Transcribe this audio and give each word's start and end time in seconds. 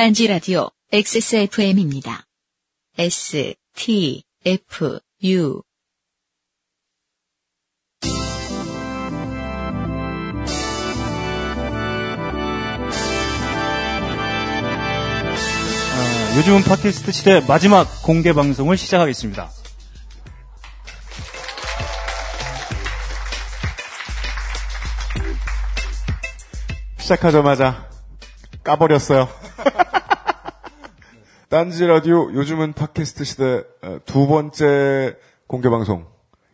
딴지 0.00 0.26
라디오 0.26 0.70
XSFM입니다. 0.92 2.24
S, 2.96 3.52
T, 3.74 4.22
F, 4.46 4.98
U. 5.22 5.62
아, 15.92 16.36
요즘은 16.38 16.62
팟캐스트 16.62 17.12
시대 17.12 17.40
마지막 17.46 17.86
공개 18.02 18.32
방송을 18.32 18.78
시작하겠습니다. 18.78 19.50
시작하자마자 26.96 27.90
까버렸어요. 28.64 29.39
딴지 31.50 31.84
라디오 31.84 32.32
요즘은 32.32 32.74
팟캐스트 32.74 33.24
시대 33.24 33.64
어, 33.82 33.98
두 34.04 34.28
번째 34.28 35.16
공개 35.48 35.68
방송 35.68 36.06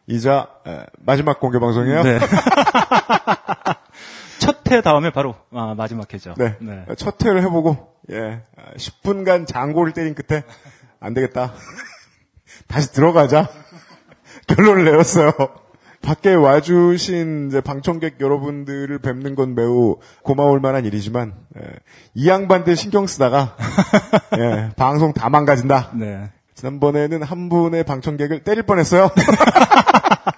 이자 0.06 0.48
에, 0.66 0.86
마지막 1.00 1.38
공개 1.38 1.58
방송이에요. 1.58 2.02
네. 2.02 2.18
첫회 4.40 4.80
다음에 4.80 5.10
바로 5.10 5.34
아, 5.52 5.74
마지막 5.76 6.10
회죠. 6.14 6.32
네. 6.38 6.56
첫 6.96 7.22
회를 7.22 7.42
해보고 7.42 7.94
예 8.10 8.40
10분간 8.78 9.46
장고를 9.46 9.92
때린 9.92 10.14
끝에 10.14 10.44
안 10.98 11.12
되겠다. 11.12 11.52
다시 12.66 12.90
들어가자. 12.94 13.50
결론을 14.48 14.86
내렸어요. 14.86 15.32
밖에 16.06 16.34
와주신 16.34 17.50
방청객 17.64 18.20
여러분들을 18.20 19.00
뵙는 19.00 19.34
건 19.34 19.56
매우 19.56 19.96
고마울 20.22 20.60
만한 20.60 20.84
일이지만 20.84 21.34
예, 21.58 21.62
이 22.14 22.28
양반들 22.28 22.76
신경 22.76 23.08
쓰다가 23.08 23.56
예, 24.38 24.70
방송 24.76 25.12
다 25.12 25.28
망가진다. 25.28 25.90
네. 25.94 26.30
지난번에는 26.54 27.24
한 27.24 27.48
분의 27.48 27.82
방청객을 27.82 28.44
때릴 28.44 28.62
뻔했어요. 28.62 29.10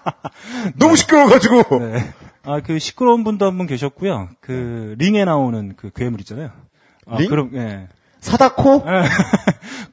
너무 0.76 0.96
시끄러워가지고. 0.96 1.78
네. 1.80 2.14
아, 2.44 2.60
그 2.64 2.78
시끄러운 2.78 3.22
분도 3.22 3.44
한 3.46 3.58
분 3.58 3.66
계셨고요. 3.66 4.30
그 4.40 4.94
링에 4.98 5.26
나오는 5.26 5.74
그 5.76 5.90
괴물 5.94 6.20
있잖아요. 6.20 6.50
아, 7.06 7.18
링? 7.18 7.28
그럼 7.28 7.50
예. 7.54 7.88
사다코? 8.20 8.84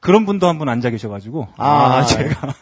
그런 0.00 0.26
분도 0.26 0.48
한 0.48 0.56
분 0.58 0.68
앉아 0.68 0.90
계셔가지고 0.90 1.48
아, 1.58 2.02
제가 2.04 2.54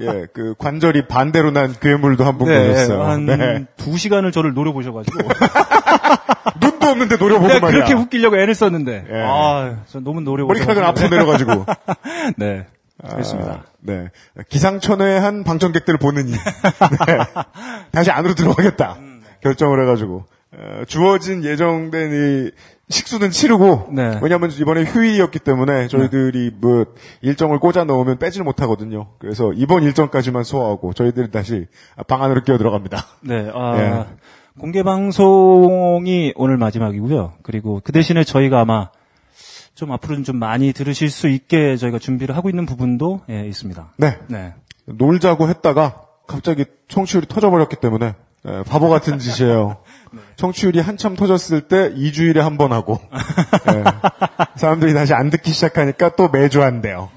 예, 0.00 0.26
그 0.32 0.54
관절이 0.58 1.08
반대로 1.08 1.50
난 1.50 1.74
괴물도 1.80 2.24
한분 2.24 2.48
계셨어요. 2.48 3.02
한 3.02 3.26
네. 3.26 3.64
두 3.76 3.96
시간을 3.98 4.30
저를 4.32 4.54
노려보셔가지고 4.54 5.18
눈도 6.60 6.86
없는데 6.88 7.16
노려보고 7.16 7.48
말이야. 7.48 7.60
그렇게 7.70 7.94
웃기려고 7.94 8.36
애를 8.38 8.54
썼는데 8.54 9.06
예. 9.10 9.22
아, 9.26 9.76
저 9.88 10.00
너무 10.00 10.20
노려보셔 10.20 10.54
머리카락은 10.64 10.84
앞으로 10.88 11.08
내려가지고. 11.08 11.66
네. 12.36 12.66
그렇습니다. 13.10 13.50
아, 13.52 13.62
네. 13.80 14.08
기상천외 14.48 15.18
한 15.18 15.42
방청객들을 15.44 15.98
보느니. 15.98 16.30
네. 17.06 17.18
다시 17.90 18.10
안으로 18.12 18.34
들어가겠다. 18.34 18.96
결정을 19.42 19.82
해가지고. 19.82 20.24
어, 20.54 20.82
주어진 20.86 21.42
예정된 21.44 22.12
이 22.12 22.50
식수는 22.88 23.30
치르고. 23.30 23.88
네. 23.92 24.18
왜냐하면 24.22 24.50
이번에 24.50 24.84
휴일이었기 24.84 25.38
때문에 25.38 25.88
저희들이 25.88 26.52
뭐 26.60 26.84
일정을 27.22 27.58
꽂아 27.58 27.84
넣으면 27.84 28.18
빼지를 28.18 28.44
못하거든요. 28.44 29.08
그래서 29.18 29.52
이번 29.54 29.82
일정까지만 29.82 30.44
소화하고 30.44 30.92
저희들이 30.92 31.30
다시 31.30 31.66
방 32.06 32.22
안으로 32.22 32.42
끼어 32.42 32.58
들어갑니다. 32.58 33.06
네, 33.22 33.50
아, 33.54 33.78
예. 33.78 34.06
공개 34.60 34.82
방송이 34.82 36.34
오늘 36.36 36.58
마지막이고요. 36.58 37.34
그리고 37.42 37.80
그 37.82 37.92
대신에 37.92 38.24
저희가 38.24 38.60
아마 38.60 38.90
좀 39.74 39.90
앞으로는 39.92 40.24
좀 40.24 40.36
많이 40.36 40.72
들으실 40.72 41.08
수 41.08 41.28
있게 41.28 41.76
저희가 41.76 41.98
준비를 41.98 42.36
하고 42.36 42.50
있는 42.50 42.66
부분도 42.66 43.22
예, 43.30 43.46
있습니다. 43.46 43.92
네. 43.96 44.18
네. 44.28 44.52
놀자고 44.84 45.48
했다가 45.48 46.02
갑자기 46.26 46.66
청취율이 46.88 47.26
터져버렸기 47.26 47.76
때문에 47.76 48.14
예, 48.46 48.62
바보 48.68 48.88
같은 48.90 49.18
짓이에요. 49.18 49.78
청취율이 50.36 50.80
한참 50.80 51.16
터졌을 51.16 51.62
때 51.62 51.92
2주일에 51.94 52.38
한 52.38 52.56
번 52.56 52.72
하고 52.72 53.00
예, 53.72 53.84
사람들이 54.56 54.94
다시 54.94 55.14
안 55.14 55.30
듣기 55.30 55.50
시작하니까 55.52 56.10
또 56.16 56.28
매주 56.28 56.62
한대요. 56.62 57.08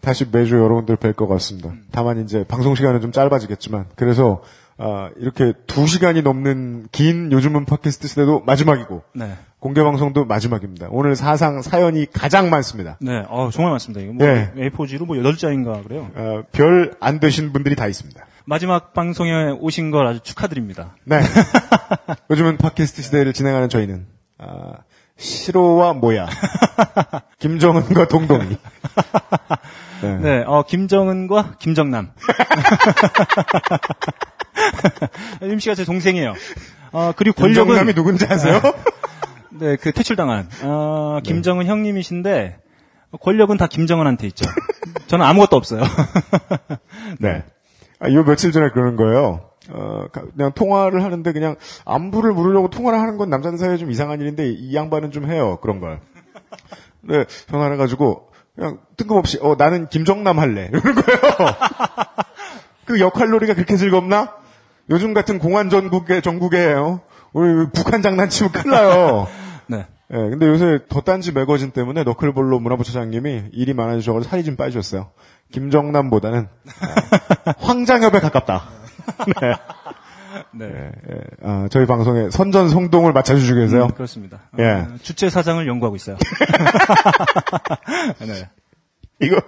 다시 0.00 0.24
매주 0.30 0.56
여러분들 0.56 0.96
뵐 0.96 1.14
것 1.16 1.26
같습니다. 1.26 1.72
다만 1.90 2.22
이제 2.22 2.44
방송 2.46 2.74
시간은 2.76 3.00
좀 3.00 3.10
짧아지겠지만 3.12 3.86
그래서 3.96 4.42
아, 4.78 5.08
이렇게 5.16 5.52
2시간이 5.66 6.22
넘는 6.22 6.88
긴 6.92 7.32
요즘은 7.32 7.64
팟캐스트 7.64 8.06
시대도 8.08 8.40
마지막이고 8.46 9.02
네. 9.14 9.32
공개 9.58 9.82
방송도 9.82 10.26
마지막입니다. 10.26 10.88
오늘 10.90 11.16
사상 11.16 11.62
사연이 11.62 12.06
가장 12.12 12.50
많습니다. 12.50 12.98
네, 13.00 13.24
어, 13.28 13.48
정말 13.50 13.72
많습니다. 13.72 14.02
이거 14.02 14.12
뭐 14.12 14.26
예. 14.26 14.52
A4G로 14.54 15.06
뭐 15.06 15.16
8장인가 15.16 15.82
그래요. 15.82 16.10
어, 16.14 16.42
별안 16.52 17.18
되신 17.20 17.52
분들이 17.54 17.74
다 17.74 17.86
있습니다. 17.88 18.20
마지막 18.48 18.94
방송에 18.94 19.50
오신 19.58 19.90
걸 19.90 20.06
아주 20.06 20.20
축하드립니다. 20.20 20.94
네. 21.04 21.20
요즘은 22.30 22.58
팟캐스트 22.58 23.02
시대를 23.02 23.32
진행하는 23.32 23.68
저희는 23.68 24.06
아, 24.38 24.74
시로와 25.16 25.94
모야, 25.94 26.28
김정은과 27.40 28.06
동동이. 28.06 28.56
네. 30.02 30.16
네, 30.18 30.44
어, 30.46 30.62
김정은과 30.62 31.56
김정남. 31.58 32.12
임 35.42 35.58
씨가 35.58 35.74
제 35.74 35.84
동생이에요. 35.84 36.34
어, 36.92 37.12
그리고 37.16 37.40
권력은 37.42 37.66
김정남이 37.66 37.94
누군지 37.94 38.26
아세요? 38.28 38.60
네, 39.50 39.74
그 39.74 39.90
퇴출당한 39.90 40.48
어, 40.62 41.18
김정은 41.24 41.66
형님이신데 41.66 42.58
권력은 43.20 43.56
다 43.56 43.66
김정은한테 43.66 44.28
있죠. 44.28 44.48
저는 45.08 45.26
아무것도 45.26 45.56
없어요. 45.56 45.82
네. 47.18 47.42
아, 47.98 48.10
요 48.12 48.24
며칠 48.24 48.52
전에 48.52 48.70
그러는 48.70 48.96
거예요. 48.96 49.40
어, 49.70 50.06
가- 50.12 50.22
그냥 50.36 50.52
통화를 50.52 51.02
하는데 51.02 51.32
그냥 51.32 51.56
안부를 51.84 52.32
물으려고 52.32 52.70
통화를 52.70 52.98
하는 53.00 53.16
건 53.16 53.30
남자들 53.30 53.58
사이에 53.58 53.76
좀 53.78 53.90
이상한 53.90 54.20
일인데 54.20 54.48
이 54.50 54.74
양반은 54.74 55.10
좀 55.10 55.26
해요. 55.30 55.58
그런 55.60 55.80
걸. 55.80 56.00
네, 57.00 57.24
전화를 57.48 57.74
해가지고 57.74 58.28
그냥 58.54 58.78
뜬금없이 58.96 59.38
어 59.42 59.54
나는 59.58 59.88
김정남 59.88 60.38
할래. 60.38 60.68
이러는 60.72 60.94
거예요. 60.94 61.20
그 62.84 63.00
역할놀이가 63.00 63.54
그렇게 63.54 63.76
즐겁나? 63.76 64.32
요즘 64.90 65.14
같은 65.14 65.38
공안 65.38 65.68
전국에 65.70 66.20
전국에요. 66.20 67.00
우리 67.32 67.66
북한 67.74 68.02
장난치면 68.02 68.52
큰일 68.52 68.70
나요. 68.70 69.26
네. 69.66 69.86
예, 70.12 70.16
근데 70.16 70.46
요새 70.46 70.78
덧단지 70.88 71.32
매거진 71.32 71.72
때문에 71.72 72.04
너클볼로 72.04 72.60
문화부처장님이 72.60 73.46
일이 73.52 73.74
많아지셔서 73.74 74.22
살이 74.22 74.44
좀 74.44 74.54
빠지셨어요. 74.54 75.10
김정남보다는 75.52 76.48
아, 77.44 77.54
황장엽에 77.58 78.20
가깝다. 78.20 78.64
네. 79.40 79.54
네. 80.52 80.66
예, 80.66 81.14
예. 81.14 81.20
아, 81.42 81.68
저희 81.70 81.86
방송에 81.86 82.30
선전 82.30 82.68
성동을 82.68 83.12
맡아주시고 83.12 83.60
계세요. 83.60 83.84
음, 83.84 83.94
그렇습니다. 83.94 84.42
어, 84.52 84.56
예. 84.58 84.86
주체 85.02 85.30
사장을 85.30 85.66
연구하고 85.66 85.96
있어요. 85.96 86.16
네. 88.20 88.48
이거 89.20 89.40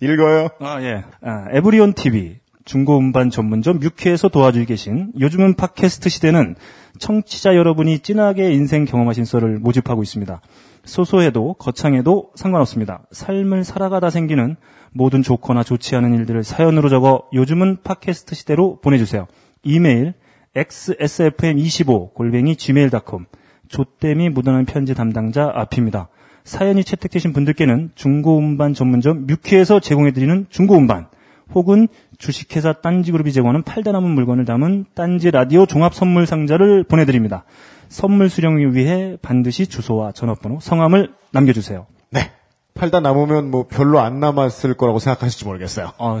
읽어요. 0.00 0.48
아, 0.60 0.80
예. 0.82 1.04
아, 1.22 1.46
에브리온 1.50 1.94
TV 1.94 2.38
중고 2.64 2.98
음반 2.98 3.30
전문점 3.30 3.80
뮤케에서 3.80 4.28
도와주고 4.28 4.66
계신 4.66 5.12
요즘은 5.18 5.56
팟캐스트 5.56 6.08
시대는 6.08 6.56
청취자 6.98 7.56
여러분이 7.56 8.00
진하게 8.00 8.52
인생 8.52 8.84
경험하신 8.84 9.24
썰을 9.24 9.58
모집하고 9.58 10.02
있습니다. 10.02 10.40
소소해도 10.84 11.54
거창해도 11.54 12.30
상관없습니다. 12.34 13.02
삶을 13.12 13.64
살아가다 13.64 14.10
생기는 14.10 14.56
모든 14.92 15.22
좋거나 15.22 15.62
좋지 15.62 15.94
않은 15.96 16.14
일들을 16.14 16.44
사연으로 16.44 16.88
적어 16.88 17.28
요즘은 17.32 17.78
팟캐스트 17.82 18.34
시대로 18.34 18.80
보내주세요. 18.80 19.26
이메일 19.62 20.14
xsfm25 20.54 22.14
골뱅이 22.14 22.56
gmail.com 22.56 23.26
조땜이 23.68 24.30
묻어난 24.30 24.64
편지 24.64 24.94
담당자 24.94 25.50
앞입니다. 25.54 26.08
사연이 26.44 26.82
채택되신 26.82 27.32
분들께는 27.32 27.92
중고음반 27.94 28.74
전문점 28.74 29.26
뮤키에서 29.26 29.78
제공해드리는 29.78 30.46
중고음반 30.48 31.06
혹은 31.54 31.88
주식회사 32.18 32.74
딴지그룹이 32.80 33.32
제공하는 33.32 33.62
팔다 33.62 33.92
남은 33.92 34.10
물건을 34.10 34.44
담은 34.44 34.86
딴지 34.94 35.30
라디오 35.30 35.66
종합 35.66 35.94
선물 35.94 36.26
상자를 36.26 36.84
보내드립니다. 36.84 37.44
선물 37.88 38.28
수령을 38.28 38.74
위해 38.74 39.16
반드시 39.20 39.66
주소와 39.66 40.12
전화번호, 40.12 40.60
성함을 40.60 41.12
남겨주세요. 41.32 41.86
네. 42.10 42.30
팔다 42.74 43.00
남으면 43.00 43.50
뭐 43.50 43.66
별로 43.68 44.00
안 44.00 44.20
남았을 44.20 44.74
거라고 44.74 44.98
생각하실지 44.98 45.44
모르겠어요. 45.44 45.92
어, 45.98 46.20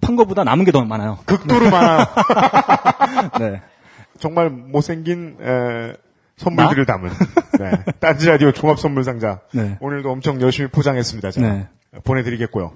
판 0.00 0.16
거보다 0.16 0.44
남은 0.44 0.64
게 0.64 0.70
더 0.72 0.84
많아요. 0.84 1.18
극도로 1.26 1.70
많아요. 1.70 2.06
네. 3.40 3.62
정말 4.18 4.50
못생긴 4.50 5.36
에, 5.40 5.92
선물들을 6.36 6.86
담은 6.86 7.10
네. 7.58 7.70
딴지 8.00 8.28
라디오 8.28 8.52
종합 8.52 8.78
선물 8.78 9.02
상자. 9.04 9.40
네. 9.52 9.76
오늘도 9.80 10.10
엄청 10.10 10.40
열심히 10.40 10.68
포장했습니다. 10.70 11.30
제가 11.32 11.48
네. 11.48 11.68
보내드리겠고요. 12.04 12.72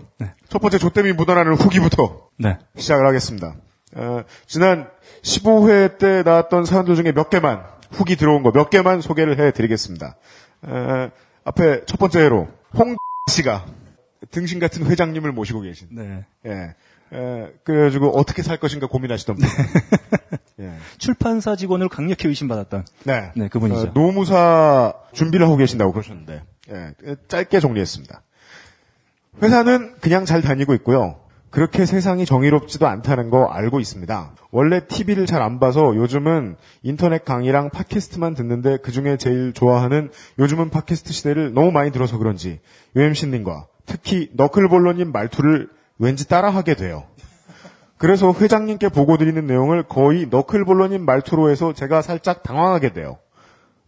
첫 0.48 0.58
번째 0.60 0.78
조땜이 0.78 1.12
묻어나는 1.12 1.54
후기부터 1.54 2.28
네. 2.38 2.58
시작을 2.76 3.06
하겠습니다. 3.06 3.54
어, 3.94 4.22
지난 4.46 4.88
15회 5.22 5.98
때 5.98 6.22
나왔던 6.24 6.64
사연들 6.64 6.96
중에 6.96 7.12
몇 7.12 7.28
개만 7.30 7.62
후기 7.92 8.16
들어온 8.16 8.42
거 8.42 8.50
몇 8.52 8.70
개만 8.70 9.00
소개를 9.00 9.38
해드리겠습니다. 9.38 10.16
어, 10.62 11.08
앞에 11.44 11.84
첫 11.86 11.98
번째 11.98 12.20
회로 12.20 12.48
홍 12.74 12.96
씨가 13.30 13.66
등신 14.30 14.58
같은 14.58 14.86
회장님을 14.86 15.32
모시고 15.32 15.60
계신. 15.60 15.88
네. 15.90 16.24
예. 16.46 16.74
에, 17.12 17.52
그래가지고 17.64 18.10
어떻게 18.18 18.42
살 18.42 18.56
것인가 18.56 18.86
고민하시던 18.86 19.36
분. 19.36 19.46
예. 20.60 20.72
출판사 20.98 21.56
직원을 21.56 21.88
강력히 21.88 22.28
의심받았던. 22.28 22.86
네. 23.04 23.32
네, 23.34 23.48
그분이죠. 23.48 23.80
어, 23.80 23.92
노무사 23.92 24.94
준비를 25.12 25.46
하고 25.46 25.56
계신다고 25.56 25.92
그러셨는데, 25.92 26.42
예, 26.70 26.94
짧게 27.28 27.60
정리했습니다. 27.60 28.22
회사는 29.42 29.94
그냥 30.00 30.24
잘 30.24 30.42
다니고 30.42 30.74
있고요. 30.74 31.21
그렇게 31.52 31.84
세상이 31.84 32.24
정의롭지도 32.24 32.88
않다는 32.88 33.28
거 33.28 33.44
알고 33.44 33.78
있습니다. 33.78 34.32
원래 34.50 34.86
TV를 34.86 35.26
잘 35.26 35.42
안 35.42 35.60
봐서 35.60 35.94
요즘은 35.94 36.56
인터넷 36.82 37.24
강의랑 37.24 37.70
팟캐스트만 37.70 38.34
듣는데 38.34 38.78
그 38.78 38.90
중에 38.90 39.18
제일 39.18 39.52
좋아하는 39.52 40.10
요즘은 40.38 40.70
팟캐스트 40.70 41.12
시대를 41.12 41.52
너무 41.52 41.70
많이 41.70 41.90
들어서 41.92 42.16
그런지 42.16 42.60
UMC님과 42.96 43.66
특히 43.84 44.30
너클볼러님 44.34 45.12
말투를 45.12 45.68
왠지 45.98 46.26
따라하게 46.26 46.74
돼요. 46.74 47.04
그래서 47.98 48.32
회장님께 48.32 48.88
보고 48.88 49.16
드리는 49.18 49.46
내용을 49.46 49.82
거의 49.82 50.26
너클볼러님 50.30 51.04
말투로 51.04 51.50
해서 51.50 51.72
제가 51.72 52.00
살짝 52.02 52.42
당황하게 52.42 52.94
돼요. 52.94 53.18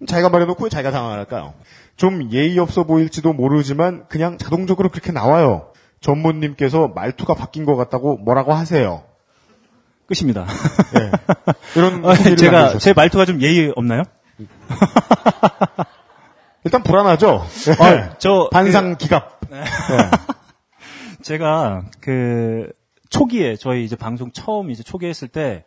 자기가 0.06 0.28
말해놓고 0.28 0.64
왜 0.64 0.70
자기가 0.70 0.90
당황할까요? 0.90 1.54
좀 1.96 2.30
예의 2.30 2.58
없어 2.58 2.84
보일지도 2.84 3.32
모르지만 3.32 4.04
그냥 4.08 4.36
자동적으로 4.36 4.90
그렇게 4.90 5.12
나와요. 5.12 5.68
전무님께서 6.04 6.88
말투가 6.88 7.34
바뀐 7.34 7.64
것 7.64 7.76
같다고 7.76 8.18
뭐라고 8.18 8.52
하세요. 8.52 9.04
끝입니다. 10.06 10.46
예. 10.98 11.10
이런 11.76 12.04
아, 12.08 12.12
후기를 12.12 12.36
제가 12.36 12.52
남겨주셨어요. 12.52 12.78
제 12.78 12.92
말투가 12.92 13.24
좀 13.24 13.40
예의 13.40 13.72
없나요? 13.74 14.02
일단 16.64 16.82
불안하죠. 16.82 17.46
예. 17.68 17.72
아, 17.82 18.14
저 18.18 18.50
반상 18.52 18.98
기갑. 18.98 19.40
제가 21.22 21.84
그 22.00 22.70
초기에 23.08 23.56
저희 23.56 23.84
이제 23.84 23.96
방송 23.96 24.30
처음 24.30 24.70
이제 24.70 24.82
초기 24.82 25.06
했을 25.06 25.28
때 25.28 25.64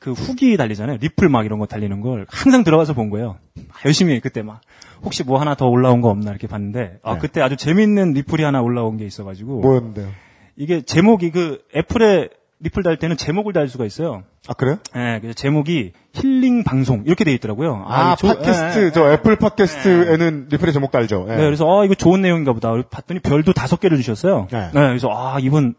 그 0.00 0.12
후기 0.12 0.56
달리잖아요. 0.56 0.96
리플 0.96 1.28
막 1.28 1.44
이런 1.44 1.58
거 1.58 1.66
달리는 1.66 2.00
걸 2.00 2.26
항상 2.30 2.64
들어가서 2.64 2.94
본 2.94 3.10
거예요. 3.10 3.38
막 3.68 3.84
열심히 3.84 4.18
그때 4.20 4.42
막 4.42 4.62
혹시 5.02 5.24
뭐 5.24 5.40
하나 5.40 5.54
더 5.54 5.66
올라온 5.66 6.00
거 6.00 6.08
없나 6.08 6.30
이렇게 6.30 6.46
봤는데 6.46 6.98
아 7.02 7.14
네. 7.14 7.18
그때 7.20 7.40
아주 7.40 7.56
재밌는 7.56 8.12
리플이 8.12 8.42
하나 8.44 8.60
올라온 8.60 8.96
게 8.96 9.04
있어가지고 9.06 9.60
뭐였는데요? 9.60 10.08
이게 10.56 10.82
제목이 10.82 11.30
그 11.30 11.62
애플에 11.74 12.28
리플 12.62 12.82
달 12.82 12.98
때는 12.98 13.16
제목을 13.16 13.54
달 13.54 13.68
수가 13.68 13.86
있어요. 13.86 14.22
아 14.46 14.52
그래요? 14.52 14.78
예, 14.94 15.18
그래서 15.20 15.32
제목이 15.34 15.92
힐링 16.12 16.62
방송 16.64 17.02
이렇게 17.06 17.24
돼 17.24 17.32
있더라고요. 17.32 17.84
아, 17.86 18.12
이거 18.12 18.16
조- 18.16 18.38
팟캐스트 18.38 18.78
예, 18.80 18.84
예. 18.86 18.90
저 18.92 19.10
애플 19.12 19.36
팟캐스트에는 19.36 20.48
리플의 20.50 20.72
제목 20.74 20.90
달죠. 20.90 21.24
예. 21.30 21.36
네, 21.36 21.44
그래서 21.44 21.64
아 21.66 21.84
이거 21.86 21.94
좋은 21.94 22.20
내용인가 22.20 22.52
보다. 22.52 22.72
봤더니 22.90 23.20
별도 23.20 23.52
다섯 23.54 23.80
개를 23.80 23.96
주셨어요. 23.96 24.48
네. 24.52 24.68
그래서 24.72 25.08
아 25.10 25.38
이분 25.40 25.74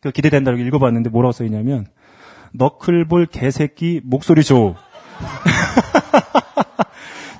그 0.00 0.10
기대된다 0.10 0.50
이렇게 0.50 0.64
읽어봤는데 0.66 1.10
뭐라고 1.10 1.30
써 1.32 1.44
있냐면 1.44 1.86
너클볼 2.52 3.26
개새끼 3.26 4.00
목소리 4.02 4.42
줘. 4.42 4.74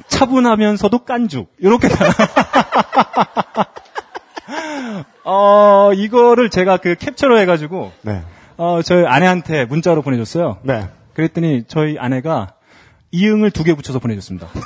차분하면서도 0.08 0.98
깐죽 1.04 1.52
이렇게 1.58 1.88
다. 1.88 2.04
어 5.24 5.90
이거를 5.94 6.50
제가 6.50 6.76
그 6.78 6.94
캡처로 6.96 7.38
해가지고 7.40 7.92
네. 8.02 8.22
어 8.56 8.80
저희 8.82 9.06
아내한테 9.06 9.64
문자로 9.64 10.02
보내줬어요. 10.02 10.58
네. 10.62 10.88
그랬더니 11.14 11.64
저희 11.66 11.96
아내가 11.98 12.52
이응을 13.10 13.50
두 13.52 13.64
개 13.64 13.74
붙여서 13.74 14.00
보내줬습니다. 14.00 14.48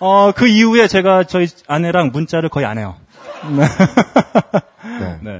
어, 0.00 0.32
그 0.34 0.46
이후에 0.46 0.86
제가 0.88 1.24
저희 1.24 1.46
아내랑 1.66 2.10
문자를 2.12 2.48
거의 2.48 2.66
안 2.66 2.78
해요. 2.78 2.96
네. 3.50 5.18
네. 5.22 5.30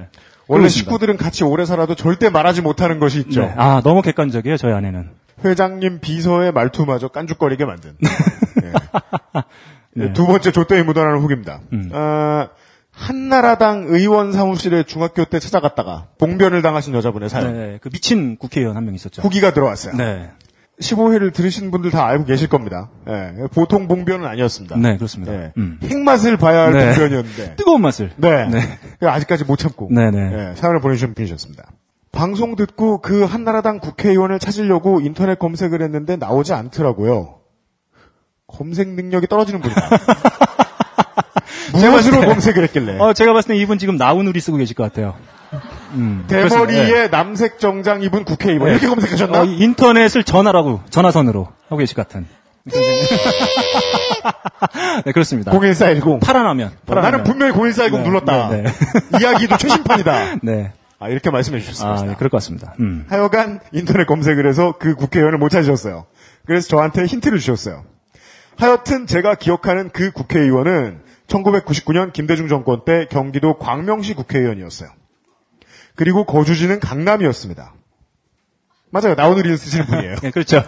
원래 0.49 0.63
그렇습니다. 0.63 0.69
식구들은 0.69 1.17
같이 1.17 1.45
오래 1.45 1.65
살아도 1.65 1.95
절대 1.95 2.29
말하지 2.29 2.61
못하는 2.63 2.99
것이 2.99 3.21
있죠. 3.21 3.43
네. 3.43 3.55
아, 3.57 3.81
너무 3.85 4.03
객관적이에요, 4.03 4.57
저희 4.57 4.73
아내는. 4.73 5.11
회장님 5.45 6.01
비서의 6.01 6.53
말투마저 6.53 7.09
깐죽거리게 7.09 7.65
만든. 7.65 7.97
예. 9.97 10.01
네. 10.07 10.13
두 10.13 10.27
번째 10.27 10.53
조대에 10.53 10.83
묻어나는 10.83 11.19
후기입니다. 11.21 11.61
음. 11.73 11.91
아, 11.93 12.49
한나라당 12.93 13.87
의원 13.89 14.33
사무실에 14.33 14.83
중학교 14.85 15.25
때 15.25 15.39
찾아갔다가 15.39 16.09
봉변을 16.19 16.63
당하신 16.63 16.95
여자분의 16.95 17.29
사연. 17.29 17.53
네, 17.55 17.79
그 17.83 17.89
미친 17.91 18.37
국회의원 18.37 18.77
한 18.77 18.85
명 18.85 18.95
있었죠. 18.95 19.23
후기가 19.23 19.53
들어왔어요. 19.53 19.95
네. 19.97 20.31
15회를 20.81 21.33
들으신 21.33 21.71
분들 21.71 21.91
다 21.91 22.07
알고 22.07 22.25
계실 22.25 22.49
겁니다. 22.49 22.89
예, 23.07 23.35
보통 23.53 23.87
봉변은 23.87 24.27
아니었습니다. 24.27 24.77
네, 24.79 24.97
그렇습니다. 24.97 25.35
예, 25.35 25.53
음. 25.59 25.79
핵맛을 25.83 26.39
봐야 26.39 26.63
할 26.63 26.73
네. 26.73 26.87
봉변이었는데. 26.95 27.57
뜨거운 27.61 27.83
맛을. 27.83 28.11
네. 28.17 28.47
네. 28.49 28.79
아직까지 29.07 29.45
못 29.45 29.57
참고. 29.57 29.89
네, 29.91 30.11
네. 30.11 30.51
예, 30.53 30.55
사연을 30.57 30.81
보내주신 30.81 31.13
분이셨습니다. 31.15 31.65
방송 32.13 32.57
듣고 32.57 33.01
그 33.01 33.25
한나라당 33.25 33.79
국회의원을 33.79 34.39
찾으려고 34.39 35.01
인터넷 35.01 35.39
검색을 35.39 35.81
했는데 35.83 36.17
나오지 36.17 36.53
않더라고요. 36.53 37.37
검색 38.47 38.89
능력이 38.89 39.27
떨어지는 39.29 39.61
분이다. 39.61 39.89
무엇으로 41.73 42.21
검색을 42.23 42.65
했길래? 42.65 42.99
어, 42.99 43.13
제가 43.13 43.33
봤을 43.33 43.55
때 43.55 43.57
이분 43.57 43.79
지금 43.79 43.97
나우누리 43.97 44.41
쓰고 44.41 44.57
계실 44.57 44.75
것 44.75 44.83
같아요. 44.83 45.15
음. 45.93 46.25
대머리에 46.29 46.93
네. 46.93 47.09
남색 47.09 47.61
정장 47.61 48.03
입은 48.03 48.25
국회의원 48.25 48.67
네. 48.67 48.73
이렇게 48.73 48.89
검색하셨나? 48.89 49.41
어, 49.41 49.45
인터넷을 49.45 50.25
전화라고, 50.25 50.81
전화선으로 50.91 51.49
하고 51.65 51.77
계실 51.77 51.95
것 51.97 52.09
같은. 52.09 52.27
네, 55.05 55.13
그렇습니다. 55.13 55.53
01410. 55.53 56.21
파란 56.21 56.47
화면. 56.47 56.69
어, 56.69 56.73
파란화면. 56.87 57.11
나는 57.11 57.25
분명히 57.25 57.53
01410 57.53 57.99
네, 57.99 58.09
눌렀다. 58.09 58.49
네, 58.51 58.63
네. 58.63 58.73
이야기도 59.21 59.57
최신판이다. 59.57 60.37
네. 60.43 60.73
아, 61.01 61.09
이렇게 61.09 61.31
말씀해 61.31 61.59
주셨습니다. 61.61 62.01
아, 62.03 62.05
네, 62.07 62.15
그럴 62.17 62.29
것 62.31 62.37
같습니다. 62.37 62.75
음. 62.79 63.07
하여간 63.09 63.61
인터넷 63.73 64.07
검색을 64.07 64.47
해서 64.47 64.75
그 64.79 64.95
국회의원을 64.95 65.39
못 65.39 65.49
찾으셨어요. 65.49 66.07
그래서 66.47 66.69
저한테 66.69 67.07
힌트를 67.07 67.39
주셨어요. 67.39 67.85
하여튼 68.59 69.07
제가 69.07 69.35
기억하는 69.37 69.89
그 69.91 70.11
국회의원은 70.13 71.01
1999년 71.27 72.13
김대중 72.13 72.49
정권 72.49 72.85
때 72.85 73.07
경기도 73.11 73.59
광명시 73.59 74.13
국회의원이었어요. 74.15 74.91
그리고 75.97 76.25
거주지는 76.25 76.81
강남이었습니다. 76.81 77.73
맞아요. 78.91 79.15
나오누리를 79.15 79.57
쓰시는 79.57 79.87
분이에요. 79.87 80.17
네, 80.23 80.31
그렇죠. 80.31 80.63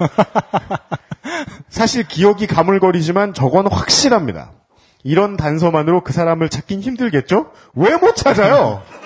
사실 1.69 2.07
기억이 2.07 2.47
가물거리지만 2.47 3.35
저건 3.35 3.67
확실합니다. 3.71 4.53
이런 5.05 5.37
단서만으로 5.37 6.03
그 6.05 6.13
사람을 6.13 6.49
찾긴 6.49 6.81
힘들겠죠? 6.81 7.51
왜 7.75 7.97
못 7.97 8.15
찾아요? 8.17 8.83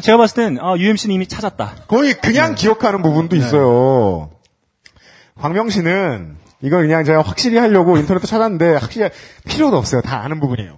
제가 0.00 0.18
봤을 0.18 0.36
땐, 0.36 0.58
아, 0.60 0.76
UMC는 0.76 1.14
이미 1.14 1.26
찾았다. 1.26 1.74
거의 1.88 2.14
그냥 2.14 2.54
기억하는 2.54 3.02
부분도 3.02 3.36
있어요. 3.36 4.30
광명시는 5.40 6.36
이거 6.62 6.78
그냥 6.78 7.04
제가 7.04 7.22
확실히 7.22 7.58
하려고 7.58 7.96
인터넷에 7.98 8.26
찾았는데 8.26 8.76
확실히 8.76 9.10
필요도 9.46 9.76
없어요. 9.76 10.00
다 10.00 10.22
아는 10.22 10.40
부분이에요. 10.40 10.76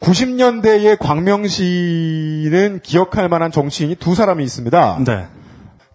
90년대의 0.00 0.98
광명시는 0.98 2.80
기억할 2.82 3.28
만한 3.28 3.50
정치인이 3.50 3.94
두 3.96 4.14
사람이 4.14 4.42
있습니다. 4.44 5.04
네. 5.06 5.26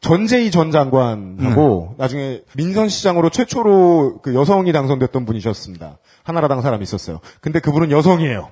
전재희 0.02 0.50
전 0.50 0.72
장관하고 0.72 1.96
나중에 1.98 2.42
민선시장으로 2.56 3.30
최초로 3.30 4.22
그 4.24 4.34
여성이 4.34 4.72
당선됐던 4.72 5.26
분이셨습니다. 5.26 5.98
하나라당 6.24 6.62
사람이 6.62 6.82
있었어요. 6.84 7.20
근데 7.42 7.60
그분은 7.60 7.92
여성이에요. 7.92 8.50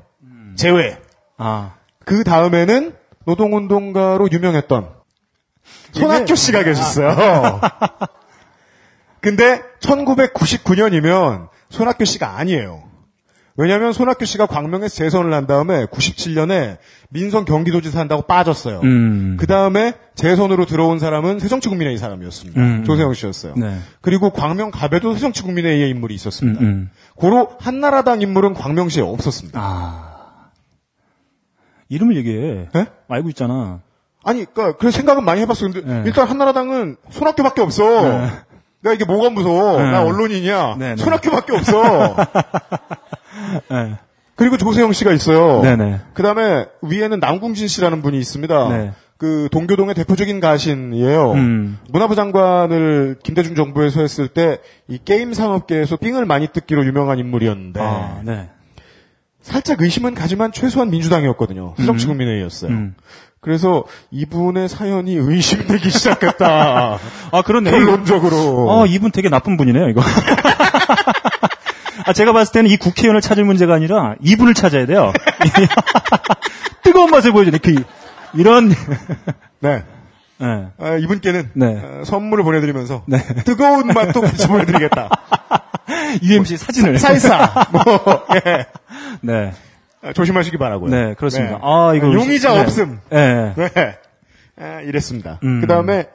제외. 0.58 0.98
아. 1.38 1.76
그 2.04 2.26
다음에는 2.26 2.94
노동운동가로 3.28 4.30
유명했던 4.32 4.88
손학규 5.92 6.36
씨가 6.36 6.64
계셨어요. 6.64 7.60
근데 9.20 9.62
1999년이면 9.82 11.50
손학규 11.70 12.06
씨가 12.06 12.38
아니에요. 12.38 12.84
왜냐하면 13.60 13.92
손학규 13.92 14.24
씨가 14.24 14.46
광명에서 14.46 14.96
재선을 14.96 15.34
한 15.34 15.48
다음에 15.48 15.86
97년에 15.88 16.78
민선 17.10 17.44
경기도지사 17.44 18.00
한다고 18.00 18.22
빠졌어요. 18.22 18.82
음. 18.84 19.36
그 19.40 19.48
다음에 19.48 19.94
재선으로 20.16 20.66
들어온 20.66 21.00
사람은 21.00 21.40
새정치국민회의 21.40 21.98
사람이었습니다. 21.98 22.62
음, 22.62 22.66
음. 22.66 22.84
조세영 22.86 23.14
씨였어요. 23.16 23.56
네. 23.58 23.80
그리고 24.02 24.30
광명 24.30 24.70
갑에도 24.70 25.14
새정치국민회의의 25.16 25.90
인물이 25.90 26.14
음, 26.14 26.16
있었습니다. 26.16 26.62
음. 26.62 26.92
고로 27.16 27.50
한나라당 27.60 28.22
인물은 28.22 28.54
광명시에 28.54 29.02
없었습니다. 29.02 29.60
아. 29.60 30.07
이름을 31.90 32.16
얘기해. 32.18 32.70
네? 32.74 32.86
알고 33.08 33.30
있잖아. 33.30 33.80
아니, 34.24 34.46
그니까, 34.46 34.76
그 34.78 34.92
생각은 34.92 35.24
많이 35.24 35.42
해봤어. 35.42 35.70
근데, 35.70 35.82
네. 35.86 36.04
일단 36.06 36.28
한나라당은 36.28 36.98
손학규밖에 37.10 37.62
없어. 37.62 38.02
네. 38.02 38.30
내가 38.82 38.94
이게 38.94 39.06
뭐가 39.06 39.30
무서워. 39.30 39.82
네. 39.82 39.92
나 39.92 40.04
언론인이야. 40.04 40.76
네, 40.78 40.96
네. 40.96 41.04
손학규밖에 41.04 41.56
없어. 41.56 42.16
네. 43.72 43.96
그리고 44.36 44.58
조세영 44.58 44.94
씨가 44.94 45.14
있어요. 45.14 45.62
그 46.14 46.22
다음에 46.22 46.68
위에는 46.84 47.20
남궁진 47.20 47.68
씨라는 47.68 48.02
분이 48.02 48.18
있습니다. 48.20 48.70
네. 48.70 48.92
그 49.18 49.50
동교동의 49.52 49.96
대표적인 49.96 50.40
가신이에요. 50.40 51.32
음. 51.32 51.80
문화부 51.90 52.14
장관을 52.16 53.18
김대중 53.24 53.56
정부에서 53.56 54.02
했을 54.02 54.28
때 54.28 54.60
이 54.90 55.00
게임 55.04 55.34
산업계에서 55.34 55.98
삥을 55.98 56.26
많이 56.26 56.48
뜯기로 56.48 56.86
유명한 56.86 57.20
인물이었는데 57.20 57.80
아, 57.82 58.22
네. 58.24 58.50
살짝 59.48 59.82
의심은 59.82 60.14
가지만 60.14 60.52
최소한 60.52 60.90
민주당이었거든요. 60.90 61.74
수정치국민회의였어요. 61.80 62.70
음. 62.70 62.96
그래서 63.40 63.86
이분의 64.12 64.68
사연이 64.68 65.16
의심되기 65.16 65.90
시작했다. 65.90 67.00
아, 67.32 67.42
그렇네. 67.44 67.72
결론적으로. 67.72 68.70
아, 68.70 68.86
이분 68.86 69.12
되게 69.12 69.30
나쁜 69.30 69.56
분이네요, 69.56 69.88
이거. 69.88 70.02
아, 72.06 72.12
제가 72.12 72.34
봤을 72.34 72.52
때는 72.52 72.70
이 72.70 72.76
국회의원을 72.76 73.22
찾을 73.22 73.46
문제가 73.46 73.74
아니라 73.74 74.16
이분을 74.22 74.54
찾아야 74.54 74.86
돼요. 74.86 75.14
뜨거운 76.84 77.10
맛을 77.10 77.32
보여주네. 77.32 77.60
그, 77.60 77.84
이런, 78.34 78.68
네. 79.62 79.84
네. 80.40 80.68
아, 80.78 80.98
이분께는 80.98 81.52
네. 81.54 81.66
어, 81.68 82.04
선물을 82.04 82.44
보내드리면서 82.44 83.04
네. 83.08 83.18
뜨거운 83.46 83.88
맛도 83.88 84.20
같이 84.20 84.46
보내드리겠다. 84.46 85.10
UMC 86.24 86.58
사진을. 86.58 87.00
살사. 87.00 87.70
뭐 87.72 88.26
예. 88.36 88.66
네. 89.22 89.54
아, 90.02 90.14
조심하시기 90.14 90.58
바라고요. 90.58 90.90
네, 90.92 91.14
그렇습니다. 91.16 91.56
네. 91.56 91.60
아, 91.62 91.94
이거. 91.96 92.14
용의자 92.14 92.54
네. 92.54 92.60
없음. 92.62 93.00
네. 93.10 93.54
네. 93.56 93.98
아, 94.60 94.82
이랬습니다. 94.82 95.40
음. 95.44 95.62
그 95.62 95.68
다음에 95.68 96.08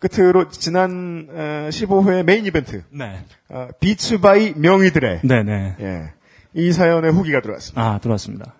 끝으로 0.00 0.48
지난 0.48 1.28
에, 1.30 1.68
15회 1.68 2.24
메인 2.24 2.44
이벤트 2.44 2.82
네. 2.90 3.20
어, 3.48 3.68
Beats 3.78 4.18
by 4.18 4.52
명의들의 4.56 5.20
네네. 5.22 5.76
예, 5.80 6.12
이 6.54 6.72
사연의 6.72 7.12
후기가 7.12 7.40
들어왔습니다. 7.40 7.80
아, 7.80 7.98
들어왔습니다. 7.98 8.54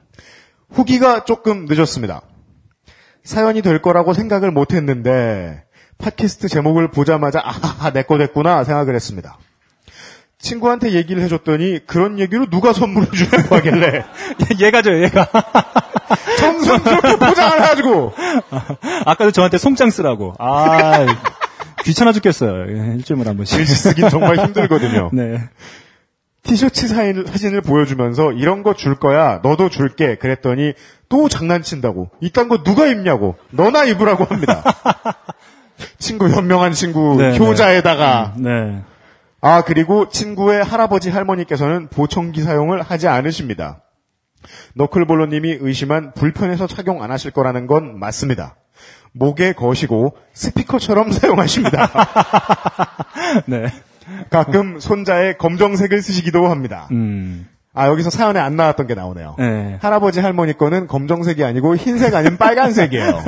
후기가 0.70 1.24
조금 1.24 1.64
늦었습니다. 1.68 2.20
사연이 3.24 3.60
될 3.60 3.82
거라고 3.82 4.14
생각을 4.14 4.52
못 4.52 4.72
했는데 4.72 5.64
팟캐스트 5.98 6.48
제목을 6.48 6.90
보자마자 6.92 7.40
아하하 7.42 7.90
내거 7.90 8.18
됐구나 8.18 8.62
생각을 8.62 8.94
했습니다. 8.94 9.36
친구한테 10.38 10.92
얘기를 10.92 11.22
해줬더니 11.22 11.80
그런 11.86 12.18
얘기로 12.20 12.46
누가 12.48 12.72
선물을 12.72 13.08
주냐고 13.10 13.56
하길래 13.56 14.04
얘가죠, 14.60 15.02
얘가. 15.02 15.28
정성스럽게 16.38 17.16
포장을 17.16 17.52
해가지고 17.60 18.12
아까도 19.04 19.30
저한테 19.32 19.58
송장 19.58 19.90
쓰라고. 19.90 20.34
아, 20.38 21.04
귀찮아 21.82 22.12
죽겠어요. 22.12 22.66
예, 22.68 22.94
일주일마다 22.96 23.30
한 23.30 23.36
번씩. 23.36 23.58
글씨 23.58 23.74
쓰긴 23.74 24.08
정말 24.08 24.38
힘들거든요. 24.38 25.10
네. 25.12 25.40
티셔츠 26.44 26.86
사인, 26.88 27.26
사진을 27.26 27.60
보여주면서 27.60 28.32
이런 28.32 28.62
거 28.62 28.72
줄 28.74 28.94
거야 28.94 29.40
너도 29.42 29.68
줄게 29.68 30.14
그랬더니 30.16 30.72
또 31.08 31.28
장난친다고 31.28 32.10
이딴 32.20 32.48
거 32.48 32.62
누가 32.62 32.86
입냐고 32.86 33.36
너나 33.50 33.84
입으라고 33.84 34.24
합니다. 34.24 34.62
친구 35.98 36.28
현명한 36.30 36.72
친구 36.72 37.16
네, 37.18 37.36
효자에다가 37.36 38.34
네. 38.38 38.80
아 39.40 39.62
그리고 39.62 40.08
친구의 40.08 40.64
할아버지 40.64 41.10
할머니께서는 41.10 41.88
보청기 41.88 42.42
사용을 42.42 42.82
하지 42.82 43.08
않으십니다. 43.08 43.82
너클볼로님이 44.74 45.58
의심한 45.60 46.12
불편해서 46.12 46.66
착용 46.66 47.02
안 47.02 47.10
하실 47.10 47.30
거라는 47.30 47.66
건 47.66 47.98
맞습니다. 47.98 48.56
목에 49.12 49.52
거시고 49.52 50.16
스피커처럼 50.32 51.10
사용하십니다. 51.12 51.90
네. 53.46 53.72
가끔 54.30 54.80
손자에 54.80 55.34
검정색을 55.34 56.02
쓰시기도 56.02 56.48
합니다. 56.48 56.88
음. 56.92 57.48
아 57.74 57.86
여기서 57.88 58.10
사연에 58.10 58.40
안 58.40 58.56
나왔던 58.56 58.86
게 58.86 58.94
나오네요. 58.94 59.36
네. 59.38 59.78
할아버지 59.80 60.20
할머니 60.20 60.56
거는 60.56 60.88
검정색이 60.88 61.44
아니고 61.44 61.76
흰색 61.76 62.14
아니면 62.14 62.38
빨간색이에요. 62.38 63.24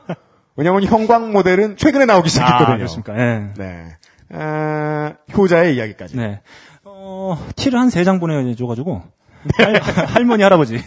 왜냐하면 0.56 0.84
형광 0.84 1.32
모델은 1.32 1.76
최근에 1.76 2.04
나오기 2.04 2.26
아, 2.26 2.30
시작했거든요. 2.30 2.76
그렇습니까? 2.76 3.12
네. 3.14 3.52
네. 3.56 3.96
아, 4.32 5.14
효자의 5.36 5.76
이야기까지. 5.76 6.16
네. 6.16 6.40
어, 6.84 7.36
티를 7.56 7.78
한 7.78 7.88
세 7.90 8.04
장 8.04 8.20
보내줘가지고. 8.20 9.02
네. 9.58 9.64
할, 9.64 9.74
할머니, 10.08 10.42
할아버지. 10.42 10.80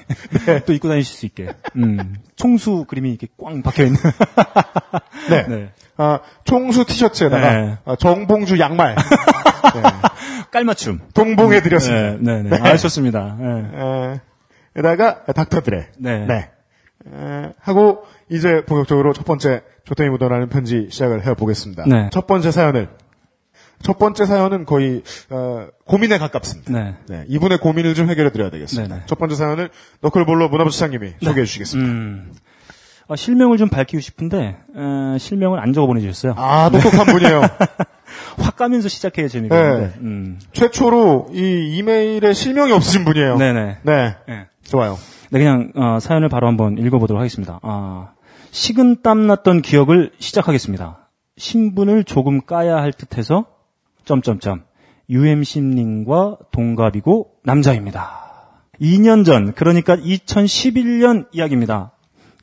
또 0.65 0.73
입고 0.73 0.87
다니실 0.89 1.15
수 1.15 1.25
있게. 1.27 1.49
음. 1.75 2.15
총수 2.35 2.85
그림이 2.87 3.09
이렇게 3.09 3.27
꽝 3.41 3.61
박혀 3.61 3.83
있는. 3.83 3.99
네. 5.29 5.47
네. 5.47 5.69
아, 5.97 6.19
총수 6.43 6.85
티셔츠에다가 6.85 7.53
네. 7.53 7.77
아, 7.85 7.95
정봉주 7.95 8.59
양말 8.59 8.95
네. 8.95 9.81
깔맞춤. 10.51 11.01
동봉해 11.13 11.61
드렸습니다. 11.61 12.17
네, 12.19 12.41
네, 12.43 12.49
네. 12.49 12.57
아, 12.61 12.77
좋습니다. 12.77 13.37
네. 13.39 13.47
에, 14.15 14.19
에다가 14.75 15.23
닥터드레. 15.25 15.89
네. 15.99 16.25
네. 16.25 16.49
에, 17.13 17.53
하고 17.59 18.03
이제 18.29 18.63
본격적으로 18.65 19.13
첫 19.13 19.23
번째 19.25 19.61
조태이 19.85 20.09
묻어나는 20.09 20.49
편지 20.49 20.87
시작을 20.89 21.25
해보겠습니다. 21.25 21.83
네. 21.87 22.09
첫 22.11 22.27
번째 22.27 22.51
사연을 22.51 22.89
첫 23.81 23.97
번째 23.99 24.25
사연은 24.25 24.65
거의 24.65 25.03
어, 25.29 25.67
고민에 25.85 26.17
가깝습니다. 26.17 26.71
네. 26.71 26.95
네, 27.07 27.25
이분의 27.27 27.59
고민을 27.59 27.93
좀 27.93 28.09
해결해 28.09 28.31
드려야 28.31 28.49
되겠습니다. 28.49 28.95
네네. 28.95 29.05
첫 29.07 29.17
번째 29.19 29.35
사연을 29.35 29.69
너클볼러 30.01 30.49
문화부 30.49 30.71
시장님이 30.71 31.13
소개해 31.21 31.45
주시겠습니다. 31.45 31.89
음. 31.91 32.31
아, 33.09 33.15
실명을 33.15 33.57
좀 33.57 33.69
밝히고 33.69 34.01
싶은데, 34.01 34.57
어, 34.75 35.15
실명을 35.17 35.59
안 35.61 35.71
적어 35.71 35.87
보내주셨어요. 35.87 36.33
아, 36.35 36.69
똑똑한 36.69 37.05
분이에요. 37.05 37.41
확 38.37 38.55
가면서 38.57 38.89
시작해야 38.89 39.29
재미가 39.29 39.55
네. 39.55 39.69
있는데. 39.75 39.93
음. 40.01 40.39
최초로 40.51 41.29
이 41.31 41.77
이메일에 41.77 42.33
실명이 42.33 42.73
없으신 42.73 43.05
분이에요. 43.05 43.37
네네. 43.37 43.77
네, 43.83 44.15
네. 44.27 44.47
좋아요. 44.63 44.97
네, 45.29 45.39
그냥, 45.39 45.71
어, 45.75 45.99
사연을 46.01 46.27
바로 46.27 46.47
한번 46.47 46.77
읽어보도록 46.77 47.19
하겠습니다. 47.19 47.59
아, 47.63 48.09
식은 48.51 49.01
땀 49.03 49.25
났던 49.27 49.61
기억을 49.61 50.11
시작하겠습니다. 50.19 51.09
신분을 51.37 52.03
조금 52.03 52.41
까야 52.45 52.75
할 52.75 52.91
듯해서, 52.91 53.45
점점점, 54.07 54.63
UMC님과 55.09 56.37
동갑이고 56.51 57.29
남자입니다. 57.43 58.27
2년 58.81 59.25
전, 59.25 59.53
그러니까 59.53 59.95
2011년 59.95 61.27
이야기입니다. 61.31 61.91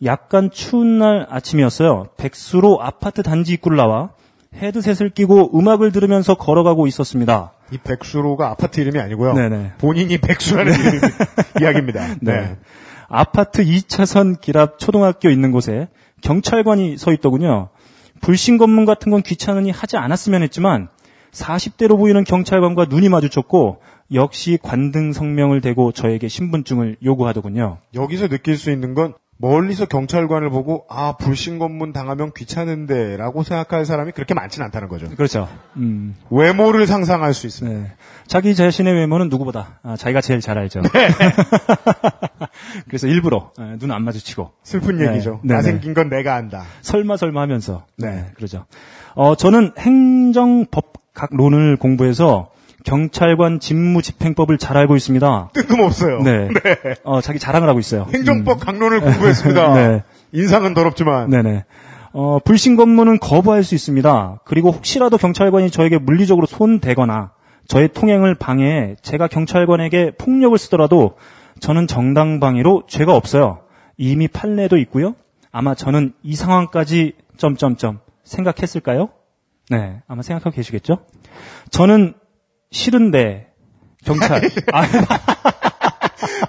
약간 0.04 0.50
추운 0.50 0.99
날 0.99 1.26
아침이었어요. 1.30 2.09
백수로 2.16 2.83
아파트 2.83 3.23
단지 3.23 3.54
입구를 3.54 3.76
나와 3.76 4.11
헤드셋을 4.56 5.11
끼고 5.11 5.59
음악을 5.59 5.92
들으면서 5.92 6.35
걸어가고 6.35 6.87
있었습니다. 6.87 7.52
이 7.73 7.78
백수로가 7.78 8.50
아파트 8.50 8.80
이름이 8.80 9.00
아니고요. 9.00 9.35
네네. 9.35 9.73
본인이 9.78 10.18
백수라는 10.18 10.73
이름이, 10.73 11.00
이야기입니다. 11.61 12.06
네. 12.21 12.33
네. 12.40 12.56
아파트 13.09 13.64
2차선 13.64 14.40
길 14.40 14.56
앞 14.59 14.78
초등학교 14.78 15.28
있는 15.30 15.50
곳에 15.50 15.88
경찰관이 16.21 16.97
서 16.99 17.12
있더군요. 17.12 17.71
불신 18.21 18.59
검문 18.59 18.85
같은 18.85 19.11
건 19.11 19.23
귀찮으니 19.23 19.71
하지 19.71 19.97
않았으면 19.97 20.42
했지만 20.42 20.88
40대로 21.34 21.98
보이는 21.98 22.24
경찰관과 22.24 22.86
눈이 22.86 23.08
마주쳤고 23.08 23.80
역시 24.12 24.58
관등 24.62 25.12
성명을 25.12 25.60
대고 25.60 25.92
저에게 25.92 26.28
신분증을 26.28 26.96
요구하더군요. 27.04 27.78
여기서 27.94 28.28
느낄 28.28 28.56
수 28.56 28.70
있는 28.70 28.94
건 28.94 29.14
멀리서 29.36 29.86
경찰관을 29.86 30.48
보고 30.48 30.84
아 30.88 31.16
불신검문 31.16 31.92
당하면 31.92 32.30
귀찮은데라고 32.36 33.42
생각할 33.42 33.84
사람이 33.84 34.12
그렇게 34.12 34.32
많지는 34.32 34.66
않다는 34.66 34.88
거죠. 34.88 35.08
그렇죠. 35.10 35.48
음, 35.76 36.14
외모를 36.30 36.86
상상할 36.86 37.34
수 37.34 37.48
있습니다. 37.48 37.80
네. 37.80 37.92
자기 38.28 38.54
자신의 38.54 38.94
외모는 38.94 39.28
누구보다 39.30 39.80
아, 39.82 39.96
자기가 39.96 40.20
제일 40.20 40.40
잘 40.40 40.56
알죠. 40.58 40.82
그래서 42.86 43.08
일부러 43.08 43.50
아, 43.58 43.74
눈안 43.78 44.04
마주치고 44.04 44.52
슬픈 44.62 44.98
네. 44.98 45.10
얘기죠. 45.10 45.40
네네. 45.42 45.54
나 45.54 45.62
생긴 45.62 45.94
건 45.94 46.08
내가 46.08 46.36
안다. 46.36 46.62
설마 46.82 47.16
설마 47.16 47.40
하면서 47.40 47.86
네. 47.98 48.26
그러죠. 48.36 48.66
어 49.16 49.34
저는 49.34 49.72
행정법 49.78 51.03
학론을 51.14 51.76
공부해서 51.76 52.49
경찰관 52.85 53.61
직무 53.61 54.02
집행법을 54.02 54.59
잘 54.59 54.76
알고 54.76 54.97
있습니다. 54.97 55.50
뜬금없어요. 55.54 56.18
네. 56.23 56.49
어 57.02 57.21
자기 57.21 57.38
자랑을 57.38 57.68
하고 57.68 57.78
있어요. 57.78 58.06
행정법 58.12 58.61
강론을 58.61 59.00
공부했습니다. 59.00 59.75
네. 59.75 60.02
인상은 60.33 60.75
더럽지만 60.75 61.30
네네. 61.30 61.64
어, 62.12 62.38
불신 62.44 62.76
검문은 62.76 63.18
거부할 63.18 63.64
수 63.64 63.75
있습니다. 63.75 64.40
그리고 64.44 64.71
혹시라도 64.71 65.16
경찰관이 65.16 65.71
저에게 65.71 65.99
물리적으로 65.99 66.47
손대거나 66.47 67.33
저의 67.66 67.88
통행을 67.88 68.35
방해해 68.35 68.97
제가 69.02 69.26
경찰관에게 69.26 70.12
폭력을 70.18 70.56
쓰더라도 70.59 71.16
저는 71.61 71.87
정당방위로 71.87 72.85
죄가 72.87 73.16
없어요. 73.16 73.61
이미 73.97 74.28
판례도 74.28 74.76
있고요. 74.78 75.14
아마 75.50 75.75
저는 75.75 76.12
이 76.23 76.35
상황까지 76.37 77.14
점점점 77.37 78.00
생각했을까요? 78.23 79.09
네, 79.71 80.02
아마 80.06 80.23
생각하고 80.23 80.54
계시겠죠? 80.54 81.06
저는 81.71 82.14
싫은데 82.71 83.49
경찰 84.04 84.42
아, 84.73 84.83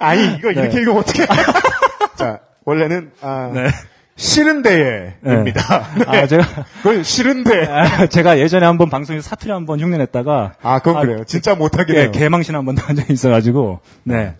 아니 0.00 0.34
이거 0.34 0.52
네. 0.52 0.60
이렇게 0.62 0.78
읽으면 0.80 0.98
어떻게? 0.98 1.26
자 2.16 2.40
원래는 2.64 3.12
아, 3.22 3.50
네. 3.54 3.68
싫은데입니다. 4.16 5.60
아, 6.06 6.26
제가 6.26 6.42
그건 6.82 7.02
싫은데. 7.02 7.66
아, 7.66 8.06
제가 8.06 8.38
예전에 8.38 8.64
한번 8.64 8.88
방송에서 8.88 9.28
사투리 9.28 9.52
한번 9.52 9.78
흉내냈다가 9.78 10.54
아 10.62 10.78
그건 10.78 10.96
아, 10.96 11.00
그래요. 11.02 11.24
진짜 11.24 11.54
예, 11.94 12.02
해요. 12.02 12.12
개망신 12.12 12.54
한번한 12.54 12.96
적이 12.96 13.12
있어가지고, 13.12 13.80
네. 14.04 14.34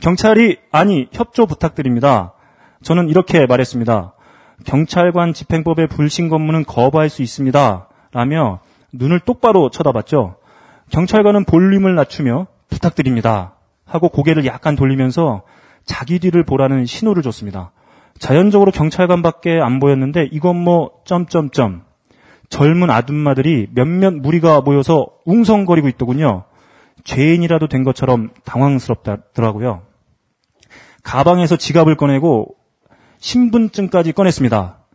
경찰이, 0.00 0.58
아니, 0.70 1.08
협조 1.12 1.46
부탁드립니다. 1.46 2.34
저는 2.82 3.08
이렇게 3.08 3.46
말했습니다. 3.46 4.14
경찰관 4.64 5.32
집행법의 5.32 5.88
불신 5.88 6.28
검문은 6.28 6.64
거부할 6.64 7.08
수 7.08 7.22
있습니다. 7.22 7.85
라며 8.16 8.60
눈을 8.94 9.20
똑바로 9.20 9.68
쳐다봤죠. 9.68 10.36
경찰관은 10.88 11.44
볼륨을 11.44 11.94
낮추며 11.94 12.46
부탁드립니다. 12.70 13.56
하고 13.84 14.08
고개를 14.08 14.46
약간 14.46 14.74
돌리면서 14.74 15.42
자기 15.84 16.18
뒤를 16.18 16.42
보라는 16.42 16.86
신호를 16.86 17.22
줬습니다. 17.22 17.72
자연적으로 18.18 18.72
경찰관밖에 18.72 19.60
안 19.60 19.80
보였는데 19.80 20.30
이건 20.32 20.56
뭐 20.56 20.92
점점점 21.04 21.82
젊은 22.48 22.88
아줌마들이 22.88 23.68
몇몇 23.74 24.14
무리가 24.14 24.62
모여서 24.62 25.08
웅성거리고 25.26 25.88
있더군요. 25.88 26.44
죄인이라도 27.04 27.68
된 27.68 27.84
것처럼 27.84 28.30
당황스럽더라고요. 28.46 29.82
가방에서 31.02 31.56
지갑을 31.56 31.96
꺼내고 31.96 32.56
신분증까지 33.18 34.12
꺼냈습니다. 34.12 34.85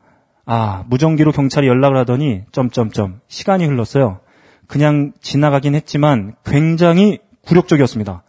아, 0.45 0.83
무전기로 0.87 1.31
경찰이 1.31 1.67
연락을 1.67 1.97
하더니 1.97 2.41
점점점 2.51 3.21
시간이 3.27 3.65
흘렀어요. 3.65 4.19
그냥 4.67 5.11
지나가긴 5.21 5.75
했지만 5.75 6.35
굉장히 6.45 7.19
굴욕적이었습니다. 7.45 8.23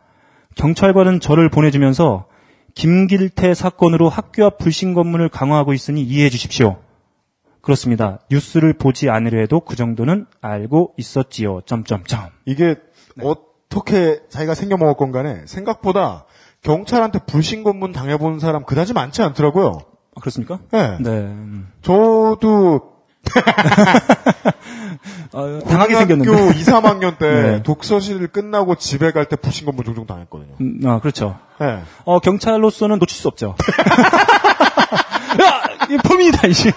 경찰관은 0.56 1.20
저를 1.20 1.48
보내주면서 1.48 2.26
김길태 2.74 3.54
사건으로 3.54 4.08
학교 4.08 4.44
앞 4.44 4.58
불신 4.58 4.94
검문을 4.94 5.28
강화하고 5.28 5.72
있으니 5.72 6.02
이해해 6.02 6.30
주십시오. 6.30 6.78
그렇습니다. 7.60 8.18
뉴스를 8.30 8.72
보지 8.72 9.08
않으려 9.08 9.38
해도 9.40 9.60
그 9.60 9.76
정도는 9.76 10.26
알고 10.40 10.94
있었지요. 10.96 11.60
점점점. 11.64 12.30
이게 12.44 12.76
어떻게 13.22 14.20
자기가 14.28 14.54
생겨 14.54 14.76
먹을 14.76 14.94
건 14.94 15.12
간에 15.12 15.42
생각보다 15.46 16.26
경찰한테 16.62 17.20
불신 17.26 17.62
검문 17.62 17.92
당해본 17.92 18.40
사람 18.40 18.64
그다지 18.64 18.94
많지 18.94 19.22
않더라고요. 19.22 19.78
아, 20.14 20.20
그렇습니까? 20.20 20.58
네. 20.70 20.96
네. 21.00 21.10
음. 21.10 21.68
저도 21.82 22.92
아, 25.34 25.60
당하게 25.66 25.94
생겼는데. 25.96 26.30
학교 26.30 26.50
2, 26.50 26.62
3학년 26.62 27.18
때 27.18 27.26
네. 27.42 27.62
독서실 27.62 28.26
끝나고 28.28 28.74
집에 28.74 29.10
갈때 29.12 29.36
불신검문 29.36 29.84
종종 29.84 30.06
당했거든요. 30.06 30.56
음, 30.60 30.80
아, 30.84 31.00
그렇죠. 31.00 31.38
네. 31.60 31.82
어, 32.04 32.18
경찰로서는 32.18 32.98
놓칠 32.98 33.16
수 33.16 33.28
없죠. 33.28 33.54
야! 35.42 35.62
이 35.90 35.96
범인이다, 35.96 36.46
이씨. 36.48 36.70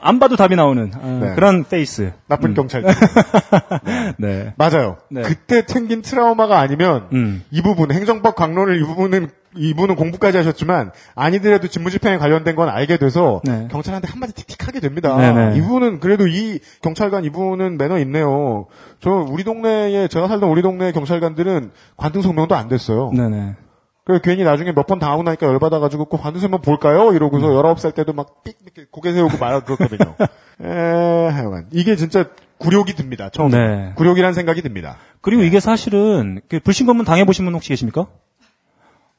안 0.00 0.18
봐도 0.18 0.36
답이 0.36 0.56
나오는 0.56 0.90
어, 0.94 1.18
네. 1.22 1.34
그런 1.34 1.64
face. 1.64 2.12
나쁜 2.26 2.54
경찰. 2.54 2.82
네. 4.18 4.54
맞아요. 4.56 4.96
네. 5.10 5.22
그때 5.22 5.62
생긴 5.66 6.02
트라우마가 6.02 6.58
아니면 6.58 7.08
음. 7.12 7.44
이 7.50 7.62
부분 7.62 7.92
행정법 7.92 8.34
강론을 8.36 8.80
이 8.80 8.84
부분은 8.84 9.28
이분은 9.56 9.96
공부까지 9.96 10.36
하셨지만 10.36 10.92
아니더라도 11.14 11.66
직무집행에 11.66 12.18
관련된 12.18 12.54
건 12.54 12.68
알게 12.68 12.98
돼서 12.98 13.40
네. 13.44 13.68
경찰한테 13.70 14.08
한마디 14.08 14.32
틱틱하게 14.32 14.80
됩니다. 14.80 15.16
네네. 15.16 15.58
이분은 15.58 16.00
그래도 16.00 16.26
이 16.28 16.60
경찰관 16.82 17.24
이분은 17.24 17.76
매너 17.76 17.98
있네요. 18.00 18.66
저 19.00 19.10
우리 19.10 19.42
동네에 19.42 20.08
제가 20.08 20.28
살던 20.28 20.48
우리 20.48 20.62
동네 20.62 20.92
경찰관들은 20.92 21.72
관등 21.96 22.22
성명도 22.22 22.54
안 22.54 22.68
됐어요. 22.68 23.10
네네. 23.12 23.56
그래서 24.04 24.22
괜히 24.22 24.42
나중에 24.44 24.72
몇번 24.72 24.98
당하고 24.98 25.22
나니까 25.22 25.46
열받아가지고 25.46 26.06
그 26.06 26.16
관등 26.16 26.40
성명 26.40 26.60
볼까요? 26.62 27.12
이러고서 27.12 27.48
음. 27.48 27.54
19살 27.62 27.94
때도 27.94 28.12
막 28.12 28.42
삑 28.42 28.56
이렇게 28.64 28.86
고개 28.90 29.12
세우고 29.12 29.38
말하고 29.38 29.64
그랬거든요. 29.66 30.14
에, 30.64 31.28
하여간 31.30 31.66
이게 31.72 31.96
진짜 31.96 32.24
굴욕이 32.58 32.94
듭니다. 32.94 33.28
처음에. 33.30 33.56
네. 33.56 33.92
굴욕이란 33.96 34.32
생각이 34.34 34.62
듭니다. 34.62 34.96
그리고 35.20 35.42
이게 35.42 35.60
사실은 35.60 36.40
그 36.48 36.60
불신검문 36.60 37.04
당해보신 37.04 37.44
분 37.44 37.54
혹시 37.54 37.68
계십니까? 37.70 38.06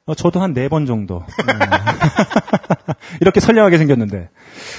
어, 0.07 0.15
저도 0.15 0.41
한 0.41 0.53
네 0.53 0.67
번 0.67 0.85
정도. 0.87 1.23
네. 1.45 1.53
이렇게 3.21 3.39
선량하게 3.39 3.77
생겼는데. 3.77 4.29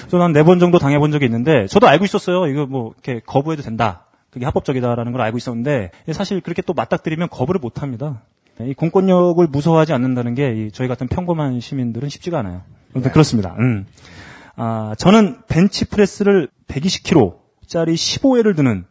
저는 0.08 0.24
한 0.24 0.32
네 0.32 0.42
번 0.42 0.58
정도 0.58 0.78
당해본 0.78 1.12
적이 1.12 1.26
있는데, 1.26 1.66
저도 1.68 1.86
알고 1.86 2.04
있었어요. 2.04 2.46
이거 2.48 2.66
뭐, 2.66 2.92
이렇게 2.92 3.20
거부해도 3.24 3.62
된다. 3.62 4.06
그게 4.30 4.44
합법적이다라는 4.46 5.12
걸 5.12 5.20
알고 5.20 5.36
있었는데, 5.38 5.90
사실 6.12 6.40
그렇게 6.40 6.60
또 6.62 6.72
맞닥뜨리면 6.74 7.28
거부를 7.30 7.60
못 7.60 7.82
합니다. 7.82 8.22
이 8.68 8.74
공권력을 8.74 9.44
무서워하지 9.46 9.92
않는다는 9.92 10.34
게, 10.34 10.52
이 10.52 10.70
저희 10.72 10.88
같은 10.88 11.08
평범한 11.08 11.60
시민들은 11.60 12.08
쉽지가 12.08 12.38
않아요. 12.40 12.62
아무튼 12.94 13.12
그렇습니다. 13.12 13.56
음. 13.58 13.86
아, 14.56 14.94
저는 14.98 15.38
벤치프레스를 15.48 16.48
120kg짜리 16.68 17.94
15회를 17.94 18.54
드는 18.54 18.84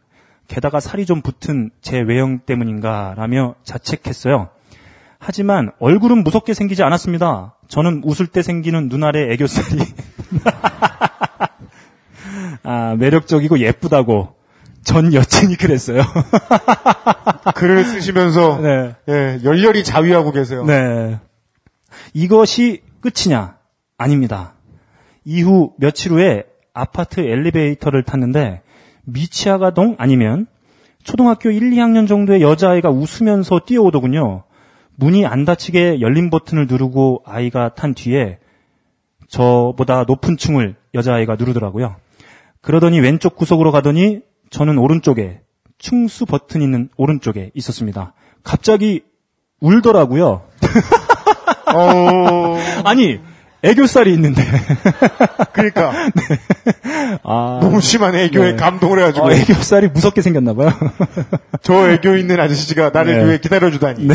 게다가 0.47 0.79
살이 0.79 1.05
좀 1.05 1.21
붙은 1.21 1.69
제 1.81 1.99
외형 1.99 2.39
때문인가라며 2.39 3.55
자책했어요. 3.63 4.49
하지만 5.19 5.71
얼굴은 5.79 6.23
무섭게 6.23 6.53
생기지 6.53 6.83
않았습니다. 6.83 7.55
저는 7.67 8.01
웃을 8.03 8.27
때 8.27 8.41
생기는 8.41 8.89
눈 8.89 9.03
아래 9.03 9.31
애교살이 9.31 9.79
아, 12.63 12.95
매력적이고 12.97 13.59
예쁘다고 13.59 14.35
전 14.83 15.13
여친이 15.13 15.55
그랬어요. 15.57 16.01
글을 17.55 17.83
쓰시면서 17.83 18.59
네. 18.61 18.95
예, 19.09 19.39
열렬히 19.43 19.83
자위하고 19.83 20.31
계세요. 20.31 20.65
네. 20.65 21.19
이것이 22.13 22.81
끝이냐? 23.01 23.57
아닙니다. 23.97 24.53
이후 25.23 25.73
며칠 25.77 26.11
후에 26.11 26.43
아파트 26.73 27.19
엘리베이터를 27.19 28.03
탔는데 28.03 28.61
미치아가동 29.03 29.95
아니면 29.99 30.47
초등학교 31.03 31.49
1, 31.49 31.71
2학년 31.71 32.07
정도의 32.07 32.41
여자아이가 32.41 32.89
웃으면서 32.89 33.61
뛰어오더군요. 33.65 34.43
문이 34.95 35.25
안 35.25 35.45
닫히게 35.45 36.01
열린 36.01 36.29
버튼을 36.29 36.67
누르고 36.67 37.23
아이가 37.25 37.73
탄 37.73 37.93
뒤에 37.93 38.39
저보다 39.27 40.03
높은 40.03 40.37
층을 40.37 40.75
여자아이가 40.93 41.35
누르더라고요. 41.35 41.95
그러더니 42.61 42.99
왼쪽 42.99 43.35
구석으로 43.35 43.71
가더니 43.71 44.21
저는 44.51 44.77
오른쪽에 44.77 45.41
충수 45.79 46.25
버튼 46.27 46.61
있는 46.61 46.89
오른쪽에 46.97 47.49
있었습니다. 47.55 48.13
갑자기 48.43 49.03
울더라고요. 49.61 50.43
어, 51.73 52.57
아니 52.83 53.19
애교살이 53.63 54.13
있는데 54.13 54.43
그러니까 55.53 55.91
아, 57.23 57.59
너무 57.61 57.79
심한 57.79 58.15
애교에 58.15 58.51
네. 58.51 58.55
감동을 58.57 58.99
해가지고 58.99 59.27
어, 59.27 59.31
애교살이 59.31 59.87
무섭게 59.87 60.21
생겼나 60.21 60.53
봐요. 60.53 60.71
저 61.61 61.89
애교 61.89 62.15
있는 62.17 62.39
아저씨가 62.39 62.89
나를 62.89 63.17
네. 63.17 63.25
위해 63.25 63.39
기다려주다니. 63.39 64.07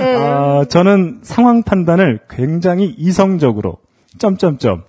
아, 0.00 0.64
저는 0.68 1.20
상황 1.22 1.62
판단을 1.62 2.20
굉장히 2.28 2.94
이성적으로 2.98 3.78
점점점 4.18 4.84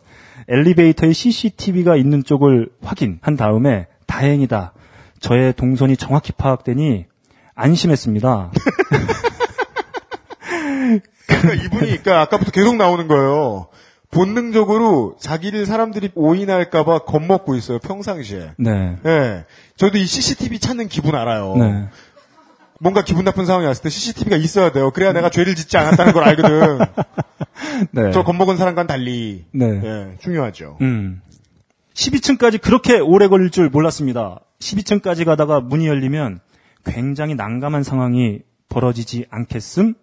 엘리베이터에 0.50 1.14
CCTV가 1.14 1.96
있는 1.96 2.24
쪽을 2.24 2.70
확인한 2.82 3.38
다음에 3.38 3.88
다행이다. 4.08 4.74
저의 5.20 5.54
동선이 5.54 5.96
정확히 5.96 6.32
파악되니 6.32 7.06
안심했습니다. 7.54 8.52
그러니까 11.28 11.66
이분이 11.66 11.86
그러니까 11.86 12.22
아까부터 12.22 12.52
계속 12.52 12.76
나오는 12.76 13.08
거예요. 13.08 13.68
본능적으로 14.12 15.16
자기를 15.20 15.68
사람들이 15.68 16.10
오인할까봐 16.16 17.00
겁먹고 17.00 17.56
있어요. 17.56 17.78
평상시에. 17.78 18.54
네. 18.58 18.98
예. 19.06 19.46
저도 19.76 20.00
이 20.00 20.06
CCTV 20.06 20.58
찾는 20.58 20.88
기분 20.88 21.14
알아요. 21.14 21.56
네. 21.58 21.88
뭔가 22.80 23.04
기분 23.04 23.26
나쁜 23.26 23.46
상황이 23.46 23.66
왔을 23.66 23.84
때 23.84 23.90
CCTV가 23.90 24.38
있어야 24.38 24.72
돼요. 24.72 24.92
그래야 24.92 25.14
내가 25.14 25.30
죄를 25.30 25.56
짓지 25.56 25.78
않았다는 25.78 26.14
걸 26.14 26.24
알거든. 26.24 26.80
네. 27.92 28.12
저 28.12 28.24
겁먹은 28.24 28.58
사람과는 28.58 28.88
달리. 28.88 29.46
네. 29.52 29.82
예, 29.84 30.18
중요하죠. 30.20 30.78
음. 30.82 31.22
12층까지 31.94 32.62
그렇게 32.62 33.00
오래 33.00 33.28
걸릴 33.28 33.50
줄 33.50 33.70
몰랐습니다. 33.70 34.40
12층까지 34.60 35.26
가다가 35.26 35.60
문이 35.60 35.88
열리면 35.88 36.40
굉장히 36.86 37.36
난감한 37.36 37.84
상황이 37.84 38.40
벌어지지 38.70 39.26
않겠음? 39.30 39.96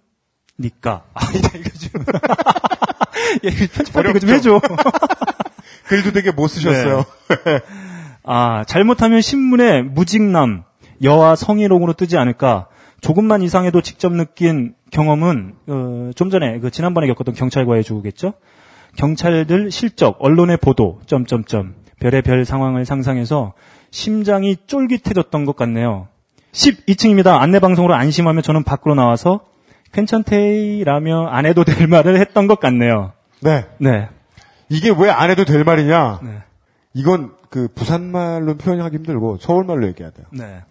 니까. 0.59 1.05
아, 1.15 1.21
이거 1.35 1.49
좀. 1.49 2.03
야, 2.03 3.51
이거 3.51 3.67
편집할 3.73 4.05
때 4.05 4.11
이거 4.11 4.19
좀 4.19 4.31
해줘. 4.31 4.61
글도 5.89 6.12
되게 6.12 6.33
못 6.33 6.49
쓰셨어요. 6.49 7.05
아, 8.25 8.65
잘못하면 8.67 9.21
신문에 9.21 9.83
무직남, 9.83 10.65
여와 11.03 11.37
성희롱으로 11.37 11.93
뜨지 11.95 12.17
않을까. 12.17 12.69
조금만 13.01 13.43
이상해도 13.43 13.81
직접 13.83 14.13
느낀 14.13 14.75
경험은, 14.91 15.55
어, 15.69 16.11
좀 16.15 16.31
전에, 16.31 16.59
그, 16.61 16.71
지난번에 16.71 17.07
겪었던 17.09 17.35
경찰과의 17.35 17.85
주구겠죠? 17.85 18.33
경찰들 18.97 19.71
실적, 19.71 20.17
언론의 20.21 20.57
보도, 20.59 21.01
점점점, 21.07 21.75
별의별 22.01 22.45
상황을 22.45 22.85
상상해서 22.87 23.53
심장이 23.91 24.57
쫄깃해졌던 24.67 25.45
것 25.45 25.57
같네요. 25.57 26.09
12층입니다. 26.53 27.39
안내 27.39 27.59
방송으로 27.61 27.95
안심하며 27.95 28.41
저는 28.41 28.65
밖으로 28.65 28.95
나와서 28.95 29.41
괜찮테이라며 29.93 31.27
안 31.27 31.47
해도 31.47 31.65
될 31.65 31.87
말을 31.89 32.19
했던 32.19 32.47
것 32.47 32.59
같네요. 32.61 33.13
네. 33.41 33.67
네. 33.79 34.09
이게 34.69 34.91
왜 34.91 35.11
안 35.11 35.31
해도 35.31 35.45
될 35.45 35.65
말이냐? 35.65 36.21
네. 36.23 36.31
이건 36.95 37.33
그 37.51 37.69
부산말로 37.75 38.57
표현하기 38.57 38.97
힘들고 38.97 39.39
서울말로 39.41 39.87
얘기해야 39.89 40.11
돼요. 40.11 40.27
네. 40.31 40.63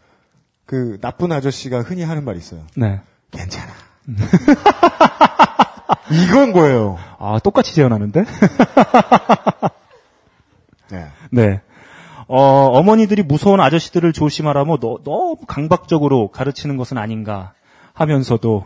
그 0.66 0.98
나쁜 1.02 1.32
아저씨가 1.32 1.82
흔히 1.82 2.04
하는 2.04 2.26
말이 2.26 2.38
있어요. 2.40 2.62
네. 2.76 3.02
괜찮아. 3.32 3.72
이건 6.12 6.54
거예요. 6.54 6.98
아, 7.20 7.40
똑같이 7.44 7.74
재현하는데? 7.76 8.26
네. 10.92 11.08
네. 11.32 11.62
어, 12.28 12.40
어머니들이 12.40 13.24
무서운 13.24 13.60
아저씨들을 13.60 14.14
조심하라며 14.14 14.78
너, 14.78 15.00
너무 15.04 15.38
강박적으로 15.48 16.30
가르치는 16.30 16.78
것은 16.78 16.98
아닌가 16.98 17.54
하면서도 17.94 18.66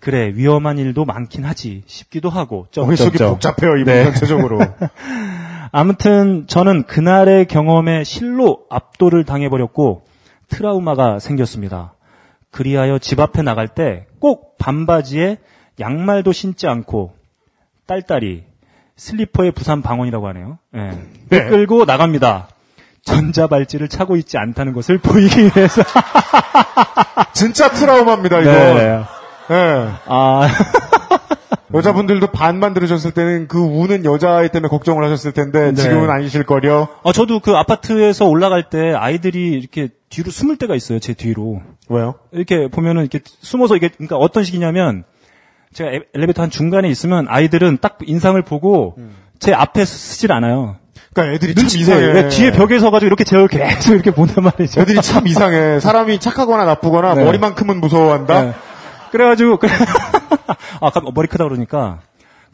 그래 0.00 0.32
위험한 0.34 0.78
일도 0.78 1.04
많긴 1.04 1.44
하지 1.44 1.82
싶기도 1.86 2.30
하고 2.30 2.66
머릿속이. 2.76 3.18
복잡해요, 3.18 3.76
이분 3.76 3.84
네. 3.92 4.04
전체적으로. 4.04 4.58
아무튼 5.70 6.46
저는 6.46 6.84
그날의 6.84 7.46
경험에 7.46 8.04
실로 8.04 8.64
압도를 8.70 9.24
당해버렸고 9.24 10.07
트라우마가 10.48 11.18
생겼습니다. 11.18 11.94
그리하여 12.50 12.98
집 12.98 13.20
앞에 13.20 13.42
나갈 13.42 13.68
때 13.68 14.06
꼭 14.20 14.58
반바지에 14.58 15.38
양말도 15.80 16.32
신지 16.32 16.66
않고 16.66 17.14
딸딸이 17.86 18.44
슬리퍼의 18.96 19.52
부산 19.52 19.80
방언이라고 19.80 20.26
하네요. 20.28 20.58
예. 20.74 20.90
네. 21.30 21.44
끌고 21.48 21.84
나갑니다. 21.84 22.48
전자발찌를 23.04 23.88
차고 23.88 24.16
있지 24.16 24.36
않다는 24.38 24.72
것을 24.72 24.98
보이기 24.98 25.44
위해서. 25.44 25.82
진짜 27.32 27.70
트라우마입니다, 27.70 28.40
이거. 28.40 28.50
네. 28.50 29.04
예. 29.50 29.88
아, 30.06 30.48
여자분들도 31.74 32.28
반만 32.28 32.72
들으셨을 32.74 33.10
때는 33.12 33.46
그 33.48 33.58
우는 33.58 34.04
여자아이 34.04 34.48
때문에 34.48 34.68
걱정을 34.68 35.04
하셨을 35.04 35.32
텐데 35.32 35.72
네. 35.72 35.74
지금은 35.74 36.10
아니실 36.10 36.44
거려. 36.44 36.88
어, 37.02 37.12
저도 37.12 37.40
그 37.40 37.52
아파트에서 37.52 38.26
올라갈 38.26 38.70
때 38.70 38.92
아이들이 38.94 39.50
이렇게 39.50 39.88
뒤로 40.08 40.30
숨을 40.30 40.56
때가 40.56 40.74
있어요, 40.74 40.98
제 40.98 41.12
뒤로. 41.14 41.60
왜요? 41.88 42.14
이렇게 42.32 42.68
보면은 42.68 43.02
이렇게 43.02 43.20
숨어서 43.40 43.76
이게 43.76 43.88
그러니까 43.88 44.16
어떤 44.16 44.44
식이냐면 44.44 45.04
제가 45.74 45.90
에- 45.90 46.00
엘리베이터 46.14 46.42
한 46.42 46.50
중간에 46.50 46.88
있으면 46.88 47.26
아이들은 47.28 47.78
딱 47.82 47.98
인상을 48.04 48.40
보고 48.42 48.96
제 49.38 49.52
앞에 49.52 49.84
쓰질 49.84 50.32
않아요. 50.32 50.76
그러니까 51.12 51.34
애들이 51.34 51.54
참 51.54 51.62
눈치 51.62 51.78
이상해. 51.80 52.12
네, 52.12 52.28
뒤에 52.28 52.52
벽에 52.52 52.78
서가지고 52.78 53.06
이렇게 53.08 53.24
저를 53.24 53.48
계속 53.48 53.92
이렇게 53.94 54.10
본단 54.10 54.44
말이죠. 54.44 54.80
애들이 54.80 55.00
참 55.02 55.26
이상해. 55.26 55.80
사람이 55.80 56.18
착하거나 56.20 56.64
나쁘거나 56.64 57.14
네. 57.14 57.24
머리만큼은 57.24 57.80
무서워한다. 57.80 58.42
네. 58.42 58.52
그래가지고 59.10 59.56
그래- 59.58 59.72
아 60.80 60.90
갑- 60.90 61.04
머리 61.14 61.28
크다 61.28 61.44
그러니까 61.44 62.00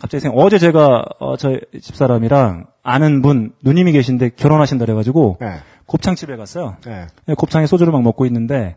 갑자기 0.01 0.21
생각 0.21 0.39
어제 0.39 0.59
제가 0.59 1.05
어, 1.21 1.37
저희 1.37 1.61
집사람이랑 1.81 2.67
아는 2.83 3.23
분 3.23 3.53
누님이 3.63 3.93
계신데 3.93 4.31
결혼하신다 4.37 4.85
그래가지고 4.85 5.39
네. 5.41 5.55
곱창집에 5.87 6.37
갔어요. 6.37 6.77
네. 6.85 7.07
네, 7.27 7.35
곱창에 7.35 7.67
소주를 7.67 7.93
막 7.93 8.03
먹고 8.03 8.27
있는데 8.27 8.77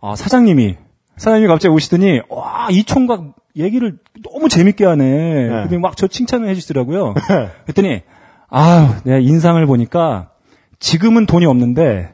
아, 0.00 0.14
사장님이 0.16 0.76
사장님이 1.16 1.48
갑자기 1.48 1.72
오시더니 1.74 2.20
와 2.28 2.68
이 2.70 2.84
총각 2.84 3.34
얘기를 3.56 3.98
너무 4.24 4.48
재밌게 4.48 4.84
하네. 4.84 5.48
근데 5.48 5.78
막저 5.78 6.06
칭찬을 6.08 6.48
해주시더라고요. 6.48 7.14
그랬더니 7.66 8.02
아유 8.48 8.88
내가 9.04 9.18
인상을 9.18 9.64
보니까 9.66 10.30
지금은 10.80 11.26
돈이 11.26 11.46
없는데 11.46 12.12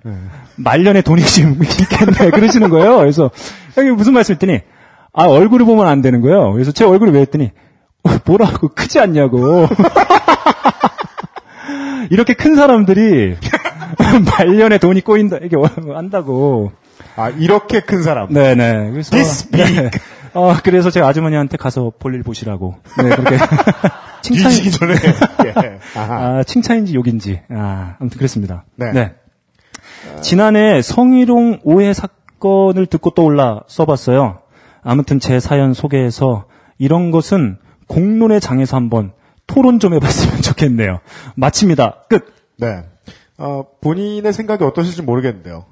말년에 0.57 1.03
돈이 1.03 1.23
지금 1.23 1.53
있겠네 1.63 2.31
그러시는 2.31 2.69
거예요. 2.69 2.99
그래서 2.99 3.31
형님 3.75 3.97
무슨 3.97 4.13
말씀 4.13 4.35
했더니 4.35 4.61
아 5.13 5.25
얼굴을 5.25 5.67
보면 5.67 5.87
안 5.89 6.03
되는 6.03 6.21
거예요. 6.21 6.53
그래서 6.53 6.73
제 6.73 6.85
얼굴을 6.85 7.13
왜 7.13 7.21
했더니 7.21 7.51
어, 8.05 8.11
뭐라고 8.25 8.69
크지 8.69 9.01
않냐고. 9.01 9.67
이렇게 12.11 12.35
큰 12.35 12.57
사람들이 12.57 13.37
말년에 14.39 14.79
돈이 14.79 15.01
꼬인다 15.03 15.39
이게 15.43 15.57
한다고. 15.93 16.73
아 17.17 17.29
이렇게 17.31 17.81
큰 17.81 18.03
사람. 18.03 18.33
네네. 18.33 18.91
그래서 18.91 19.11
This 19.11 19.51
네. 19.51 19.91
어 20.33 20.55
그래서 20.63 20.91
제가 20.91 21.09
아주머니한테 21.09 21.57
가서 21.57 21.93
볼일 21.99 22.23
보시라고. 22.23 22.77
네 22.99 23.09
그렇게 23.11 23.37
칭찬 24.23 24.51
뒤지기 24.51 24.71
전에. 24.71 24.95
예. 25.47 25.79
아 25.97 26.43
칭찬인지 26.45 26.95
욕인지 26.95 27.41
아 27.51 27.97
아무튼 28.01 28.19
그랬습니다. 28.19 28.65
네. 28.77 29.13
지난해 30.23 30.83
성희롱 30.83 31.61
오해 31.65 31.93
사건을 31.93 32.87
듣고 32.87 33.11
떠올라 33.11 33.63
써봤어요. 33.69 34.41
아무튼 34.83 35.21
제 35.21 35.41
사연 35.41 35.75
소개해서 35.75 36.47
이런 36.79 37.11
것은 37.11 37.59
공론의 37.89 38.41
장에서 38.41 38.77
한번 38.77 39.13
토론 39.47 39.79
좀 39.79 39.95
해봤으면 39.95 40.41
좋겠네요. 40.43 41.01
마칩니다. 41.35 42.05
끝. 42.09 42.33
네. 42.57 42.85
어, 43.39 43.65
본인의 43.81 44.33
생각이 44.33 44.65
어떠실지 44.65 45.03
모르겠는데요. 45.03 45.65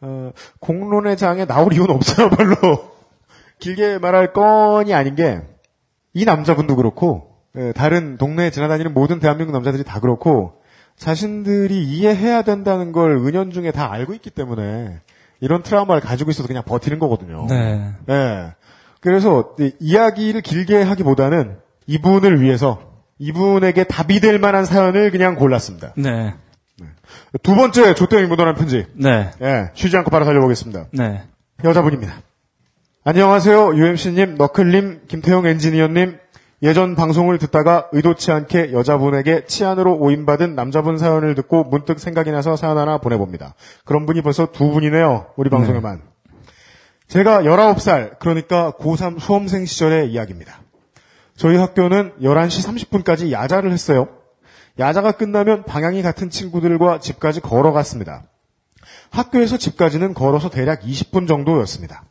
어, 0.00 0.32
공론의 0.60 1.16
장에 1.16 1.46
나올 1.46 1.72
이유는 1.72 1.94
없어요, 1.94 2.28
별로. 2.28 2.56
길게 3.60 3.98
말할 3.98 4.32
건이 4.32 4.92
아닌 4.92 5.14
게, 5.14 5.40
이 6.12 6.24
남자분도 6.24 6.76
그렇고, 6.76 7.30
예, 7.56 7.72
다른 7.72 8.18
동네에 8.18 8.50
지나다니는 8.50 8.92
모든 8.92 9.20
대한민국 9.20 9.52
남자들이 9.52 9.84
다 9.84 10.00
그렇고, 10.00 10.60
자신들이 10.96 11.84
이해해야 11.84 12.42
된다는 12.42 12.92
걸 12.92 13.16
은연중에 13.16 13.70
다 13.70 13.90
알고 13.90 14.12
있기 14.14 14.30
때문에, 14.30 15.00
이런 15.44 15.62
트라우마를 15.62 16.00
가지고 16.00 16.30
있어서 16.30 16.48
그냥 16.48 16.62
버티는 16.64 16.98
거거든요. 16.98 17.46
네. 17.50 17.92
예. 18.08 18.54
그래서 19.00 19.54
이- 19.60 19.72
이야기를 19.78 20.40
길게 20.40 20.80
하기보다는 20.82 21.58
이분을 21.86 22.40
위해서 22.40 22.80
이분에게 23.18 23.84
답이 23.84 24.20
될 24.20 24.38
만한 24.38 24.64
사연을 24.64 25.10
그냥 25.10 25.34
골랐습니다. 25.34 25.92
네. 25.98 26.34
두 27.42 27.54
번째 27.54 27.94
조태영이 27.94 28.26
묻어난 28.26 28.54
편지. 28.54 28.86
네. 28.94 29.30
예, 29.42 29.70
쉬지 29.74 29.94
않고 29.98 30.10
바로 30.10 30.24
달려보겠습니다. 30.24 30.86
네. 30.94 31.22
여자분입니다. 31.62 32.14
안녕하세요. 33.04 33.74
UMC님, 33.74 34.36
너클님, 34.36 35.02
김태형 35.08 35.44
엔지니어님. 35.46 36.16
예전 36.64 36.94
방송을 36.94 37.36
듣다가 37.36 37.90
의도치 37.92 38.32
않게 38.32 38.72
여자분에게 38.72 39.44
치안으로 39.44 39.98
오인받은 39.98 40.54
남자분 40.54 40.96
사연을 40.96 41.34
듣고 41.34 41.64
문득 41.64 42.00
생각이 42.00 42.30
나서 42.30 42.56
사연 42.56 42.78
하나 42.78 42.96
보내봅니다. 42.96 43.54
그런 43.84 44.06
분이 44.06 44.22
벌써 44.22 44.46
두 44.50 44.70
분이네요. 44.70 45.26
우리 45.36 45.50
방송에만. 45.50 46.00
제가 47.06 47.42
19살, 47.42 48.18
그러니까 48.18 48.72
고3 48.78 49.20
수험생 49.20 49.66
시절의 49.66 50.10
이야기입니다. 50.10 50.62
저희 51.36 51.58
학교는 51.58 52.14
11시 52.22 52.88
30분까지 52.88 53.30
야자를 53.30 53.70
했어요. 53.70 54.08
야자가 54.78 55.12
끝나면 55.12 55.64
방향이 55.64 56.00
같은 56.00 56.30
친구들과 56.30 56.98
집까지 56.98 57.42
걸어갔습니다. 57.42 58.22
학교에서 59.10 59.58
집까지는 59.58 60.14
걸어서 60.14 60.48
대략 60.48 60.80
20분 60.80 61.28
정도였습니다. 61.28 62.04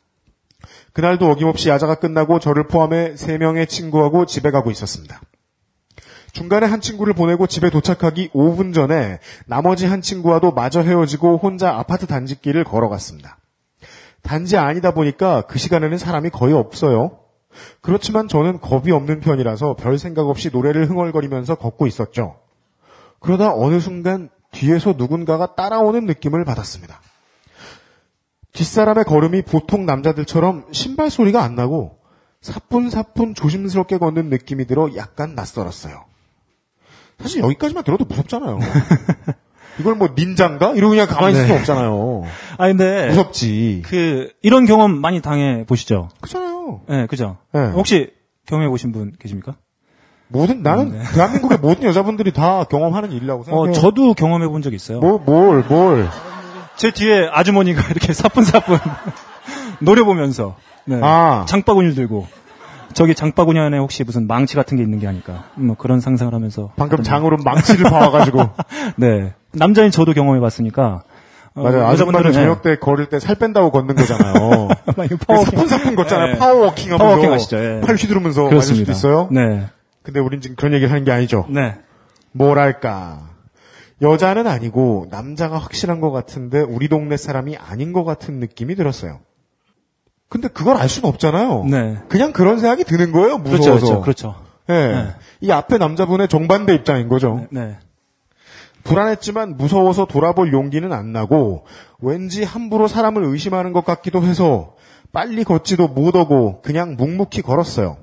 그날도 0.93 1.29
어김없이 1.29 1.69
야자가 1.69 1.95
끝나고 1.95 2.39
저를 2.39 2.67
포함해 2.67 3.15
3명의 3.15 3.67
친구하고 3.67 4.25
집에 4.25 4.51
가고 4.51 4.71
있었습니다. 4.71 5.19
중간에 6.31 6.65
한 6.65 6.81
친구를 6.81 7.13
보내고 7.13 7.45
집에 7.45 7.69
도착하기 7.69 8.29
5분 8.29 8.73
전에 8.73 9.19
나머지 9.45 9.85
한 9.85 10.01
친구와도 10.01 10.51
마저 10.51 10.81
헤어지고 10.81 11.37
혼자 11.37 11.75
아파트 11.75 12.07
단지길을 12.07 12.63
걸어갔습니다. 12.63 13.37
단지 14.23 14.57
아니다 14.57 14.91
보니까 14.91 15.41
그 15.41 15.59
시간에는 15.59 15.97
사람이 15.97 16.29
거의 16.29 16.53
없어요. 16.53 17.19
그렇지만 17.81 18.27
저는 18.27 18.61
겁이 18.61 18.91
없는 18.91 19.19
편이라서 19.19 19.75
별 19.75 19.99
생각 19.99 20.27
없이 20.27 20.49
노래를 20.51 20.89
흥얼거리면서 20.89 21.55
걷고 21.55 21.85
있었죠. 21.85 22.39
그러다 23.19 23.53
어느 23.53 23.79
순간 23.79 24.29
뒤에서 24.51 24.93
누군가가 24.97 25.55
따라오는 25.55 26.05
느낌을 26.05 26.45
받았습니다. 26.45 26.99
뒷사람의 28.53 29.03
걸음이 29.05 29.41
보통 29.43 29.85
남자들처럼 29.85 30.65
신발 30.71 31.09
소리가 31.09 31.43
안 31.43 31.55
나고 31.55 31.97
사뿐사뿐 32.41 33.33
조심스럽게 33.35 33.97
걷는 33.97 34.29
느낌이 34.29 34.65
들어 34.65 34.89
약간 34.95 35.33
낯설었어요. 35.35 36.03
사실 37.19 37.41
여기까지만 37.41 37.83
들어도 37.83 38.05
무섭잖아요. 38.05 38.59
이걸 39.79 39.95
뭐 39.95 40.09
닌자인가? 40.15 40.71
이러고 40.73 40.91
그냥 40.91 41.07
가만히 41.07 41.33
있을 41.33 41.47
수 41.47 41.53
네. 41.53 41.59
없잖아요. 41.59 42.23
아 42.57 42.67
근데 42.67 43.07
무섭지. 43.07 43.81
그 43.85 44.29
이런 44.43 44.65
경험 44.65 44.99
많이 44.99 45.19
당해 45.21 45.65
보시죠? 45.65 46.09
그렇잖아요. 46.21 46.81
네, 46.89 47.07
그죠? 47.07 47.37
네. 47.53 47.67
혹시 47.69 48.11
경험해 48.45 48.69
보신 48.69 48.91
분 48.91 49.13
계십니까? 49.19 49.55
모든 50.27 50.61
나는 50.63 50.99
대한민국의 51.13 51.57
모든 51.59 51.83
여자분들이 51.85 52.33
다 52.33 52.65
경험하는 52.65 53.11
일이라고 53.11 53.41
어, 53.41 53.45
생각해요. 53.45 53.73
저도 53.73 54.13
경험해 54.13 54.47
본 54.47 54.61
적 54.61 54.73
있어요. 54.73 54.99
뭐, 54.99 55.17
뭘, 55.19 55.63
뭘. 55.67 56.07
제 56.75 56.91
뒤에 56.91 57.29
아주머니가 57.31 57.81
이렇게 57.91 58.13
사뿐사뿐 58.13 58.79
노려보면서 59.79 60.55
네. 60.85 60.99
아. 61.01 61.45
장바구니를 61.47 61.95
들고 61.95 62.27
저기 62.93 63.15
장바구니 63.15 63.59
안에 63.59 63.77
혹시 63.77 64.03
무슨 64.03 64.27
망치 64.27 64.55
같은 64.55 64.77
게 64.77 64.83
있는 64.83 64.99
게 64.99 65.07
아닐까 65.07 65.45
뭐 65.55 65.75
그런 65.75 65.99
상상을 65.99 66.33
하면서 66.33 66.71
방금 66.75 67.01
장으로 67.03 67.37
망치를 67.43 67.89
봐와가지고. 67.89 68.49
네 68.97 69.33
남자인 69.51 69.91
저도 69.91 70.13
경험해봤으니까 70.13 71.03
어, 71.55 71.61
맞아요. 71.61 71.85
아줌마들 71.85 71.91
여자분들은, 71.91 72.33
저녁 72.33 72.61
때 72.63 72.77
걸을 72.79 73.09
때 73.09 73.19
살 73.19 73.35
뺀다고 73.35 73.69
걷는 73.71 73.93
거잖아요. 73.95 74.69
네. 74.97 75.07
사뿐사뿐 75.45 75.95
걷잖아요. 75.95 76.33
네. 76.33 76.39
power 76.39 76.58
walking 76.58 76.85
하면서. 76.87 76.97
power 76.97 77.11
walking 77.11 77.31
아시죠? 77.31 77.57
예. 77.57 77.81
팔 77.85 77.95
휘두르면서 77.95 78.45
그렇습니다. 78.49 78.91
수도 78.93 79.09
있어요. 79.09 79.27
네, 79.31 79.67
근데 80.01 80.19
우린 80.19 80.41
지금 80.41 80.55
그런 80.55 80.73
얘기를 80.73 80.91
하는 80.91 81.03
게 81.05 81.11
아니죠. 81.11 81.45
네, 81.49 81.75
뭐랄까. 82.31 83.19
여자는 84.01 84.47
아니고 84.47 85.07
남자가 85.09 85.57
확실한 85.57 86.01
것 86.01 86.11
같은데 86.11 86.59
우리 86.59 86.87
동네 86.89 87.17
사람이 87.17 87.57
아닌 87.57 87.93
것 87.93 88.03
같은 88.03 88.39
느낌이 88.39 88.75
들었어요. 88.75 89.19
근데 90.29 90.47
그걸 90.47 90.77
알 90.77 90.89
수는 90.89 91.07
없잖아요. 91.09 91.65
네. 91.65 91.99
그냥 92.09 92.33
그런 92.33 92.59
생각이 92.59 92.83
드는 92.83 93.11
거예요. 93.11 93.37
무서워서. 93.37 94.01
그렇죠, 94.01 94.01
그렇죠, 94.01 94.01
그렇죠. 94.01 94.35
예. 94.69 94.73
네. 94.73 95.15
이 95.41 95.51
앞에 95.51 95.77
남자분의 95.77 96.27
정반대 96.27 96.73
입장인 96.73 97.07
거죠. 97.07 97.45
네. 97.51 97.77
불안했지만 98.83 99.57
무서워서 99.57 100.05
돌아볼 100.05 100.51
용기는 100.51 100.91
안 100.91 101.13
나고 101.13 101.65
왠지 101.99 102.43
함부로 102.43 102.87
사람을 102.87 103.23
의심하는 103.23 103.73
것 103.73 103.85
같기도 103.85 104.23
해서 104.23 104.75
빨리 105.11 105.43
걷지도 105.43 105.87
못하고 105.87 106.61
그냥 106.61 106.95
묵묵히 106.97 107.43
걸었어요. 107.43 107.97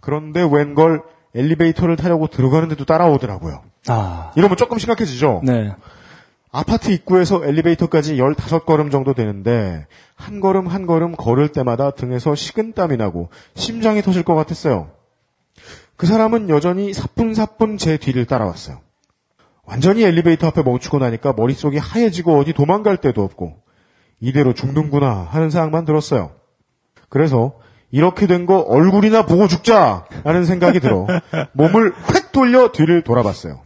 그런데 0.00 0.42
웬걸 0.42 1.02
엘리베이터를 1.34 1.96
타려고 1.96 2.26
들어가는데도 2.26 2.84
따라오더라고요. 2.84 3.62
아. 3.86 4.32
이러면 4.36 4.56
조금 4.56 4.78
심각해지죠? 4.78 5.42
네. 5.44 5.74
아파트 6.50 6.90
입구에서 6.90 7.44
엘리베이터까지 7.44 8.16
15걸음 8.16 8.90
정도 8.90 9.12
되는데 9.14 9.86
한 10.14 10.40
걸음 10.40 10.66
한 10.66 10.86
걸음 10.86 11.12
걸을 11.14 11.48
때마다 11.50 11.90
등에서 11.90 12.34
식은땀이 12.34 12.96
나고 12.96 13.28
심장이 13.54 14.00
터질 14.02 14.22
것 14.22 14.34
같았어요. 14.34 14.90
그 15.96 16.06
사람은 16.06 16.48
여전히 16.48 16.94
사뿐사뿐 16.94 17.76
제 17.76 17.96
뒤를 17.98 18.24
따라왔어요. 18.24 18.80
완전히 19.64 20.02
엘리베이터 20.04 20.46
앞에 20.46 20.62
멈추고 20.62 20.98
나니까 20.98 21.34
머릿속이 21.34 21.76
하얘지고 21.76 22.38
어디 22.38 22.54
도망갈 22.54 22.96
데도 22.96 23.22
없고 23.22 23.56
이대로 24.20 24.54
죽는구나 24.54 25.26
하는 25.30 25.50
생각만 25.50 25.84
들었어요. 25.84 26.32
그래서 27.10 27.54
이렇게 27.90 28.26
된 28.26 28.46
거 28.46 28.58
얼굴이나 28.60 29.26
보고 29.26 29.48
죽자 29.48 30.06
라는 30.24 30.44
생각이 30.44 30.80
들어 30.80 31.06
몸을 31.52 31.92
획 32.14 32.32
돌려 32.32 32.72
뒤를 32.72 33.02
돌아봤어요. 33.02 33.60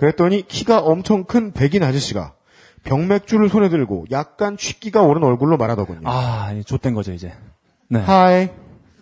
그랬더니 0.00 0.48
키가 0.48 0.78
엄청 0.78 1.24
큰 1.24 1.52
백인 1.52 1.82
아저씨가 1.82 2.32
병맥주를 2.84 3.50
손에 3.50 3.68
들고 3.68 4.06
약간 4.10 4.56
취기가 4.56 5.02
오른 5.02 5.22
얼굴로 5.22 5.58
말하더군요. 5.58 6.08
아, 6.08 6.52
이 6.52 6.64
좆된 6.64 6.94
거죠, 6.94 7.12
이제. 7.12 7.34
네. 7.86 8.00
하이. 8.00 8.48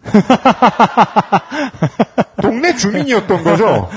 동네 2.42 2.74
주민이었던 2.74 3.44
거죠. 3.44 3.88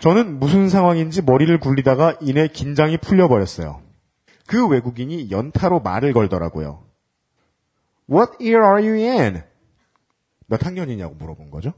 저는 0.00 0.38
무슨 0.38 0.68
상황인지 0.68 1.22
머리를 1.22 1.58
굴리다가 1.58 2.16
이내 2.20 2.46
긴장이 2.46 2.98
풀려버렸어요. 2.98 3.80
그 4.46 4.68
외국인이 4.68 5.30
연타로 5.30 5.80
말을 5.80 6.12
걸더라고요. 6.12 6.84
What 8.10 8.32
year 8.42 8.62
are 8.62 8.86
you 8.86 9.08
in? 9.08 9.42
몇 10.48 10.66
학년이냐고 10.66 11.14
물어본 11.14 11.50
거죠. 11.50 11.72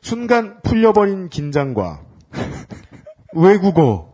순간 0.00 0.62
풀려버린 0.62 1.28
긴장과 1.28 2.13
외국어에 3.34 4.04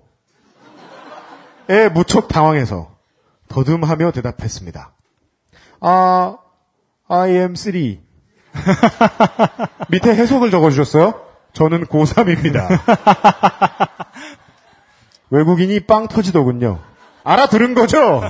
무척 1.92 2.28
당황해서 2.28 2.90
더듬하며 3.48 4.12
대답했습니다. 4.12 4.92
아, 5.80 6.36
I 7.08 7.30
am 7.30 7.54
3. 7.54 7.72
밑에 9.90 10.14
해석을 10.14 10.50
적어주셨어요? 10.50 11.26
저는 11.52 11.86
고3입니다. 11.86 12.68
외국인이 15.30 15.80
빵 15.80 16.08
터지더군요. 16.08 16.80
알아들은 17.24 17.74
거죠? 17.74 18.22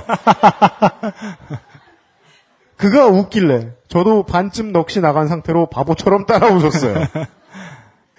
그가 2.77 3.07
웃길래 3.07 3.73
저도 3.87 4.23
반쯤 4.23 4.71
넋이 4.71 5.01
나간 5.01 5.27
상태로 5.27 5.69
바보처럼 5.69 6.25
따라 6.25 6.47
웃었어요. 6.47 6.95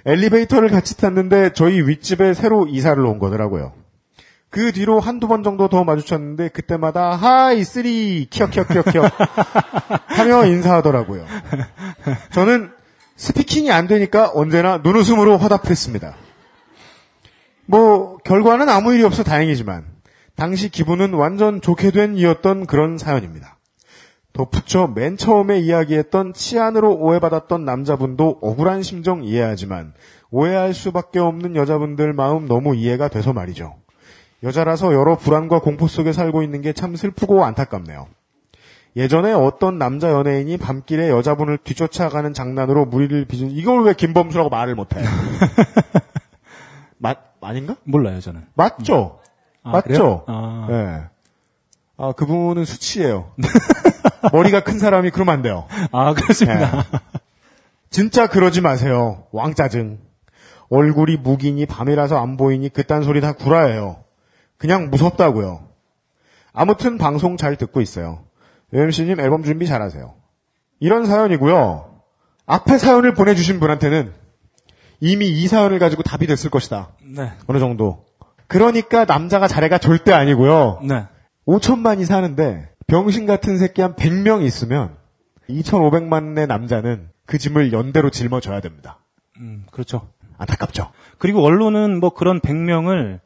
엘리베이터를 0.04 0.68
같이 0.68 0.96
탔는데 0.96 1.52
저희 1.52 1.80
윗집에 1.80 2.34
새로 2.34 2.66
이사를 2.66 3.04
온 3.04 3.18
거더라고요. 3.18 3.72
그 4.50 4.70
뒤로 4.72 5.00
한두 5.00 5.28
번 5.28 5.42
정도 5.42 5.68
더 5.68 5.82
마주쳤는데 5.82 6.48
그때마다 6.48 7.12
hi 7.12 7.64
three 7.64 8.26
키역키역키역키역 8.28 9.10
하며 10.08 10.44
인사하더라고요. 10.44 11.24
저는 12.32 12.70
speaking이 13.16 13.70
안 13.70 13.86
되니까 13.86 14.30
언제나 14.34 14.78
눈웃음으로 14.78 15.38
화답했습니다. 15.38 16.14
뭐 17.64 18.18
결과는 18.18 18.68
아무 18.68 18.92
일이 18.92 19.04
없어 19.04 19.22
다행이지만 19.22 19.86
당시 20.34 20.68
기분은 20.68 21.14
완전 21.14 21.60
좋게 21.60 21.90
된 21.90 22.16
이었던 22.16 22.66
그런 22.66 22.98
사연입니다. 22.98 23.56
덧붙여 24.32 24.86
맨 24.94 25.16
처음에 25.16 25.58
이야기했던 25.60 26.32
치안으로 26.32 26.94
오해받았던 26.96 27.64
남자분도 27.64 28.38
억울한 28.40 28.82
심정 28.82 29.24
이해하지만 29.24 29.92
오해할 30.30 30.72
수밖에 30.72 31.18
없는 31.18 31.54
여자분들 31.56 32.12
마음 32.14 32.46
너무 32.46 32.74
이해가 32.74 33.08
돼서 33.08 33.32
말이죠. 33.32 33.74
여자라서 34.42 34.94
여러 34.94 35.16
불안과 35.16 35.60
공포 35.60 35.86
속에 35.86 36.12
살고 36.12 36.42
있는 36.42 36.62
게 36.62 36.72
참 36.72 36.96
슬프고 36.96 37.44
안타깝네요. 37.44 38.06
예전에 38.96 39.32
어떤 39.32 39.78
남자 39.78 40.10
연예인이 40.10 40.56
밤길에 40.58 41.08
여자분을 41.10 41.58
뒤쫓아가는 41.58 42.32
장난으로 42.34 42.84
무리를 42.86 43.24
빚은 43.26 43.50
이걸 43.50 43.84
왜 43.84 43.94
김범수라고 43.94 44.48
말을 44.50 44.74
못해? 44.74 45.00
맞 46.98 47.18
아닌가? 47.40 47.76
몰라요, 47.84 48.20
저는. 48.20 48.46
맞죠? 48.54 49.20
아, 49.62 49.72
맞죠? 49.72 50.24
아. 50.26 50.66
네. 50.70 51.02
아 51.96 52.12
그분은 52.12 52.64
수치예요. 52.64 53.32
머리가 54.32 54.60
큰 54.60 54.78
사람이 54.78 55.10
그러면 55.10 55.34
안 55.34 55.42
돼요. 55.42 55.66
아, 55.90 56.14
그렇습니다. 56.14 56.82
네. 56.82 56.98
진짜 57.90 58.26
그러지 58.26 58.60
마세요. 58.60 59.26
왕짜증. 59.32 59.98
얼굴이 60.70 61.18
무기니 61.18 61.66
밤이라서 61.66 62.20
안 62.20 62.36
보이니 62.36 62.70
그딴 62.70 63.02
소리 63.02 63.20
다 63.20 63.32
구라예요. 63.32 64.04
그냥 64.56 64.90
무섭다고요. 64.90 65.68
아무튼 66.52 66.98
방송 66.98 67.36
잘 67.36 67.56
듣고 67.56 67.80
있어요. 67.80 68.24
UMC님 68.72 69.20
앨범 69.20 69.42
준비 69.42 69.66
잘하세요. 69.66 70.14
이런 70.80 71.04
사연이고요. 71.04 72.00
앞에 72.46 72.78
사연을 72.78 73.14
보내주신 73.14 73.60
분한테는 73.60 74.12
이미 75.00 75.28
이 75.28 75.46
사연을 75.46 75.78
가지고 75.78 76.02
답이 76.02 76.26
됐을 76.26 76.48
것이다. 76.48 76.90
네. 77.04 77.32
어느 77.46 77.58
정도. 77.58 78.04
그러니까 78.46 79.04
남자가 79.04 79.48
잘해가 79.48 79.78
절대 79.78 80.12
아니고요. 80.12 80.80
네. 80.84 81.04
5천만이 81.46 82.04
사는데 82.04 82.68
병신 82.86 83.26
같은 83.26 83.58
새끼 83.58 83.82
한 83.82 83.94
100명 83.94 84.44
있으면 84.44 84.96
2,500만의 85.48 86.46
남자는 86.46 87.08
그 87.26 87.38
짐을 87.38 87.72
연대로 87.72 88.10
짊어져야 88.10 88.60
됩니다. 88.60 88.98
음, 89.38 89.64
그렇죠. 89.70 90.08
안타깝죠. 90.38 90.90
그리고 91.18 91.42
언론은 91.44 92.00
뭐 92.00 92.10
그런 92.10 92.40
100명을 92.40 93.20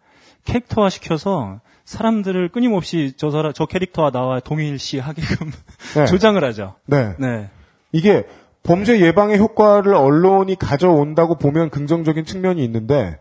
캐릭터화 0.45 0.91
시켜서 0.91 1.61
사람들을 1.85 2.49
끊임없이 2.51 3.13
저 3.17 3.31
사람, 3.31 3.53
저 3.53 3.67
캐릭터와 3.67 4.11
나와 4.11 4.41
동일시 4.41 4.99
하게끔 4.99 5.51
네. 5.95 6.07
조장을 6.07 6.43
하죠. 6.45 6.75
네. 6.87 7.15
네. 7.19 7.49
이게 7.93 8.27
범죄 8.63 9.01
예방의 9.01 9.39
효과를 9.39 9.95
언론이 9.95 10.57
가져온다고 10.57 11.37
보면 11.37 11.71
긍정적인 11.71 12.25
측면이 12.25 12.65
있는데 12.65 13.19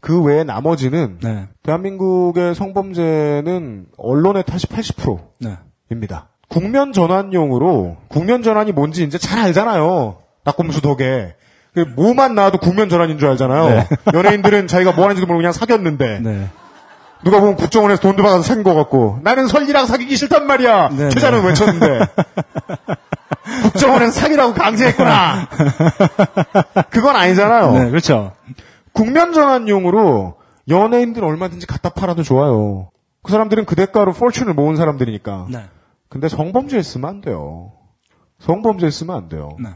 그 0.00 0.22
외에 0.22 0.44
나머지는 0.44 1.18
네. 1.22 1.48
대한민국의 1.62 2.54
성범죄는 2.54 3.86
언론의 3.96 4.44
탓이 4.44 4.66
80%입니다. 4.66 6.28
네. 6.30 6.38
국면 6.48 6.92
전환용으로 6.92 7.96
국면 8.08 8.42
전환이 8.42 8.72
뭔지 8.72 9.04
이제 9.04 9.18
잘 9.18 9.38
알잖아요. 9.40 10.16
낙곰수 10.44 10.80
덕에. 10.80 11.34
그 11.74 11.80
뭐만 11.80 12.34
나와도 12.34 12.58
국면 12.58 12.88
전환인 12.88 13.18
줄 13.18 13.28
알잖아요. 13.28 13.68
네. 13.68 13.88
연예인들은 14.14 14.66
자기가 14.66 14.92
뭐 14.92 15.04
하는지도 15.04 15.26
모르고 15.26 15.40
그냥 15.40 15.52
사귀었는데 15.52 16.20
네. 16.22 16.48
누가 17.24 17.40
보면 17.40 17.56
국정원에서 17.56 18.00
돈도 18.00 18.22
받아서 18.22 18.42
사귄 18.42 18.62
것 18.62 18.74
같고 18.74 19.18
나는 19.22 19.48
설리랑 19.48 19.86
사귀기 19.86 20.16
싫단 20.16 20.46
말이야. 20.46 20.90
네, 20.90 21.08
최자는 21.10 21.42
네. 21.42 21.48
외쳤는데 21.48 22.00
국정원에서 23.64 24.12
사귀라고 24.12 24.54
강제했구나. 24.54 25.48
그건 26.90 27.16
아니잖아요. 27.16 27.72
네, 27.72 27.90
그렇죠. 27.90 28.32
국면 28.98 29.32
전환용으로 29.32 30.38
연예인들 30.68 31.22
얼마든지 31.22 31.68
갖다 31.68 31.88
팔아도 31.88 32.24
좋아요. 32.24 32.90
그 33.22 33.30
사람들은 33.30 33.64
그 33.64 33.76
대가로 33.76 34.12
포춘을 34.12 34.54
모은 34.54 34.74
사람들이니까. 34.74 35.46
네. 35.50 35.66
근데 36.08 36.28
성범죄에 36.28 36.82
쓰면 36.82 37.08
안 37.08 37.20
돼요. 37.20 37.74
성범죄에 38.40 38.90
쓰면 38.90 39.14
안 39.14 39.28
돼요. 39.28 39.50
네. 39.62 39.70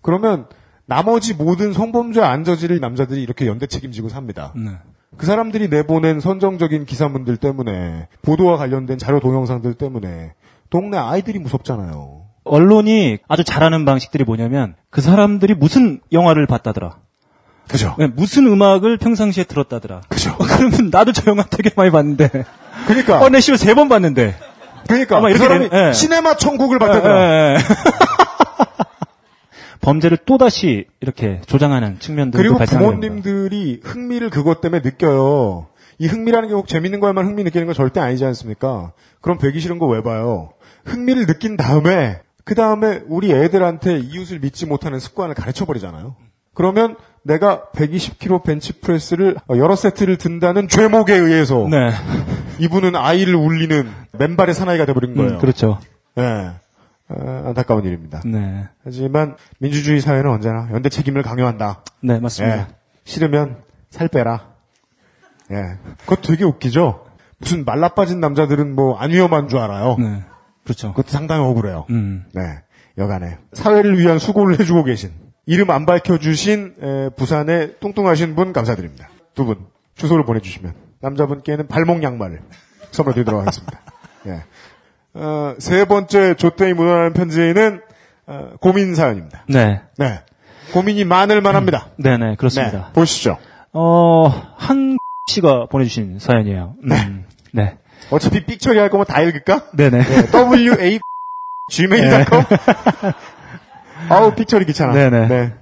그러면 0.00 0.46
나머지 0.86 1.34
모든 1.34 1.72
성범죄 1.72 2.20
안 2.22 2.44
저지를 2.44 2.78
남자들이 2.78 3.20
이렇게 3.20 3.48
연대 3.48 3.66
책임지고 3.66 4.08
삽니다. 4.08 4.52
네. 4.54 4.70
그 5.16 5.26
사람들이 5.26 5.68
내보낸 5.68 6.20
선정적인 6.20 6.84
기사문들 6.84 7.38
때문에 7.38 8.06
보도와 8.22 8.58
관련된 8.58 8.96
자료 8.96 9.18
동영상들 9.18 9.74
때문에 9.74 10.34
동네 10.70 10.98
아이들이 10.98 11.40
무섭잖아요. 11.40 12.26
언론이 12.44 13.18
아주 13.26 13.42
잘하는 13.42 13.84
방식들이 13.84 14.22
뭐냐면 14.22 14.76
그 14.88 15.00
사람들이 15.00 15.54
무슨 15.54 16.00
영화를 16.12 16.46
봤다더라. 16.46 17.00
그죠? 17.72 17.96
네, 17.98 18.06
무슨 18.06 18.46
음악을 18.46 18.98
평상시에 18.98 19.44
들었다더라. 19.44 20.02
그죠? 20.08 20.36
그러면 20.38 20.90
나도 20.90 21.12
저 21.12 21.30
영화 21.30 21.42
되게 21.44 21.70
많이 21.74 21.90
봤는데. 21.90 22.28
그러니까 22.86 23.20
어, 23.20 23.28
내 23.28 23.40
씨발 23.40 23.58
세번 23.58 23.88
봤는데. 23.88 24.36
그러니까 24.86 25.16
아마 25.18 25.28
그 25.30 25.38
사람이 25.38 25.68
예. 25.72 25.92
시네마 25.92 26.36
천국을 26.36 26.78
봤다더라. 26.78 27.52
예, 27.52 27.54
예. 27.54 27.58
범죄를 29.80 30.18
또다시 30.24 30.86
이렇게 31.00 31.40
조장하는 31.46 31.98
측면들도 31.98 32.56
그리고. 32.56 32.64
부모님들이 32.64 33.80
흥미를 33.82 34.30
그것 34.30 34.60
때문에 34.60 34.80
느껴요. 34.84 35.66
이 35.98 36.06
흥미라는 36.06 36.48
게 36.48 36.54
꼭 36.54 36.68
재밌는 36.68 37.00
거에만 37.00 37.26
흥미 37.26 37.42
느끼는 37.44 37.66
건 37.66 37.74
절대 37.74 38.00
아니지 38.00 38.24
않습니까? 38.24 38.92
그럼 39.20 39.38
배기 39.38 39.60
싫은 39.60 39.78
거 39.78 39.86
왜 39.86 40.02
봐요? 40.02 40.52
흥미를 40.84 41.26
느낀 41.26 41.56
다음에 41.56 42.20
그 42.44 42.54
다음에 42.54 43.00
우리 43.08 43.32
애들한테 43.32 43.98
이웃을 43.98 44.38
믿지 44.40 44.66
못하는 44.66 44.98
습관을 45.00 45.34
가르쳐 45.34 45.64
버리잖아요. 45.64 46.14
그러면 46.54 46.96
내가 47.24 47.64
120kg 47.74 48.42
벤치프레스를 48.44 49.36
어, 49.48 49.56
여러 49.56 49.76
세트를 49.76 50.16
든다는 50.18 50.68
죄목에 50.68 51.14
의해서 51.14 51.68
네. 51.70 51.92
이분은 52.58 52.96
아이를 52.96 53.34
울리는 53.34 53.88
맨발의 54.12 54.54
사나이가 54.54 54.84
돼버린 54.86 55.14
거예요. 55.14 55.32
음, 55.34 55.38
그렇죠. 55.38 55.78
네. 56.16 56.50
어, 57.08 57.42
안타까운 57.46 57.84
일입니다. 57.84 58.22
네. 58.24 58.64
하지만 58.84 59.36
민주주의 59.58 60.00
사회는 60.00 60.30
언제나 60.30 60.68
연대 60.72 60.88
책임을 60.88 61.22
강요한다. 61.22 61.84
네, 62.00 62.18
맞습니다. 62.18 62.56
예. 62.58 62.66
싫으면 63.04 63.56
살 63.90 64.08
빼라. 64.08 64.48
예. 65.50 65.62
그거 65.98 66.16
되게 66.16 66.44
웃기죠? 66.44 67.04
무슨 67.38 67.64
말라 67.64 67.88
빠진 67.88 68.20
남자들은 68.20 68.74
뭐 68.74 68.98
안 68.98 69.10
위험한 69.10 69.48
줄 69.48 69.58
알아요. 69.58 69.96
네. 69.98 70.22
그렇죠. 70.64 70.88
그것도 70.90 71.08
상당히 71.08 71.44
억울해요. 71.44 71.86
음. 71.90 72.24
네. 72.32 72.42
여간에. 72.98 73.38
사회를 73.52 73.98
위한 73.98 74.18
수고를 74.18 74.60
해주고 74.60 74.84
계신, 74.84 75.10
이름 75.52 75.68
안 75.70 75.84
밝혀주신, 75.84 76.74
에, 76.80 77.08
부산의 77.10 77.74
뚱뚱하신 77.78 78.34
분 78.34 78.54
감사드립니다. 78.54 79.10
두 79.34 79.44
분, 79.44 79.66
주소를 79.96 80.24
보내주시면, 80.24 80.72
남자분께는 81.00 81.68
발목 81.68 82.02
양말을 82.02 82.40
선물 82.90 83.12
드리도록 83.12 83.42
하겠습니다. 83.42 83.82
예. 84.28 84.44
어, 85.12 85.54
세 85.58 85.84
번째 85.84 86.32
조땡이 86.36 86.72
묻어나는 86.72 87.12
편지는, 87.12 87.82
어, 88.26 88.52
고민 88.62 88.94
사연입니다. 88.94 89.44
네. 89.46 89.82
네. 89.98 90.20
고민이 90.72 91.04
많을 91.04 91.42
만 91.42 91.54
합니다. 91.54 91.88
네, 91.98 92.16
네, 92.16 92.34
그렇습니다. 92.36 92.86
네. 92.86 92.92
보시죠. 92.94 93.36
어, 93.74 94.28
한 94.56 94.96
씨가 95.28 95.66
보내주신 95.66 96.18
사연이에요. 96.18 96.76
음, 96.82 97.26
네. 97.52 97.76
어차피 98.10 98.46
삑 98.46 98.58
처리할 98.58 98.88
거면 98.88 99.04
다 99.04 99.20
읽을까? 99.20 99.66
네네. 99.72 99.98
wa 100.32 100.98
gmail.com 101.72 102.44
아우 104.08 104.34
삑 104.34 104.46
처리 104.48 104.64
귀찮아. 104.66 104.92
네네. 104.92 105.28
네. 105.28 105.52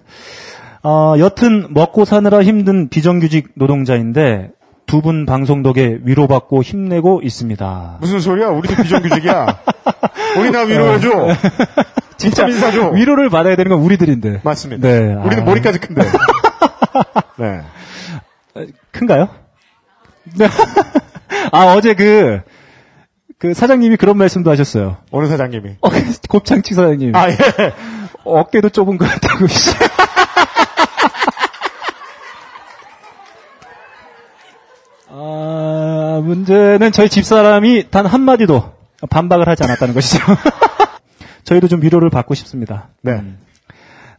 어, 0.83 1.15
여튼 1.19 1.67
먹고 1.71 2.05
사느라 2.05 2.43
힘든 2.43 2.89
비정규직 2.89 3.51
노동자인데 3.55 4.51
두 4.87 5.03
분 5.03 5.25
방송 5.25 5.63
덕에 5.63 5.99
위로받고 6.03 6.63
힘내고 6.63 7.21
있습니다. 7.23 7.99
무슨 8.01 8.19
소리야? 8.19 8.49
우리도 8.49 8.83
비정규직이야. 8.83 9.47
우리 10.39 10.51
나 10.51 10.63
위로해줘. 10.63 11.09
진짜 12.17 12.47
비타민 12.47 12.59
사줘. 12.59 12.89
위로를 12.91 13.31
받아야 13.31 13.55
되는 13.57 13.71
건 13.71 13.81
우리들인데. 13.81 14.41
맞습니다. 14.43 14.87
네. 14.89 15.15
우리는 15.15 15.43
아. 15.43 15.47
머리까지 15.47 15.79
큰데. 15.79 16.03
네. 17.39 17.61
큰가요? 18.91 19.29
네. 20.37 20.49
아, 21.53 21.75
어제 21.77 21.95
그, 21.95 22.41
그 23.39 23.55
사장님이 23.55 23.97
그런 23.97 24.19
말씀도 24.19 24.51
하셨어요. 24.51 24.97
어느 25.13 25.27
사장님이. 25.29 25.77
어, 25.83 25.89
곱창 26.29 26.63
치 26.63 26.75
사장님. 26.75 27.15
아, 27.15 27.31
예. 27.31 27.37
어깨도 28.25 28.71
좁은 28.71 28.99
것 28.99 29.07
같다고. 29.09 29.47
씨. 29.47 29.71
아, 35.09 36.21
문제는 36.25 36.93
저희 36.93 37.09
집사람이 37.09 37.91
단 37.91 38.07
한마디도 38.07 38.75
반박을 39.09 39.49
하지 39.49 39.65
않았다는 39.65 39.95
것이죠. 39.95 40.21
저희도 41.45 41.69
좀 41.69 41.83
위로를 41.83 42.11
받고 42.11 42.35
싶습니다. 42.35 42.89
네. 43.03 43.23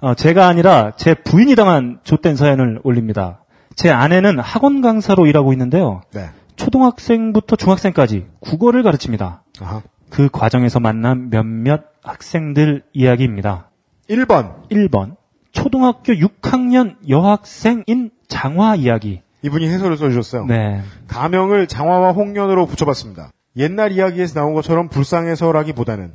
어, 0.01 0.15
제가 0.15 0.47
아니라 0.47 0.91
제 0.97 1.13
부인이 1.13 1.55
당한 1.55 1.99
좆된 2.03 2.35
사연을 2.35 2.79
올립니다. 2.83 3.43
제 3.75 3.89
아내는 3.89 4.39
학원 4.39 4.81
강사로 4.81 5.27
일하고 5.27 5.53
있는데요. 5.53 6.01
네. 6.11 6.29
초등학생부터 6.55 7.55
중학생까지 7.55 8.27
국어를 8.39 8.83
가르칩니다. 8.83 9.43
아하. 9.61 9.81
그 10.09 10.29
과정에서 10.29 10.79
만난 10.79 11.29
몇몇 11.29 11.85
학생들 12.03 12.83
이야기입니다. 12.93 13.70
1번. 14.11 14.69
1번 14.69 15.15
초등학교 15.51 16.13
6학년 16.13 16.95
여학생인 17.09 18.11
장화 18.27 18.75
이야기. 18.75 19.21
이분이 19.41 19.67
해설을 19.67 19.97
써주셨어요. 19.97 20.45
네. 20.45 20.81
가명을 21.07 21.67
장화와 21.67 22.11
홍련으로 22.11 22.67
붙여봤습니다. 22.67 23.31
옛날 23.57 23.91
이야기에서 23.91 24.39
나온 24.39 24.53
것처럼 24.53 24.87
불쌍해서라기보다는 24.89 26.13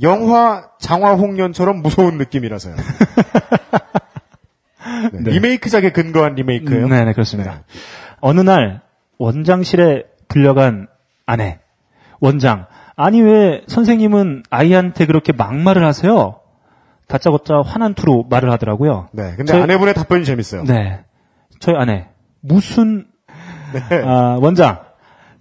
영화 0.00 0.64
장화 0.80 1.14
홍련처럼 1.14 1.82
무서운 1.82 2.16
느낌이라서요. 2.18 2.76
네, 5.12 5.20
네. 5.20 5.30
리메이크작에 5.32 5.90
근거한 5.90 6.34
리메이크예요. 6.34 6.88
네, 6.88 7.04
네, 7.04 7.12
그렇습니다. 7.12 7.62
어느 8.20 8.40
날 8.40 8.80
원장실에 9.18 10.04
불려간 10.28 10.88
아내. 11.26 11.58
원장. 12.20 12.66
아니 12.96 13.20
왜 13.20 13.62
선생님은 13.68 14.44
아이한테 14.50 15.06
그렇게 15.06 15.32
막말을 15.32 15.84
하세요? 15.84 16.41
다짜고짜 17.16 17.60
화난 17.60 17.92
투로 17.92 18.24
말을 18.30 18.50
하더라고요. 18.52 19.08
네, 19.12 19.34
근데 19.36 19.52
저희- 19.52 19.62
아내분의 19.62 19.92
답변이 19.92 20.24
재밌어요. 20.24 20.64
네. 20.64 21.00
저희 21.60 21.76
아내. 21.76 22.06
무슨 22.40 23.04
네. 23.74 24.02
아, 24.02 24.38
원장. 24.40 24.78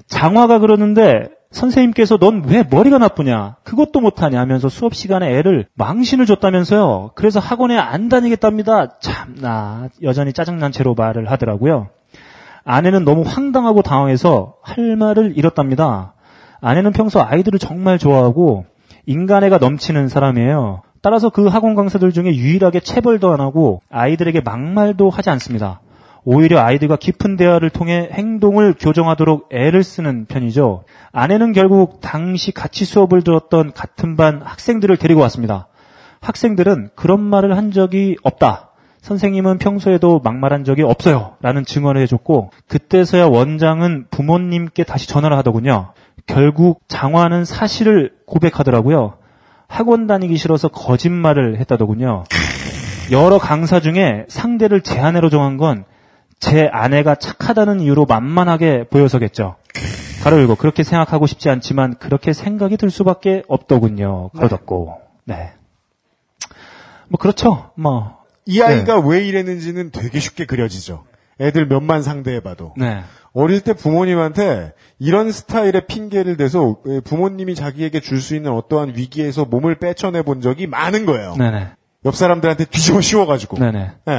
장화가 0.07 0.59
그러는데 0.59 1.29
선생님께서 1.51 2.17
넌 2.17 2.43
왜 2.45 2.63
머리가 2.69 2.97
나쁘냐? 2.97 3.55
그것도 3.63 4.01
못하냐 4.01 4.39
하면서 4.39 4.67
수업 4.69 4.93
시간에 4.93 5.33
애를 5.37 5.65
망신을 5.75 6.25
줬다면서요. 6.25 7.11
그래서 7.15 7.39
학원에 7.39 7.77
안 7.77 8.09
다니겠답니다. 8.09 8.99
참나 8.99 9.87
여전히 10.03 10.33
짜증난 10.33 10.71
채로 10.73 10.93
말을 10.93 11.31
하더라고요. 11.31 11.87
아내는 12.65 13.05
너무 13.05 13.23
황당하고 13.25 13.81
당황해서 13.81 14.55
할 14.61 14.95
말을 14.97 15.33
잃었답니다. 15.37 16.13
아내는 16.61 16.91
평소 16.91 17.21
아이들을 17.21 17.59
정말 17.59 17.97
좋아하고 17.97 18.65
인간애가 19.05 19.57
넘치는 19.57 20.09
사람이에요. 20.09 20.81
따라서 21.01 21.29
그 21.29 21.47
학원 21.47 21.75
강사들 21.75 22.11
중에 22.11 22.35
유일하게 22.35 22.79
체벌도 22.81 23.31
안 23.31 23.41
하고 23.41 23.81
아이들에게 23.89 24.41
막말도 24.41 25.09
하지 25.09 25.29
않습니다. 25.31 25.81
오히려 26.23 26.59
아이들과 26.59 26.97
깊은 26.97 27.35
대화를 27.35 27.71
통해 27.71 28.07
행동을 28.11 28.75
교정하도록 28.79 29.49
애를 29.51 29.83
쓰는 29.83 30.25
편이죠. 30.25 30.83
아내는 31.11 31.51
결국 31.51 31.99
당시 31.99 32.51
같이 32.51 32.85
수업을 32.85 33.23
들었던 33.23 33.73
같은 33.73 34.15
반 34.15 34.41
학생들을 34.43 34.97
데리고 34.97 35.21
왔습니다. 35.21 35.67
학생들은 36.21 36.91
그런 36.95 37.19
말을 37.19 37.57
한 37.57 37.71
적이 37.71 38.17
없다. 38.21 38.69
선생님은 39.01 39.57
평소에도 39.57 40.21
막말한 40.23 40.63
적이 40.63 40.83
없어요. 40.83 41.33
라는 41.41 41.65
증언을 41.65 41.99
해줬고, 42.03 42.51
그때서야 42.67 43.25
원장은 43.25 44.05
부모님께 44.11 44.83
다시 44.83 45.07
전화를 45.07 45.35
하더군요. 45.37 45.93
결국 46.27 46.81
장화는 46.87 47.45
사실을 47.45 48.13
고백하더라고요. 48.27 49.15
학원 49.71 50.07
다니기 50.07 50.37
싫어서 50.37 50.67
거짓말을 50.67 51.59
했다더군요. 51.59 52.25
여러 53.11 53.37
강사 53.37 53.79
중에 53.79 54.25
상대를 54.27 54.81
제 54.81 54.99
아내로 54.99 55.29
정한 55.29 55.57
건 55.57 55.85
제 56.41 56.67
아내가 56.73 57.13
착하다는 57.15 57.79
이유로 57.81 58.05
만만하게 58.07 58.85
보여서겠죠. 58.89 59.55
가로 60.23 60.39
열고 60.39 60.55
그렇게 60.55 60.83
생각하고 60.83 61.27
싶지 61.27 61.49
않지만 61.49 61.97
그렇게 61.99 62.33
생각이 62.33 62.77
들 62.77 62.89
수밖에 62.89 63.43
없더군요. 63.47 64.29
가로 64.29 64.47
닫고. 64.49 64.97
네. 65.25 65.51
뭐 67.07 67.19
그렇죠. 67.19 67.71
뭐 67.75 68.19
이 68.47 68.59
아이가 68.59 68.99
왜 68.99 69.23
이랬는지는 69.27 69.91
되게 69.91 70.19
쉽게 70.19 70.45
그려지죠. 70.47 71.05
애들 71.39 71.67
몇만 71.67 72.01
상대해봐도. 72.01 72.73
네. 72.75 73.03
어릴 73.33 73.61
때 73.61 73.73
부모님한테 73.73 74.73
이런 74.99 75.31
스타일의 75.31 75.87
핑계를 75.87 76.37
대서 76.37 76.77
부모님이 77.05 77.55
자기에게 77.55 77.99
줄 78.01 78.19
수 78.21 78.35
있는 78.35 78.51
어떠한 78.51 78.93
위기에서 78.95 79.45
몸을 79.45 79.75
빼쳐내 79.75 80.21
본 80.21 80.41
적이 80.41 80.67
많은 80.67 81.05
거예요. 81.05 81.35
네네. 81.37 81.69
옆 82.05 82.15
사람들한테 82.15 82.65
뒤집어 82.65 82.99
씌워가지고. 83.01 83.57
네네. 83.57 83.91
예. 84.09 84.13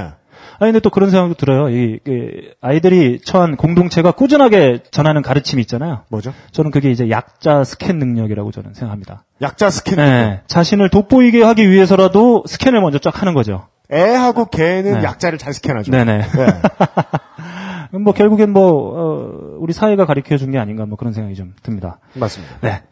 아니 0.58 0.70
근데 0.70 0.80
또 0.80 0.90
그런 0.90 1.10
생각도 1.10 1.34
들어요. 1.34 1.68
이, 1.68 1.98
그 2.04 2.52
아이들이 2.60 3.20
처한 3.24 3.56
공동체가 3.56 4.12
꾸준하게 4.12 4.82
전하는 4.90 5.22
가르침이 5.22 5.60
있잖아요. 5.62 6.02
뭐죠? 6.08 6.32
저는 6.52 6.70
그게 6.70 6.90
이제 6.90 7.10
약자 7.10 7.64
스캔 7.64 7.98
능력이라고 7.98 8.50
저는 8.50 8.74
생각합니다. 8.74 9.24
약자 9.40 9.70
스캔. 9.70 9.96
네. 9.96 10.40
자신을 10.46 10.88
돋보이게 10.90 11.42
하기 11.42 11.68
위해서라도 11.70 12.44
스캔을 12.46 12.80
먼저 12.80 12.98
쫙 12.98 13.20
하는 13.22 13.34
거죠. 13.34 13.66
애하고 13.92 14.46
개는 14.46 14.94
네. 15.00 15.02
약자를 15.04 15.38
잘 15.38 15.52
스캔하죠. 15.52 15.90
네네. 15.90 16.18
네. 16.18 16.46
뭐 17.90 18.12
결국엔 18.12 18.50
뭐 18.52 18.92
어, 18.94 19.56
우리 19.58 19.72
사회가 19.72 20.06
가르쳐 20.06 20.36
준 20.36 20.50
게 20.52 20.58
아닌가 20.58 20.86
뭐 20.86 20.96
그런 20.96 21.12
생각이 21.12 21.34
좀 21.34 21.54
듭니다. 21.62 21.98
맞습니다. 22.14 22.54
네. 22.60 22.82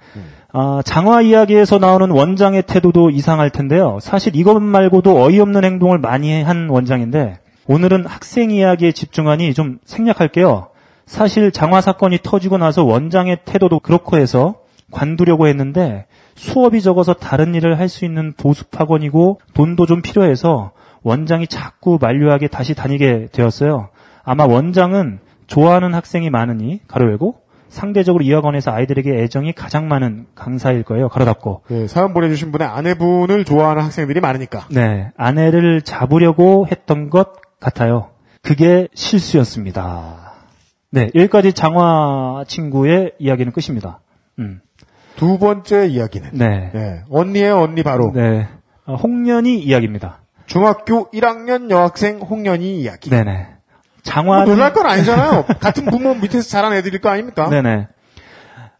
아, 0.52 0.82
장화 0.84 1.20
이야기에서 1.22 1.78
나오는 1.78 2.10
원장의 2.10 2.62
태도도 2.64 3.10
이상할 3.10 3.50
텐데요. 3.50 3.98
사실 4.00 4.34
이것 4.34 4.58
말고도 4.60 5.22
어이없는 5.22 5.64
행동을 5.64 5.98
많이 5.98 6.42
한 6.42 6.68
원장인데 6.68 7.38
오늘은 7.66 8.06
학생 8.06 8.50
이야기에 8.50 8.92
집중하니 8.92 9.54
좀 9.54 9.78
생략할게요. 9.84 10.68
사실 11.06 11.52
장화 11.52 11.80
사건이 11.80 12.18
터지고 12.22 12.58
나서 12.58 12.84
원장의 12.84 13.40
태도도 13.44 13.80
그렇고 13.80 14.16
해서 14.16 14.56
관두려고 14.90 15.46
했는데 15.46 16.06
수업이 16.34 16.80
적어서 16.82 17.12
다른 17.14 17.54
일을 17.54 17.78
할 17.78 17.88
수 17.88 18.04
있는 18.04 18.32
보습 18.36 18.68
학원이고 18.80 19.40
돈도 19.54 19.86
좀 19.86 20.02
필요해서 20.02 20.72
원장이 21.02 21.46
자꾸 21.46 21.98
만류하게 22.00 22.48
다시 22.48 22.74
다니게 22.74 23.28
되었어요. 23.32 23.88
아마 24.22 24.44
원장은 24.44 25.20
좋아하는 25.46 25.94
학생이 25.94 26.30
많으니 26.30 26.80
가로 26.86 27.10
열고 27.10 27.40
상대적으로 27.70 28.24
이 28.24 28.32
학원에서 28.32 28.72
아이들에게 28.72 29.22
애정이 29.22 29.52
가장 29.52 29.88
많은 29.88 30.26
강사일 30.34 30.82
거예요. 30.82 31.08
가로 31.08 31.24
닫고. 31.24 31.62
예, 31.70 31.86
사연 31.86 32.12
보내주신 32.12 32.50
분의 32.52 32.66
아내분을 32.66 33.44
좋아하는 33.44 33.82
학생들이 33.82 34.20
많으니까. 34.20 34.66
네, 34.70 35.12
아내를 35.16 35.82
잡으려고 35.82 36.66
했던 36.70 37.10
것 37.10 37.32
같아요. 37.60 38.10
그게 38.42 38.88
실수였습니다. 38.94 40.32
네, 40.90 41.10
여기까지 41.14 41.52
장화 41.52 42.44
친구의 42.48 43.12
이야기는 43.20 43.52
끝입니다. 43.52 44.00
음, 44.40 44.60
두 45.14 45.38
번째 45.38 45.86
이야기는 45.86 46.30
네, 46.32 46.72
예, 46.74 47.02
언니의 47.08 47.52
언니 47.52 47.84
바로 47.84 48.10
네, 48.12 48.48
어, 48.84 48.96
홍련이 48.96 49.60
이야기입니다. 49.60 50.22
중학교 50.46 51.08
1학년 51.12 51.70
여학생 51.70 52.18
홍련이 52.18 52.80
이야기. 52.80 53.10
네네. 53.10 53.59
뭐 54.04 54.12
장화 54.12 54.44
놀랄 54.44 54.72
건 54.72 54.86
아니잖아요. 54.86 55.44
같은 55.60 55.86
부모 55.86 56.14
밑에서 56.14 56.48
자란 56.48 56.72
애들일 56.72 57.00
거 57.00 57.08
아닙니까? 57.08 57.48
네네. 57.48 57.88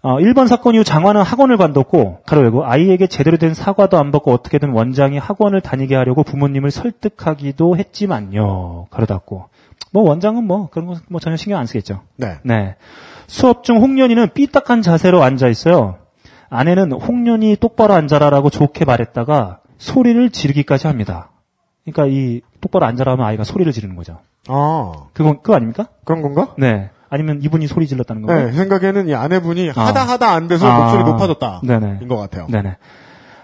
어, 0.02 0.16
1번 0.16 0.48
사건 0.48 0.74
이후 0.74 0.82
장화는 0.82 1.20
학원을 1.20 1.58
관뒀고, 1.58 2.22
가로 2.24 2.42
열고, 2.44 2.64
아이에게 2.64 3.06
제대로 3.06 3.36
된 3.36 3.52
사과도 3.52 3.98
안 3.98 4.10
받고 4.12 4.32
어떻게든 4.32 4.70
원장이 4.70 5.18
학원을 5.18 5.60
다니게 5.60 5.94
하려고 5.94 6.22
부모님을 6.22 6.70
설득하기도 6.70 7.76
했지만요. 7.76 8.86
가로 8.90 9.04
닫고. 9.06 9.50
뭐, 9.92 10.02
원장은 10.08 10.44
뭐, 10.44 10.70
그런 10.70 10.86
거 10.86 10.94
뭐 11.10 11.20
전혀 11.20 11.36
신경 11.36 11.60
안 11.60 11.66
쓰겠죠. 11.66 12.00
네. 12.16 12.38
네. 12.44 12.76
수업 13.26 13.62
중 13.62 13.76
홍련이는 13.82 14.30
삐딱한 14.32 14.80
자세로 14.80 15.22
앉아 15.22 15.48
있어요. 15.48 15.98
아내는 16.48 16.92
홍련이 16.92 17.56
똑바로 17.60 17.92
앉아라라고 17.94 18.48
좋게 18.48 18.86
말했다가 18.86 19.60
소리를 19.76 20.30
지르기까지 20.30 20.86
합니다. 20.86 21.30
그러니까 21.84 22.06
이 22.06 22.40
똑바로 22.62 22.86
앉아라 22.86 23.12
하면 23.12 23.26
아이가 23.26 23.44
소리를 23.44 23.70
지르는 23.72 23.96
거죠. 23.96 24.18
아, 24.48 24.92
그건 25.12 25.38
그거 25.42 25.54
아닙니까? 25.54 25.88
그런 26.04 26.22
건가? 26.22 26.54
네. 26.58 26.90
아니면 27.08 27.40
이분이 27.42 27.66
소리 27.66 27.86
질렀다는 27.86 28.22
건가요? 28.22 28.46
네, 28.46 28.52
생각에는 28.52 29.08
이 29.08 29.14
아내분이 29.14 29.72
아. 29.74 29.86
하다 29.86 30.04
하다 30.04 30.30
안 30.30 30.48
돼서 30.48 30.66
아. 30.70 30.78
목소리 30.78 31.04
높아졌다. 31.04 31.60
네네. 31.64 31.98
인것 32.02 32.18
같아요. 32.18 32.46
네네. 32.48 32.76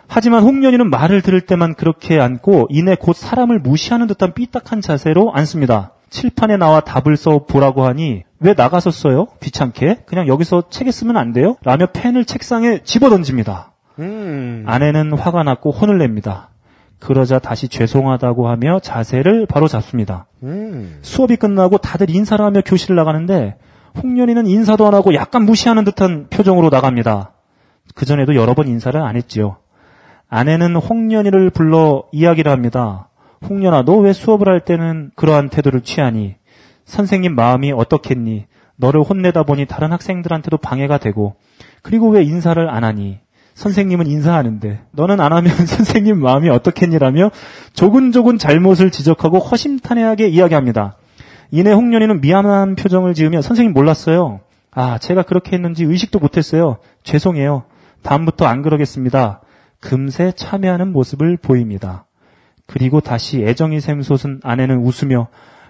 하지만 0.08 0.44
홍련이는 0.44 0.88
말을 0.88 1.20
들을 1.20 1.40
때만 1.40 1.74
그렇게 1.74 2.20
앉고 2.20 2.68
이내 2.70 2.94
곧 2.94 3.14
사람을 3.14 3.58
무시하는 3.58 4.06
듯한 4.06 4.34
삐딱한 4.34 4.80
자세로 4.80 5.32
앉습니다. 5.34 5.92
칠판에 6.10 6.56
나와 6.56 6.80
답을 6.80 7.16
써 7.16 7.44
보라고 7.44 7.84
하니 7.84 8.22
왜 8.38 8.54
나가서 8.56 8.92
써요? 8.92 9.26
귀찮게 9.42 10.04
그냥 10.06 10.28
여기서 10.28 10.64
책에 10.70 10.92
쓰면 10.92 11.16
안 11.16 11.32
돼요? 11.32 11.56
라며 11.64 11.86
펜을 11.86 12.24
책상에 12.24 12.82
집어던집니다. 12.84 13.72
음. 13.98 14.64
아내는 14.66 15.18
화가 15.18 15.42
났고 15.42 15.72
혼을 15.72 15.98
냅니다. 15.98 16.50
그러자 16.98 17.38
다시 17.38 17.68
죄송하다고 17.68 18.48
하며 18.48 18.80
자세를 18.80 19.46
바로 19.46 19.68
잡습니다. 19.68 20.26
음. 20.42 20.98
수업이 21.02 21.36
끝나고 21.36 21.78
다들 21.78 22.10
인사를 22.10 22.44
하며 22.44 22.60
교실을 22.62 22.96
나가는데 22.96 23.56
홍련이는 24.02 24.46
인사도 24.46 24.86
안 24.86 24.94
하고 24.94 25.14
약간 25.14 25.44
무시하는 25.44 25.84
듯한 25.84 26.28
표정으로 26.30 26.68
나갑니다. 26.70 27.32
그전에도 27.94 28.34
여러 28.34 28.54
번 28.54 28.66
인사를 28.68 29.00
안 29.00 29.16
했지요. 29.16 29.56
아내는 30.28 30.76
홍련이를 30.76 31.50
불러 31.50 32.04
이야기를 32.12 32.50
합니다. 32.50 33.08
홍련아, 33.48 33.82
너 33.82 33.98
왜 33.98 34.12
수업을 34.12 34.48
할 34.48 34.60
때는 34.60 35.12
그러한 35.14 35.50
태도를 35.50 35.82
취하니? 35.82 36.34
선생님 36.84 37.34
마음이 37.34 37.70
어떻겠니? 37.72 38.46
너를 38.76 39.02
혼내다 39.02 39.44
보니 39.44 39.66
다른 39.66 39.92
학생들한테도 39.92 40.56
방해가 40.58 40.98
되고, 40.98 41.36
그리고 41.82 42.08
왜 42.10 42.22
인사를 42.24 42.68
안 42.68 42.82
하니? 42.84 43.20
선생님은 43.56 44.06
인사하는데, 44.06 44.80
너는 44.92 45.18
안 45.18 45.32
하면 45.32 45.50
선생님 45.66 46.20
마음이 46.20 46.50
어떻겠니라며 46.50 47.30
조근조근 47.72 48.38
잘못을 48.38 48.90
지적하고 48.90 49.38
허심탄회하게 49.38 50.28
이야기합니다. 50.28 50.96
이내 51.50 51.72
홍련이는 51.72 52.20
미안한 52.20 52.76
표정을 52.76 53.14
지으며 53.14 53.40
선생님 53.40 53.72
몰랐어요. 53.72 54.40
아, 54.72 54.98
제가 54.98 55.22
그렇게 55.22 55.56
했는지 55.56 55.84
의식도 55.84 56.18
못했어요. 56.18 56.76
죄송해요. 57.02 57.64
다음부터 58.02 58.44
안 58.44 58.60
그러겠습니다. 58.60 59.40
금세 59.80 60.32
참여하는 60.36 60.92
모습을 60.92 61.38
보입니다. 61.38 62.04
그리고 62.66 63.00
다시 63.00 63.42
애정이 63.42 63.80
샘솟은 63.80 64.40
아내는 64.42 64.78
웃으며 64.78 65.28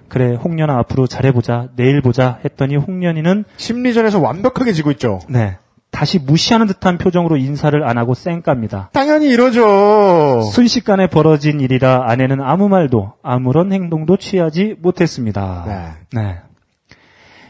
그래 0.09 0.35
홍련아 0.35 0.77
앞으로 0.79 1.07
잘해보자 1.07 1.69
내일 1.77 2.01
보자 2.01 2.41
했더니 2.45 2.77
홍련이는 2.77 3.45
심리전에서 3.57 4.21
완벽하게 4.21 4.73
지고 4.73 4.91
있죠. 4.93 5.21
네 5.29 5.59
다시 5.97 6.19
무시하는 6.19 6.67
듯한 6.67 6.99
표정으로 6.99 7.39
인사를 7.39 7.83
안 7.89 7.97
하고 7.97 8.13
쌩깝니다. 8.13 8.91
당연히 8.93 9.31
이러죠. 9.31 10.43
순식간에 10.43 11.07
벌어진 11.07 11.59
일이라 11.59 12.05
아내는 12.07 12.43
아무 12.43 12.69
말도 12.69 13.15
아무런 13.23 13.73
행동도 13.73 14.19
취하지 14.19 14.77
못했습니다. 14.83 15.97
네. 16.13 16.21
네. 16.21 16.37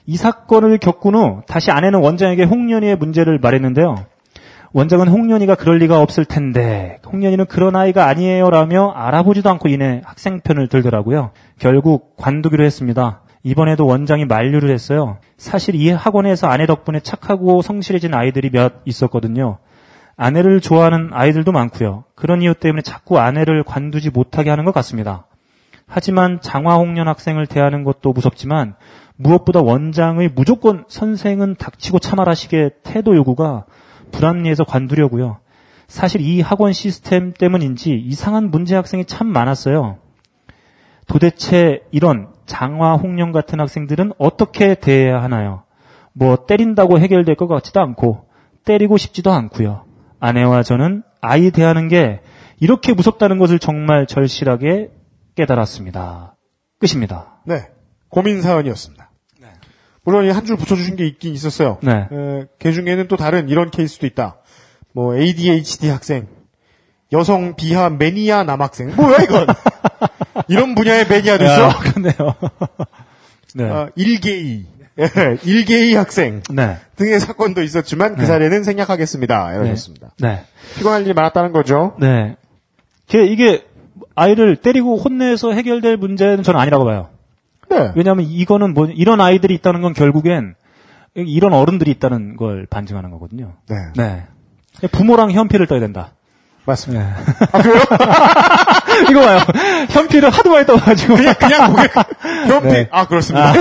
이 0.06 0.16
사건을 0.16 0.78
겪은 0.78 1.16
후 1.16 1.42
다시 1.48 1.72
아내는 1.72 1.98
원장에게 1.98 2.44
홍련이의 2.44 2.94
문제를 2.94 3.40
말했는데요. 3.40 3.96
원장은 4.72 5.08
홍련이가 5.08 5.56
그럴 5.56 5.78
리가 5.78 6.00
없을 6.00 6.24
텐데 6.24 7.00
홍련이는 7.04 7.46
그런 7.46 7.74
아이가 7.74 8.06
아니에요라며 8.06 8.92
알아보지도 8.92 9.50
않고 9.50 9.68
이내 9.68 10.02
학생 10.04 10.38
편을 10.38 10.68
들더라고요. 10.68 11.32
결국 11.58 12.14
관두기로 12.16 12.62
했습니다. 12.62 13.22
이번에도 13.46 13.86
원장이 13.86 14.24
만류를 14.24 14.70
했어요. 14.70 15.18
사실 15.36 15.76
이 15.76 15.88
학원에서 15.88 16.48
아내 16.48 16.66
덕분에 16.66 16.98
착하고 16.98 17.62
성실해진 17.62 18.12
아이들이 18.12 18.50
몇 18.50 18.82
있었거든요. 18.84 19.58
아내를 20.16 20.60
좋아하는 20.60 21.10
아이들도 21.12 21.52
많고요. 21.52 22.02
그런 22.16 22.42
이유 22.42 22.54
때문에 22.54 22.82
자꾸 22.82 23.20
아내를 23.20 23.62
관두지 23.62 24.10
못하게 24.10 24.50
하는 24.50 24.64
것 24.64 24.74
같습니다. 24.74 25.28
하지만 25.86 26.40
장화홍련 26.40 27.06
학생을 27.06 27.46
대하는 27.46 27.84
것도 27.84 28.12
무섭지만 28.12 28.74
무엇보다 29.14 29.60
원장의 29.60 30.30
무조건 30.34 30.84
선생은 30.88 31.54
닥치고 31.54 32.00
참아라식의 32.00 32.72
태도 32.82 33.14
요구가 33.14 33.64
불합리해서 34.10 34.64
관두려고요. 34.64 35.38
사실 35.86 36.20
이 36.20 36.40
학원 36.40 36.72
시스템 36.72 37.32
때문인지 37.32 37.92
이상한 37.94 38.50
문제 38.50 38.74
학생이 38.74 39.04
참 39.04 39.28
많았어요. 39.28 39.98
도대체 41.06 41.84
이런 41.92 42.34
장화 42.46 42.94
홍련 42.94 43.32
같은 43.32 43.60
학생들은 43.60 44.12
어떻게 44.18 44.74
대해야 44.74 45.22
하나요? 45.22 45.64
뭐 46.12 46.46
때린다고 46.46 46.98
해결될 46.98 47.34
것 47.34 47.46
같지도 47.46 47.80
않고 47.80 48.28
때리고 48.64 48.96
싶지도 48.96 49.30
않고요. 49.32 49.84
아내와 50.18 50.62
저는 50.62 51.02
아이 51.20 51.50
대하는 51.50 51.88
게 51.88 52.20
이렇게 52.58 52.94
무섭다는 52.94 53.38
것을 53.38 53.58
정말 53.58 54.06
절실하게 54.06 54.90
깨달았습니다. 55.34 56.36
끝입니다. 56.78 57.40
네. 57.44 57.68
고민 58.08 58.40
사연이었습니다. 58.40 59.10
물론 60.06 60.24
이한줄 60.24 60.56
붙여주신 60.56 60.94
게 60.94 61.04
있긴 61.04 61.34
있었어요. 61.34 61.78
네. 61.82 62.06
에, 62.10 62.44
그 62.60 62.72
중에는 62.72 63.08
또 63.08 63.16
다른 63.16 63.48
이런 63.48 63.70
케이스도 63.70 64.06
있다. 64.06 64.36
뭐 64.92 65.16
ADHD 65.16 65.88
학생, 65.88 66.28
여성 67.12 67.56
비하 67.56 67.90
매니아 67.90 68.44
남학생. 68.44 68.94
뭐야 68.94 69.18
이건? 69.24 69.48
이런 70.48 70.74
분야의 70.74 71.06
매니아도 71.08 71.44
있어? 71.44 71.68
야, 71.68 71.78
그렇네요. 71.78 72.34
네. 73.54 73.70
아, 73.70 73.88
일개이, 73.96 74.66
예, 74.98 75.08
일개이 75.44 75.94
학생 75.94 76.42
네. 76.50 76.76
등의 76.96 77.20
사건도 77.20 77.62
있었지만 77.62 78.14
그 78.16 78.20
네. 78.20 78.26
사례는 78.26 78.64
생략하겠습니다. 78.64 79.54
이러셨습니다. 79.54 80.10
네. 80.20 80.44
피곤할 80.76 81.02
일이 81.02 81.12
많았다는 81.14 81.52
거죠. 81.52 81.96
네. 82.00 82.36
이게- 83.08 83.26
이게 83.26 83.66
아이를 84.14 84.56
때리고 84.56 84.96
혼내서 84.98 85.52
해결될 85.52 85.96
문제는 85.96 86.42
저는 86.42 86.60
아니라고 86.60 86.84
봐요. 86.84 87.08
네. 87.70 87.92
왜냐하면 87.96 88.26
이거는 88.26 88.74
뭐 88.74 88.86
이런 88.86 89.20
아이들이 89.20 89.54
있다는 89.54 89.80
건 89.82 89.92
결국엔 89.94 90.54
이런 91.14 91.52
어른들이 91.54 91.90
있다는 91.92 92.36
걸 92.36 92.66
반증하는 92.66 93.10
거거든요. 93.10 93.54
네. 93.68 93.76
네. 93.96 94.88
부모랑 94.92 95.30
현피를 95.32 95.66
떠야 95.66 95.80
된다. 95.80 96.12
맞습니다. 96.66 97.04
네. 97.04 97.14
아, 97.52 97.62
그래요? 97.62 97.80
이거 99.10 99.20
봐요. 99.20 99.38
현피를 99.90 100.30
하도 100.30 100.50
많이 100.50 100.66
떠가지고. 100.66 101.16
그냥, 101.16 101.34
그냥 101.38 101.72
고개, 101.72 101.88
현피. 102.48 102.68
네. 102.68 102.88
아, 102.90 103.06
그렇습니다. 103.06 103.52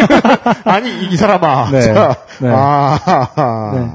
아 0.66 0.80
니, 0.80 0.90
이, 0.90 1.10
이 1.12 1.18
사람아. 1.18 1.70
네. 1.72 1.82
자, 1.82 2.18
네. 2.40 2.50
아, 2.52 3.72
네. 3.76 3.92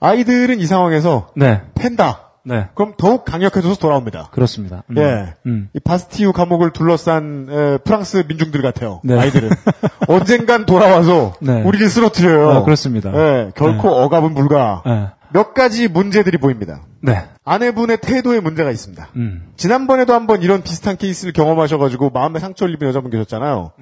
아이들은 0.00 0.60
이 0.60 0.66
상황에서 0.66 1.28
네. 1.34 1.62
팬다. 1.74 2.20
네. 2.46 2.66
그럼 2.74 2.92
더욱 2.98 3.24
강력해져서 3.24 3.76
돌아옵니다. 3.76 4.28
그렇습니다. 4.32 4.82
음. 4.90 4.98
예. 4.98 5.34
음. 5.46 5.70
이 5.72 5.80
바스티유 5.80 6.34
감옥을 6.34 6.72
둘러싼 6.72 7.46
에, 7.50 7.78
프랑스 7.78 8.24
민중들 8.28 8.60
같아요. 8.60 9.00
네. 9.02 9.18
아이들은 9.18 9.48
언젠간 10.08 10.66
돌아와서 10.66 11.32
네. 11.40 11.62
우리를 11.62 11.88
쓰러뜨려요. 11.88 12.50
아, 12.50 12.62
그렇습니다. 12.62 13.10
예, 13.14 13.50
결코 13.54 13.88
억압은 13.88 14.34
불가. 14.34 14.82
네. 15.34 15.38
몇 15.38 15.52
가지 15.52 15.88
문제들이 15.88 16.38
보입니다. 16.38 16.82
네. 17.00 17.24
아내분의 17.44 17.98
태도에 18.00 18.38
문제가 18.40 18.70
있습니다. 18.70 19.08
음. 19.16 19.42
지난번에도 19.56 20.14
한번 20.14 20.42
이런 20.42 20.62
비슷한 20.62 20.96
케이스를 20.96 21.32
경험하셔가지고 21.32 22.10
마음에 22.10 22.38
상처를 22.38 22.72
입은 22.74 22.86
여자분 22.88 23.10
계셨잖아요. 23.10 23.72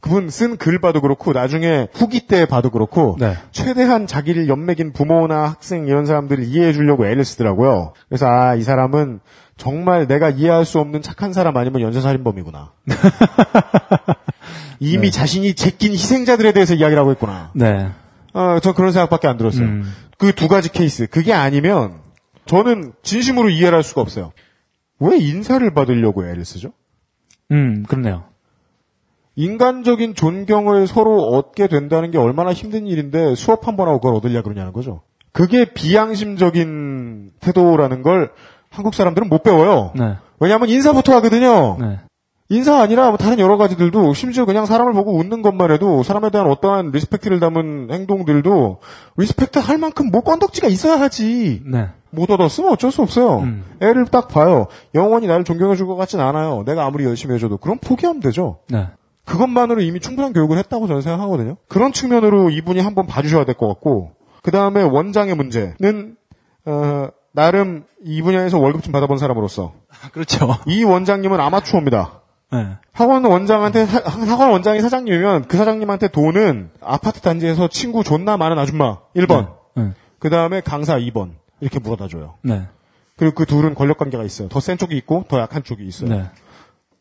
그분 0.00 0.28
쓴 0.30 0.56
글 0.56 0.80
봐도 0.80 1.00
그렇고 1.00 1.32
나중에 1.32 1.88
후기 1.94 2.26
때 2.26 2.44
봐도 2.46 2.70
그렇고 2.70 3.16
네. 3.20 3.36
최대한 3.52 4.06
자기를 4.06 4.48
연맥인 4.48 4.92
부모나 4.92 5.44
학생 5.44 5.86
이런 5.86 6.06
사람들을 6.06 6.44
이해해 6.44 6.72
주려고 6.72 7.06
애를 7.06 7.24
쓰더라고요. 7.24 7.92
그래서 8.08 8.26
아 8.26 8.56
이 8.56 8.62
사람은 8.62 9.20
정말 9.56 10.06
내가 10.06 10.28
이해할 10.28 10.64
수 10.66 10.78
없는 10.80 11.00
착한 11.02 11.32
사람 11.32 11.56
아니면 11.56 11.80
연쇄살인범이구나. 11.82 12.72
이미 14.80 15.10
자신이 15.10 15.54
제낀 15.54 15.92
희생자들에 15.92 16.52
대해서 16.52 16.74
이야기를 16.74 17.00
하고 17.00 17.12
있구나. 17.12 17.50
네. 17.54 17.88
어, 18.34 18.58
저 18.62 18.74
그런 18.74 18.92
생각밖에 18.92 19.28
안 19.28 19.38
들었어요. 19.38 19.64
음. 19.64 19.94
그 20.18 20.32
두 20.32 20.48
가지 20.48 20.70
케이스. 20.70 21.06
그게 21.06 21.32
아니면 21.32 22.00
저는 22.46 22.92
진심으로 23.02 23.50
이해를 23.50 23.76
할 23.76 23.82
수가 23.82 24.00
없어요. 24.00 24.32
왜 24.98 25.18
인사를 25.18 25.68
받으려고 25.74 26.26
애를 26.26 26.44
쓰죠? 26.44 26.72
음, 27.50 27.84
그렇네요. 27.88 28.24
인간적인 29.34 30.14
존경을 30.14 30.86
서로 30.86 31.22
얻게 31.28 31.66
된다는 31.66 32.10
게 32.10 32.18
얼마나 32.18 32.52
힘든 32.54 32.86
일인데 32.86 33.34
수업 33.34 33.68
한 33.68 33.76
번 33.76 33.88
하고 33.88 34.00
그걸 34.00 34.14
얻으려 34.16 34.42
그러냐는 34.42 34.72
거죠. 34.72 35.02
그게 35.32 35.66
비양심적인 35.66 37.32
태도라는 37.40 38.02
걸 38.02 38.32
한국 38.70 38.94
사람들은 38.94 39.28
못 39.28 39.42
배워요. 39.42 39.92
네. 39.94 40.16
왜냐하면 40.40 40.70
인사부터 40.70 41.14
하거든요. 41.16 41.76
네. 41.78 42.00
인사 42.48 42.80
아니라 42.80 43.08
뭐 43.08 43.16
다른 43.16 43.38
여러 43.40 43.56
가지들도 43.56 44.14
심지어 44.14 44.44
그냥 44.44 44.66
사람을 44.66 44.92
보고 44.92 45.16
웃는 45.16 45.42
것만 45.42 45.72
해도 45.72 46.02
사람에 46.04 46.30
대한 46.30 46.48
어떠한 46.48 46.92
respect를 46.92 47.40
담은 47.40 47.88
행동들도 47.90 48.78
respect 49.16 49.58
할 49.58 49.78
만큼 49.78 50.10
뭐 50.12 50.20
건덕지가 50.20 50.68
있어야 50.68 51.00
하지. 51.00 51.62
네. 51.66 51.88
못 52.10 52.30
얻었으면 52.30 52.70
어쩔 52.72 52.92
수 52.92 53.02
없어요. 53.02 53.40
음. 53.40 53.64
애를 53.80 54.06
딱 54.06 54.28
봐요. 54.28 54.68
영원히 54.94 55.26
나를 55.26 55.44
존경해 55.44 55.74
줄 55.76 55.86
것 55.86 55.96
같진 55.96 56.20
않아요. 56.20 56.62
내가 56.64 56.84
아무리 56.86 57.04
열심히 57.04 57.34
해줘도. 57.34 57.56
그럼 57.58 57.78
포기하면 57.78 58.20
되죠. 58.20 58.58
네. 58.68 58.86
그것만으로 59.24 59.80
이미 59.80 59.98
충분한 59.98 60.32
교육을 60.32 60.56
했다고 60.58 60.86
저는 60.86 61.02
생각하거든요. 61.02 61.56
그런 61.68 61.92
측면으로 61.92 62.50
이분이 62.50 62.78
한번 62.80 63.06
봐주셔야 63.08 63.44
될 63.44 63.56
것 63.56 63.66
같고, 63.66 64.12
그 64.42 64.52
다음에 64.52 64.82
원장의 64.82 65.34
문제는, 65.34 66.16
어, 66.64 67.08
나름 67.32 67.84
이 68.04 68.22
분야에서 68.22 68.58
월급 68.60 68.84
좀 68.84 68.92
받아본 68.92 69.18
사람으로서, 69.18 69.72
그렇죠. 70.12 70.56
이 70.68 70.84
원장님은 70.84 71.40
아마추어입니다. 71.40 72.22
네. 72.52 72.76
학원 72.92 73.24
원장한테, 73.24 73.86
사- 73.86 74.02
학원 74.06 74.50
원장이 74.50 74.80
사장님이면 74.80 75.46
그 75.48 75.56
사장님한테 75.56 76.08
돈은 76.08 76.70
아파트 76.80 77.20
단지에서 77.20 77.68
친구 77.68 78.04
존나 78.04 78.36
많은 78.36 78.58
아줌마 78.58 78.98
1번, 79.16 79.52
네. 79.74 79.90
그 80.18 80.30
다음에 80.30 80.60
강사 80.60 80.96
2번, 80.98 81.32
이렇게 81.60 81.78
물어다 81.80 82.08
줘요. 82.08 82.34
네. 82.42 82.62
그리고 83.16 83.34
그 83.34 83.46
둘은 83.46 83.74
권력 83.74 83.98
관계가 83.98 84.22
있어요. 84.24 84.48
더 84.48 84.60
센 84.60 84.78
쪽이 84.78 84.96
있고, 84.98 85.24
더 85.28 85.40
약한 85.40 85.62
쪽이 85.64 85.84
있어요. 85.86 86.08
네. 86.10 86.24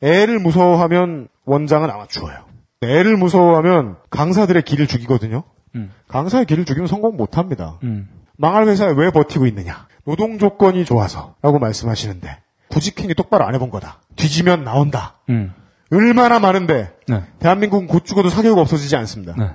애를 0.02 0.40
무서워하면 0.40 1.28
원장은 1.46 1.90
아마추어예요. 1.90 2.40
애를 2.82 3.18
무서워하면 3.18 3.98
강사들의 4.10 4.62
길을 4.64 4.88
죽이거든요. 4.88 5.44
음. 5.76 5.92
강사의 6.08 6.46
길을 6.46 6.66
죽이면 6.66 6.88
성공 6.88 7.18
못 7.18 7.38
합니다. 7.38 7.80
음. 7.84 8.10
망할 8.38 8.68
회사에 8.68 8.94
왜 8.96 9.12
버티고 9.12 9.46
있느냐? 9.48 9.88
노동 10.06 10.38
조건이 10.38 10.86
좋아서 10.86 11.36
라고 11.42 11.58
말씀하시는데 11.60 12.38
구직행위 12.70 13.14
똑바로 13.16 13.46
안 13.46 13.56
해본 13.56 13.70
거다. 13.70 14.02
뒤지면 14.16 14.64
나온다. 14.64 15.16
음. 15.30 15.54
얼마나 15.92 16.40
많은데 16.40 16.92
네. 17.08 17.24
대한민국은 17.40 17.88
곧 17.88 18.06
죽어도 18.06 18.30
사교육가 18.30 18.62
없어지지 18.62 18.96
않습니다. 18.96 19.36
네. 19.38 19.52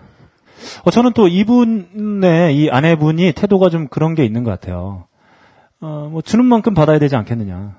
어, 0.85 0.91
저는 0.91 1.13
또 1.15 1.29
이분의 1.29 2.57
이 2.57 2.71
아내분이 2.71 3.33
태도가 3.33 3.71
좀 3.71 3.89
그런 3.89 4.15
게 4.15 4.25
있는 4.25 4.45
것 4.45 4.51
같아요. 4.51 5.07
어, 5.81 6.09
뭐 6.11 6.23
주는 6.23 6.45
만큼 6.45 6.75
받아야 6.75 6.99
되지 6.99 7.17
않겠느냐. 7.17 7.75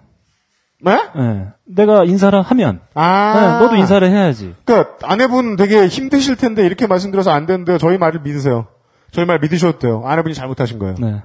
네? 0.84 0.92
예. 1.16 1.48
내가 1.66 2.04
인사를 2.04 2.42
하면 2.42 2.82
아, 2.96 3.34
예, 3.38 3.64
너도 3.64 3.76
인사를 3.76 4.10
해야지. 4.10 4.56
그러니까 4.66 4.96
아내분 5.04 5.56
되게 5.56 5.86
힘드실 5.88 6.36
텐데 6.38 6.66
이렇게 6.66 6.88
말씀드려서 6.88 7.32
안 7.32 7.46
되는데요. 7.46 7.78
저희 7.78 8.00
말을 8.00 8.22
믿으세요. 8.22 8.66
저희 9.12 9.26
말 9.26 9.40
믿으셔도 9.40 9.78
돼요. 9.78 10.04
아내분이 10.06 10.34
잘못하신 10.34 10.80
거예요. 10.80 10.96
네. 11.00 11.22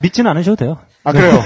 믿지는 0.00 0.30
않으셔도 0.30 0.56
돼요. 0.56 0.78
아 1.04 1.12
그래요. 1.12 1.40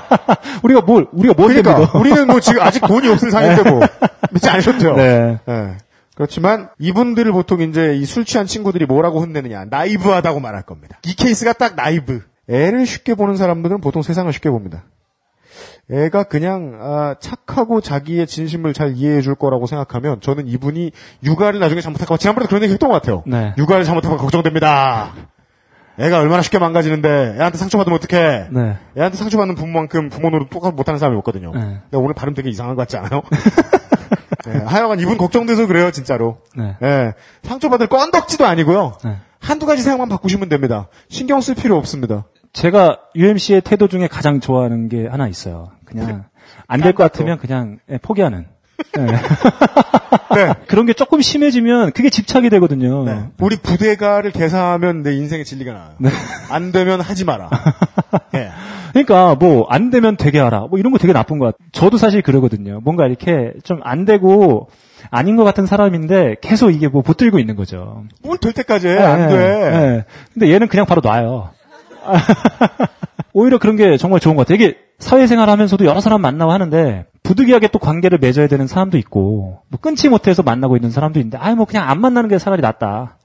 우리가 0.62 0.80
뭘 0.82 1.06
우리가 1.12 1.34
뭘 1.36 1.54
그러니까 1.54 1.78
믿어? 1.78 1.98
우리는 1.98 2.26
뭐 2.26 2.40
지금 2.40 2.62
아직 2.62 2.80
돈이 2.86 3.08
없을 3.08 3.30
상인데 3.30 3.70
뭐 3.70 3.80
믿지 4.32 4.48
않으셔도 4.48 4.78
돼요. 4.78 4.96
네. 4.96 5.38
예. 5.48 5.76
그렇지만 6.14 6.68
이분들을 6.78 7.30
보통 7.32 7.60
이제 7.62 7.94
이 7.96 8.04
술 8.04 8.24
취한 8.24 8.46
친구들이 8.46 8.86
뭐라고 8.86 9.20
혼내느냐 9.20 9.66
나이브하다고 9.70 10.40
말할 10.40 10.62
겁니다. 10.62 10.98
이 11.06 11.14
케이스가 11.14 11.52
딱 11.52 11.76
나이브. 11.76 12.22
애를 12.48 12.84
쉽게 12.84 13.14
보는 13.14 13.36
사람들은 13.36 13.80
보통 13.80 14.02
세상을 14.02 14.30
쉽게 14.32 14.50
봅니다. 14.50 14.84
애가 15.90 16.24
그냥 16.24 16.78
아, 16.80 17.14
착하고 17.20 17.80
자기의 17.80 18.26
진심을 18.26 18.74
잘 18.74 18.94
이해해 18.96 19.20
줄 19.22 19.34
거라고 19.34 19.66
생각하면 19.66 20.20
저는 20.20 20.46
이분이 20.48 20.92
육아를 21.24 21.58
나중에 21.60 21.80
잘못할까 21.80 22.14
봐 22.14 22.16
지난번에 22.16 22.46
그런 22.46 22.62
얘기 22.62 22.72
했던 22.72 22.88
것 22.90 22.94
같아요. 22.96 23.22
네. 23.26 23.54
육아를 23.58 23.84
잘못하면 23.84 24.18
걱정됩니다. 24.18 25.12
애가 26.00 26.18
얼마나 26.18 26.42
쉽게 26.42 26.58
망가지는데 26.58 27.36
애한테 27.38 27.58
상처받으면 27.58 27.98
어떡해. 27.98 28.46
네. 28.50 28.76
애한테 28.96 29.16
상처받는 29.16 29.54
부모만큼 29.54 30.08
부모 30.08 30.30
노릇 30.30 30.48
똑같이 30.50 30.74
못하는 30.74 30.98
사람이 30.98 31.16
없거든요. 31.18 31.52
네. 31.54 31.60
근데 31.60 31.96
오늘 31.96 32.14
발음 32.14 32.34
되게 32.34 32.48
이상한 32.50 32.74
것 32.74 32.82
같지 32.82 32.96
않아요? 32.96 33.22
네, 34.46 34.58
하여간 34.64 35.00
이분 35.00 35.18
걱정돼서 35.18 35.66
그래요, 35.66 35.90
진짜로. 35.90 36.38
네. 36.56 36.74
예, 36.82 37.14
상처받을 37.42 37.88
건덕지도 37.88 38.46
아니고요. 38.46 38.94
네. 39.04 39.16
한두 39.38 39.66
가지 39.66 39.82
생각만 39.82 40.08
바꾸시면 40.08 40.48
됩니다. 40.48 40.88
신경 41.08 41.40
쓸 41.40 41.54
필요 41.54 41.76
없습니다. 41.76 42.24
제가 42.52 42.98
UMC의 43.14 43.60
태도 43.60 43.86
중에 43.86 44.08
가장 44.08 44.40
좋아하는 44.40 44.88
게 44.88 45.06
하나 45.06 45.28
있어요. 45.28 45.70
그냥 45.84 46.24
안 46.66 46.80
될 46.80 46.92
것 46.94 47.02
같으면 47.04 47.38
그냥 47.38 47.78
예, 47.90 47.98
포기하는. 47.98 48.46
예. 48.98 49.02
네. 50.34 50.54
그런 50.68 50.86
게 50.86 50.92
조금 50.92 51.20
심해지면 51.20 51.92
그게 51.92 52.10
집착이 52.10 52.50
되거든요. 52.50 53.04
네. 53.04 53.24
우리 53.40 53.56
부대가를 53.56 54.30
개사하면 54.32 55.02
내 55.02 55.14
인생의 55.14 55.44
진리가 55.44 55.72
나와요. 55.72 55.90
네. 55.98 56.10
안 56.50 56.72
되면 56.72 57.00
하지 57.00 57.24
마라. 57.24 57.50
예. 58.34 58.50
그러니까 58.92 59.34
뭐 59.36 59.66
안 59.68 59.90
되면 59.90 60.16
되게 60.16 60.38
하라. 60.40 60.66
뭐 60.70 60.78
이런 60.78 60.92
거 60.92 60.98
되게 60.98 61.12
나쁜 61.12 61.38
것 61.38 61.46
같아요. 61.46 61.68
저도 61.72 61.96
사실 61.96 62.22
그러거든요. 62.22 62.80
뭔가 62.82 63.06
이렇게 63.06 63.52
좀 63.64 63.80
안 63.84 64.04
되고 64.04 64.68
아닌 65.10 65.36
것 65.36 65.44
같은 65.44 65.64
사람인데 65.66 66.36
계속 66.40 66.70
이게 66.70 66.86
뭐 66.88 67.02
붙들고 67.02 67.38
있는 67.38 67.56
거죠. 67.56 68.04
뭘 68.22 68.38
될 68.38 68.52
때까지 68.52 68.88
해. 68.88 68.98
안 68.98 69.30
예, 69.30 69.34
돼. 69.34 69.36
예. 69.38 70.04
근데 70.34 70.52
얘는 70.52 70.68
그냥 70.68 70.86
바로 70.86 71.00
놔요. 71.02 71.50
오히려 73.32 73.58
그런 73.58 73.76
게 73.76 73.96
정말 73.96 74.20
좋은 74.20 74.36
것 74.36 74.46
같아요. 74.46 74.56
이게 74.62 74.76
사회생활 74.98 75.48
하면서도 75.48 75.84
여러 75.84 76.00
사람 76.00 76.20
만나고 76.20 76.50
하는데 76.52 77.06
부득이하게 77.30 77.68
또 77.68 77.78
관계를 77.78 78.18
맺어야 78.18 78.48
되는 78.48 78.66
사람도 78.66 78.98
있고 78.98 79.62
뭐 79.68 79.80
끊지 79.80 80.08
못해서 80.08 80.42
만나고 80.42 80.76
있는 80.76 80.90
사람도 80.90 81.20
있는데 81.20 81.38
아이 81.38 81.54
뭐 81.54 81.64
그냥 81.64 81.88
안 81.88 82.00
만나는 82.00 82.28
게 82.28 82.38
차라리 82.38 82.60
낫다. 82.60 83.18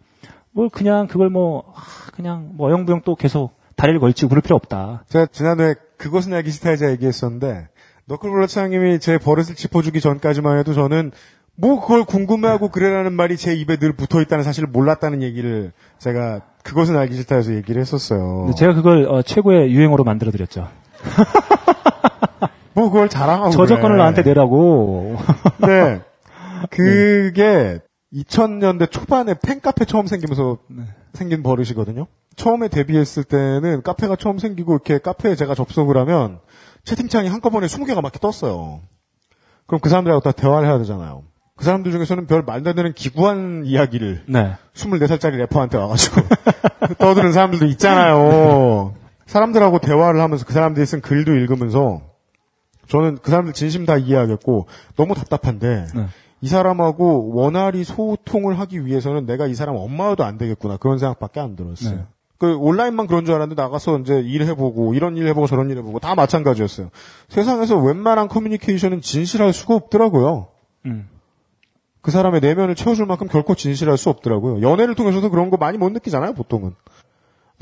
뭘 0.52 0.70
그냥 0.70 1.08
그걸 1.08 1.32
뭐 1.32 1.74
아, 1.76 1.82
그냥 2.14 2.52
뭐 2.54 2.70
어영부영 2.70 3.02
또 3.04 3.16
계속 3.16 3.58
다리를 3.76 4.00
걸치고 4.00 4.30
그럴 4.30 4.44
필요 4.44 4.56
없다. 4.56 5.06
제가 5.10 5.26
지난해 5.32 5.74
그것은 5.98 6.34
알기 6.34 6.52
싫다에자 6.52 6.92
얘기했었는데 6.92 7.68
너클블러차장님이 8.06 9.00
제 9.00 9.18
버릇을 9.18 9.56
짚어주기 9.56 10.00
전까지만 10.00 10.60
해도 10.60 10.76
저는 10.76 11.12
뭐 11.56 11.82
그걸 11.82 12.06
궁금해하고 12.06 12.70
그래라는 12.70 13.14
말이 13.14 13.38
제 13.38 13.56
입에 13.56 13.78
늘 13.78 13.94
붙어 13.94 14.22
있다는 14.22 14.44
사실을 14.44 14.70
몰랐다는 14.70 15.24
얘기를 15.24 15.72
제가 15.98 16.42
그것은 16.64 16.96
알기 16.96 17.16
싫다에서 17.16 17.56
얘기를 17.56 17.82
했었어요. 17.82 18.52
제가 18.56 18.76
그걸 18.76 19.08
어, 19.08 19.24
최고의 19.24 19.72
유행어로 19.72 20.04
만들어 20.04 20.30
드렸죠. 20.32 20.68
뭐 22.76 22.90
그걸 22.90 23.10
자랑하고 23.10 23.52
저작권을 23.52 23.96
그래. 23.96 23.98
나한테 23.98 24.22
내라고. 24.24 25.16
네. 25.66 26.02
그게 26.70 27.80
2000년대 28.14 28.92
초반에 28.92 29.34
팬카페 29.42 29.86
처음 29.86 30.08
생기면서 30.08 30.58
생긴 31.14 31.42
버릇이거든요. 31.42 32.08
처음에 32.36 32.68
데뷔했을 32.68 33.24
때는 33.24 33.82
카페가 33.82 34.18
처음 34.18 34.40
생기고 34.40 34.74
이렇게 34.74 35.00
카페에 35.00 35.36
제가 35.36 35.56
접속을 35.56 35.98
하면 35.98 36.40
채팅창이 36.84 37.30
한꺼번에 37.30 37.68
20개가 37.68 38.02
막 38.02 38.12
떴어요. 38.20 38.82
그럼 39.68 39.80
그 39.82 39.90
사람들하고 39.90 40.22
다 40.22 40.32
대화를 40.32 40.68
해야 40.68 40.78
되잖아요. 40.78 41.24
그 41.56 41.64
사람들 41.64 41.92
중에서는 41.94 42.28
별 42.28 42.44
말도 42.44 42.70
안 42.70 42.76
되는 42.76 42.92
기구한 42.94 43.64
이야기를 43.66 44.24
네. 44.28 44.56
24살짜리 44.74 45.38
래퍼한테 45.38 45.78
와가지고 45.78 46.22
떠드는 47.00 47.32
사람들도 47.32 47.66
있잖아요. 47.68 48.94
사람들하고 49.26 49.80
대화를 49.80 50.20
하면서 50.20 50.46
그 50.46 50.52
사람들이 50.54 50.86
쓴 50.86 51.00
글도 51.02 51.34
읽으면서 51.34 52.02
저는 52.88 53.18
그 53.22 53.32
사람들 53.32 53.54
진심 53.54 53.86
다 53.86 53.98
이해하겠고 53.98 54.68
너무 54.96 55.16
답답한데 55.16 55.88
네. 55.96 56.06
이 56.42 56.48
사람하고 56.48 57.34
원활히 57.34 57.84
소통을 57.84 58.60
하기 58.60 58.86
위해서는 58.86 59.26
내가 59.26 59.48
이 59.48 59.56
사람 59.56 59.76
엄마여도 59.76 60.24
안 60.24 60.38
되겠구나 60.38 60.78
그런 60.78 60.98
생각밖에 61.00 61.40
안 61.40 61.56
들었어요. 61.56 61.96
네. 61.96 62.06
그 62.38 62.56
온라인만 62.58 63.08
그런 63.08 63.26
줄 63.26 63.34
알았는데 63.34 63.62
나가서 63.62 64.00
이제 64.00 64.20
일해보고 64.20 64.94
이런 64.94 65.16
일 65.18 65.28
해보고 65.28 65.48
저런 65.48 65.70
일 65.70 65.78
해보고 65.78 66.00
다 66.00 66.16
마찬가지였어요. 66.16 66.90
세상에서 67.30 67.78
웬만한 67.78 68.28
커뮤니케이션은 68.28 69.02
진실할 69.02 69.54
수가 69.54 69.76
없더라고요. 69.76 70.48
음. 70.86 71.08
그 72.02 72.12
사람의 72.12 72.42
내면을 72.42 72.76
채워줄 72.76 73.08
만큼 73.08 73.28
결코 73.28 73.56
진실할 73.56 73.98
수 73.98 74.10
없더라고요. 74.10 74.62
연애를 74.62 74.94
통해서도 74.94 75.32
그런 75.32 75.50
거 75.50 75.58
많이 75.58 75.80
못 75.80 75.90
느끼잖아요, 75.90 76.34
보통은. 76.34 76.76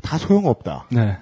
다 0.02 0.18
소용없다. 0.18 0.88
네. 0.92 1.18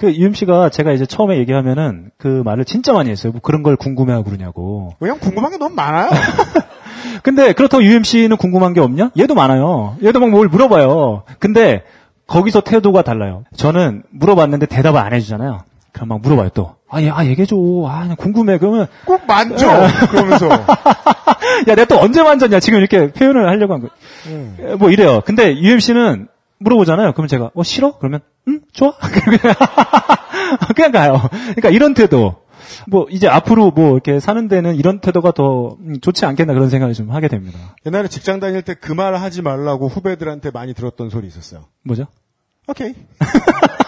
그 0.00 0.14
UMC가 0.14 0.70
제가 0.70 0.92
이제 0.92 1.04
처음에 1.04 1.36
얘기하면은 1.36 2.10
그 2.16 2.40
말을 2.42 2.64
진짜 2.64 2.94
많이 2.94 3.10
했어요. 3.10 3.32
뭐 3.32 3.42
그런 3.42 3.62
걸 3.62 3.76
궁금해하고 3.76 4.24
그러냐고. 4.24 4.94
왜냐면 4.98 5.20
궁금한 5.20 5.50
게 5.50 5.58
너무 5.58 5.74
많아요. 5.74 6.08
근데 7.22 7.52
그렇다고 7.52 7.84
UMC는 7.84 8.38
궁금한 8.38 8.72
게 8.72 8.80
없냐? 8.80 9.10
얘도 9.18 9.34
많아요. 9.34 9.96
얘도 10.02 10.18
막 10.20 10.30
뭘 10.30 10.48
물어봐요. 10.48 11.24
근데 11.38 11.82
거기서 12.26 12.62
태도가 12.62 13.02
달라요. 13.02 13.44
저는 13.56 14.04
물어봤는데 14.10 14.66
대답을 14.66 14.98
안 14.98 15.12
해주잖아요. 15.12 15.58
그럼 15.92 16.08
막 16.08 16.22
물어봐요 16.22 16.48
또. 16.54 16.76
아, 16.88 17.02
얘, 17.02 17.10
아 17.10 17.26
얘기해줘. 17.26 17.56
아, 17.86 18.08
궁금해. 18.16 18.56
그러면 18.56 18.86
꼭 19.04 19.20
만져. 19.26 19.66
그러면서 20.10 20.48
야, 21.68 21.74
내가 21.74 21.84
또 21.84 22.00
언제 22.00 22.22
만졌냐? 22.22 22.58
지금 22.60 22.78
이렇게 22.78 23.12
표현을 23.12 23.46
하려고 23.50 23.74
한 23.74 23.82
거. 23.82 23.88
음. 24.28 24.76
뭐 24.78 24.90
이래요. 24.90 25.20
근데 25.26 25.54
UMC는 25.58 26.28
물어보잖아요. 26.60 27.12
그러면 27.12 27.28
제가 27.28 27.50
어 27.54 27.62
싫어? 27.62 27.98
그러면 27.98 28.20
응 28.48 28.60
좋아. 28.72 28.92
그냥 30.76 30.92
가요. 30.92 31.20
그러니까 31.30 31.70
이런 31.70 31.94
태도. 31.94 32.36
뭐 32.86 33.06
이제 33.10 33.26
앞으로 33.28 33.70
뭐 33.72 33.92
이렇게 33.92 34.20
사는 34.20 34.46
데는 34.46 34.76
이런 34.76 35.00
태도가 35.00 35.32
더 35.32 35.76
음, 35.80 36.00
좋지 36.00 36.24
않겠나 36.24 36.52
그런 36.54 36.70
생각을 36.70 36.94
좀 36.94 37.10
하게 37.10 37.28
됩니다. 37.28 37.58
옛날에 37.86 38.08
직장 38.08 38.38
다닐 38.40 38.62
때 38.62 38.74
그 38.74 38.94
말 38.94 39.14
하지 39.16 39.42
말라고 39.42 39.88
후배들한테 39.88 40.50
많이 40.50 40.72
들었던 40.74 41.10
소리 41.10 41.26
있었어요. 41.26 41.64
뭐죠? 41.84 42.06
오케이. 42.68 42.94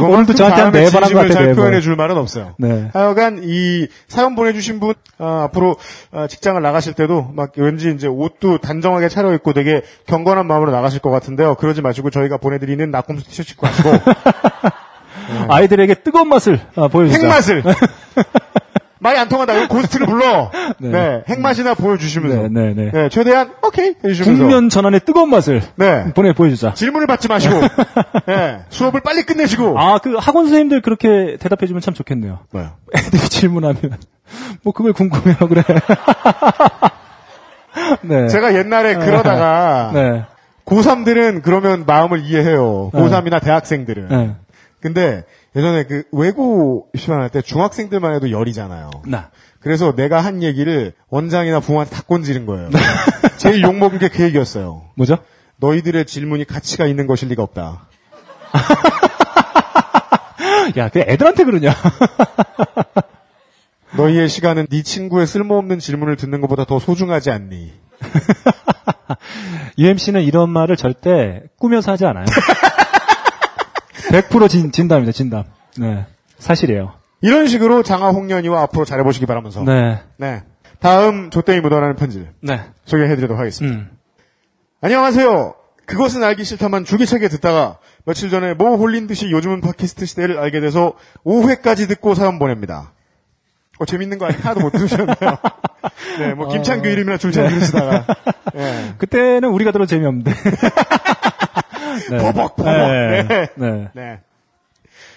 오늘도 0.00 0.34
저한테 0.34 0.60
한 0.62 0.72
네 0.72 0.90
번 0.90 1.02
한 1.02 1.12
것 1.12 1.18
같아요, 1.18 1.32
잘네 1.32 1.46
번. 1.48 1.56
표현해 1.56 1.80
줄 1.80 1.96
말은 1.96 2.16
없어요. 2.16 2.54
네. 2.58 2.90
하여간 2.92 3.40
이 3.44 3.86
사연 4.08 4.34
보내주신 4.34 4.80
분 4.80 4.94
아, 5.18 5.44
앞으로 5.44 5.76
아, 6.12 6.26
직장을 6.26 6.60
나가실 6.60 6.94
때도 6.94 7.30
막 7.34 7.52
왠지 7.56 7.90
이제 7.90 8.06
옷도 8.06 8.58
단정하게 8.58 9.08
차려입고 9.08 9.52
되게 9.52 9.82
경건한 10.06 10.46
마음으로 10.46 10.70
나가실 10.70 11.00
것 11.00 11.10
같은데요. 11.10 11.54
그러지 11.56 11.82
마시고 11.82 12.10
저희가 12.10 12.36
보내드리는 12.38 12.90
낙곰수 12.90 13.24
티셔츠 13.28 13.52
입고 13.52 13.66
가시고 13.66 13.90
아이들에게 15.48 15.94
뜨거운 15.96 16.28
맛을 16.28 16.60
아, 16.76 16.88
보여주자. 16.88 17.18
핵맛을 17.20 17.62
말이 19.00 19.18
안 19.18 19.28
통한다. 19.28 19.54
이거 19.54 19.68
고스트를 19.68 20.06
불러. 20.06 20.50
네, 20.78 20.88
네. 20.90 21.24
핵맛이나 21.28 21.74
보여주시면서 21.74 22.48
네, 22.48 22.48
네, 22.48 22.74
네. 22.74 22.90
네, 22.92 23.08
최대한 23.08 23.52
오케이 23.62 23.94
해주시면서 24.04 24.42
국면 24.42 24.68
전환의 24.68 25.00
뜨거운 25.00 25.30
맛을 25.30 25.62
네. 25.76 26.12
보내 26.14 26.32
보여주자. 26.32 26.74
질문을 26.74 27.06
받지 27.06 27.28
마시고 27.28 27.54
네, 28.26 28.60
수업을 28.68 29.00
빨리 29.00 29.22
끝내시고 29.22 29.78
아, 29.78 29.98
그 29.98 30.16
학원 30.16 30.44
선생님들 30.46 30.82
그렇게 30.82 31.36
대답해주면 31.38 31.80
참 31.80 31.94
좋겠네요. 31.94 32.40
뭐요? 32.50 32.70
애들이 32.96 33.22
질문하면 33.28 33.96
뭐 34.62 34.72
그걸 34.72 34.92
궁금해요 34.92 35.36
그래. 35.48 35.62
네. 38.02 38.28
제가 38.28 38.54
옛날에 38.54 38.94
그러다가 38.94 39.90
네. 39.94 40.24
고3들은 40.64 41.42
그러면 41.42 41.84
마음을 41.86 42.20
이해해요. 42.20 42.90
고3이나 42.92 43.40
대학생들은. 43.42 44.08
네. 44.08 44.34
근데 44.80 45.24
예전에 45.58 45.82
그 45.84 46.04
외고 46.12 46.86
시간할 46.96 47.30
때 47.30 47.42
중학생들만 47.42 48.14
해도 48.14 48.30
열이잖아요. 48.30 48.90
나. 49.06 49.30
그래서 49.58 49.92
내가 49.96 50.20
한 50.20 50.44
얘기를 50.44 50.92
원장이나 51.08 51.58
부모한테 51.58 51.96
다 51.96 52.02
꼰지른 52.06 52.46
거예요. 52.46 52.70
제일 53.38 53.62
욕먹은 53.62 53.98
게 53.98 54.08
그 54.08 54.22
얘기였어요. 54.22 54.84
뭐죠? 54.94 55.18
너희들의 55.56 56.04
질문이 56.06 56.44
가치가 56.44 56.86
있는 56.86 57.08
것일 57.08 57.28
리가 57.30 57.42
없다. 57.42 57.88
야, 60.76 60.88
그 60.90 61.00
애들한테 61.00 61.42
그러냐? 61.42 61.74
너희의 63.96 64.28
시간은 64.28 64.66
네 64.70 64.82
친구의 64.82 65.26
쓸모없는 65.26 65.80
질문을 65.80 66.14
듣는 66.16 66.40
것보다 66.40 66.64
더 66.66 66.78
소중하지 66.78 67.32
않니? 67.32 67.72
UMC는 69.76 70.22
이런 70.22 70.50
말을 70.50 70.76
절대 70.76 71.42
꾸며서 71.58 71.90
하지 71.92 72.06
않아요. 72.06 72.26
100% 74.10 74.48
진, 74.48 74.72
진담입니다, 74.72 75.12
진담. 75.12 75.44
네. 75.78 76.06
사실이에요. 76.38 76.94
이런 77.20 77.46
식으로 77.46 77.82
장하 77.82 78.10
홍련이와 78.10 78.62
앞으로 78.62 78.84
잘해보시기 78.84 79.26
바라면서. 79.26 79.64
네. 79.64 80.00
네. 80.16 80.42
다음 80.80 81.30
조땡이 81.30 81.60
묻어나는 81.60 81.96
편지를 81.96 82.32
네. 82.40 82.60
소개해드리도록 82.84 83.38
하겠습니다. 83.38 83.76
음. 83.76 83.90
안녕하세요. 84.80 85.54
그것은 85.86 86.22
알기 86.22 86.44
싫다만 86.44 86.84
주기차게 86.84 87.28
듣다가 87.28 87.78
며칠 88.04 88.30
전에 88.30 88.54
뭐 88.54 88.76
홀린 88.76 89.06
듯이 89.06 89.30
요즘은 89.30 89.60
팟캐스트 89.62 90.06
시대를 90.06 90.38
알게 90.38 90.60
돼서 90.60 90.92
5회까지 91.24 91.88
듣고 91.88 92.14
사연 92.14 92.38
보냅니다. 92.38 92.92
어, 93.78 93.84
재밌는 93.84 94.18
거 94.18 94.26
아니 94.26 94.36
하나도 94.36 94.60
못 94.60 94.70
들으셨나요? 94.70 95.16
네, 96.18 96.34
뭐 96.34 96.48
김창규 96.48 96.88
이름이나 96.88 97.16
줄잘 97.16 97.48
들으시다가 97.48 98.04
네. 98.54 98.94
그때는 98.98 99.48
우리가 99.48 99.72
들어 99.72 99.86
재미없는데. 99.86 100.32
네. 102.10 102.18
버벅, 102.18 102.56
버벅. 102.56 102.74
네. 102.74 103.26
네. 103.28 103.48
네. 103.56 103.88
네. 103.94 104.20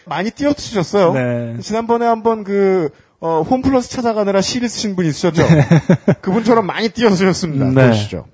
많이 0.06 0.32
띄워주셨어요. 0.32 1.14
네. 1.14 1.60
지난번에 1.62 2.06
한번 2.06 2.44
그 2.44 2.89
어, 3.20 3.44
홈플러스 3.44 3.89
찾아가느라 3.89 4.42
시를 4.42 4.68
쓰신 4.68 4.96
분 4.96 5.06
있으셨죠? 5.06 5.44
그분처럼 6.22 6.66
많이 6.66 6.89
띄워주셨습니다. 6.89 7.66
네. 7.66 7.74
들으시죠. 7.74 8.26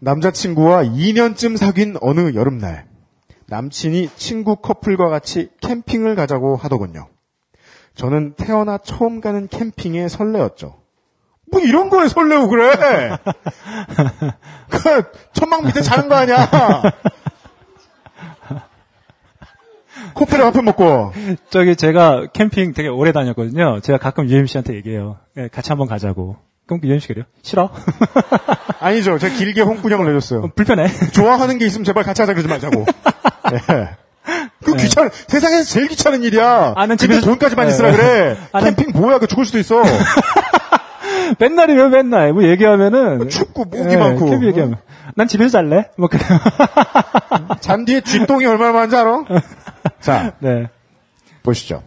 남자친구와 0.00 0.84
2년쯤 0.84 1.56
사귄 1.56 1.96
어느 2.00 2.34
여름날 2.34 2.86
남친이 3.46 4.10
친구 4.16 4.56
커플과 4.56 5.08
같이 5.08 5.50
캠핑을 5.60 6.14
가자고 6.14 6.56
하더군요. 6.56 7.08
저는 7.94 8.34
태어나 8.34 8.78
처음 8.78 9.20
가는 9.20 9.46
캠핑에 9.46 10.08
설레었죠. 10.08 10.80
뭐 11.52 11.60
이런 11.60 11.90
거에 11.90 12.08
설레고 12.08 12.48
그래. 12.48 12.72
그 14.70 15.02
천막 15.32 15.66
밑에 15.66 15.82
자는 15.82 16.08
거 16.08 16.16
아니야. 16.16 16.48
코피를 20.12 20.44
앞에 20.44 20.60
먹고. 20.62 21.12
저기 21.50 21.76
제가 21.76 22.26
캠핑 22.32 22.74
되게 22.74 22.88
오래 22.88 23.12
다녔거든요. 23.12 23.80
제가 23.80 23.98
가끔 23.98 24.28
UMC한테 24.28 24.74
얘기해요. 24.74 25.16
네, 25.34 25.48
같이 25.48 25.70
한번 25.70 25.88
가자고. 25.88 26.36
그럼 26.66 26.80
UMC 26.84 27.08
그래요? 27.08 27.24
싫어? 27.42 27.70
아니죠. 28.80 29.18
제가 29.18 29.34
길게 29.36 29.60
홍군형을 29.62 30.06
내줬어요. 30.06 30.50
불편해. 30.54 30.86
좋아하는 31.12 31.58
게 31.58 31.66
있으면 31.66 31.84
제발 31.84 32.04
같이 32.04 32.22
하자 32.22 32.32
그러지 32.34 32.48
말자고. 32.48 32.84
네. 33.50 33.88
그 34.64 34.74
귀찮은 34.76 35.10
세상에서 35.28 35.64
제일 35.64 35.88
귀찮은 35.88 36.22
일이야. 36.22 36.72
아, 36.76 36.86
난 36.86 36.96
근데 36.96 37.16
집에서- 37.18 37.24
돈까지 37.24 37.54
많이 37.56 37.70
네. 37.70 37.76
쓰라 37.76 37.92
그래. 37.92 38.36
아, 38.52 38.60
난- 38.60 38.74
캠핑 38.74 38.98
뭐야? 38.98 39.18
그 39.18 39.26
죽을 39.26 39.44
수도 39.44 39.58
있어. 39.58 39.82
맨날이면 41.38 41.90
맨날. 41.90 42.32
뭐 42.32 42.44
얘기하면은. 42.44 43.28
춥고 43.28 43.64
목이 43.66 43.84
네, 43.84 43.96
많고. 43.96 44.24
캠핑 44.30 44.48
얘기하면. 44.48 44.76
난 45.16 45.28
집에서 45.28 45.50
잘래? 45.58 45.90
뭐 45.98 46.08
그래. 46.08 46.22
잔디에 47.60 48.00
쥐똥이 48.00 48.46
얼마나 48.46 48.72
많은지 48.72 48.96
알아? 48.96 49.24
자, 50.00 50.36
네. 50.40 50.68
보시죠. 51.42 51.82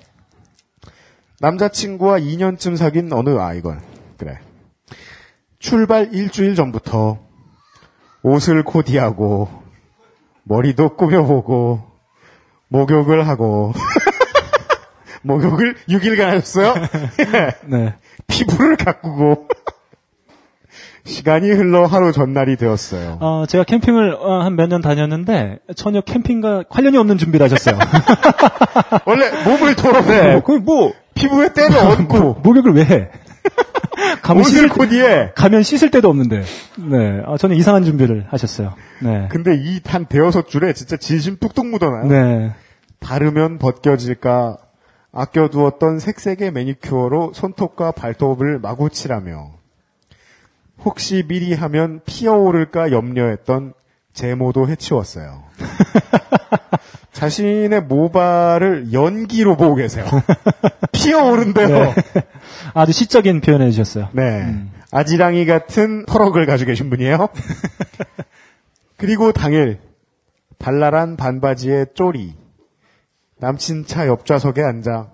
남자친구와 1.39 2.19
2년쯤 2.19 2.77
사귄 2.77 3.11
어느 3.13 3.37
아이건. 3.37 3.81
그래. 4.17 4.39
출발 5.59 6.13
일주일 6.13 6.55
전부터 6.55 7.19
옷을 8.23 8.63
코디하고 8.63 9.49
머리도 10.43 10.95
꾸며보고 10.95 11.83
목욕을 12.69 13.27
하고 13.27 13.73
목욕을 15.23 15.75
6일간 15.89 16.21
하셨어요? 16.21 16.73
네. 17.65 17.95
피부를 18.27 18.77
가꾸고 18.77 19.47
시간이 21.07 21.49
흘러 21.51 21.85
하루 21.85 22.11
전날이 22.11 22.57
되었어요. 22.57 23.17
어, 23.21 23.45
제가 23.47 23.63
캠핑을 23.63 24.13
어, 24.19 24.41
한몇 24.43 24.69
년 24.69 24.81
다녔는데 24.81 25.59
전혀 25.75 26.01
캠핑과 26.01 26.63
관련이 26.69 26.97
없는 26.97 27.17
준비를 27.17 27.43
하셨어요. 27.45 27.79
원래 29.05 29.29
몸을 29.45 29.75
털어내고 29.75 30.11
네. 30.11 30.41
거의 30.43 30.59
뭐 30.59 30.93
피부에 31.15 31.53
때를 31.53 31.77
얹고 31.77 32.41
목욕을 32.43 32.73
왜 32.73 32.83
해? 32.83 33.09
가면 34.21 34.43
씻을 34.43 34.69
코디해. 34.69 35.31
가면 35.35 35.63
씻을 35.63 35.89
데도 35.91 36.09
없는데. 36.09 36.43
네. 36.77 37.21
아, 37.25 37.37
저는 37.37 37.55
이상한 37.55 37.83
준비를 37.85 38.27
하셨어요. 38.29 38.73
네. 39.01 39.27
근데 39.29 39.55
이 39.55 39.79
한 39.87 40.05
대여섯 40.05 40.47
줄에 40.49 40.73
진짜 40.73 40.97
진심 40.97 41.37
뚝뚝 41.39 41.65
묻어나요. 41.67 42.05
네. 42.07 42.51
바르면 42.99 43.57
벗겨질까 43.57 44.57
아껴두었던 45.13 45.99
색색의 45.99 46.51
매니큐어로 46.51 47.31
손톱과 47.33 47.91
발톱을 47.91 48.59
마구 48.59 48.89
칠하며 48.89 49.56
혹시 50.83 51.23
미리 51.27 51.53
하면 51.53 52.01
피어오를까 52.05 52.91
염려했던 52.91 53.73
제모도 54.13 54.67
해치웠어요. 54.67 55.43
자신의 57.11 57.81
모발을 57.81 58.93
연기로 58.93 59.57
보고 59.57 59.75
계세요. 59.75 60.05
피어오른대요. 60.91 61.67
네. 61.67 61.93
아주 62.73 62.91
시적인 62.91 63.41
표현해 63.41 63.71
주셨어요. 63.71 64.09
아지랑이 64.91 65.45
같은 65.45 66.05
퍼럭을 66.05 66.45
가지고 66.45 66.69
계신 66.69 66.89
분이에요. 66.89 67.29
그리고 68.97 69.31
당일 69.31 69.79
발랄한 70.59 71.17
반바지에 71.17 71.87
쪼리 71.93 72.35
남친 73.39 73.85
차 73.85 74.07
옆좌석에 74.07 74.63
앉아 74.63 75.11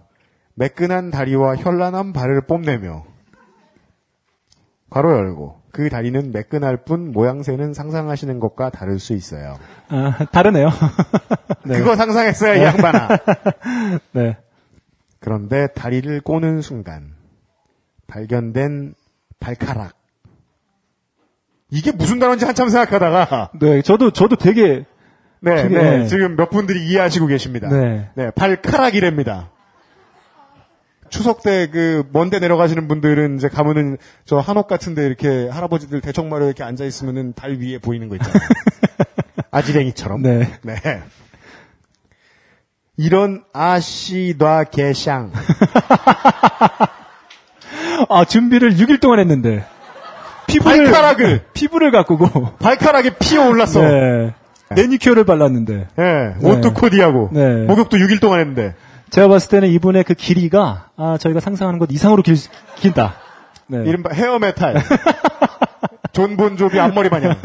매끈한 0.55 1.11
다리와 1.11 1.55
현란한 1.55 2.13
발을 2.13 2.41
뽐내며 2.41 3.03
괄호 4.93 5.11
열고 5.11 5.59
그 5.71 5.89
다리는 5.89 6.31
매끈할 6.31 6.77
뿐 6.85 7.11
모양새는 7.11 7.73
상상하시는 7.73 8.39
것과 8.39 8.69
다를 8.69 8.99
수 8.99 9.13
있어요. 9.13 9.57
아, 9.89 10.19
다르네요. 10.31 10.69
네. 11.65 11.79
그거 11.79 11.95
상상했어요, 11.95 12.61
이 12.61 12.63
양반아. 12.63 13.07
네. 14.13 14.37
그런데 15.19 15.65
다리를 15.73 16.21
꼬는 16.21 16.61
순간 16.61 17.15
발견된 18.05 18.93
발가락. 19.39 19.93
이게 21.71 21.91
무슨 21.91 22.19
단어인지 22.19 22.45
한참 22.45 22.69
생각하다가 22.69 23.49
네, 23.59 23.81
저도, 23.81 24.11
저도 24.11 24.35
되게, 24.35 24.85
네, 25.39 25.63
그게- 25.63 25.75
네, 25.81 26.05
지금 26.05 26.35
몇 26.35 26.51
분들이 26.51 26.85
이해하시고 26.85 27.25
계십니다. 27.25 27.67
네. 27.69 28.09
네, 28.13 28.29
발가락이랍니다. 28.29 29.49
추석 31.13 31.43
때 31.43 31.67
그 31.71 32.03
먼데 32.11 32.39
내려가시는 32.39 32.87
분들은 32.87 33.37
이제 33.37 33.47
가면은 33.47 33.97
저 34.25 34.39
한옥 34.39 34.67
같은데 34.67 35.05
이렇게 35.05 35.47
할아버지들 35.47 36.01
대청마루 36.01 36.45
이렇게 36.45 36.63
앉아 36.63 36.85
있으면은 36.85 37.33
달 37.33 37.57
위에 37.59 37.77
보이는 37.77 38.09
거 38.09 38.15
있잖아요. 38.15 38.41
아지랭이처럼. 39.51 40.23
네. 40.23 40.51
네. 40.63 40.73
이런 42.97 43.43
아시놔 43.53 44.63
개샹. 44.65 45.29
아, 48.09 48.25
준비를 48.25 48.75
6일 48.75 48.99
동안 48.99 49.19
했는데. 49.19 49.63
피부를. 50.47 50.85
발가락을! 50.85 51.43
피부를 51.53 51.91
가꾸고. 51.91 52.55
발가락에 52.57 53.11
피어 53.19 53.47
올랐어. 53.47 53.81
네. 53.81 54.33
매니큐어를 54.75 55.25
발랐는데. 55.25 55.87
예, 55.99 56.01
네. 56.01 56.33
옷도 56.41 56.73
코디하고 56.73 57.29
네. 57.33 57.65
목욕도 57.65 57.97
6일 57.97 58.19
동안 58.19 58.39
했는데 58.39 58.73
제가 59.13 59.27
봤을 59.27 59.49
때는 59.51 59.69
이분의 59.69 60.05
그 60.05 60.15
길이가, 60.15 60.89
아, 60.97 61.19
저희가 61.19 61.39
상상하는 61.39 61.77
것 61.77 61.91
이상으로 61.91 62.23
길, 62.23 62.35
길다. 62.77 63.13
네. 63.67 63.83
이른바 63.85 64.09
hair 64.11 64.39
metal. 64.39 64.73
존 66.13 66.35
본조비 66.35 66.79
앞머리 66.79 67.09
마냥. 67.09 67.35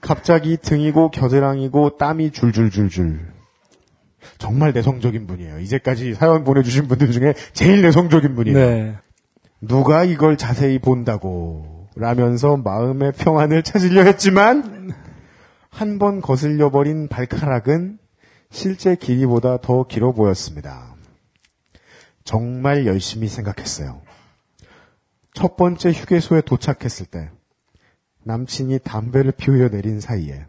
갑자기 0.00 0.56
등이고 0.56 1.12
겨드랑이고 1.12 1.96
땀이 1.96 2.32
줄줄줄줄. 2.32 3.20
정말 4.38 4.72
내성적인 4.72 5.28
분이에요. 5.28 5.60
이제까지 5.60 6.14
사연 6.14 6.42
보내주신 6.42 6.88
분들 6.88 7.12
중에 7.12 7.34
제일 7.52 7.82
내성적인 7.82 8.34
분이에요. 8.34 8.58
네. 8.58 8.98
누가 9.60 10.02
이걸 10.02 10.36
자세히 10.36 10.80
본다고 10.80 11.86
라면서 11.94 12.56
마음의 12.56 13.12
평안을 13.12 13.62
찾으려 13.62 14.02
했지만 14.02 14.92
한 15.70 15.98
번 16.00 16.20
거슬려 16.20 16.70
버린 16.70 17.06
발가락은 17.06 17.98
실제 18.54 18.94
길이보다 18.94 19.58
더 19.58 19.84
길어 19.84 20.12
보였습니다. 20.12 20.94
정말 22.22 22.86
열심히 22.86 23.26
생각했어요. 23.26 24.00
첫 25.32 25.56
번째 25.56 25.90
휴게소에 25.90 26.42
도착했을 26.42 27.06
때 27.06 27.30
남친이 28.22 28.78
담배를 28.84 29.32
피우려 29.32 29.68
내린 29.68 30.00
사이에 30.00 30.46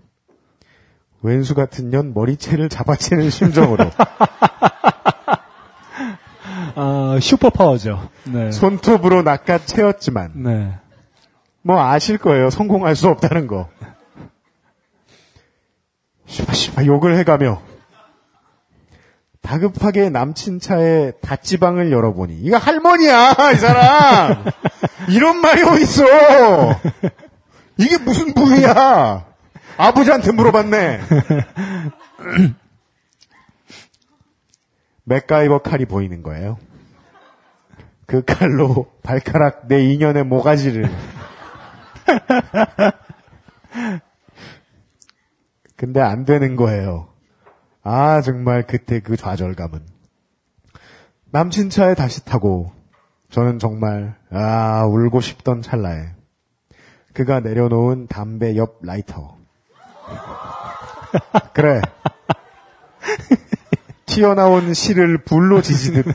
왼수 1.24 1.56
같은 1.56 1.90
년 1.90 2.14
머리채를 2.14 2.70
잡아채는 2.70 3.32
심정으로 3.32 3.90
아, 6.76 7.18
슈퍼파워죠. 7.20 8.08
네. 8.26 8.52
손톱으로 8.52 9.24
낚아채었지만 9.24 10.44
네. 10.44 10.78
뭐 11.64 11.82
아실 11.82 12.20
거예요. 12.20 12.52
성공할 12.52 12.96
수 12.96 13.08
없다는 13.08 13.48
거. 13.48 13.68
씨발 16.28 16.86
욕을 16.86 17.18
해가며 17.18 17.75
다급하게 19.46 20.10
남친 20.10 20.60
차에 20.60 21.12
닷지방을 21.22 21.92
열어보니 21.92 22.40
이거 22.40 22.58
할머니야 22.58 23.36
이 23.54 23.58
사람! 23.58 24.44
이런 25.08 25.38
말이 25.38 25.62
어딨어! 25.62 26.82
이게 27.78 28.00
무슨 28.00 28.34
부위야! 28.34 29.24
아버지한테 29.78 30.32
물어봤네. 30.32 31.02
맥가이버 35.04 35.60
칼이 35.60 35.86
보이는 35.86 36.24
거예요? 36.24 36.58
그 38.08 38.24
칼로 38.26 38.88
발가락 39.04 39.68
내 39.68 39.84
인연의 39.84 40.24
모가지를. 40.24 40.90
근데 45.76 46.02
안 46.02 46.26
되는 46.26 46.56
거예요. 46.56 47.10
아, 47.88 48.20
정말 48.22 48.66
그때 48.66 49.00
그 49.00 49.16
좌절감은. 49.16 49.80
남친 51.30 51.70
차에 51.70 51.94
다시 51.94 52.26
타고, 52.26 52.72
저는 53.30 53.60
정말, 53.60 54.16
아, 54.32 54.86
울고 54.88 55.22
싶던 55.22 55.62
찰나에, 55.62 56.08
그가 57.14 57.42
내려놓은 57.42 58.08
담배 58.08 58.58
옆 58.58 58.80
라이터. 58.82 59.38
그래. 61.54 61.80
튀어나온 64.08 64.74
실을 64.74 65.20
불로 65.20 65.62
지지듯, 65.62 66.08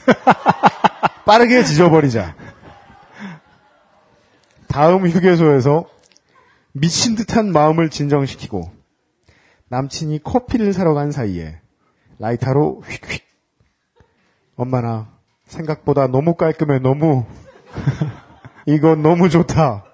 빠르게 1.25 1.63
지져버리자. 1.63 2.35
다음 4.67 5.07
휴게소에서 5.07 5.89
미친 6.73 7.15
듯한 7.15 7.53
마음을 7.53 7.91
진정시키고 7.91 8.73
남친이 9.69 10.25
커피를 10.25 10.73
사러 10.73 10.95
간 10.95 11.13
사이에 11.13 11.60
라이터로 12.21 12.83
휙휙 12.87 13.25
엄마나 14.55 15.09
생각보다 15.47 16.07
너무 16.07 16.35
깔끔해 16.35 16.79
너무 16.79 17.25
이건 18.67 19.03
너무 19.03 19.29
좋다 19.29 19.85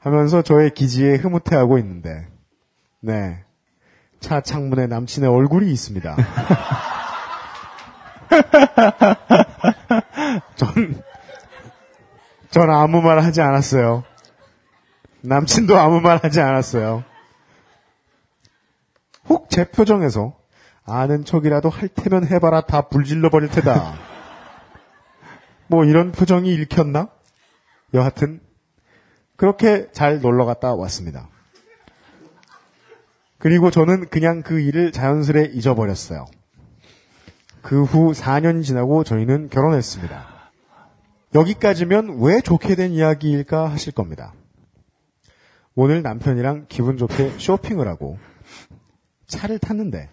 하면서 0.00 0.42
저의 0.42 0.74
기지에 0.74 1.14
흐뭇해하고 1.14 1.78
있는데 1.78 2.26
네 3.00 3.44
차 4.24 4.40
창문에 4.40 4.86
남친의 4.86 5.28
얼굴이 5.28 5.70
있습니다. 5.70 6.16
전, 10.56 11.02
전 12.50 12.70
아무 12.70 13.02
말 13.02 13.18
하지 13.18 13.42
않았어요. 13.42 14.02
남친도 15.20 15.76
아무 15.78 16.00
말 16.00 16.20
하지 16.22 16.40
않았어요. 16.40 17.04
혹 19.28 19.50
제 19.50 19.64
표정에서 19.70 20.34
아는 20.84 21.24
척이라도 21.24 21.70
할 21.70 21.88
테면 21.88 22.26
해봐라 22.26 22.62
다 22.62 22.82
불질러 22.82 23.30
버릴 23.30 23.48
테다. 23.48 23.94
뭐 25.66 25.84
이런 25.84 26.12
표정이 26.12 26.52
읽혔나? 26.54 27.08
여하튼 27.94 28.40
그렇게 29.36 29.90
잘 29.92 30.20
놀러 30.20 30.44
갔다 30.44 30.74
왔습니다. 30.74 31.28
그리고 33.38 33.70
저는 33.70 34.08
그냥 34.08 34.42
그 34.42 34.60
일을 34.60 34.92
자연스레 34.92 35.50
잊어버렸어요. 35.52 36.26
그 37.62 37.84
후 37.84 38.12
4년이 38.12 38.62
지나고 38.62 39.04
저희는 39.04 39.48
결혼했습니다. 39.48 40.34
여기까지면 41.34 42.20
왜 42.20 42.40
좋게 42.40 42.74
된 42.74 42.92
이야기일까 42.92 43.70
하실 43.70 43.92
겁니다. 43.92 44.34
오늘 45.74 46.02
남편이랑 46.02 46.66
기분 46.68 46.98
좋게 46.98 47.38
쇼핑을 47.38 47.88
하고 47.88 48.18
차를 49.26 49.58
탔는데 49.58 50.10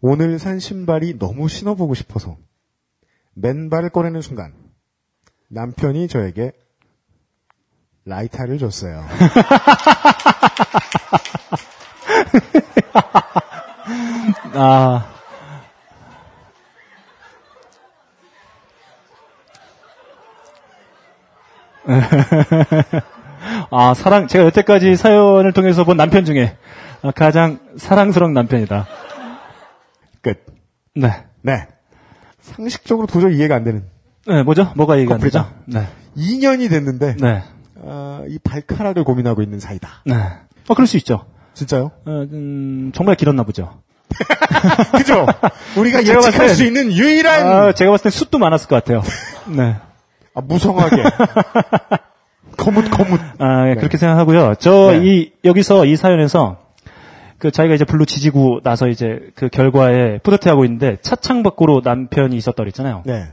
오늘 0.00 0.38
산 0.38 0.58
신발이 0.58 1.18
너무 1.18 1.48
신어보고 1.48 1.94
싶어서 1.94 2.36
맨발을 3.34 3.90
꺼내는 3.90 4.20
순간 4.20 4.54
남편이 5.48 6.08
저에게 6.08 6.52
라이터를 8.04 8.58
줬어요. 8.58 9.04
아. 14.54 15.12
아, 23.70 23.94
사랑, 23.94 24.26
제가 24.26 24.46
여태까지 24.46 24.96
사연을 24.96 25.52
통해서 25.52 25.84
본 25.84 25.96
남편 25.96 26.24
중에 26.24 26.56
가장 27.14 27.60
사랑스러운 27.76 28.32
남편이다. 28.32 28.86
끝. 30.26 30.44
네. 30.96 31.24
네. 31.42 31.66
상식적으로 32.40 33.06
도저히 33.06 33.36
이해가 33.36 33.54
안 33.54 33.62
되는. 33.64 33.84
네, 34.26 34.42
뭐죠? 34.42 34.72
뭐가 34.74 34.96
얘기가 34.98 35.14
안 35.14 35.20
되죠? 35.20 35.46
네. 35.66 35.86
2년이 36.16 36.68
됐는데 36.68 37.16
네. 37.20 37.42
아, 37.84 38.22
이 38.28 38.38
발가락을 38.38 39.04
고민하고 39.04 39.42
있는 39.42 39.60
사이다. 39.60 39.88
네. 40.04 40.14
어, 40.68 40.74
그럴 40.74 40.86
수 40.88 40.96
있죠. 40.96 41.26
진짜요? 41.54 41.92
어, 42.06 42.10
음, 42.32 42.90
정말 42.94 43.14
길었나 43.14 43.44
보죠. 43.44 43.80
그죠? 44.96 45.26
우리가 45.76 46.00
예측할 46.00 46.32
땐- 46.32 46.54
수 46.54 46.64
있는 46.64 46.90
유일한 46.92 47.46
아, 47.46 47.72
제가 47.72 47.90
봤을 47.92 48.04
땐 48.04 48.10
숱도 48.10 48.38
많았을 48.38 48.68
것 48.68 48.76
같아요. 48.76 49.02
네. 49.46 49.76
아, 50.34 50.40
무성하게 50.40 51.02
거뭇 52.56 52.90
거뭇. 52.90 53.20
아, 53.38 53.68
예, 53.70 53.74
그렇게 53.74 53.96
생각하고요. 53.96 54.54
저, 54.58 54.92
네. 54.92 55.00
이, 55.04 55.32
여기서 55.44 55.84
이 55.86 55.94
사연에서, 55.96 56.58
그, 57.46 57.52
자기가 57.52 57.74
이제 57.74 57.84
불로 57.84 58.04
지지고 58.04 58.60
나서 58.64 58.88
이제 58.88 59.20
그 59.34 59.48
결과에 59.48 60.18
뿌듯해하고 60.18 60.64
있는데, 60.64 60.96
차창 61.02 61.42
밖으로 61.42 61.80
남편이 61.84 62.36
있었다 62.36 62.56
그랬잖아요. 62.56 63.02
네. 63.06 63.26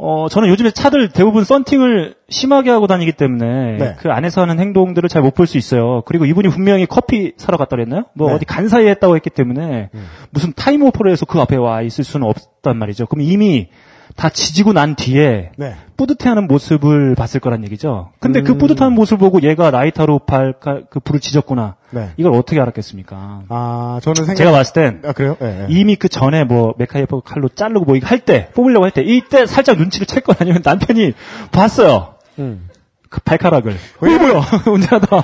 어, 0.00 0.28
저는 0.30 0.48
요즘에 0.50 0.70
차들 0.70 1.08
대부분 1.08 1.42
썬팅을 1.42 2.14
심하게 2.28 2.70
하고 2.70 2.86
다니기 2.86 3.12
때문에 3.12 3.78
네. 3.78 3.96
그 3.98 4.10
안에서 4.10 4.42
하는 4.42 4.60
행동들을 4.60 5.08
잘 5.08 5.22
못 5.22 5.34
볼 5.34 5.46
수 5.48 5.58
있어요. 5.58 6.02
그리고 6.06 6.24
이분이 6.24 6.48
분명히 6.50 6.86
커피 6.86 7.32
사러 7.36 7.56
갔다 7.58 7.70
그랬나요? 7.70 8.04
뭐 8.14 8.28
네. 8.28 8.34
어디 8.34 8.44
간 8.44 8.68
사이에 8.68 8.90
했다고 8.90 9.16
했기 9.16 9.28
때문에 9.30 9.90
무슨 10.30 10.52
time 10.52 10.71
warp를 10.71 11.10
해서 11.10 11.26
그 11.26 11.40
앞에 11.40 11.56
와 11.56 11.82
있을 11.82 12.04
수는 12.04 12.28
없단 12.28 12.76
말이죠. 12.76 13.06
그럼 13.06 13.22
이미 13.22 13.70
다 14.18 14.28
지지고 14.30 14.72
난 14.72 14.96
뒤에 14.96 15.52
네. 15.56 15.76
뿌듯해하는 15.96 16.48
모습을 16.48 17.14
봤을 17.14 17.38
거란 17.38 17.62
얘기죠. 17.62 18.10
근데 18.18 18.42
그 18.42 18.54
음. 18.54 18.58
뿌듯한 18.58 18.92
모습을 18.92 19.18
보고 19.18 19.40
얘가 19.42 19.70
라이터로 19.70 20.18
발, 20.18 20.54
그 20.58 20.98
불을 20.98 21.20
지졌구나. 21.20 21.76
네. 21.90 22.10
이걸 22.16 22.34
어떻게 22.34 22.60
알았겠습니까? 22.60 23.42
아, 23.48 24.00
저는 24.02 24.16
생각. 24.24 24.34
제가 24.34 24.50
봤을 24.50 24.72
땐 24.72 25.02
아, 25.04 25.12
그래요? 25.12 25.36
예, 25.40 25.46
예. 25.46 25.66
이미 25.68 25.94
그 25.94 26.08
전에 26.08 26.42
뭐 26.42 26.74
메카이퍼 26.78 27.20
칼로 27.20 27.48
자르고 27.48 27.84
뭐 27.84 27.94
이거 27.96 28.08
할 28.08 28.18
때, 28.18 28.48
뽑으려고 28.54 28.84
할 28.84 28.90
때, 28.90 29.02
이때 29.02 29.46
살짝 29.46 29.76
눈치를 29.78 30.08
챌거 30.08 30.34
아니면 30.40 30.62
남편이 30.64 31.12
봤어요. 31.52 32.14
음. 32.40 32.68
그 33.08 33.20
발가락을. 33.20 33.76
왜냐면- 34.00 34.30
뭐야, 34.32 34.42
운전하다. 34.66 35.22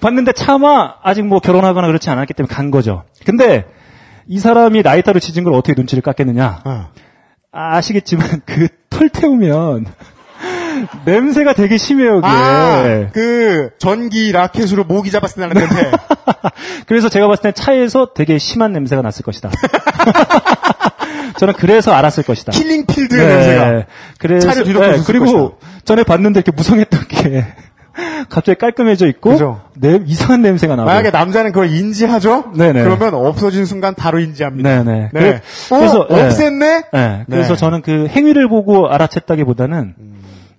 봤는데 0.00 0.32
차마 0.32 0.94
아직 1.04 1.24
뭐 1.24 1.38
결혼하거나 1.38 1.86
그렇지 1.86 2.10
않았기 2.10 2.34
때문에 2.34 2.52
간 2.52 2.72
거죠. 2.72 3.04
근데 3.24 3.64
이 4.26 4.40
사람이 4.40 4.82
라이터로 4.82 5.20
지진 5.20 5.44
걸 5.44 5.52
어떻게 5.54 5.74
눈치를 5.76 6.02
깎겠느냐? 6.02 6.62
아. 6.64 6.88
아시겠지만 7.56 8.42
그 8.46 8.68
털 8.96 9.10
태우면 9.10 9.86
냄새가 11.04 11.52
되게 11.52 11.76
심해요. 11.76 12.20
아, 12.22 13.08
그, 13.12 13.70
전기 13.78 14.32
라켓으로 14.32 14.84
모기 14.84 15.10
잡았을 15.10 15.36
때 15.36 15.46
나는 15.46 15.60
냄새. 15.60 15.90
그래서 16.86 17.08
제가 17.08 17.28
봤을 17.28 17.42
때 17.42 17.52
차에서 17.52 18.12
되게 18.14 18.38
심한 18.38 18.72
냄새가 18.72 19.02
났을 19.02 19.22
것이다. 19.22 19.50
저는 21.38 21.54
그래서 21.54 21.92
알았을 21.92 22.24
것이다. 22.24 22.52
킬링필드의 22.52 23.26
냄새가. 23.26 23.70
네. 23.70 23.86
그래서 24.18 24.48
차를 24.48 24.64
뒤로 24.64 24.80
네, 24.80 24.98
그리고 25.06 25.58
것이다. 25.58 25.82
전에 25.84 26.02
봤는데 26.04 26.40
이렇게 26.40 26.52
무성했던 26.52 27.08
게 27.08 27.46
갑자기 28.28 28.58
깔끔해져 28.58 29.06
있고 29.08 29.30
그죠. 29.30 29.60
냄- 29.74 30.04
이상한 30.06 30.42
냄새가 30.42 30.76
나고. 30.76 30.86
만약에 30.86 31.10
남자는 31.10 31.52
그걸 31.52 31.70
인지하죠? 31.70 32.52
네네. 32.56 32.82
그러면 32.84 33.14
없어진 33.14 33.64
순간 33.64 33.94
바로 33.94 34.18
인지합니다. 34.20 34.84
네네. 34.84 35.10
네. 35.12 35.20
그래- 35.20 35.40
어, 35.70 35.78
그래서, 35.78 36.06
네. 36.08 36.28
없앴네? 36.28 36.84
네, 36.92 37.24
그래서 37.28 37.54
네. 37.54 37.56
저는 37.58 37.82
그 37.82 38.06
행위를 38.08 38.48
보고 38.48 38.88
알아챘다기보다는 38.90 39.94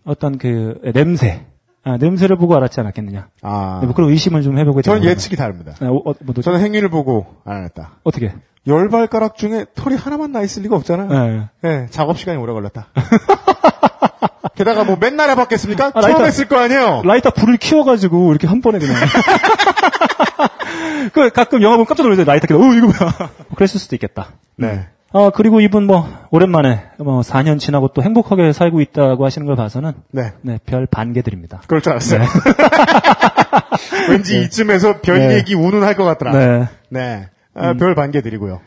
어떤 0.05 0.37
그 0.37 0.79
냄새, 0.93 1.45
아, 1.87 1.95
냄새를 1.97 2.35
보고 2.35 2.53
알았지 2.55 2.79
않았겠느냐. 2.81 3.27
아. 3.43 3.77
네, 3.81 3.85
뭐 3.85 3.95
그런 3.95 4.09
의심을 4.09 4.41
좀 4.41 4.57
해보게 4.57 4.81
저는. 4.81 5.03
예측이 5.05 5.37
다릅니다. 5.37 5.73
네, 5.79 5.87
어, 5.87 5.93
어, 6.05 6.13
뭐, 6.21 6.33
또- 6.35 6.41
저는 6.41 6.59
행위를 6.59 6.89
보고 6.89 7.25
알았다. 7.45 7.91
어떻게? 8.03 8.33
열 8.67 8.89
발가락 8.89 9.37
중에 9.37 9.65
털이 9.75 9.95
하나만 9.95 10.33
나 10.33 10.41
있을 10.41 10.63
리가 10.63 10.75
없잖아요. 10.75 11.07
네. 11.07 11.47
네, 11.61 11.87
작업 11.89 12.19
시간이 12.19 12.37
오래 12.37 12.51
걸렸다. 12.51 12.87
게다가 14.55 14.83
뭐 14.83 14.97
맨날 14.99 15.29
해봤겠습니까? 15.29 15.91
아, 15.93 16.01
처음 16.01 16.15
라이터- 16.15 16.25
했을 16.25 16.47
거 16.49 16.59
아니에요? 16.59 17.01
라이터 17.05 17.29
불을 17.29 17.55
키워가지고 17.57 18.31
이렇게 18.31 18.47
한 18.47 18.59
번에 18.61 18.79
그냥. 18.79 18.95
그 21.13 21.29
가끔 21.29 21.61
영화 21.61 21.77
보면 21.77 21.85
깜짝 21.85 22.03
놀라죠. 22.03 22.23
라이터 22.25 22.47
켜고 22.47 22.63
어 22.63 22.73
이거 22.73 22.87
뭐야. 22.87 23.13
그랬을 23.55 23.79
수도 23.79 23.95
있겠다. 23.95 24.29
네. 24.57 24.87
아 25.13 25.31
그리고 25.33 25.61
이분 25.61 25.85
뭐 25.87 26.07
오랜만에 26.31 26.83
뭐 26.99 27.21
4년 27.21 27.59
지나고 27.59 27.89
또 27.89 28.03
행복하게 28.03 28.51
살고 28.51 28.81
있다고 28.81 29.25
하시는 29.25 29.47
걸 29.47 29.55
봐서는 29.55 29.93
네. 30.11 30.33
네 30.41 30.59
별 30.65 30.85
반개 30.85 31.21
드립니다. 31.21 31.61
그럴 31.67 31.81
줄 31.81 31.93
알았어요. 31.93 32.21
왠지 34.09 34.41
이쯤에서 34.41 34.99
별 35.01 35.19
네. 35.19 35.35
얘기 35.35 35.53
운운할 35.55 35.95
것 35.95 36.03
같더라. 36.03 36.31
네. 36.31 36.67
네. 36.89 37.29
아, 37.55 37.73
별 37.73 37.95
반개 37.95 38.21
드리고요. 38.21 38.59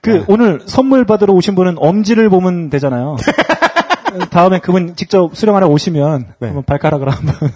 그 0.00 0.10
네. 0.10 0.24
오늘 0.28 0.60
선물 0.66 1.04
받으러 1.04 1.32
오신 1.34 1.54
분은 1.54 1.76
엄지를 1.78 2.28
보면 2.28 2.70
되잖아요. 2.70 3.16
다음에 4.30 4.58
그분 4.58 4.94
직접 4.94 5.34
수령하러 5.36 5.68
오시면 5.68 6.34
네. 6.38 6.46
한번 6.48 6.64
발가락을 6.64 7.08
한번 7.10 7.34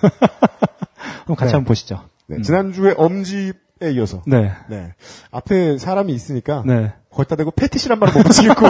한번 1.18 1.37
같이 1.37 1.51
네. 1.53 1.57
한번 1.57 1.64
보시죠. 1.64 2.01
네, 2.26 2.41
지난주에 2.43 2.95
엄지에 2.97 3.53
이어서. 3.95 4.22
네. 4.26 4.53
네. 4.68 4.93
앞에 5.30 5.78
사람이 5.78 6.12
있으니까. 6.12 6.62
네. 6.66 6.93
거기다 7.13 7.37
대고 7.37 7.51
패티시란 7.53 7.99
말을 7.99 8.15
못 8.15 8.23
붙이겠고. 8.25 8.67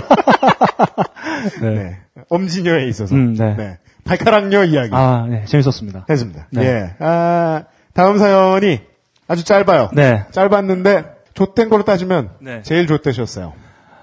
네. 1.61 1.75
네. 1.75 1.99
엄지녀에 2.29 2.89
이어서. 2.89 3.15
음, 3.15 3.35
네. 3.35 3.79
발가락녀 4.05 4.65
이야기. 4.65 4.91
아, 4.93 5.27
네. 5.29 5.45
재밌었습니다. 5.45 6.07
했습니다. 6.11 6.49
네. 6.51 6.63
예. 6.65 6.95
아, 6.99 7.65
다음 7.95 8.19
사연이 8.19 8.81
아주 9.29 9.45
짧아요. 9.45 9.91
네. 9.93 10.25
짧았는데, 10.31 11.05
좆된 11.35 11.69
걸로 11.69 11.85
따지면, 11.85 12.31
네. 12.41 12.63
제일 12.63 12.87
좆되셨어요. 12.87 13.53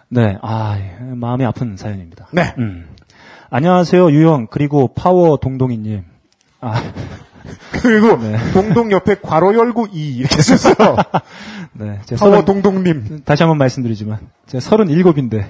네. 0.10 0.38
아, 0.42 0.78
예. 0.80 1.04
마음이 1.04 1.46
아픈 1.46 1.76
사연입니다. 1.76 2.28
네. 2.32 2.56
음. 2.58 2.88
안녕하세요, 3.50 4.12
유영, 4.12 4.48
그리고 4.50 4.94
파워 4.94 5.38
동동이님. 5.38 6.04
아, 6.62 6.82
그리고, 7.82 8.18
네. 8.18 8.38
동동 8.54 8.92
옆에 8.92 9.16
괄호 9.16 9.56
열고 9.56 9.88
이, 9.92 10.18
이렇게 10.18 10.42
썼어요. 10.42 10.96
네. 11.74 12.00
제가 12.06 12.26
파워 12.26 12.44
동동님. 12.44 13.22
다시 13.26 13.44
한번 13.44 13.58
말씀드리지만, 13.58 14.20
제가 14.48 14.62
37인데, 14.62 15.46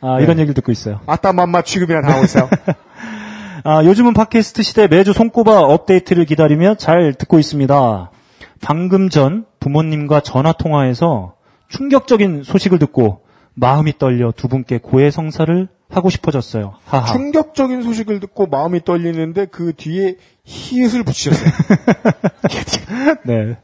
아, 0.00 0.20
이런 0.20 0.38
얘기를 0.38 0.54
듣고 0.54 0.72
있어요. 0.72 1.00
아따맘마 1.06 1.62
취급이나 1.62 2.00
당하고 2.00 2.24
있어요. 2.24 2.48
아, 3.64 3.84
요즘은 3.84 4.14
팟캐스트 4.14 4.62
시대 4.62 4.88
매주 4.88 5.12
손꼽아 5.12 5.60
업데이트를 5.60 6.24
기다리며 6.24 6.76
잘 6.76 7.14
듣고 7.14 7.38
있습니다. 7.38 8.10
방금 8.62 9.10
전 9.10 9.44
부모님과 9.58 10.20
전화 10.20 10.52
통화에서 10.52 11.34
충격적인 11.68 12.42
소식을 12.42 12.78
듣고 12.78 13.20
마음이 13.54 13.98
떨려 13.98 14.32
두 14.34 14.48
분께 14.48 14.78
고해성사를 14.78 15.68
하고 15.90 16.08
싶어졌어요. 16.08 16.74
하하. 16.84 17.12
충격적인 17.12 17.82
소식을 17.82 18.20
듣고 18.20 18.46
마음이 18.46 18.84
떨리는데 18.84 19.46
그 19.46 19.72
뒤에 19.76 20.16
히읗을 20.44 21.02
붙이셨어요. 21.02 21.50
네. 23.26 23.56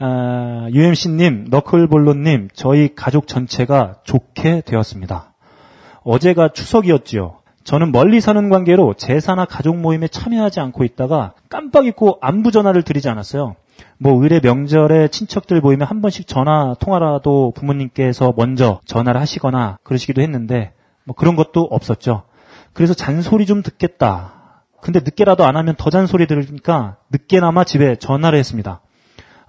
아, 0.00 0.68
UMC님, 0.72 1.46
너클볼로님, 1.50 2.48
저희 2.52 2.94
가족 2.94 3.26
전체가 3.26 3.96
좋게 4.04 4.62
되었습니다. 4.62 5.32
어제가 6.02 6.48
추석이었지요. 6.48 7.38
저는 7.62 7.92
멀리 7.92 8.20
사는 8.20 8.50
관계로 8.50 8.94
제사나 8.94 9.46
가족 9.46 9.78
모임에 9.78 10.08
참여하지 10.08 10.60
않고 10.60 10.84
있다가 10.84 11.32
깜빡 11.48 11.86
잊고 11.86 12.18
안부 12.20 12.50
전화를 12.50 12.82
드리지 12.82 13.08
않았어요. 13.08 13.56
뭐 13.98 14.22
의례 14.22 14.40
명절에 14.40 15.08
친척들 15.08 15.60
모이면 15.60 15.86
한 15.86 16.02
번씩 16.02 16.26
전화 16.26 16.74
통화라도 16.78 17.52
부모님께서 17.56 18.34
먼저 18.36 18.80
전화를 18.84 19.18
하시거나 19.20 19.78
그러시기도 19.82 20.20
했는데 20.20 20.72
뭐 21.04 21.14
그런 21.14 21.36
것도 21.36 21.60
없었죠. 21.62 22.24
그래서 22.72 22.94
잔소리 22.94 23.46
좀 23.46 23.62
듣겠다. 23.62 24.62
근데 24.80 25.00
늦게라도 25.00 25.44
안 25.44 25.56
하면 25.56 25.76
더 25.76 25.90
잔소리 25.90 26.26
들으니까 26.26 26.96
늦게나마 27.10 27.64
집에 27.64 27.96
전화를 27.96 28.38
했습니다. 28.38 28.80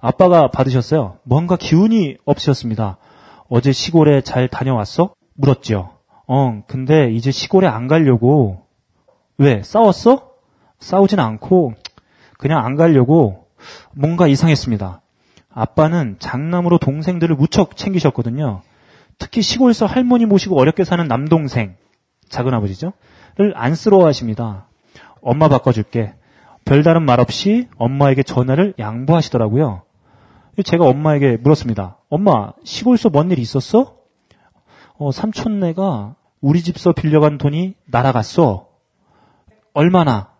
아빠가 0.00 0.50
받으셨어요. 0.50 1.18
뭔가 1.24 1.56
기운이 1.56 2.16
없으셨습니다. 2.24 2.98
어제 3.48 3.72
시골에 3.72 4.22
잘 4.22 4.48
다녀왔어? 4.48 5.14
물었지요. 5.34 5.90
어, 6.26 6.62
근데 6.66 7.10
이제 7.12 7.30
시골에 7.30 7.66
안 7.66 7.86
가려고. 7.86 8.62
왜? 9.38 9.62
싸웠어? 9.62 10.30
싸우진 10.78 11.20
않고 11.20 11.74
그냥 12.38 12.64
안 12.64 12.76
가려고 12.76 13.46
뭔가 13.94 14.26
이상했습니다. 14.26 15.02
아빠는 15.52 16.16
장남으로 16.18 16.78
동생들을 16.78 17.34
무척 17.36 17.76
챙기셨거든요. 17.76 18.62
특히 19.18 19.42
시골에서 19.42 19.86
할머니 19.86 20.26
모시고 20.26 20.58
어렵게 20.58 20.84
사는 20.84 21.06
남동생, 21.06 21.76
작은아버지죠? 22.28 22.92
를 23.36 23.52
안쓰러워 23.56 24.06
하십니다. 24.06 24.68
엄마 25.20 25.48
바꿔줄게. 25.48 26.14
별다른 26.64 27.02
말 27.02 27.20
없이 27.20 27.68
엄마에게 27.76 28.22
전화를 28.22 28.74
양보하시더라고요. 28.78 29.82
제가 30.64 30.86
엄마에게 30.86 31.36
물었습니다. 31.36 31.98
엄마, 32.08 32.52
시골에서 32.64 33.10
뭔 33.10 33.30
일 33.30 33.38
있었어? 33.38 33.96
어, 34.98 35.12
삼촌네가 35.12 36.14
우리 36.40 36.62
집서 36.62 36.92
빌려간 36.92 37.36
돈이 37.38 37.74
날아갔어. 37.86 38.68
얼마나? 39.74 40.30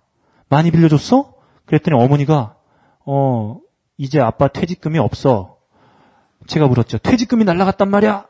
많이 0.49 0.71
빌려줬어? 0.71 1.35
그랬더니 1.67 2.01
어머니가, 2.03 2.57
어, 3.05 3.59
이제 3.99 4.21
아빠 4.21 4.49
퇴직금이 4.49 4.99
없어. 4.99 5.59
제가 6.47 6.67
물었죠. 6.69 6.99
퇴직금이 6.99 7.45
날아갔단 7.45 7.91
말이야? 7.91 8.27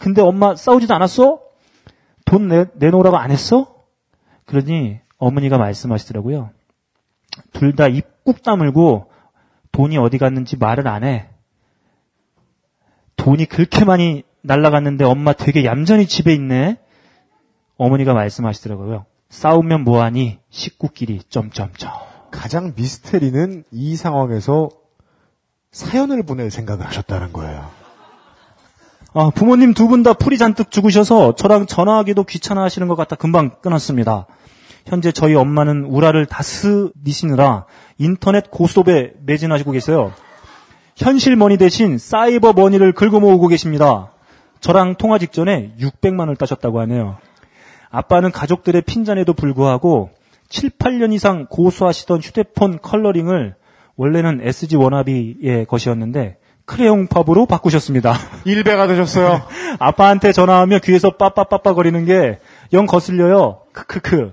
근데 0.00 0.22
엄마 0.22 0.56
싸우지도 0.56 0.94
않았어? 0.94 1.40
돈 2.24 2.48
내, 2.48 2.66
내놓으라고 2.74 3.16
안 3.16 3.30
했어? 3.30 3.74
그러니 4.46 4.98
어머니가 5.18 5.58
말씀하시더라고요. 5.58 6.50
둘 7.52 7.76
다 7.76 7.86
입 7.88 8.24
꾹 8.24 8.42
다물고 8.42 9.10
돈이 9.72 9.96
어디 9.98 10.18
갔는지 10.18 10.56
말을 10.56 10.88
안 10.88 11.04
해. 11.04 11.28
돈이 13.16 13.46
그렇게 13.46 13.84
많이 13.84 14.22
날라갔는데 14.42 15.04
엄마 15.04 15.32
되게 15.32 15.64
얌전히 15.64 16.06
집에 16.06 16.32
있네. 16.34 16.78
어머니가 17.76 18.14
말씀하시더라고요. 18.14 19.04
싸우면 19.28 19.84
뭐하니 19.84 20.38
식구끼리 20.50 21.20
점점점. 21.28 21.90
가장 22.30 22.72
미스테리는 22.76 23.64
이 23.70 23.96
상황에서 23.96 24.70
사연을 25.72 26.22
보낼 26.24 26.50
생각을 26.50 26.86
하셨다는 26.86 27.32
거예요. 27.32 27.70
아, 29.12 29.30
부모님 29.34 29.74
두 29.74 29.88
분 29.88 30.02
다 30.02 30.12
풀이 30.12 30.38
잔뜩 30.38 30.70
죽으셔서 30.70 31.34
저랑 31.34 31.66
전화하기도 31.66 32.24
귀찮아 32.24 32.62
하시는 32.62 32.86
것 32.88 32.94
같아 32.94 33.16
금방 33.16 33.50
끊었습니다. 33.60 34.26
현재 34.86 35.10
저희 35.12 35.34
엄마는 35.34 35.84
울화를 35.84 36.26
다스리시느라 36.26 37.66
인터넷 37.98 38.50
고스톱에 38.50 39.14
매진하시고 39.26 39.72
계세요. 39.72 40.12
현실 40.96 41.34
money 41.36 41.56
대신 41.56 41.98
사이버 41.98 42.52
money를 42.52 42.92
긁어 42.92 43.20
모으고 43.20 43.48
계십니다. 43.48 44.10
저랑 44.60 44.96
통화 44.96 45.18
직전에 45.18 45.72
600만 45.80 46.20
원을 46.20 46.36
따셨다고 46.36 46.80
하네요. 46.80 47.16
아빠는 47.90 48.30
가족들의 48.30 48.82
핀잔에도 48.82 49.32
불구하고 49.32 50.10
7, 50.48 50.70
8년 50.70 51.12
이상 51.12 51.46
고수하시던 51.48 52.20
휴대폰 52.20 52.78
컬러링을 52.80 53.54
원래는 53.96 54.40
SG 54.42 54.76
워너비의 54.76 55.66
것이었는데 55.66 56.36
크레용 56.70 57.08
팝으로 57.08 57.46
바꾸셨습니다. 57.46 58.14
일배가 58.46 58.86
되셨어요. 58.86 59.42
아빠한테 59.80 60.30
전화하며 60.30 60.78
귀에서 60.84 61.16
빠빠빠빠 61.16 61.74
거리는 61.74 62.04
게 62.04 62.38
영 62.72 62.86
거슬려요. 62.86 63.62
크크크. 63.72 64.32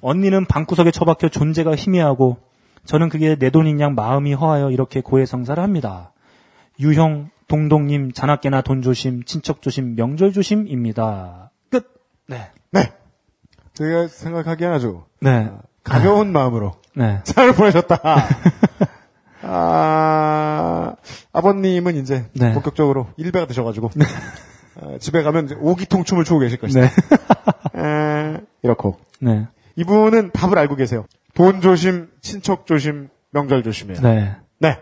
언니는 0.00 0.46
방구석에 0.46 0.90
처박혀 0.90 1.28
존재가 1.28 1.76
희미하고 1.76 2.38
저는 2.84 3.08
그게 3.08 3.36
내 3.36 3.50
돈인 3.50 3.80
양 3.80 3.94
마음이 3.94 4.34
허하여 4.34 4.70
이렇게 4.70 5.00
고해성사를 5.00 5.62
합니다. 5.62 6.12
유형, 6.80 7.30
동동님, 7.46 8.12
자나깨나 8.12 8.62
돈 8.62 8.82
조심, 8.82 9.22
친척 9.24 9.62
조심, 9.62 9.94
명절 9.94 10.32
조심입니다. 10.32 11.50
끝. 11.70 11.86
네. 12.26 12.50
네. 12.72 12.92
제가 13.74 14.08
생각하기엔 14.08 14.72
아주 14.72 15.02
네. 15.20 15.50
가벼운 15.84 16.32
마음으로 16.32 16.72
네. 16.94 17.20
사연을 17.24 17.54
보내셨다. 17.54 18.00
아, 19.50 20.94
아버님은 21.32 21.96
이제 21.96 22.26
네. 22.34 22.52
본격적으로 22.52 23.06
일배가 23.16 23.46
되셔가지고 23.46 23.90
어, 24.80 24.96
집에 25.00 25.22
가면 25.22 25.46
이제 25.46 25.56
오기통 25.58 26.04
춤을 26.04 26.24
추고 26.24 26.40
계실 26.40 26.58
것이다. 26.58 26.80
네. 26.82 26.86
에, 27.80 28.40
이렇고 28.62 28.98
네. 29.20 29.46
이분은 29.76 30.32
답을 30.32 30.58
알고 30.58 30.76
계세요. 30.76 31.06
돈 31.34 31.60
조심, 31.60 32.08
친척 32.20 32.66
조심, 32.66 33.08
명절 33.30 33.62
조심이에요. 33.62 34.00
네. 34.02 34.36
네. 34.58 34.78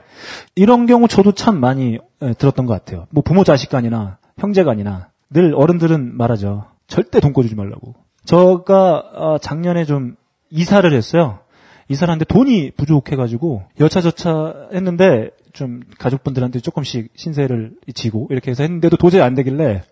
이런 0.54 0.86
경우 0.86 1.06
저도 1.06 1.32
참 1.32 1.60
많이 1.60 1.98
예, 2.22 2.32
들었던 2.32 2.66
것 2.66 2.72
같아요. 2.72 3.06
뭐 3.10 3.22
부모 3.22 3.44
자식 3.44 3.70
간이나 3.70 4.18
형제 4.38 4.64
간이나 4.64 5.10
늘 5.30 5.54
어른들은 5.54 6.16
말하죠. 6.16 6.64
절대 6.86 7.20
돈 7.20 7.32
꿔주지 7.32 7.54
말라고. 7.54 7.94
저가 8.24 8.96
어, 9.14 9.38
작년에 9.38 9.84
좀 9.84 10.16
이사를 10.50 10.90
했어요. 10.92 11.40
이사를 11.88 12.10
하는데 12.10 12.24
돈이 12.24 12.72
부족해가지고 12.72 13.62
여차저차 13.80 14.68
했는데 14.72 15.30
좀 15.52 15.80
가족분들한테 15.98 16.60
조금씩 16.60 17.10
신세를 17.14 17.72
지고 17.94 18.26
이렇게 18.30 18.50
해서 18.50 18.62
했는데도 18.64 18.96
도저히 18.96 19.22
안 19.22 19.34
되길래 19.34 19.82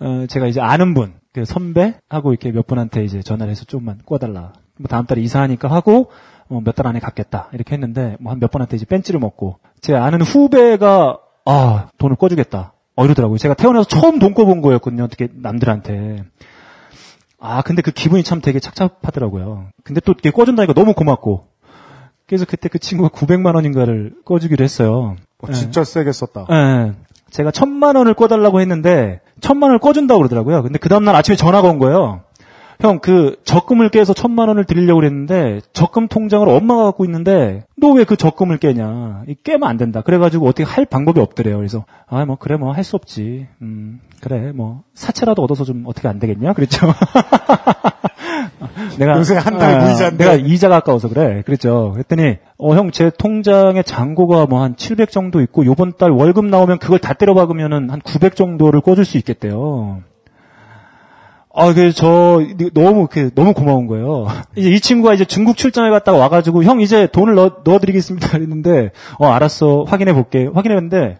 어, 0.00 0.26
제가 0.28 0.46
이제 0.46 0.60
아는 0.60 0.94
분, 0.94 1.14
그 1.32 1.44
선배하고 1.44 2.30
이렇게 2.32 2.50
몇 2.50 2.66
분한테 2.66 3.04
이제 3.04 3.22
전화를 3.22 3.50
해서 3.50 3.64
좀만 3.64 4.00
꿔달라. 4.04 4.52
뭐 4.78 4.88
다음 4.88 5.06
달에 5.06 5.20
이사하니까 5.20 5.68
하고 5.70 6.10
어, 6.48 6.60
몇 6.64 6.74
달 6.74 6.86
안에 6.86 6.98
갚겠다 7.00 7.50
이렇게 7.52 7.74
했는데 7.74 8.16
뭐 8.20 8.32
한 8.32 8.40
몇 8.40 8.50
번한테 8.50 8.76
이제 8.76 8.84
뺀찌를 8.86 9.20
먹고 9.20 9.58
제 9.80 9.94
아는 9.94 10.22
후배가 10.22 11.18
아 11.44 11.88
돈을 11.98 12.16
꿔주겠다 12.16 12.72
어 12.96 13.04
이러더라고요. 13.04 13.38
제가 13.38 13.54
태어나서 13.54 13.88
처음 13.88 14.18
돈 14.18 14.34
꿔본 14.34 14.60
거였거든요. 14.60 15.04
어떻게 15.04 15.28
남들한테 15.32 16.24
아 17.44 17.60
근데 17.62 17.82
그 17.82 17.90
기분이 17.90 18.22
참 18.22 18.40
되게 18.40 18.60
착잡하더라고요. 18.60 19.66
근데 19.82 20.00
또 20.00 20.12
이렇게 20.12 20.30
꿔준다니까 20.30 20.74
너무 20.74 20.94
고맙고 20.94 21.48
그래서 22.28 22.44
그때 22.48 22.68
그 22.68 22.78
친구가 22.78 23.08
900만 23.08 23.56
원인가를 23.56 24.14
꿔주기로 24.24 24.62
했어요. 24.62 25.16
어, 25.40 25.52
진짜 25.52 25.82
세게 25.82 26.12
썼다. 26.12 26.46
예. 26.50 26.92
제가 27.30 27.50
천만 27.50 27.96
원을 27.96 28.14
꿔달라고 28.14 28.60
했는데 28.60 29.20
천만 29.40 29.70
원을 29.70 29.80
꿔준다고 29.80 30.18
그러더라고요. 30.20 30.62
근데 30.62 30.78
그 30.78 30.88
다음날 30.88 31.16
아침에 31.16 31.34
전화가 31.36 31.68
온 31.68 31.78
거예요. 31.78 32.22
형, 32.82 32.98
그 32.98 33.36
적금을 33.44 33.88
깨서 33.90 34.12
천만 34.12 34.48
원을 34.48 34.64
드리려고 34.64 35.00
그랬는데 35.00 35.60
적금 35.72 36.08
통장을 36.08 36.48
엄마가 36.48 36.84
갖고 36.84 37.04
있는데 37.04 37.64
너 37.80 37.94
왜 37.94 38.04
그 38.04 38.16
적금을 38.16 38.58
깨냐? 38.58 39.22
이 39.28 39.36
깨면 39.42 39.68
안 39.68 39.76
된다. 39.76 40.02
그래가지고 40.02 40.46
어떻게 40.46 40.64
할 40.64 40.84
방법이 40.84 41.20
없더래요. 41.20 41.56
그래서 41.56 41.84
아 42.08 42.24
뭐 42.24 42.36
그래 42.36 42.56
뭐 42.56 42.72
할 42.72 42.82
수 42.84 42.96
없지. 42.96 43.46
음 43.62 44.00
그래 44.20 44.52
뭐 44.54 44.82
사채라도 44.94 45.42
얻어서 45.42 45.64
좀 45.64 45.84
어떻게 45.86 46.08
안 46.08 46.18
되겠냐? 46.18 46.52
그랬죠. 46.54 46.86
내가 48.98 49.18
요새 49.18 49.36
한달 49.36 49.80
아, 49.80 49.84
무이자인데. 49.84 50.24
내가 50.24 50.34
이자가 50.36 50.76
아까워서 50.76 51.08
그래. 51.08 51.42
그랬죠. 51.44 51.90
그랬더니 51.94 52.36
어 52.58 52.74
형 52.74 52.90
제 52.92 53.10
통장에 53.16 53.82
잔고가 53.82 54.46
뭐 54.46 54.62
한 54.62 54.76
700 54.76 55.10
정도 55.10 55.40
있고 55.40 55.64
요번 55.66 55.92
달 55.96 56.10
월급 56.10 56.44
나오면 56.46 56.78
그걸 56.78 56.98
다 56.98 57.12
때려 57.14 57.34
박으면은 57.34 57.90
한 57.90 58.00
900 58.00 58.36
정도를 58.36 58.80
꿔줄 58.80 59.04
수 59.04 59.18
있겠대요. 59.18 60.02
아, 61.54 61.74
그, 61.74 61.92
저, 61.92 62.40
너무, 62.72 63.08
그, 63.10 63.30
너무 63.34 63.52
고마운 63.52 63.86
거예요. 63.86 64.26
이제 64.56 64.70
이 64.70 64.80
친구가 64.80 65.14
이제 65.14 65.24
중국 65.24 65.56
출장을 65.56 65.90
갔다가 65.90 66.18
와가지고, 66.18 66.64
형, 66.64 66.80
이제 66.80 67.06
돈을 67.06 67.34
넣어, 67.34 67.56
넣어드리겠습니다. 67.64 68.28
그랬는데, 68.32 68.92
어, 69.18 69.26
알았어. 69.28 69.84
확인해 69.86 70.14
볼게. 70.14 70.48
확인했는데, 70.52 71.18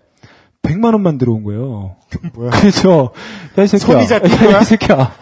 100만 0.62 0.92
원만 0.92 1.18
들어온 1.18 1.44
거예요. 1.44 1.96
뭐야? 2.34 2.50
그래서, 2.58 3.12
야, 3.58 3.62
이 3.62 3.66
새끼야. 3.66 4.06
잡힌 4.06 4.50
야? 4.52 4.60
이 4.60 4.64
새끼야. 4.64 5.12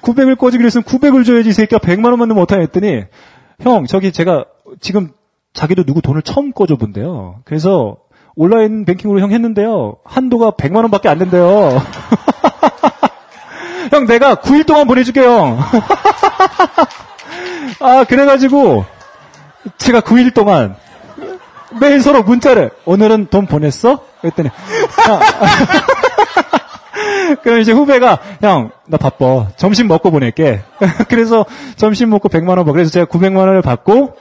900을 0.00 0.38
꿔주기로 0.38 0.66
했으면 0.66 0.84
900을 0.84 1.26
줘야지, 1.26 1.50
이 1.50 1.52
새끼야. 1.52 1.78
100만 1.78 2.06
원만 2.06 2.28
넣으면 2.28 2.42
어떡하냐 2.44 2.66
했더니, 2.66 3.02
형, 3.60 3.86
저기 3.86 4.12
제가 4.12 4.46
지금 4.80 5.10
자기도 5.52 5.84
누구 5.84 6.00
돈을 6.00 6.22
처음 6.22 6.52
꿔줘 6.52 6.76
본대요. 6.76 7.40
그래서, 7.44 7.98
온라인 8.36 8.84
뱅킹으로 8.84 9.20
형 9.20 9.32
했는데요. 9.32 9.96
한도가 10.04 10.52
100만 10.52 10.76
원 10.76 10.90
밖에 10.90 11.08
안 11.08 11.18
된대요. 11.18 11.80
형, 13.96 14.06
내가 14.06 14.36
9일 14.36 14.64
동안 14.66 14.86
보내줄게, 14.86 15.24
형. 15.24 15.58
아, 17.80 18.04
그래가지고, 18.04 18.84
제가 19.78 20.02
9일 20.02 20.34
동안 20.34 20.76
매일 21.80 22.02
서로 22.02 22.22
문자를, 22.22 22.72
오늘은 22.84 23.28
돈 23.30 23.46
보냈어? 23.46 24.00
그랬더니, 24.20 24.50
아, 25.08 25.20
그럼 27.42 27.60
이제 27.60 27.72
후배가, 27.72 28.18
형, 28.42 28.70
나 28.86 28.98
바빠. 28.98 29.48
점심 29.56 29.88
먹고 29.88 30.10
보낼게. 30.10 30.60
그래서 31.08 31.46
점심 31.76 32.10
먹고 32.10 32.28
100만원 32.28 32.56
받고, 32.56 32.72
그래서 32.72 32.90
제가 32.90 33.06
900만 33.06 33.38
원을 33.38 33.62
받고, 33.62 34.14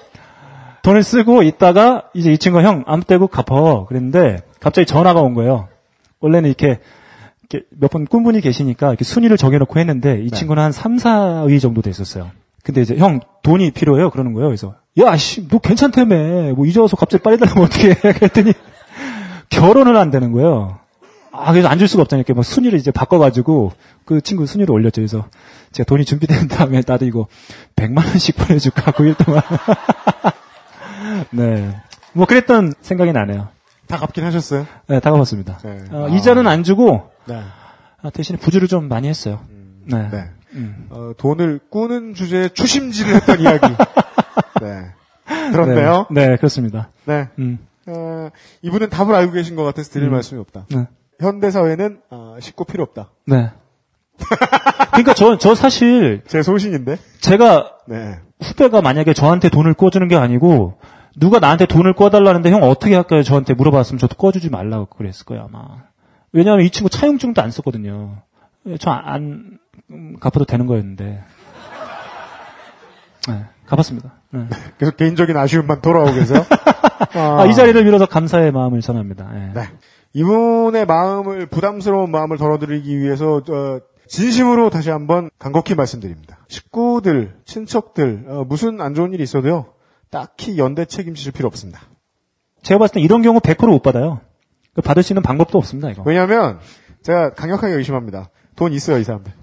돈을 0.84 1.04
쓰고 1.04 1.44
있다가, 1.44 2.04
이제 2.14 2.32
이 2.32 2.38
친구가 2.38 2.64
형, 2.64 2.86
아무 2.88 3.04
때고 3.04 3.28
갚어. 3.28 3.88
그랬는데, 3.88 4.38
갑자기 4.62 4.86
전화가 4.86 5.20
온 5.20 5.34
거예요. 5.34 5.68
원래는 6.22 6.50
이렇게, 6.50 6.80
몇번 7.70 8.06
꾼분이 8.06 8.42
계시니까 8.42 8.90
이렇게 8.90 9.04
순위를 9.04 9.38
정해놓고 9.38 9.80
했는데 9.80 10.22
이 10.24 10.32
친구는 10.32 10.62
한 10.64 10.72
3, 10.72 10.98
4위 10.98 11.62
정도 11.62 11.82
됐었어요. 11.82 12.32
근데 12.64 12.82
이제 12.82 12.96
형 12.98 13.20
돈이 13.44 13.72
필요해요 13.72 14.10
그러는 14.10 14.34
거예요. 14.34 14.48
그래서 14.50 14.76
야 15.00 15.16
씨 15.18 15.48
너 15.48 15.60
괜찮다며 15.60 16.54
뭐 16.56 16.66
이제 16.66 16.80
와서 16.80 16.96
갑자기 16.98 17.22
빨리 17.24 17.38
달라면 17.38 17.64
어떻게 17.64 17.90
해 17.92 17.94
그랬더니 18.14 18.54
결혼을 19.50 19.96
안 19.98 20.10
되는 20.12 20.32
거예요. 20.32 20.80
아 21.32 21.52
그래서 21.52 21.68
안 21.68 21.78
줄 21.78 21.88
수가 21.88 22.02
없잖아요. 22.04 22.22
이렇게 22.22 22.34
뭐 22.34 22.44
순위를 22.44 22.80
이제 22.80 22.92
바꿔가지고 22.92 23.74
그 24.06 24.22
친구 24.22 24.46
순위를 24.46 24.72
올렸죠. 24.74 25.02
그래서 25.02 25.28
제가 25.74 25.86
돈이 25.86 26.06
준비된 26.06 26.48
다음에 26.48 26.82
나도 26.86 27.06
이거 27.06 27.28
100만 27.76 27.98
원씩 28.08 28.36
보내줄까 28.48 28.94
9일 28.94 29.18
동안. 29.24 29.42
네. 31.32 31.76
뭐 32.14 32.26
그랬던 32.26 32.74
생각이 32.82 33.12
나네요. 33.12 33.50
다 33.88 33.98
갚긴 33.98 34.24
하셨어요? 34.24 34.66
네, 34.88 35.00
다 35.00 35.12
갚았습니다. 35.12 35.60
네. 35.60 35.84
어, 35.92 36.06
아. 36.06 36.10
이자는 36.10 36.48
안 36.48 36.64
주고 36.64 37.12
네. 37.26 37.42
아, 38.02 38.10
대신에 38.10 38.38
부주를 38.38 38.68
좀 38.68 38.88
많이 38.88 39.08
했어요. 39.08 39.42
네. 39.86 40.10
네. 40.10 40.30
음. 40.54 40.88
어, 40.90 41.12
돈을 41.18 41.60
꾸는 41.70 42.14
주제에 42.14 42.50
추심질을 42.50 43.16
했던 43.16 43.40
이야기. 43.40 43.68
네. 44.62 44.92
들었네요. 45.52 46.08
네, 46.12 46.28
네, 46.30 46.38
그렇습니다. 46.38 46.90
네. 47.06 47.28
음. 47.40 47.60
어, 47.88 48.30
이분은 48.62 48.90
답을 48.90 49.14
알고 49.14 49.34
계신 49.34 49.56
것 49.56 49.64
같아서 49.64 49.92
드릴 49.92 50.08
음. 50.08 50.14
말씀이 50.14 50.40
없다. 50.40 50.66
네. 50.70 50.88
현대 51.20 51.52
사회는 51.52 52.00
어, 52.10 52.38
식구 52.40 52.66
필요 52.66 52.84
없다. 52.84 53.12
네. 53.26 53.52
그러니까 54.92 55.14
저, 55.14 55.38
저 55.38 55.56
사실 55.56 56.22
제 56.28 56.42
소신인데. 56.42 56.98
제가 57.20 57.72
네. 57.88 58.20
후배가 58.42 58.82
만약에 58.82 59.14
저한테 59.14 59.50
돈을 59.50 59.74
꿔주는 59.74 60.08
게 60.08 60.16
아니고 60.16 60.78
누가 61.18 61.40
나한테 61.40 61.66
돈을 61.66 61.94
꿔달라는데 61.94 62.52
형 62.52 62.64
어떻게 62.64 62.96
할까요? 62.96 63.24
저한테 63.24 63.54
물어봤으면 63.54 64.00
저도 64.00 64.16
꿔주지 64.16 64.50
말라고 64.50 64.86
그랬을 64.88 65.26
거예요 65.26 65.48
아마. 65.50 65.84
왜냐하면 66.32 66.66
이 66.66 66.70
친구 66.70 66.90
차용증도 66.90 67.42
안 67.42 67.52
썼거든요. 67.52 68.18
저 68.80 68.92
안 68.92 69.60
갚아도 70.20 70.46
되는 70.46 70.66
거였는데. 70.66 71.24
네, 73.28 73.46
갚았습니다. 73.66 74.14
네. 74.32 74.48
계속 74.78 74.98
개인적인 74.98 75.36
아쉬움만 75.36 75.82
돌아오고 75.82 76.14
계세요. 76.14 76.46
아, 77.16 77.46
이 77.46 77.56
자리를 77.56 77.84
빌어서 77.84 78.06
감사의 78.06 78.52
마음을 78.52 78.82
전합니다. 78.82 79.30
예. 79.34 79.54
네. 79.54 79.70
이분의 80.14 80.86
마음을 80.86 81.48
부담스러운 81.48 82.12
마음을 82.12 82.38
덜어드리기 82.38 83.00
위해서 83.00 83.38
어, 83.38 83.80
진심으로 84.08 84.70
다시 84.70 84.92
한번 84.92 85.30
간곡히 85.40 85.76
말씀드립니다. 85.76 86.38
식구들, 86.48 87.36
친척들 87.46 88.26
어, 88.28 88.46
무슨 88.48 88.80
안 88.82 88.94
좋은 88.94 89.14
일이 89.14 89.24
있어도요. 89.24 89.66
딱히 90.16 90.58
연대 90.58 90.86
책임지실 90.86 91.34
필요 91.34 91.48
없습니다. 91.48 91.82
제가 92.64 92.80
봤을 92.80 92.94
때 92.96 93.02
이런 93.02 93.22
경우 93.22 93.40
100%못 93.40 93.82
받아요. 93.84 94.22
그 94.74 94.82
받을 94.82 95.04
수 95.04 95.12
있는 95.12 95.22
방법도 95.22 95.58
없습니다, 95.58 95.90
이거. 95.92 96.04
왜냐하면 96.06 96.60
제가 97.04 97.34
강력하게 97.34 97.74
의심합니다. 97.74 98.30
돈 98.56 98.72
있어요, 98.72 98.98
이 98.98 99.04
사람들. 99.04 99.34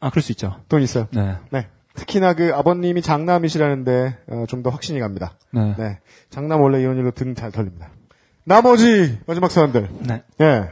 아, 0.00 0.10
그럴 0.10 0.22
수 0.22 0.30
있죠. 0.32 0.60
돈 0.68 0.80
있어요. 0.82 1.08
네. 1.10 1.36
네. 1.50 1.66
특히나 1.94 2.34
그 2.34 2.52
아버님이 2.54 3.02
장남이시라는데 3.02 4.18
어, 4.28 4.44
좀더 4.48 4.70
확신이 4.70 5.00
갑니다. 5.00 5.32
네. 5.52 5.74
네. 5.76 5.98
장남 6.30 6.60
원래 6.60 6.80
이런 6.80 6.96
일로 6.98 7.10
등 7.10 7.34
잘 7.34 7.50
털립니다. 7.50 7.90
나머지 8.44 9.18
마지막 9.26 9.50
사람들. 9.50 9.88
네. 10.06 10.22
예. 10.40 10.68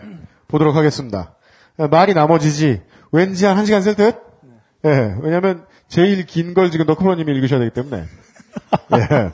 보도록 0.47 0.77
하겠습니다. 0.77 1.35
예, 1.81 1.87
말이 1.89 2.15
나머지지 2.15 2.83
왠지 3.11 3.47
한 3.47 3.57
1시간 3.57 3.83
쓸 3.83 3.97
듯? 3.97 4.15
예. 4.85 5.17
왜냐면 5.23 5.65
제일 5.89 6.25
긴 6.27 6.55
걸 6.55 6.71
지금 6.71 6.87
너크로님이 6.87 7.33
읽으셔야 7.33 7.59
되기 7.59 7.73
때문에. 7.73 8.05
예. 8.97 9.31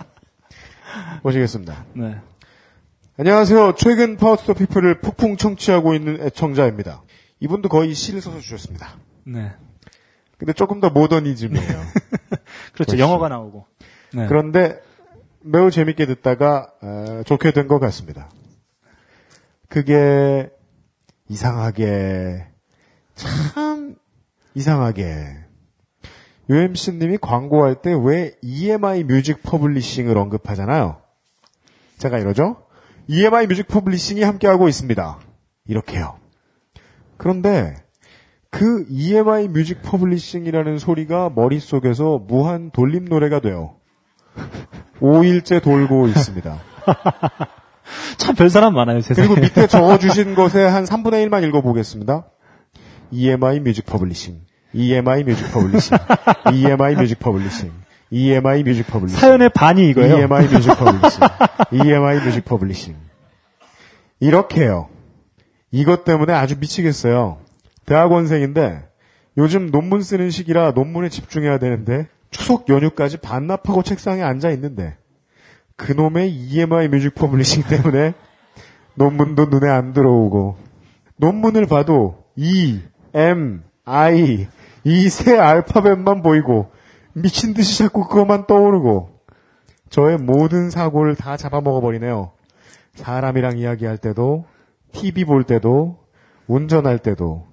보시겠습니다. 1.22 1.84
네. 1.94 2.18
안녕하세요. 3.18 3.74
최근 3.76 4.16
파워스토 4.16 4.54
피플을 4.54 5.00
폭풍 5.00 5.36
청취하고 5.36 5.94
있는 5.94 6.20
애청자입니다. 6.22 7.02
이분도 7.40 7.68
거의 7.68 7.94
시를 7.94 8.20
써서 8.20 8.38
주셨습니다. 8.40 8.96
네. 9.24 9.52
근데 10.38 10.52
조금 10.52 10.80
더 10.80 10.88
모더니즘이에요. 10.90 11.82
그렇죠. 12.72 12.98
영어가 12.98 13.28
나오고. 13.28 13.66
네. 14.14 14.26
그런데 14.26 14.80
매우 15.42 15.70
재밌게 15.70 16.06
듣다가 16.06 16.70
어, 16.82 17.22
좆 17.26 17.52
된 17.52 17.68
것 17.68 17.78
같습니다. 17.78 18.30
그게 19.68 20.50
이상하게 21.28 22.46
참 23.14 23.96
이상하게 24.54 25.36
UMC님이 26.50 27.18
광고할 27.18 27.76
때 27.80 27.94
왜 27.94 28.32
EMI 28.42 29.04
뮤직 29.04 29.42
퍼블리싱을 29.42 30.18
언급하잖아요. 30.18 30.98
제가 31.98 32.18
이러죠. 32.18 32.56
EMI 33.06 33.46
뮤직 33.46 33.68
퍼블리싱이 33.68 34.22
함께하고 34.22 34.68
있습니다. 34.68 35.18
이렇게요. 35.68 36.16
그런데 37.16 37.76
그 38.50 38.84
EMI 38.88 39.46
뮤직 39.48 39.80
퍼블리싱이라는 39.82 40.78
소리가 40.78 41.30
머릿속에서 41.34 42.18
무한 42.18 42.70
돌림 42.72 43.04
노래가 43.04 43.40
돼요. 43.40 43.76
5일째 45.00 45.62
돌고 45.62 46.08
있습니다. 46.08 46.58
참 48.18 48.34
별 48.36 48.50
사람 48.50 48.74
많아요, 48.74 49.00
세상에. 49.00 49.26
그리고 49.28 49.40
밑에 49.40 49.66
적어주신 49.66 50.34
것에 50.34 50.62
한 50.64 50.84
3분의 50.84 51.26
1만 51.28 51.46
읽어보겠습니다. 51.48 52.26
EMI 53.12 53.60
Music 53.60 53.86
Publishing. 53.86 54.40
EMI 54.72 55.24
Music 55.24 55.52
Publishing. 55.52 55.98
EMI 56.52 56.94
Music 56.94 57.18
Publishing. 57.18 57.72
EMI 58.10 58.62
Music 58.62 58.86
Publishing. 58.86 59.18
사연의 59.18 59.50
반이 59.50 59.88
이거예요. 59.90 60.18
EMI 60.18 60.46
Music 60.48 60.68
Publishing. 60.76 61.20
EMI 61.72 62.20
Music 62.24 62.44
Publishing. 62.44 62.96
이렇게요. 64.20 64.88
이것 65.70 66.04
때문에 66.04 66.32
아주 66.32 66.56
미치겠어요. 66.58 67.38
대학원생인데 67.86 68.84
요즘 69.38 69.70
논문 69.70 70.02
쓰는 70.02 70.30
시기라 70.30 70.72
논문에 70.72 71.08
집중해야 71.08 71.58
되는데 71.58 72.06
추석 72.30 72.68
연휴까지 72.68 73.18
반납하고 73.18 73.82
책상에 73.82 74.22
앉아 74.22 74.50
있는데 74.50 74.96
그놈의 75.76 76.30
EMI 76.30 76.88
Music 76.88 77.14
Publishing 77.14 77.64
때문에 77.64 78.14
논문도 78.94 79.46
눈에 79.46 79.68
안 79.68 79.92
들어오고 79.92 80.56
논문을 81.16 81.66
봐도 81.66 82.24
E, 82.36 82.80
M, 83.14 83.62
I 83.84 84.46
이 84.84 85.02
세 85.02 85.38
알파벳만 85.38 86.22
보이고 86.22 86.70
미친 87.12 87.54
듯이 87.54 87.78
자꾸 87.78 88.06
그것만 88.08 88.46
떠오르고 88.46 89.10
저의 89.90 90.18
모든 90.18 90.70
사고를 90.70 91.16
다 91.16 91.36
잡아먹어 91.36 91.80
버리네요. 91.80 92.30
사람이랑 92.94 93.58
이야기할 93.58 93.98
때도 93.98 94.44
TV 94.92 95.24
볼 95.24 95.44
때도 95.44 95.98
운전할 96.46 96.98
때도 96.98 97.46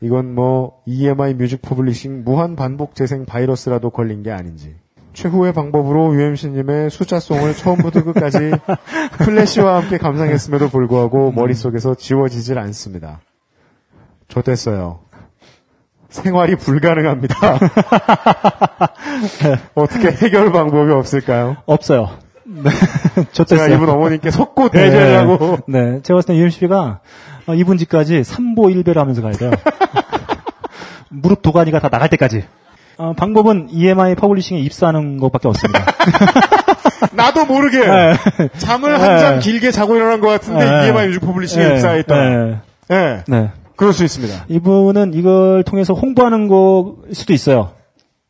이건 0.00 0.34
뭐 0.34 0.82
EMI 0.86 1.34
Music 1.34 1.62
Publishing 1.62 2.24
무한 2.24 2.56
반복 2.56 2.94
재생 2.94 3.24
바이러스라도 3.24 3.90
걸린 3.90 4.22
게 4.22 4.32
아닌지 4.32 4.74
최후의 5.12 5.52
방법으로 5.52 6.14
UMC님의 6.14 6.90
숫자송을 6.90 7.54
처음부터 7.54 8.02
끝까지 8.04 8.52
플래시와 9.18 9.82
함께 9.82 9.98
감상했음에도 9.98 10.68
불구하고 10.68 11.32
머릿속에서 11.32 11.94
지워지질 11.94 12.58
않습니다. 12.58 13.20
좆됐어요. 14.28 15.00
생활이 16.12 16.56
불가능합니다. 16.56 17.34
어떻게 19.74 20.08
해결 20.08 20.52
방법이 20.52 20.92
없을까요? 20.92 21.56
없어요. 21.66 22.10
네. 22.44 22.70
제가. 23.46 23.68
이분 23.68 23.88
어머님께 23.88 24.30
석고대죄하고 24.30 25.58
네. 25.66 26.00
제가 26.02 26.18
봤을 26.18 26.34
때 26.34 26.36
UMC가 26.36 27.00
어, 27.46 27.54
이분 27.54 27.78
집까지 27.78 28.24
삼보 28.24 28.70
일배를 28.70 29.00
하면서 29.00 29.22
가야 29.22 29.32
돼요. 29.32 29.50
무릎 31.08 31.42
도가니가 31.42 31.80
다 31.80 31.88
나갈 31.88 32.08
때까지. 32.10 32.44
어, 32.98 33.14
방법은 33.14 33.68
EMI 33.70 34.14
퍼블리싱에 34.14 34.60
입사하는 34.60 35.16
것밖에 35.16 35.48
없습니다. 35.48 35.84
나도 37.12 37.46
모르게 37.46 37.80
네. 37.80 38.14
잠을 38.58 38.92
네. 38.92 38.98
한잠 38.98 39.40
길게 39.40 39.70
자고 39.70 39.96
일어난 39.96 40.20
것 40.20 40.28
같은데 40.28 40.64
네. 40.64 40.86
EMI 40.88 41.08
뮤직 41.08 41.20
퍼블리싱에 41.20 41.68
네. 41.68 41.74
입사했다. 41.74 42.14
네. 42.88 43.22
네. 43.26 43.50
네. 43.72 43.76
그럴 43.76 43.92
수 43.92 44.04
있습니다. 44.04 44.46
이분은 44.48 45.14
이걸 45.14 45.62
통해서 45.64 45.94
홍보하는 45.94 46.48
거 46.48 46.96
수도 47.12 47.32
있어요. 47.32 47.72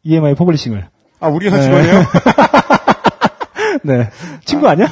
EMI 0.05 0.35
퍼블리싱을. 0.35 0.89
아, 1.21 1.29
우리 1.29 1.47
회사 1.47 1.57
네. 1.57 1.63
직원이에요? 1.63 2.05
네. 3.85 4.11
친구 4.45 4.69
아니야? 4.69 4.89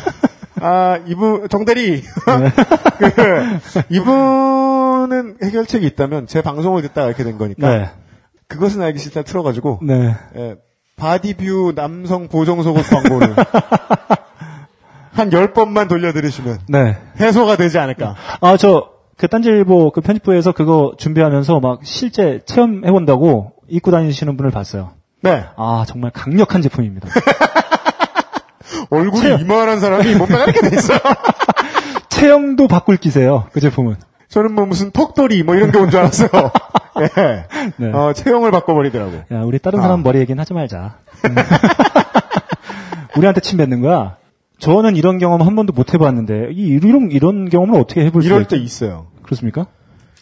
아, 0.61 0.99
이분, 1.07 1.49
정대리. 1.49 2.03
네. 2.03 2.53
그, 3.15 3.85
이분은 3.89 5.39
해결책이 5.43 5.87
있다면 5.87 6.27
제 6.27 6.43
방송을 6.43 6.83
듣다가 6.83 7.09
이렇게 7.09 7.25
된 7.25 7.39
거니까. 7.39 7.69
네. 7.69 7.91
그것은 8.47 8.83
알기 8.83 8.99
싫다 8.99 9.23
틀어가지고. 9.23 9.81
네. 9.83 10.15
예, 10.37 10.57
바디뷰 10.97 11.73
남성 11.75 12.29
보정 12.29 12.63
속옷 12.63 12.85
광고를. 12.89 13.35
한 15.13 15.31
10번만 15.31 15.89
돌려들으시면 15.89 16.61
네. 16.69 16.97
해소가 17.19 17.57
되지 17.57 17.79
않을까. 17.79 18.15
아, 18.41 18.57
저, 18.57 18.89
그 19.21 19.29
딴지일보 19.29 19.91
그 19.91 20.01
편집부에서 20.01 20.53
그거 20.53 20.95
준비하면서 20.97 21.61
막 21.61 21.81
실제 21.83 22.41
체험해본다고 22.47 23.53
입고 23.69 23.91
다니시는 23.91 24.39
분을 24.39 24.51
봤어요. 24.51 24.93
네. 25.21 25.45
아, 25.57 25.85
정말 25.87 26.11
강력한 26.11 26.63
제품입니다. 26.63 27.07
얼굴이 28.89 29.21
체험. 29.23 29.41
이만한 29.43 29.79
사람이 29.79 30.15
몸매가 30.15 30.45
이렇게 30.45 30.71
돼 30.71 30.77
있어. 30.77 30.95
체형도 32.09 32.67
바꿀 32.67 32.97
기세요. 32.97 33.45
그 33.53 33.61
제품은. 33.61 33.97
저는 34.31 34.55
뭐 34.55 34.65
무슨 34.65 34.91
턱돌이 34.91 35.43
뭐 35.43 35.55
이런 35.55 35.71
게 35.71 35.79
온 35.79 35.91
줄 35.91 36.01
알았어요. 36.01 36.31
예. 37.19 37.45
네. 37.77 37.93
어, 37.93 38.15
체형을 38.15 38.51
바꿔버리더라고. 38.53 39.13
야, 39.33 39.43
우리 39.45 39.59
다른 39.59 39.81
아. 39.81 39.83
사람 39.83 40.03
머리 40.03 40.19
얘기는 40.21 40.41
하지 40.41 40.55
말자. 40.55 40.95
음. 41.27 41.35
우리한테 43.19 43.43
침 43.43 43.59
뱉는 43.59 43.83
거야. 43.83 44.17
저는 44.61 44.97
이런 44.97 45.19
경험 45.19 45.43
한 45.43 45.57
번도 45.57 45.73
못 45.73 45.95
해봤는데 45.95 46.51
이 46.53 46.67
이런 46.69 47.11
이런 47.11 47.49
경험을 47.49 47.81
어떻게 47.81 48.05
해볼 48.05 48.23
수가 48.23 48.35
이럴 48.35 48.43
있때 48.43 48.57
있어요. 48.57 49.07
그렇습니까? 49.23 49.67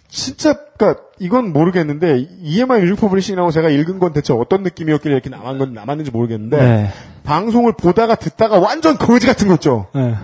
진짜, 0.09 0.55
그니까, 0.55 1.01
이건 1.19 1.53
모르겠는데, 1.53 2.27
EMI 2.41 2.81
뮤직 2.81 2.97
퍼블리싱이라고 2.99 3.51
제가 3.51 3.69
읽은 3.69 3.99
건 3.99 4.15
대체 4.15 4.33
어떤 4.33 4.63
느낌이었길래 4.63 5.13
이렇게 5.15 5.29
남은 5.29 5.59
건 5.59 5.75
남았는지 5.75 6.11
모르겠는데, 6.11 6.57
네. 6.57 6.91
방송을 7.25 7.75
보다가 7.75 8.15
듣다가 8.15 8.59
완전 8.59 8.97
거지 8.97 9.27
같은 9.27 9.49
거 9.49 9.55
있죠? 9.55 9.89
네. 9.95 10.15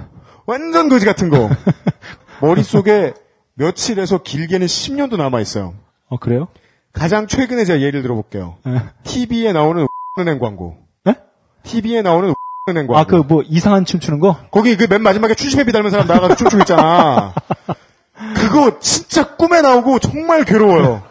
완전 0.47 0.89
거지 0.89 1.05
같은 1.05 1.29
거. 1.29 1.51
머릿속에 2.41 3.13
며칠에서 3.55 4.23
길게는 4.23 4.67
10년도 4.67 5.17
남아 5.17 5.41
있어요. 5.41 5.75
어 6.09 6.19
그래요? 6.19 6.49
가장 6.93 7.27
최근에 7.27 7.65
제가 7.65 7.81
예를 7.81 8.03
들어 8.03 8.15
볼게요. 8.15 8.57
네. 8.65 8.81
TV에 9.05 9.53
나오는 9.53 9.87
은행 10.19 10.39
광고. 10.39 10.77
네? 11.05 11.15
TV에 11.63 12.03
나오는 12.03 12.35
은행 12.69 12.87
광고. 12.87 12.97
아그 12.99 13.17
뭐 13.29 13.43
이상한 13.45 13.85
춤 13.85 14.01
추는 14.01 14.21
거? 14.21 14.37
거기 14.51 14.77
그 14.77 14.87
맨 14.89 15.03
마지막에 15.03 15.35
추시배비 15.35 15.71
닮은 15.73 15.91
사람 15.91 16.07
나와가지고 16.07 16.37
춤추고 16.39 16.63
있잖아. 16.63 17.35
그거 18.37 18.79
진짜 18.79 19.37
꿈에 19.37 19.61
나오고 19.61 19.99
정말 19.99 20.45
괴로워요. 20.45 21.03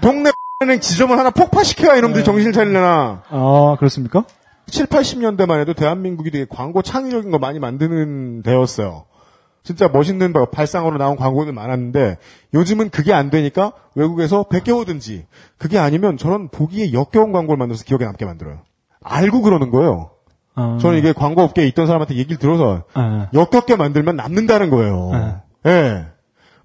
동네 0.00 0.30
은행 0.62 0.78
지점을 0.80 1.18
하나 1.18 1.30
폭파시켜야 1.30 1.96
이놈들이 1.96 2.22
정신을 2.24 2.52
차리려나. 2.52 3.22
아 3.28 3.76
그렇습니까? 3.78 4.24
7, 4.66 4.86
80년대만 4.86 5.58
해도 5.60 5.74
대한민국이 5.74 6.30
되게 6.30 6.46
광고 6.48 6.82
창의적인 6.82 7.32
거 7.32 7.38
많이 7.38 7.58
만드는 7.58 8.42
데였어요. 8.44 9.06
진짜 9.64 9.88
멋있는 9.88 10.32
바- 10.32 10.44
발상으로 10.46 10.98
나온 10.98 11.16
광고들 11.16 11.52
많았는데 11.52 12.18
요즘은 12.54 12.90
그게 12.90 13.12
안 13.12 13.30
되니까 13.30 13.72
외국에서 13.96 14.44
베껴오든지 14.44 15.26
그게 15.58 15.78
아니면 15.78 16.16
저런 16.16 16.48
보기에 16.48 16.92
역겨운 16.92 17.32
광고를 17.32 17.58
만들어서 17.58 17.84
기억에 17.84 18.04
남게 18.04 18.24
만들어요. 18.24 18.60
알고 19.02 19.42
그러는 19.42 19.70
거예요. 19.70 20.10
아, 20.60 20.78
저는 20.80 20.98
이게 20.98 21.12
광고 21.12 21.42
업계에 21.42 21.66
있던 21.68 21.86
사람한테 21.86 22.14
얘기를 22.16 22.38
들어서 22.38 22.84
아, 22.94 23.28
역겹게 23.32 23.76
만들면 23.76 24.16
남는다는 24.16 24.70
거예요. 24.70 25.10
네. 25.64 25.70
예. 25.70 26.06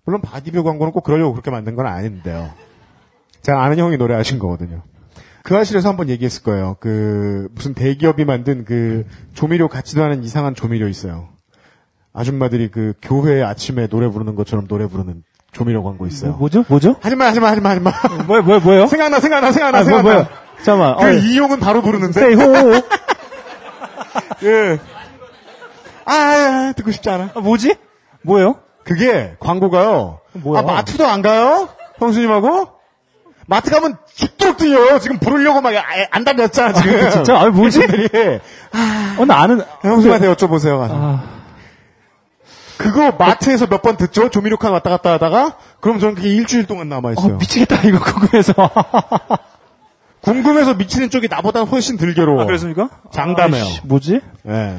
물론 0.03 0.21
바디뷰 0.21 0.63
광고는 0.63 0.91
꼭 0.91 1.03
그러려고 1.03 1.31
그렇게 1.31 1.51
만든 1.51 1.75
건 1.75 1.87
아닌데요. 1.87 2.49
제가 3.41 3.63
아는 3.63 3.77
형이 3.77 3.97
노래하신 3.97 4.39
거거든요. 4.39 4.81
그알싫에서 5.43 5.89
한번 5.89 6.09
얘기했을 6.09 6.43
거예요. 6.43 6.75
그 6.79 7.47
무슨 7.53 7.73
대기업이 7.73 8.25
만든 8.25 8.65
그 8.65 9.05
조미료 9.33 9.67
같지도 9.67 10.03
않은 10.03 10.23
이상한 10.23 10.55
조미료 10.55 10.87
있어요. 10.87 11.29
아줌마들이 12.13 12.69
그 12.69 12.93
교회 13.01 13.43
아침에 13.43 13.87
노래 13.87 14.07
부르는 14.09 14.35
것처럼 14.35 14.67
노래 14.67 14.87
부르는 14.87 15.23
조미료 15.51 15.83
광고 15.83 16.07
있어요. 16.07 16.33
뭐, 16.33 16.49
죠 16.49 16.65
뭐죠? 16.67 16.95
하지마, 17.01 17.27
하지마, 17.27 17.49
하지마, 17.49 17.69
하지마. 17.69 17.91
뭐, 18.25 18.41
뭐, 18.41 18.59
뭐요? 18.59 18.87
생각나, 18.87 19.19
생각나, 19.19 19.51
생각나, 19.51 19.79
아, 19.79 19.83
뭐, 19.83 19.89
생각나. 19.89 20.13
뭐요? 20.13 20.27
잠깐만. 20.63 20.97
그 20.97 21.05
어, 21.05 21.11
이용은 21.11 21.59
바로 21.59 21.81
부르는데. 21.81 22.19
세이 22.19 22.33
호. 22.33 22.41
예. 24.43 24.79
아, 26.05 26.73
듣고 26.75 26.91
싶지 26.91 27.09
않아. 27.09 27.29
아, 27.35 27.39
뭐지? 27.39 27.75
뭐예요? 28.21 28.59
그게 28.83 29.35
광고가요. 29.39 30.19
뭐야? 30.33 30.59
아, 30.59 30.63
마트도 30.63 31.05
안 31.07 31.21
가요? 31.21 31.69
형수님하고? 31.97 32.69
마트 33.47 33.69
가면 33.71 33.97
죽도록 34.13 34.57
뛰어요. 34.57 34.99
지금 34.99 35.19
부르려고 35.19 35.61
막 35.61 35.73
아- 35.75 35.81
안 36.11 36.23
달렸잖아, 36.23 36.73
지금. 36.73 37.09
진짜? 37.11 37.39
아, 37.39 37.49
뭐지? 37.49 37.79
분들이. 37.85 38.09
어, 39.19 39.25
나 39.25 39.41
아는. 39.41 39.61
형수님한테 39.81 40.27
여쭤보세요. 40.33 40.79
가서. 40.79 40.93
아, 40.95 41.23
그거 42.77 43.11
마트에서 43.11 43.67
몇 43.67 43.81
번 43.81 43.97
듣죠? 43.97 44.29
조미료 44.29 44.57
칸 44.57 44.71
왔다 44.71 44.89
갔다 44.89 45.13
하다가? 45.13 45.57
그럼 45.79 45.99
저는 45.99 46.15
그게 46.15 46.29
일주일 46.29 46.65
동안 46.65 46.91
어, 46.91 46.95
남아있어요. 46.95 47.37
미치겠다, 47.37 47.81
이거 47.87 47.99
궁금해서. 47.99 48.53
궁금해서 50.25 50.73
미치는 50.73 51.09
쪽이 51.09 51.27
나보다 51.29 51.61
훨씬 51.63 51.97
덜 51.97 52.13
괴로워. 52.13 52.41
아, 52.41 52.45
그렇습니까? 52.45 52.89
장담해요. 53.11 53.63
아이씨, 53.63 53.81
뭐지? 53.85 54.21
예. 54.47 54.77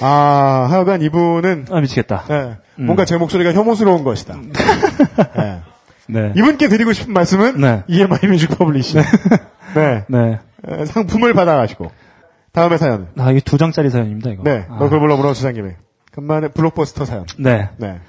아, 0.00 0.66
하여간 0.70 1.02
이분은, 1.02 1.66
아, 1.70 1.80
미치겠다. 1.80 2.24
예, 2.30 2.56
뭔가 2.82 3.04
제 3.04 3.16
목소리가 3.18 3.52
혐오스러운 3.52 4.02
것이다. 4.02 4.34
예. 5.38 5.60
네. 6.08 6.32
이분께 6.36 6.68
드리고 6.68 6.92
싶은 6.92 7.12
말씀은, 7.12 7.60
네. 7.60 7.82
EMI 7.86 8.18
Music 8.28 8.48
Publishing. 8.58 8.96
네. 9.74 10.04
네. 10.08 10.40
에, 10.68 10.84
상품을 10.86 11.34
받아가시고. 11.34 11.90
다음에 12.52 12.76
사연. 12.78 13.08
아, 13.18 13.30
이게 13.30 13.40
두 13.40 13.56
장짜리 13.58 13.88
사연입니다, 13.90 14.30
이거. 14.30 14.42
네. 14.42 14.66
아, 14.68 14.76
너클 14.78 14.98
불러 14.98 15.16
물어 15.16 15.32
주장님이. 15.34 15.70
간만에 16.12 16.48
블록버스터 16.48 17.04
사연. 17.04 17.24
네. 17.38 17.68
네. 17.78 18.00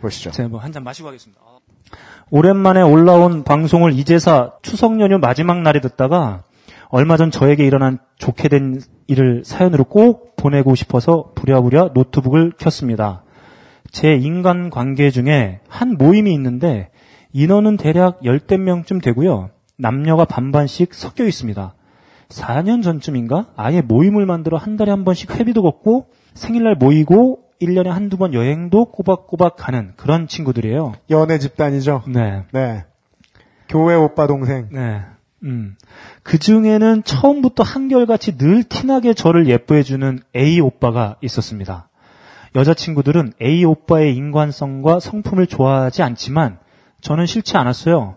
보시죠. 0.00 0.30
제가 0.32 0.48
뭐 0.50 0.60
한 0.60 0.72
잔 0.72 0.84
마시고 0.84 1.08
하겠습니다. 1.08 1.40
오랜만에 2.30 2.80
올라온 2.82 3.44
방송을 3.44 3.92
이제사 3.92 4.52
추석 4.62 5.00
연휴 5.00 5.18
마지막 5.18 5.60
날에 5.60 5.80
듣다가 5.80 6.42
얼마 6.88 7.16
전 7.16 7.30
저에게 7.30 7.66
일어난 7.66 7.98
좋게 8.18 8.48
된 8.48 8.80
일을 9.06 9.42
사연으로 9.44 9.84
꼭 9.84 10.36
보내고 10.36 10.74
싶어서 10.74 11.32
부랴부랴 11.34 11.90
노트북을 11.94 12.52
켰습니다. 12.56 13.22
제 13.90 14.14
인간 14.14 14.70
관계 14.70 15.10
중에 15.10 15.60
한 15.68 15.96
모임이 15.98 16.32
있는데 16.34 16.90
인원은 17.32 17.76
대략 17.76 18.24
열댓 18.24 18.58
명쯤 18.58 19.00
되고요. 19.00 19.50
남녀가 19.76 20.24
반반씩 20.24 20.94
섞여 20.94 21.24
있습니다. 21.24 21.74
4년 22.28 22.82
전쯤인가 22.82 23.48
아예 23.56 23.82
모임을 23.82 24.24
만들어 24.24 24.56
한 24.56 24.76
달에 24.76 24.90
한 24.90 25.04
번씩 25.04 25.38
회비도 25.38 25.62
걷고 25.62 26.06
생일날 26.32 26.76
모이고 26.76 27.43
1년에 27.64 27.88
한두 27.88 28.16
번 28.16 28.34
여행도 28.34 28.86
꼬박꼬박 28.86 29.56
가는 29.56 29.92
그런 29.96 30.28
친구들이에요. 30.28 30.94
연애 31.10 31.38
집단이죠. 31.38 32.04
네. 32.08 32.44
네. 32.52 32.84
교회 33.68 33.94
오빠 33.94 34.26
동생. 34.26 34.68
네. 34.70 35.02
음. 35.42 35.76
그 36.22 36.38
중에는 36.38 37.02
처음부터 37.04 37.62
한결같이 37.62 38.38
늘 38.38 38.64
티나게 38.64 39.14
저를 39.14 39.48
예뻐해주는 39.48 40.20
A 40.34 40.60
오빠가 40.60 41.16
있었습니다. 41.20 41.88
여자친구들은 42.54 43.32
A 43.42 43.64
오빠의 43.64 44.14
인관성과 44.16 45.00
성품을 45.00 45.46
좋아하지 45.46 46.02
않지만 46.02 46.58
저는 47.00 47.26
싫지 47.26 47.56
않았어요. 47.56 48.16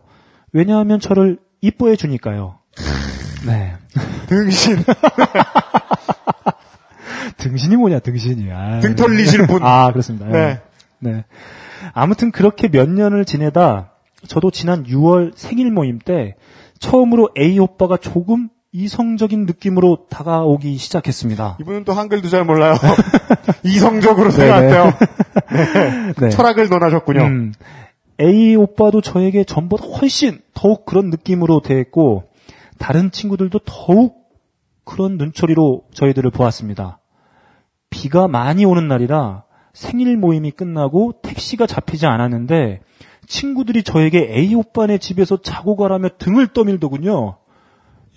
왜냐하면 0.53 0.99
저를 0.99 1.39
이뻐해주니까요. 1.61 2.59
네. 3.45 3.73
등신. 4.27 4.83
등신이 7.47 7.75
뭐냐, 7.75 7.99
등신이. 7.99 8.51
아, 8.51 8.79
등 8.79 8.95
털리실 8.95 9.47
분. 9.47 9.63
아, 9.63 9.91
그렇습니다. 9.91 10.27
네. 10.27 10.59
네. 10.99 11.25
아무튼 11.93 12.31
그렇게 12.31 12.67
몇 12.67 12.89
년을 12.89 13.25
지내다 13.25 13.91
저도 14.27 14.51
지난 14.51 14.83
6월 14.83 15.31
생일 15.35 15.71
모임 15.71 15.99
때 15.99 16.35
처음으로 16.79 17.29
A 17.37 17.57
오빠가 17.59 17.97
조금 17.97 18.49
이성적인 18.71 19.45
느낌으로 19.45 20.07
다가오기 20.09 20.77
시작했습니다. 20.77 21.57
이분은 21.61 21.83
또 21.85 21.93
한글도 21.93 22.29
잘 22.29 22.43
몰라요. 22.43 22.75
이성적으로 23.63 24.29
생각해요. 24.29 24.93
네. 26.19 26.29
철학을 26.29 26.67
논하셨군요. 26.67 27.21
음, 27.21 27.53
A 28.19 28.55
오빠도 28.55 29.01
저에게 29.01 29.43
전보다 29.43 29.85
훨씬 29.85 30.39
더욱 30.53 30.85
그런 30.85 31.09
느낌으로 31.09 31.61
대했고 31.61 32.25
다른 32.77 33.11
친구들도 33.11 33.59
더욱 33.65 34.27
그런 34.83 35.17
눈초리로 35.17 35.83
저희들을 35.93 36.29
보았습니다. 36.31 36.99
비가 37.89 38.27
많이 38.27 38.65
오는 38.65 38.87
날이라 38.87 39.43
생일 39.73 40.17
모임이 40.17 40.51
끝나고 40.51 41.13
택시가 41.21 41.67
잡히지 41.67 42.05
않았는데 42.05 42.81
친구들이 43.27 43.83
저에게 43.83 44.29
A 44.31 44.53
오빠네 44.55 44.97
집에서 44.99 45.37
자고 45.41 45.75
가라며 45.75 46.09
등을 46.17 46.47
떠밀더군요. 46.47 47.37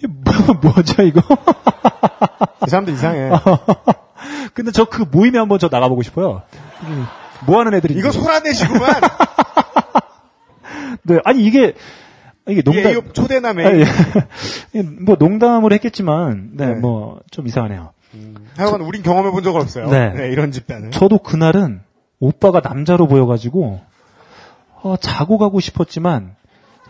뭐, 0.08 0.34
뭐죠 0.62 1.02
이거? 1.02 1.20
이 2.66 2.70
사람들 2.70 2.94
이상해. 2.94 3.30
근데 4.54 4.70
저 4.72 4.84
그 4.84 5.04
모임에 5.10 5.38
한번 5.38 5.58
저 5.58 5.68
나가보고 5.70 6.02
싶어요. 6.02 6.42
음, 6.84 7.04
뭐 7.46 7.58
하는 7.58 7.74
애들이 7.74 7.94
이거 7.94 8.10
소라내시구만. 8.10 8.90
네, 11.04 11.18
아니 11.24 11.44
이게 11.44 11.74
이게 12.48 12.62
농담 12.62 13.12
초대남에. 13.12 13.66
아, 13.66 13.70
예. 14.74 14.82
뭐 15.04 15.16
농담으로 15.18 15.74
했겠지만 15.74 16.50
네, 16.54 16.66
네. 16.66 16.74
뭐 16.74 17.20
좀 17.30 17.46
이상하네요. 17.46 17.92
하여간 18.56 18.80
우린 18.80 19.02
경험해 19.02 19.30
본적 19.30 19.54
없어요. 19.54 19.88
네. 19.88 20.12
네, 20.12 20.28
이런 20.28 20.52
집단은. 20.52 20.90
저도 20.90 21.18
그날은 21.18 21.80
오빠가 22.18 22.60
남자로 22.60 23.06
보여가지고 23.06 23.80
어, 24.82 24.96
자고 24.98 25.38
가고 25.38 25.60
싶었지만 25.60 26.34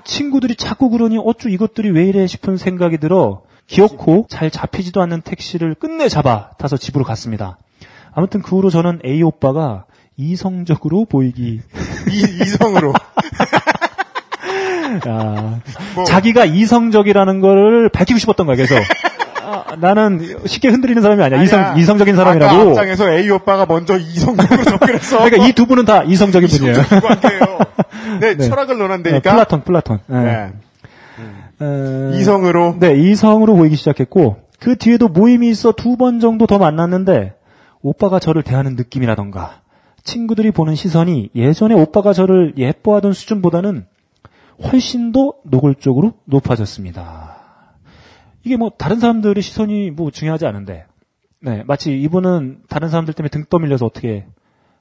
친구들이 0.05 0.57
자꾸 0.57 0.91
그러니 0.91 1.19
어쭈 1.19 1.49
이것들이 1.49 1.91
왜 1.91 2.07
이래 2.07 2.27
싶은 2.27 2.57
생각이 2.57 2.99
들어 2.99 3.43
기어코 3.67 4.27
잘 4.29 4.51
잡히지도 4.51 5.01
않는 5.03 5.21
택시를 5.21 5.75
끝내 5.75 6.09
잡아 6.09 6.51
타서 6.59 6.77
집으로 6.77 7.05
갔습니다. 7.05 7.59
아무튼 8.13 8.43
그 8.43 8.57
후로 8.57 8.71
저는 8.71 9.01
A 9.05 9.23
오빠가 9.23 9.85
이성적으로 10.17 11.05
보이기 11.05 11.61
이, 12.11 12.43
이성으로. 12.43 12.93
아, 15.07 15.61
뭐. 15.95 16.05
자기가 16.05 16.45
이성적이라는 16.47 17.41
거를 17.41 17.89
밝히고 17.91 18.19
싶었던 18.19 18.47
거야. 18.47 18.57
그래서 18.57 18.75
아, 19.53 19.77
나는 19.77 20.39
쉽게 20.47 20.69
흔들리는 20.69 21.03
사람이 21.03 21.23
아니야. 21.23 21.43
이성 21.43 21.61
아니야. 21.61 21.75
이성적인 21.83 22.15
아까 22.15 22.25
사람이라고. 22.25 22.71
앞장에서 22.71 23.11
A 23.11 23.29
오빠가 23.31 23.67
먼저 23.67 23.97
이성적으로 23.99 24.63
접근했어. 24.65 25.19
그러니까 25.25 25.47
이 25.47 25.53
두 25.53 25.67
분은 25.67 25.85
다 25.85 26.03
이성적인 26.05 26.49
분이에요. 26.49 26.73
이성적인. 26.81 27.39
네, 28.21 28.35
네. 28.37 28.49
철학을 28.49 28.77
네, 28.77 28.83
논한다니까. 28.83 29.33
플라톤, 29.33 29.63
플라톤. 29.63 29.99
네. 30.07 30.23
네. 30.23 30.53
어, 31.61 32.13
이성으로. 32.15 32.77
네, 32.79 32.95
이성으로 32.97 33.55
보이기 33.57 33.77
시작했고 33.77 34.37
그 34.61 34.77
뒤에도 34.77 35.09
모임이 35.09 35.49
있어 35.51 35.73
두 35.73 35.97
번 35.97 36.21
정도 36.21 36.47
더 36.47 36.59
만났는데 36.59 37.35
오빠가 37.83 38.19
저를 38.19 38.43
대하는 38.43 38.77
느낌이라던가 38.77 39.61
친구들이 40.05 40.51
보는 40.51 40.75
시선이 40.75 41.31
예전에 41.35 41.75
오빠가 41.75 42.13
저를 42.13 42.55
예뻐하던 42.57 43.13
수준보다는 43.13 43.85
훨씬 44.71 45.13
더 45.13 45.35
노골적으로 45.45 46.13
높아졌습니다. 46.27 47.40
이게 48.45 48.57
뭐 48.57 48.71
다른 48.77 49.01
사람들의 49.01 49.43
시선이 49.43 49.91
뭐 49.91 50.11
중요하지 50.11 50.47
않은데 50.47 50.87
네, 51.41 51.63
마치 51.67 51.99
이분은 51.99 52.63
다른 52.69 52.89
사람들 52.89 53.15
때문에 53.15 53.31
등 53.31 53.45
떠밀려서 53.49 53.87
어떻게 53.87 54.27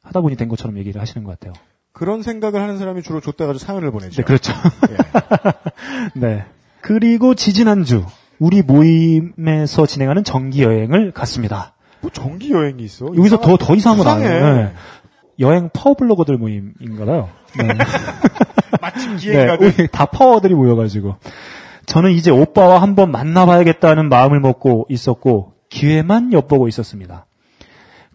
하다 0.03 0.21
보니 0.21 0.35
된 0.35 0.49
것처럼 0.49 0.77
얘기를 0.77 0.99
하시는 1.01 1.23
것 1.23 1.39
같아요. 1.39 1.53
그런 1.91 2.21
생각을 2.21 2.61
하는 2.61 2.77
사람이 2.77 3.01
주로 3.01 3.19
좆대가지고 3.19 3.65
사연을 3.65 3.91
보내죠. 3.91 4.15
네, 4.15 4.23
그렇죠. 4.23 4.53
예. 4.89 4.95
네. 6.19 6.45
그리고 6.81 7.35
지지난주 7.35 8.05
우리 8.39 8.61
모임에서 8.61 9.85
진행하는 9.85 10.23
정기 10.23 10.63
여행을 10.63 11.11
갔습니다. 11.11 11.73
뭐 12.01 12.09
정기 12.11 12.51
여행이 12.51 12.83
있어. 12.83 13.07
여기서 13.07 13.41
더더 13.41 13.75
이상한 13.75 13.99
건. 13.99 14.07
아니에요. 14.07 14.55
네. 14.55 14.73
여행 15.39 15.69
파워블로거들 15.73 16.37
모임인가봐요. 16.37 17.29
네. 17.57 17.67
마침 18.81 19.11
네, 19.11 19.17
기회가 19.17 19.57
우리 19.59 19.87
다 19.87 20.05
파워들이 20.05 20.53
모여가지고 20.53 21.15
저는 21.89 22.11
이제 22.11 22.29
오빠와 22.29 22.83
한번 22.83 23.11
만나봐야겠다는 23.11 24.09
마음을 24.09 24.39
먹고 24.39 24.85
있었고 24.89 25.53
기회만 25.69 26.33
엿보고 26.33 26.67
있었습니다. 26.67 27.25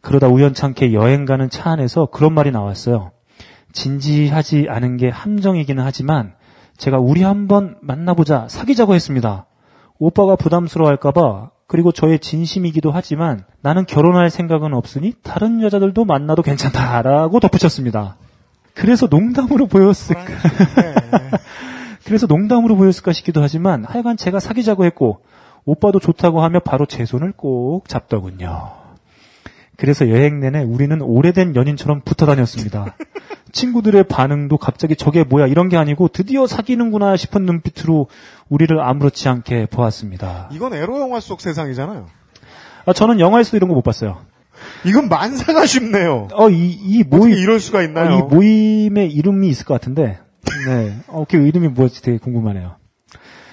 그러다 0.01 0.28
우연찮게 0.28 0.92
여행 0.92 1.24
가는 1.24 1.51
차 1.51 1.72
안에서 1.72 2.06
그런 2.06 2.34
말이 2.34 2.52
나왔어요. 2.52 3.10
진지하지 3.72 4.66
않은 4.68 4.96
게 4.96 5.09
함정이기는 5.09 5.82
하지만 5.82 6.34
제가 6.76 6.98
우리 6.98 7.24
한번 7.24 7.76
만나보자 7.80 8.46
사귀자고 8.48 8.94
했습니다. 8.94 9.46
오빠가 9.98 10.36
부담스러워할까봐 10.36 11.51
그리고 11.66 11.90
저의 11.90 12.20
진심이기도 12.20 12.92
하지만 12.92 13.44
나는 13.60 13.86
결혼할 13.86 14.30
생각은 14.30 14.72
없으니 14.72 15.14
다른 15.24 15.60
여자들도 15.60 16.05
만나도 16.05 16.42
괜찮다라고 16.42 17.40
덧붙였습니다. 17.40 18.18
그래서 18.72 19.09
농담으로 19.10 19.66
보였을까? 19.66 20.22
네. 22.05 22.09
그래서 22.09 22.26
농담으로 22.26 22.76
보였을까 22.76 23.12
싶기도 23.12 23.43
하지만 23.43 23.85
하여간 23.85 24.16
제가 24.16 24.40
사귀자고 24.40 24.85
했고 24.85 25.20
오빠도 25.64 25.98
좋다고 25.98 26.43
하며 26.43 26.60
바로 26.60 26.86
제 26.86 27.05
손을 27.05 27.32
꼭 27.32 27.89
잡더군요. 27.89 28.72
그래서 29.76 30.09
여행 30.09 30.39
내내 30.40 30.62
우리는 30.62 31.01
오래된 31.01 31.56
연인처럼 31.56 32.02
붙어 32.05 32.26
다녔습니다. 32.26 32.94
친구들의 33.52 34.05
반응도 34.05 34.56
갑자기 34.59 34.97
저게 34.97 35.24
뭐야 35.24 35.47
이런 35.47 35.68
게 35.68 35.76
아니고 35.76 36.09
드디어 36.09 36.47
사귀는구나 36.47 37.16
싶은 37.16 37.44
눈빛으로 37.44 38.09
우리를 38.48 38.78
아무렇지 38.81 39.28
않게 39.28 39.66
보았습니다. 39.66 40.51
이건 40.52 40.74
에로 40.74 41.01
영화 41.01 41.20
속 41.20 41.40
세상이잖아요. 41.40 42.06
아, 42.86 42.93
저는 42.93 43.18
영화에서도 43.20 43.56
이런 43.56 43.68
거 43.68 43.74
못 43.74 43.82
봤어요. 43.82 44.18
이건 44.85 45.09
만사가 45.09 45.66
쉽네요. 45.66 46.28
어, 46.32 46.51
이, 46.51 46.70
이 46.70 47.02
모임, 47.05 47.32
이럴 47.32 47.59
수가 47.60 47.78
어, 47.78 47.82
있나요? 47.82 48.18
이 48.18 48.22
모임의 48.35 49.10
이름이 49.12 49.48
있을 49.48 49.64
것 49.64 49.74
같은데, 49.74 50.18
네. 50.66 50.97
어, 51.09 51.25
그 51.29 51.37
이름이 51.37 51.69
뭐지 51.69 52.03
되게 52.03 52.19
궁금하네요. 52.19 52.77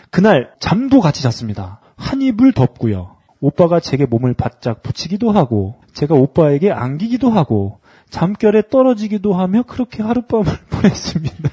그날 0.10 0.52
잠도 0.60 1.00
같이 1.02 1.22
잤습니다. 1.24 1.80
한 1.96 2.22
입을 2.22 2.54
덮고요. 2.54 3.18
오빠가 3.40 3.80
제게 3.80 4.06
몸을 4.06 4.34
바짝 4.34 4.84
붙이기도 4.84 5.32
하고, 5.32 5.76
제가 5.94 6.16
오빠에게 6.16 6.72
안기기도 6.72 7.32
하고, 7.32 7.80
잠결에 8.10 8.64
떨어지기도 8.70 9.34
하며 9.34 9.64
그렇게 9.64 10.04
하룻밤을 10.04 10.46
보냈습니다. 10.70 11.50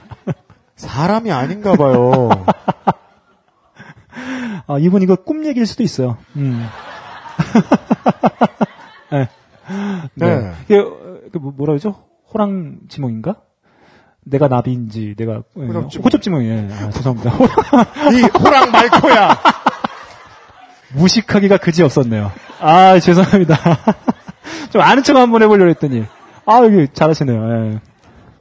사람이 0.76 1.30
아닌가 1.32 1.74
봐요. 1.74 2.28
아, 4.66 4.78
이분 4.78 5.02
이거 5.02 5.16
꿈 5.16 5.46
얘기일 5.46 5.66
수도 5.66 5.82
있어요. 5.82 6.18
음. 6.36 6.66
네. 9.10 9.28
네. 10.14 10.36
네. 10.40 10.52
이게, 10.64 10.78
어, 10.78 10.90
그 11.32 11.38
뭐- 11.38 11.52
뭐라 11.52 11.72
그러죠? 11.72 12.04
호랑 12.32 12.80
지몽인가? 12.88 13.36
내가 14.24 14.48
나비인지, 14.48 15.14
내가, 15.16 15.42
예, 15.56 15.62
호접지몽. 15.62 16.04
호접지몽이에요. 16.04 16.72
아, 16.72 16.90
죄송합니다. 16.90 17.32
이 18.12 18.22
호랑 18.22 18.70
말코야. 18.70 19.38
무식하기가 20.94 21.58
그지 21.58 21.82
없었네요. 21.82 22.30
아, 22.60 22.98
죄송합니다. 22.98 23.56
좀 24.70 24.82
아는 24.82 25.02
척 25.02 25.16
한번 25.16 25.42
해보려고 25.42 25.70
했더니, 25.70 26.04
아, 26.46 26.62
여기 26.62 26.88
잘하시네요. 26.92 27.72
예. 27.72 27.80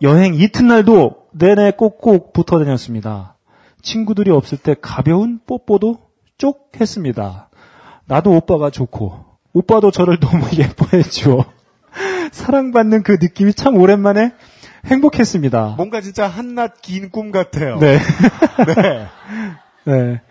여행 0.02 0.36
이튿날도 0.36 1.28
내내 1.32 1.72
꼭꼭 1.72 2.34
붙어 2.34 2.60
다녔습니다. 2.60 3.36
친구들이 3.82 4.32
없을 4.32 4.58
때 4.58 4.76
가벼운 4.80 5.40
뽀뽀도 5.46 6.00
쪽 6.38 6.72
했습니다. 6.80 7.50
나도 8.06 8.32
오빠가 8.32 8.70
좋고, 8.70 9.26
오빠도 9.54 9.92
저를 9.92 10.20
너무 10.20 10.46
예뻐해 10.54 11.04
주어. 11.04 11.46
사랑받는 12.32 13.04
그 13.04 13.18
느낌이 13.20 13.54
참 13.54 13.76
오랜만에 13.78 14.34
행복했습니다. 14.86 15.74
뭔가 15.78 16.02
진짜 16.02 16.28
한낮 16.28 16.82
긴 16.82 17.10
꿈 17.10 17.32
같아요. 17.32 17.78
네. 17.80 18.00
네. 18.76 19.08
네. 19.86 20.22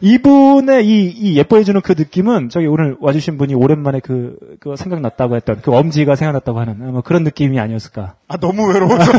이분의 0.00 0.86
이, 0.86 1.06
이 1.08 1.36
예뻐해주는 1.38 1.80
그 1.80 1.94
느낌은 1.96 2.50
저기 2.50 2.66
오늘 2.66 2.96
와주신 3.00 3.38
분이 3.38 3.54
오랜만에 3.54 4.00
그, 4.00 4.36
그 4.60 4.76
생각났다고 4.76 5.34
했던 5.36 5.60
그 5.62 5.74
엄지가 5.74 6.14
생각났다고 6.14 6.60
하는 6.60 6.92
뭐 6.92 7.00
그런 7.00 7.24
느낌이 7.24 7.58
아니었을까. 7.58 8.14
아, 8.28 8.36
너무 8.36 8.68
외로워서. 8.72 9.10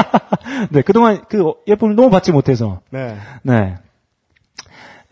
네, 0.70 0.82
그동안 0.82 1.22
그 1.28 1.52
예쁨을 1.66 1.94
너무 1.96 2.10
받지 2.10 2.32
못해서. 2.32 2.80
네. 2.90 3.16
네. 3.42 3.74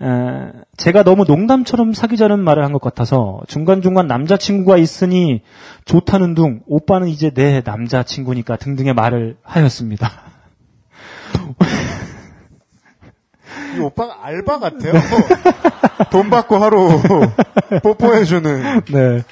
에, 0.02 0.52
제가 0.76 1.02
너무 1.04 1.24
농담처럼 1.24 1.92
사귀자는 1.92 2.40
말을 2.40 2.64
한 2.64 2.72
것 2.72 2.80
같아서 2.80 3.40
중간중간 3.46 4.06
남자친구가 4.06 4.76
있으니 4.78 5.42
좋다는 5.84 6.34
둥, 6.34 6.60
오빠는 6.66 7.08
이제 7.08 7.30
내 7.30 7.62
남자친구니까 7.64 8.56
등등의 8.56 8.94
말을 8.94 9.36
하였습니다. 9.42 10.10
이 13.76 13.80
오빠가 13.80 14.24
알바 14.24 14.58
같아요. 14.58 14.92
돈 16.10 16.30
받고 16.30 16.56
하루 16.56 17.00
뽀뽀해주는 17.82 18.80
네. 18.92 19.22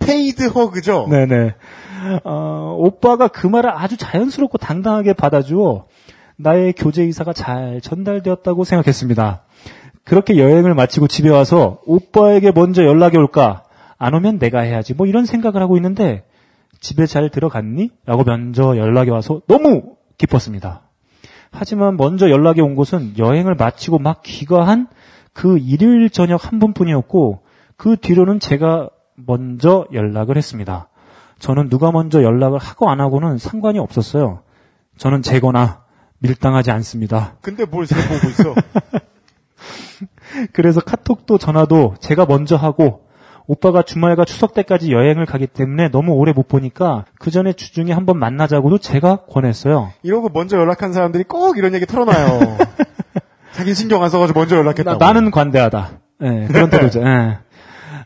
paid 0.00 0.48
hug죠. 0.48 1.06
네네. 1.10 1.54
어, 2.24 2.74
오빠가 2.78 3.28
그 3.28 3.46
말을 3.46 3.70
아주 3.70 3.96
자연스럽고 3.96 4.58
당당하게 4.58 5.12
받아주어 5.14 5.86
나의 6.36 6.72
교제 6.74 7.02
의사가 7.02 7.32
잘 7.32 7.80
전달되었다고 7.82 8.62
생각했습니다. 8.64 9.42
그렇게 10.08 10.38
여행을 10.38 10.74
마치고 10.74 11.06
집에 11.06 11.28
와서 11.28 11.80
오빠에게 11.84 12.50
먼저 12.52 12.82
연락이 12.82 13.18
올까? 13.18 13.64
안 13.98 14.14
오면 14.14 14.38
내가 14.38 14.60
해야지. 14.60 14.94
뭐 14.94 15.06
이런 15.06 15.26
생각을 15.26 15.60
하고 15.60 15.76
있는데 15.76 16.24
집에 16.80 17.04
잘 17.04 17.28
들어갔니? 17.28 17.90
라고 18.06 18.24
먼저 18.24 18.78
연락이 18.78 19.10
와서 19.10 19.42
너무 19.46 19.96
기뻤습니다. 20.16 20.80
하지만 21.50 21.98
먼저 21.98 22.30
연락이 22.30 22.62
온 22.62 22.74
곳은 22.74 23.18
여행을 23.18 23.54
마치고 23.54 23.98
막 23.98 24.22
귀가한 24.22 24.88
그 25.34 25.58
일요일 25.58 26.08
저녁 26.08 26.50
한 26.50 26.58
번뿐이었고 26.58 27.42
그 27.76 27.96
뒤로는 28.00 28.40
제가 28.40 28.88
먼저 29.14 29.86
연락을 29.92 30.38
했습니다. 30.38 30.88
저는 31.38 31.68
누가 31.68 31.92
먼저 31.92 32.22
연락을 32.22 32.58
하고 32.58 32.88
안 32.88 33.02
하고는 33.02 33.36
상관이 33.36 33.78
없었어요. 33.78 34.40
저는 34.96 35.20
재거나 35.20 35.82
밀당하지 36.20 36.70
않습니다. 36.70 37.36
근데 37.42 37.66
뭘 37.66 37.86
세보고 37.86 38.28
있어. 38.30 38.54
그래서 40.52 40.80
카톡도 40.80 41.38
전화도 41.38 41.96
제가 42.00 42.26
먼저 42.26 42.56
하고 42.56 43.08
오빠가 43.46 43.82
주말과 43.82 44.26
추석 44.26 44.52
때까지 44.52 44.92
여행을 44.92 45.24
가기 45.24 45.46
때문에 45.46 45.88
너무 45.88 46.12
오래 46.12 46.32
못 46.32 46.48
보니까 46.48 47.06
그 47.18 47.30
전에 47.30 47.54
주중에 47.54 47.92
한번 47.92 48.18
만나자고도 48.18 48.78
제가 48.78 49.24
권했어요. 49.30 49.90
이러고 50.02 50.28
먼저 50.28 50.58
연락한 50.58 50.92
사람들이 50.92 51.24
꼭 51.24 51.56
이런 51.56 51.74
얘기 51.74 51.86
털어놔요. 51.86 52.58
자기 53.52 53.74
신경 53.74 54.02
안 54.04 54.10
써가지고 54.10 54.38
먼저 54.38 54.56
연락했다고. 54.56 54.98
나, 54.98 55.12
는 55.14 55.30
관대하다. 55.30 55.90
예, 56.22 56.46
그런 56.46 56.68
태도죠. 56.68 57.00
예. 57.00 57.38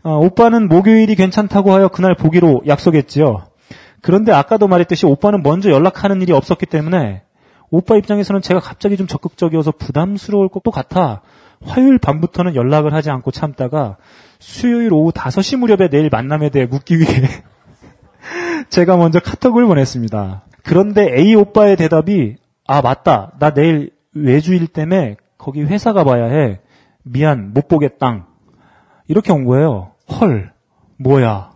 어, 0.04 0.16
오빠는 0.18 0.68
목요일이 0.68 1.14
괜찮다고 1.16 1.72
하여 1.72 1.88
그날 1.88 2.14
보기로 2.14 2.62
약속했지요. 2.66 3.42
그런데 4.00 4.32
아까도 4.32 4.68
말했듯이 4.68 5.06
오빠는 5.06 5.42
먼저 5.42 5.70
연락하는 5.70 6.22
일이 6.22 6.32
없었기 6.32 6.66
때문에 6.66 7.22
오빠 7.70 7.96
입장에서는 7.96 8.42
제가 8.42 8.60
갑자기 8.60 8.96
좀 8.96 9.06
적극적이어서 9.06 9.72
부담스러울 9.72 10.48
것도 10.48 10.70
같아 10.70 11.22
화요일 11.64 11.98
밤부터는 11.98 12.54
연락을 12.54 12.92
하지 12.94 13.10
않고 13.10 13.30
참다가 13.30 13.96
수요일 14.38 14.92
오후 14.92 15.12
5시 15.12 15.58
무렵에 15.58 15.88
내일 15.88 16.08
만남에 16.10 16.48
대해 16.48 16.66
묻기 16.66 16.98
위해 16.98 17.28
제가 18.70 18.96
먼저 18.96 19.20
카톡을 19.20 19.66
보냈습니다. 19.66 20.42
그런데 20.64 21.16
A 21.16 21.34
오빠의 21.34 21.76
대답이 21.76 22.36
아 22.66 22.82
맞다 22.82 23.32
나 23.38 23.52
내일 23.52 23.90
외주일 24.14 24.68
때문에 24.68 25.16
거기 25.38 25.62
회사 25.62 25.92
가봐야 25.92 26.26
해 26.26 26.60
미안 27.02 27.52
못 27.52 27.68
보겠당 27.68 28.26
이렇게 29.08 29.32
온 29.32 29.44
거예요. 29.44 29.92
헐 30.08 30.52
뭐야 30.98 31.52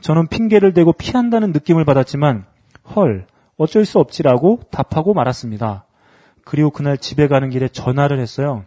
저는 0.00 0.28
핑계를 0.28 0.72
대고 0.72 0.92
피한다는 0.92 1.52
느낌을 1.52 1.84
받았지만 1.84 2.44
헐 2.94 3.26
어쩔 3.56 3.84
수 3.84 3.98
없지라고 3.98 4.60
답하고 4.70 5.14
말았습니다. 5.14 5.84
그리고 6.44 6.70
그날 6.70 6.96
집에 6.96 7.28
가는 7.28 7.50
길에 7.50 7.68
전화를 7.68 8.20
했어요. 8.20 8.64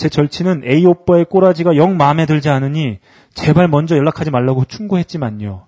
제 0.00 0.08
절친은 0.08 0.62
A 0.64 0.86
오빠의 0.86 1.26
꼬라지가 1.26 1.76
영 1.76 1.98
마음에 1.98 2.24
들지 2.24 2.48
않으니 2.48 3.00
제발 3.34 3.68
먼저 3.68 3.98
연락하지 3.98 4.30
말라고 4.30 4.64
충고했지만요. 4.64 5.66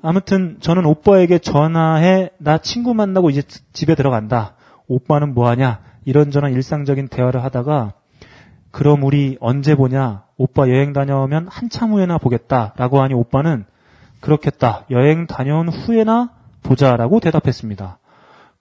아무튼 0.00 0.56
저는 0.60 0.86
오빠에게 0.86 1.40
전화해 1.40 2.30
나 2.38 2.56
친구 2.56 2.94
만나고 2.94 3.28
이제 3.28 3.42
집에 3.74 3.94
들어간다. 3.94 4.54
오빠는 4.88 5.34
뭐하냐? 5.34 5.80
이런저런 6.06 6.54
일상적인 6.54 7.08
대화를 7.08 7.44
하다가 7.44 7.92
그럼 8.70 9.04
우리 9.04 9.36
언제 9.40 9.74
보냐? 9.74 10.22
오빠 10.38 10.66
여행 10.70 10.94
다녀오면 10.94 11.48
한참 11.50 11.92
후에나 11.92 12.16
보겠다 12.16 12.72
라고 12.78 13.02
하니 13.02 13.12
오빠는 13.12 13.66
그렇겠다. 14.20 14.86
여행 14.90 15.26
다녀온 15.26 15.68
후에나 15.68 16.30
보자라고 16.62 17.20
대답했습니다. 17.20 17.98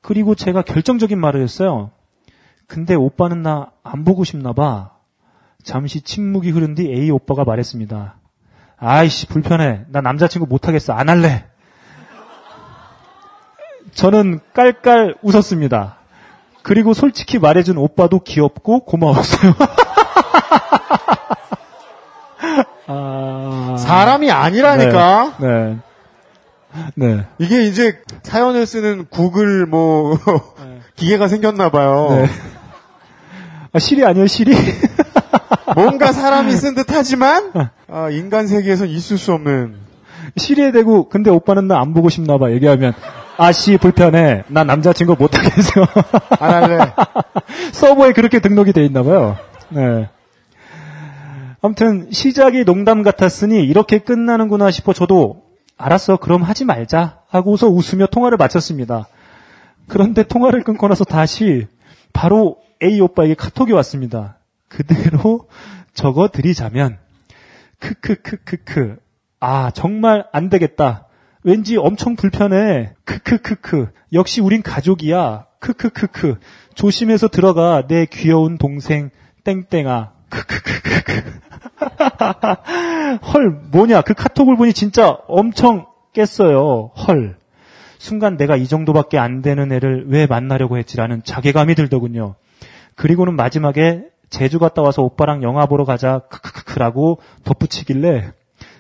그리고 0.01 0.35
제가 0.35 0.61
결정적인 0.61 1.17
말을 1.17 1.41
했어요. 1.41 1.91
근데 2.69 2.95
오빠는 2.95 3.41
나 3.41 3.71
안 3.91 4.05
보고 4.05 4.23
싶나 4.23 4.53
봐. 4.53 4.91
잠시 5.63 6.01
침묵이 6.01 6.51
흐른 6.51 6.75
뒤 6.75 6.91
A 6.93 7.09
오빠가 7.09 7.43
말했습니다. 7.43 8.15
아이씨, 8.77 9.25
불편해. 9.25 9.81
나 9.89 10.01
남자친구 10.01 10.45
못하겠어. 10.47 10.93
안 10.93 11.09
할래. 11.09 11.45
저는 13.95 14.39
깔깔 14.53 15.15
웃었습니다. 15.23 15.97
그리고 16.61 16.93
솔직히 16.93 17.39
말해준 17.39 17.77
오빠도 17.77 18.19
귀엽고 18.19 18.85
고마웠어요. 18.85 19.55
아... 22.87 23.75
사람이 23.79 24.29
아니라니까. 24.31 25.33
네. 25.39 25.77
네. 26.95 27.25
이게 27.39 27.63
이제 27.63 28.03
사연을 28.21 28.67
쓰는 28.67 29.07
구글 29.09 29.65
뭐 29.65 30.17
기계가 30.95 31.27
생겼나 31.27 31.69
봐요. 31.69 32.09
네. 32.11 32.27
아, 33.71 33.79
시리 33.79 34.03
아니에요, 34.05 34.27
시리? 34.27 34.53
뭔가 35.75 36.11
사람이 36.11 36.51
쓴 36.53 36.75
듯하지만 36.75 37.51
아, 37.87 38.09
인간 38.09 38.47
세계에선 38.47 38.87
있을 38.89 39.17
수 39.17 39.33
없는 39.33 39.75
시리에 40.37 40.71
대고, 40.71 41.09
근데 41.09 41.29
오빠는 41.29 41.67
나 41.67 41.79
안 41.79 41.93
보고 41.93 42.09
싶나 42.09 42.37
봐. 42.37 42.51
얘기하면, 42.51 42.93
아씨, 43.37 43.77
불편해. 43.77 44.43
나 44.47 44.63
남자친구 44.63 45.15
못하겠어. 45.17 45.81
안 46.39 46.53
할래. 46.63 46.77
서버에 47.73 48.13
그렇게 48.13 48.39
등록이 48.39 48.73
돼 48.73 48.85
있나 48.85 49.01
봐요. 49.03 49.37
네. 49.69 50.09
아무튼, 51.61 52.09
시작이 52.11 52.63
농담 52.63 53.01
같았으니, 53.01 53.63
이렇게 53.63 53.99
끝나는구나 53.99 54.69
싶어 54.71 54.93
저도, 54.93 55.41
알았어, 55.77 56.17
그럼 56.17 56.43
하지 56.43 56.63
말자. 56.65 57.19
하고서 57.29 57.67
웃으며 57.67 58.05
통화를 58.07 58.37
마쳤습니다. 58.37 59.07
그런데 59.87 60.23
통화를 60.23 60.63
끊고 60.63 60.87
나서 60.87 61.03
다시 61.05 61.65
바로 62.13 62.57
A 62.84 62.99
오빠에게 63.01 63.34
카톡이 63.34 63.72
왔습니다. 63.73 64.38
그대로 64.68 65.47
적어 65.93 66.30
드리자면 66.30 66.97
크크크크크 67.80 68.97
아 69.39 69.72
정말 69.72 70.26
안 70.31 70.49
되겠다. 70.49 71.07
왠지 71.43 71.77
엄청 71.77 72.15
불편해. 72.15 72.93
크크크크 73.06 73.91
역시 74.14 74.41
우린 74.41 74.61
가족이야. 74.61 75.45
크크크크 75.60 76.39
조심해서 76.73 77.27
들어가 77.27 77.88
내 77.88 78.06
귀여운 78.06 78.57
동생 78.57 79.10
땡땡아. 79.43 80.14
크크크크크 80.30 81.39
헐 83.34 83.49
뭐냐 83.72 84.01
그 84.01 84.14
카톡을 84.14 84.57
보니 84.57 84.73
진짜 84.73 85.18
엄청 85.27 85.88
깼어요. 86.14 86.91
헐 86.95 87.38
순간 87.97 88.38
내가 88.38 88.56
이 88.56 88.68
정도밖에 88.68 89.18
안 89.18 89.41
되는 89.41 89.72
애를 89.72 90.06
왜 90.07 90.26
만나려고 90.26 90.77
했지라는 90.77 91.23
자괴감이 91.23 91.76
들더군요. 91.76 92.35
그리고는 92.99 93.38
마지막에 93.38 94.03
제주 94.30 94.59
갔다 94.59 94.81
와서 94.81 95.01
오빠랑 95.03 95.41
영화 95.41 95.67
보러 95.67 95.85
가자 95.85 96.19
크크크크라고 96.30 97.19
덧붙이길래 97.45 98.34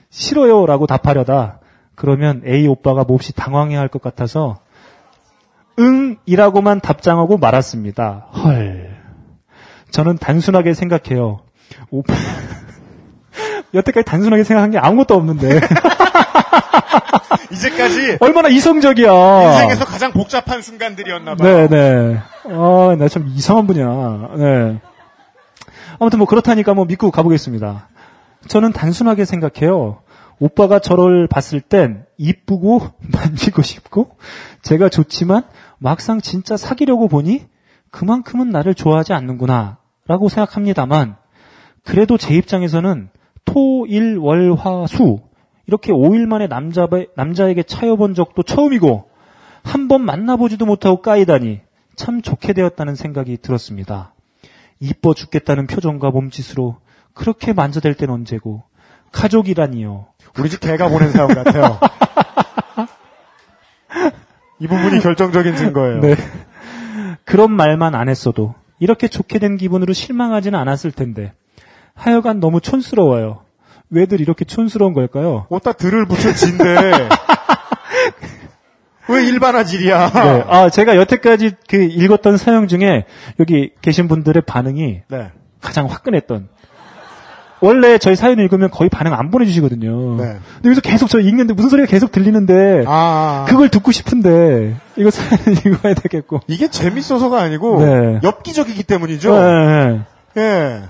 싫어요라고 0.09 0.87
답하려다 0.87 1.61
그러면 1.95 2.41
A 2.45 2.67
오빠가 2.67 3.05
몹시 3.05 3.31
당황해할 3.31 3.87
것 3.87 4.01
같아서 4.01 4.57
응이라고만 5.79 6.81
답장하고 6.81 7.37
말았습니다. 7.37 8.27
헐. 8.33 8.97
저는 9.89 10.17
단순하게 10.17 10.73
생각해요. 10.73 11.39
오빠 11.89 12.13
여태까지 13.73 14.03
단순하게 14.03 14.43
생각한 14.43 14.71
게 14.71 14.77
아무것도 14.79 15.15
없는데 15.15 15.61
이제까지 17.51 18.17
얼마나 18.19 18.49
이성적이야. 18.49 19.11
인생에서 19.53 19.85
가장 19.85 20.11
복잡한 20.11 20.61
순간들이었나 20.61 21.35
봐요. 21.35 21.67
네네. 21.67 22.17
아, 22.51 22.95
나 22.97 23.07
참 23.07 23.27
이상한 23.27 23.67
분이야. 23.67 23.85
네. 24.37 24.79
아무튼 25.99 26.19
뭐 26.19 26.27
그렇다니까 26.27 26.73
뭐 26.73 26.85
믿고 26.85 27.11
가보겠습니다. 27.11 27.87
저는 28.47 28.71
단순하게 28.71 29.25
생각해요. 29.25 29.99
오빠가 30.39 30.79
저를 30.79 31.27
봤을 31.27 31.59
땐 31.59 32.05
이쁘고 32.17 32.81
만지고 33.13 33.61
싶고 33.61 34.11
제가 34.61 34.89
좋지만 34.89 35.43
막상 35.77 36.21
진짜 36.21 36.55
사귀려고 36.55 37.07
보니 37.09 37.45
그만큼은 37.91 38.49
나를 38.49 38.75
좋아하지 38.75 39.13
않는구나 39.13 39.77
라고 40.07 40.29
생각합니다만 40.29 41.15
그래도 41.83 42.17
제 42.17 42.33
입장에서는 42.35 43.09
토, 43.45 43.85
일, 43.87 44.17
월, 44.17 44.53
화, 44.55 44.85
수 44.87 45.19
이렇게 45.69 45.91
5일 45.91 46.25
만에 46.25 46.47
남자, 46.47 46.87
남자에게 47.15 47.61
차여본 47.61 48.15
적도 48.15 48.41
처음이고 48.41 49.07
한 49.63 49.87
번 49.87 50.01
만나보지도 50.01 50.65
못하고 50.65 51.01
까이다니 51.03 51.59
참 51.95 52.23
좋게 52.23 52.53
되었다는 52.53 52.95
생각이 52.95 53.37
들었습니다. 53.37 54.15
이뻐 54.79 55.13
죽겠다는 55.13 55.67
표정과 55.67 56.09
몸짓으로 56.09 56.77
그렇게 57.13 57.53
만져댈 57.53 57.93
땐 57.93 58.09
언제고 58.09 58.63
가족이라니요. 59.11 60.07
우리 60.39 60.49
집 60.49 60.59
개가 60.59 60.89
보낸 60.89 61.11
사연 61.11 61.27
같아요. 61.27 61.77
이 64.59 64.67
부분이 64.67 65.01
결정적인 65.01 65.55
증거예요. 65.55 66.01
네. 66.01 66.15
그런 67.25 67.51
말만 67.51 67.93
안 67.93 68.09
했어도 68.09 68.55
이렇게 68.79 69.07
좋게 69.07 69.37
된 69.37 69.55
기분으로 69.57 69.93
실망하지는 69.93 70.57
않았을 70.57 70.91
텐데 70.91 71.33
하여간 71.93 72.39
너무 72.39 72.59
촌스러워요. 72.59 73.43
왜들 73.91 74.21
이렇게 74.21 74.45
촌스러운 74.45 74.93
걸까요? 74.93 75.45
어디다 75.49 75.73
들을 75.73 76.05
붙여 76.05 76.33
진데 76.33 76.63
왜 79.09 79.25
일반화질이야? 79.25 80.09
네. 80.11 80.43
아, 80.47 80.69
제가 80.69 80.95
여태까지 80.95 81.53
그 81.67 81.77
읽었던 81.77 82.37
사연 82.37 82.67
중에 82.67 83.05
여기 83.39 83.71
계신 83.81 84.07
분들의 84.07 84.43
반응이 84.43 85.01
네. 85.07 85.31
가장 85.61 85.87
화끈했던. 85.87 86.47
원래 87.61 87.97
저희 87.97 88.15
사연 88.15 88.39
읽으면 88.39 88.69
거의 88.69 88.89
반응 88.89 89.13
안 89.13 89.31
보내주시거든요. 89.31 90.15
네. 90.17 90.37
근데 90.55 90.69
여기서 90.69 90.81
계속 90.81 91.09
저 91.09 91.19
읽는데 91.19 91.53
무슨 91.53 91.69
소리가 91.69 91.87
계속 91.89 92.11
들리는데 92.11 92.83
아, 92.87 93.45
그걸 93.49 93.67
듣고 93.69 93.91
싶은데 93.91 94.75
이거 94.95 95.09
사연 95.09 95.39
읽어야 95.65 95.95
되겠고. 95.95 96.41
이게 96.47 96.69
재밌어서가 96.69 97.41
아니고 97.41 97.83
네. 97.83 98.19
엽기적이기 98.23 98.83
때문이죠. 98.83 99.35
네, 99.35 99.99
네. 100.35 100.41
예. 100.41 100.81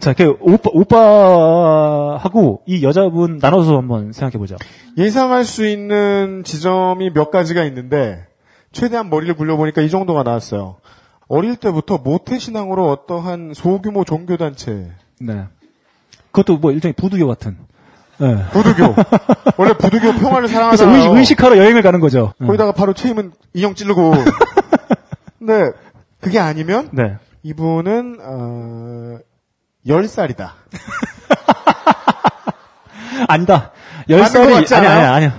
자, 0.00 0.12
그 0.12 0.36
오빠 0.40 0.70
오빠하고 0.72 2.62
이 2.66 2.82
여자분 2.82 3.38
나눠서 3.40 3.76
한번 3.76 4.12
생각해 4.12 4.38
보자. 4.38 4.56
예상할 4.96 5.44
수 5.44 5.66
있는 5.66 6.42
지점이 6.44 7.10
몇 7.10 7.30
가지가 7.30 7.64
있는데 7.64 8.26
최대한 8.72 9.10
머리를 9.10 9.34
굴려 9.34 9.56
보니까 9.56 9.82
이 9.82 9.90
정도가 9.90 10.22
나왔어요. 10.22 10.76
어릴 11.26 11.56
때부터 11.56 11.98
모태 11.98 12.38
신앙으로 12.38 12.88
어떠한 12.90 13.52
소규모 13.54 14.04
종교 14.04 14.36
단체 14.36 14.90
네. 15.20 15.44
그것도 16.30 16.58
뭐 16.58 16.72
일종의 16.72 16.94
부두교 16.94 17.26
같은. 17.26 17.56
네. 18.18 18.36
부두교 18.52 18.94
원래 19.58 19.74
부두교 19.74 20.12
평화를 20.12 20.48
그래서 20.48 20.54
사랑하잖아요. 20.54 20.96
의식, 20.96 21.12
의식 21.12 21.42
하러 21.42 21.58
여행을 21.58 21.82
가는 21.82 22.00
거죠. 22.00 22.32
네. 22.38 22.46
거기다가 22.46 22.72
바로 22.72 22.92
체임은 22.92 23.32
인형 23.52 23.74
찌르고. 23.74 24.14
근데 25.38 25.72
그게 26.20 26.38
아니면 26.38 26.88
네. 26.92 27.16
이분은 27.42 28.18
어, 28.20 29.18
10살이다. 29.88 30.50
아니다. 33.28 33.72
열 34.08 34.20
맞는 34.20 34.32
것 34.32 34.42
살이 34.42 34.54
같지 34.54 34.74
아니 34.74 34.86
아니 34.86 34.96
않아요? 35.00 35.12
아니요. 35.12 35.32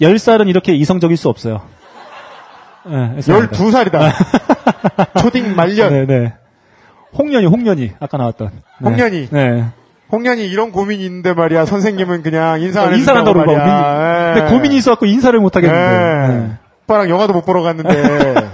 열 0.00 0.18
살은 0.18 0.48
이렇게 0.48 0.74
이성적일 0.74 1.16
수 1.16 1.28
없어요. 1.28 1.62
네, 2.86 3.16
12살이다. 3.18 4.12
초딩 5.20 5.56
말년. 5.56 5.92
네, 5.92 6.06
네. 6.06 6.34
홍련이 7.16 7.46
홍련이 7.46 7.92
아까 8.00 8.18
나왔던. 8.18 8.50
네. 8.80 8.88
홍련이. 8.88 9.28
네. 9.30 9.64
홍련이 10.12 10.46
이런 10.46 10.70
고민이 10.70 11.04
있는데 11.06 11.32
말이야. 11.32 11.64
선생님은 11.64 12.22
그냥 12.22 12.60
인사 12.60 12.82
안 12.82 12.92
어, 12.92 12.96
인사를 12.96 13.20
해준다고 13.22 13.40
한다고 13.40 13.52
그러고 13.52 13.68
말이야. 13.68 14.30
예. 14.30 14.34
근데 14.34 14.50
고민이 14.54 14.76
있어갖고 14.76 15.06
인사를 15.06 15.38
못 15.40 15.56
하겠는데. 15.56 15.82
예. 15.82 16.28
네. 16.38 16.50
오빠랑 16.84 17.08
영화도 17.08 17.32
못 17.32 17.46
보러 17.46 17.62
갔는데 17.62 17.94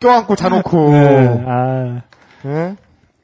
껴안고 0.00 0.34
자놓고. 0.34 0.90
네. 0.90 1.44
아. 1.46 2.00
예? 2.46 2.76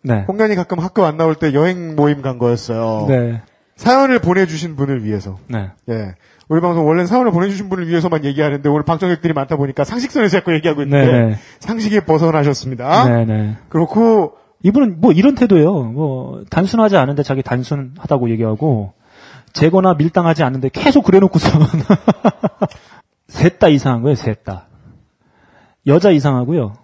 네. 0.04 0.24
홍련이 0.28 0.54
가끔 0.54 0.78
학교 0.78 1.04
안 1.04 1.16
나올 1.16 1.34
때 1.34 1.54
여행 1.54 1.96
모임 1.96 2.22
간 2.22 2.38
거였어요. 2.38 3.06
네. 3.08 3.40
사연을 3.76 4.20
보내주신 4.20 4.76
분을 4.76 5.02
위해서. 5.02 5.38
네. 5.48 5.70
예. 5.88 6.14
우리 6.48 6.60
방송 6.60 6.86
원래는 6.86 7.06
사연을 7.06 7.32
보내주신 7.32 7.70
분을 7.70 7.88
위해서만 7.88 8.24
얘기하는데 8.24 8.68
오늘 8.68 8.84
방청객들이 8.84 9.32
많다 9.32 9.56
보니까 9.56 9.82
상식선에서 9.84 10.38
자꾸 10.38 10.52
얘기하고 10.54 10.82
있는데 10.82 11.10
네, 11.10 11.24
네. 11.30 11.38
상식에 11.58 12.04
벗어나셨습니다. 12.04 13.08
네, 13.08 13.24
네. 13.24 13.56
그렇고 13.70 14.34
이분은 14.62 15.00
뭐 15.00 15.12
이런 15.12 15.34
태도예요. 15.34 15.72
뭐 15.84 16.44
단순하지 16.50 16.96
않은데 16.96 17.22
자기 17.22 17.42
단순하다고 17.42 18.30
얘기하고 18.30 18.92
재거나 19.54 19.94
밀당하지 19.94 20.42
않는데 20.42 20.68
계속 20.70 21.04
그래놓고서 21.04 21.48
셋다 23.28 23.68
이상한 23.68 24.02
거예요. 24.02 24.14
셋 24.14 24.44
다. 24.44 24.68
여자 25.86 26.10
이상하고요. 26.10 26.74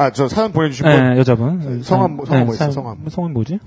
아 0.00 0.10
저 0.12 0.28
사연 0.28 0.52
보내주신 0.52 0.84
분 0.86 0.92
네, 1.12 1.18
여자분. 1.18 1.82
성함 1.82 2.16
뭐- 2.16 2.24
성함 2.26 2.46
뭐 2.46 2.54
있어요, 2.54 2.70
사- 2.70 2.74
성함? 2.74 2.98
성함 3.08 3.32
뭐지? 3.32 3.58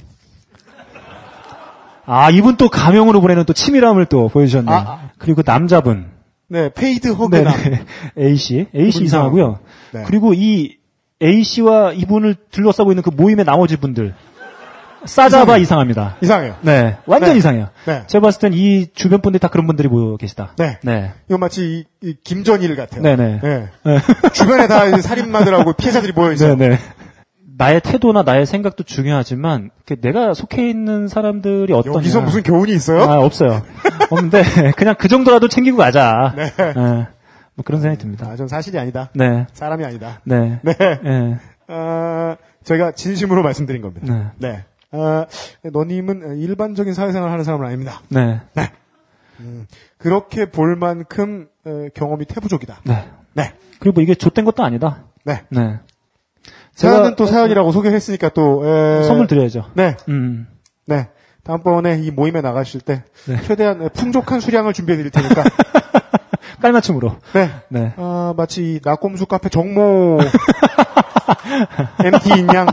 아, 2.06 2.30
이분 2.32 2.58
또 2.58 2.70
가명으로 2.70 3.22
보내는 3.22 3.46
또 3.46 3.54
치밀함을 3.54 4.06
또 4.08 4.28
보여주셨네요. 4.28 4.76
아, 4.76 5.10
그리고 5.18 5.42
남자분. 5.46 6.12
네 6.50 6.70
paid 6.74 7.08
네, 7.08 7.14
hug남 7.14 7.54
네. 7.64 7.86
A씨. 8.18 8.68
A씨 8.76 8.98
이분 8.98 9.04
이상하고요. 9.06 9.60
네. 9.94 10.04
그리고 10.06 10.34
이 10.34 10.78
A씨와 11.22 11.94
이분을 11.94 12.36
둘러싸고 12.52 12.92
있는 12.92 13.02
그 13.04 13.10
모임의 13.10 13.46
나머지 13.46 13.78
분들. 13.78 14.14
싸잡아 15.06 15.58
이상합니다. 15.58 16.18
이상해요. 16.22 16.56
네. 16.62 16.98
완전 17.06 17.32
네. 17.32 17.38
이상해요. 17.38 17.70
네. 17.86 18.04
제가 18.08 18.22
봤을 18.22 18.40
땐 18.40 18.54
이 18.54 18.88
주변 18.94 19.22
분들이 19.22 19.40
다 19.40 19.48
그런 19.48 19.68
분들이 19.68 19.88
모여 19.88 20.16
계시다. 20.18 20.54
네. 20.58 20.78
네. 20.84 21.14
이거 21.28 21.38
마치 21.38 21.86
이, 22.02 22.08
이 22.08 22.16
김전일 22.24 22.76
같아요. 22.76 23.02
네네. 23.02 23.40
네. 23.42 23.70
네. 23.84 23.98
주변에 24.34 24.68
다 24.68 25.00
살인마들하고 25.02 25.74
피해자들이 25.74 26.14
모여 26.14 26.32
있어요. 26.34 26.56
네네. 26.56 26.78
나의 27.58 27.82
태도나 27.82 28.24
나의 28.24 28.46
생각도 28.46 28.84
중요하지만 28.84 29.70
그 29.86 30.00
내가 30.02 30.34
속해 30.34 30.68
있는 30.70 31.08
사람들이 31.08 31.72
어떠냐. 31.74 31.98
여기서 31.98 32.22
무슨 32.22 32.42
교훈이 32.44 32.72
있어요? 32.74 33.04
아, 33.04 33.20
없어요. 33.20 33.62
없는데 34.10 34.44
그냥 34.76 34.96
그 34.98 35.08
정도라도 35.08 35.48
챙기고 35.48 35.78
가자. 35.78 36.34
네. 36.36 36.52
뭐 37.56 37.64
그런 37.64 37.82
생각이 37.82 38.02
듭니다. 38.02 38.28
아, 38.30 38.36
전 38.36 38.48
사실이 38.48 38.78
아니다. 38.80 39.10
네. 39.14 39.46
사람이 39.54 39.86
아니다. 39.86 40.20
네. 40.24 40.60
네. 40.64 40.74
네. 40.78 41.38
어, 41.68 42.36
제가 42.64 42.94
진심으로 42.94 43.44
말씀드린 43.44 43.82
겁니다. 43.82 44.14
네. 44.40 44.50
네. 44.50 44.64
어, 44.94 45.26
너님은 45.64 46.38
일반적인 46.40 46.94
사회생활 46.94 47.32
하는 47.32 47.44
사람은 47.44 47.66
아닙니다. 47.66 48.02
네. 48.10 48.42
그렇게 49.98 50.50
볼 50.50 50.76
만큼 50.76 51.48
어, 51.66 51.88
경험이 51.94 52.26
태부족이다. 52.26 52.82
네. 52.84 53.10
네. 53.34 53.54
그리고 53.80 53.96
뭐 53.96 54.04
이게 54.04 54.16
좆된 54.16 54.46
것도 54.46 54.64
아니다. 54.64 55.04
네. 55.24 55.44
네. 55.50 55.80
사연은 56.74 57.16
또 57.16 57.26
사연이라고 57.26 57.72
소개했으니까 57.72 58.30
또 58.30 58.66
에, 58.66 59.04
선물 59.04 59.28
드려야죠. 59.28 59.66
네. 59.74 59.96
음. 60.10 60.48
네. 60.86 61.10
다음번에 61.44 62.00
이 62.00 62.12
모임에 62.12 62.42
나가실 62.42 62.82
때 62.82 63.04
네. 63.28 63.42
최대한 63.42 63.90
풍족한 63.94 64.40
수량을 64.40 64.74
준비해 64.74 64.98
드릴 64.98 65.12
테니까 65.12 65.44
깔맞춤으로. 66.62 67.18
네. 67.34 67.50
네. 67.70 67.94
아, 67.98 68.34
마치 68.38 68.64
이 68.64 68.80
낙곰수 68.84 69.26
카페 69.26 69.50
정모 69.50 70.20
MT인 72.04 72.48
양 72.54 72.68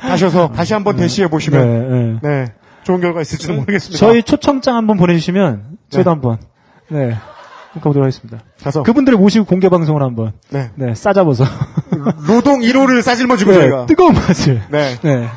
하셔서 0.00 0.50
다시 0.52 0.72
한번 0.74 0.96
대시해 0.96 1.26
네, 1.26 1.30
보시면 1.30 2.20
네. 2.22 2.28
네. 2.28 2.44
좋은 2.82 3.00
결과 3.00 3.20
있을지도 3.20 3.54
모르겠습니다. 3.54 3.98
저희 3.98 4.22
초청장 4.22 4.76
한번 4.76 4.96
보내주시면 4.96 5.78
저희도 5.90 6.10
네. 6.10 6.14
한번 6.14 6.38
네 6.88 7.16
가보도록 7.74 8.04
하겠습니다. 8.04 8.40
가서 8.62 8.82
그분들을 8.82 9.18
모시고 9.18 9.44
공개 9.44 9.68
방송을 9.68 10.02
한번 10.02 10.32
네. 10.48 10.70
네 10.74 10.94
싸잡아서 10.94 11.44
노동 12.26 12.60
1호를 12.60 13.02
싸질머지고 13.02 13.52
네, 13.52 13.58
저희가 13.58 13.86
뜨거운 13.86 14.14
맛을 14.14 14.62
네. 14.70 14.96
네 15.02 15.28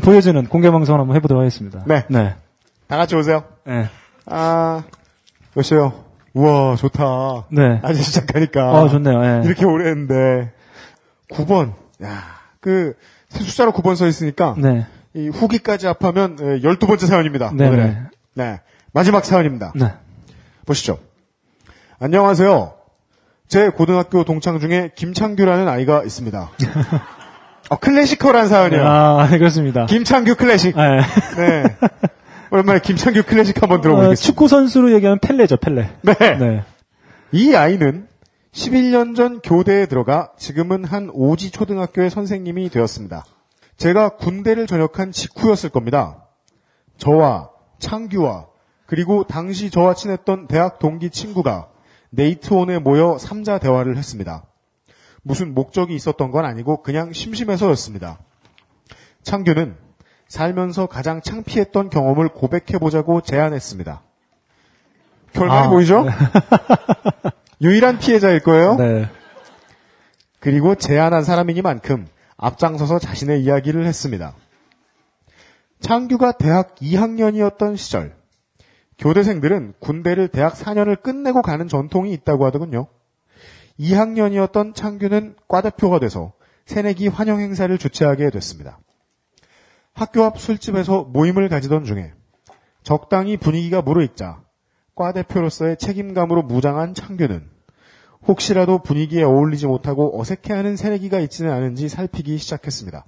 보여주는 0.00 0.44
공개 0.46 0.70
방송을 0.70 1.00
한번 1.00 1.16
해보도록 1.16 1.40
하겠습니다. 1.40 1.82
네. 1.86 2.04
네. 2.08 2.34
다 2.86 2.96
같이 2.96 3.14
오세요. 3.16 3.44
네. 3.64 3.88
아, 4.26 4.82
몇 5.54 5.62
시요? 5.62 6.04
우와, 6.34 6.76
좋다. 6.76 7.46
네. 7.50 7.80
아직 7.82 8.02
시작하니까. 8.02 8.72
어 8.72 8.88
좋네요. 8.88 9.20
네. 9.20 9.42
이렇게 9.44 9.64
오래 9.64 9.88
했는데. 9.90 10.52
9번. 11.30 11.74
야, 12.02 12.22
그, 12.60 12.94
숫자로 13.42 13.72
9번 13.72 13.96
써 13.96 14.06
있으니까. 14.06 14.54
네. 14.58 14.86
이 15.14 15.28
후기까지 15.28 15.86
합하면 15.86 16.36
12번째 16.36 17.06
사연입니다. 17.06 17.52
네. 17.54 17.68
오늘의. 17.68 17.84
네. 17.86 18.00
네. 18.34 18.60
마지막 18.92 19.24
사연입니다. 19.24 19.72
네. 19.74 19.92
보시죠. 20.66 20.98
안녕하세요. 21.98 22.74
제 23.48 23.68
고등학교 23.68 24.24
동창 24.24 24.58
중에 24.58 24.90
김창규라는 24.96 25.68
아이가 25.68 26.02
있습니다. 26.02 26.50
어, 27.70 27.76
클래시컬한 27.76 28.48
사연이에요. 28.48 28.84
아 28.86 29.28
그렇습니다. 29.28 29.86
김창규 29.86 30.34
클래식. 30.36 30.76
네. 30.76 31.00
네. 31.36 31.76
오랜만에 32.50 32.80
김창규 32.80 33.22
클래식 33.24 33.62
한번 33.62 33.78
어, 33.78 33.82
들어보겠습니다. 33.82 34.20
축구 34.20 34.48
선수로 34.48 34.92
얘기하면 34.92 35.18
펠레죠, 35.18 35.56
펠레. 35.56 35.90
네. 36.02 36.14
네. 36.38 36.64
이 37.32 37.54
아이는 37.54 38.06
11년 38.54 39.16
전 39.16 39.40
교대에 39.40 39.86
들어가 39.86 40.30
지금은 40.38 40.84
한 40.84 41.10
오지 41.12 41.50
초등학교의 41.50 42.08
선생님이 42.08 42.70
되었습니다. 42.70 43.24
제가 43.76 44.10
군대를 44.10 44.68
전역한 44.68 45.10
직후였을 45.10 45.70
겁니다. 45.70 46.28
저와 46.96 47.50
창규와 47.80 48.46
그리고 48.86 49.24
당시 49.24 49.70
저와 49.70 49.94
친했던 49.94 50.46
대학 50.46 50.78
동기 50.78 51.10
친구가 51.10 51.68
네이트온에 52.10 52.78
모여 52.78 53.18
삼자 53.18 53.58
대화를 53.58 53.96
했습니다. 53.96 54.44
무슨 55.22 55.52
목적이 55.52 55.96
있었던 55.96 56.30
건 56.30 56.44
아니고 56.44 56.82
그냥 56.82 57.12
심심해서였습니다. 57.12 58.20
창규는 59.24 59.76
살면서 60.28 60.86
가장 60.86 61.20
창피했던 61.22 61.90
경험을 61.90 62.28
고백해보자고 62.28 63.22
제안했습니다. 63.22 64.02
결말이 65.32 65.66
아, 65.66 65.70
보이죠? 65.70 66.06
유일한 67.64 67.98
피해자일 67.98 68.40
거예요. 68.40 68.76
네. 68.76 69.08
그리고 70.38 70.74
제안한 70.74 71.24
사람이니만큼 71.24 72.06
앞장서서 72.36 72.98
자신의 72.98 73.42
이야기를 73.42 73.86
했습니다. 73.86 74.34
창규가 75.80 76.32
대학 76.32 76.74
2학년이었던 76.76 77.78
시절, 77.78 78.14
교대생들은 78.98 79.74
군대를 79.80 80.28
대학 80.28 80.52
4년을 80.52 81.00
끝내고 81.00 81.40
가는 81.40 81.66
전통이 81.66 82.12
있다고 82.12 82.44
하더군요. 82.44 82.86
2학년이었던 83.80 84.74
창규는 84.74 85.36
과대표가 85.48 86.00
돼서 86.00 86.34
새내기 86.66 87.08
환영 87.08 87.40
행사를 87.40 87.76
주최하게 87.78 88.28
됐습니다. 88.28 88.78
학교 89.94 90.24
앞 90.24 90.38
술집에서 90.38 91.04
모임을 91.04 91.48
가지던 91.48 91.84
중에 91.84 92.12
적당히 92.82 93.38
분위기가 93.38 93.80
무르익자 93.80 94.42
과대표로서의 94.96 95.78
책임감으로 95.78 96.42
무장한 96.42 96.92
창규는 96.92 97.53
혹시라도 98.26 98.78
분위기에 98.78 99.22
어울리지 99.22 99.66
못하고 99.66 100.18
어색해하는 100.20 100.76
새내기가 100.76 101.20
있지는 101.20 101.52
않은지 101.52 101.88
살피기 101.88 102.38
시작했습니다. 102.38 103.04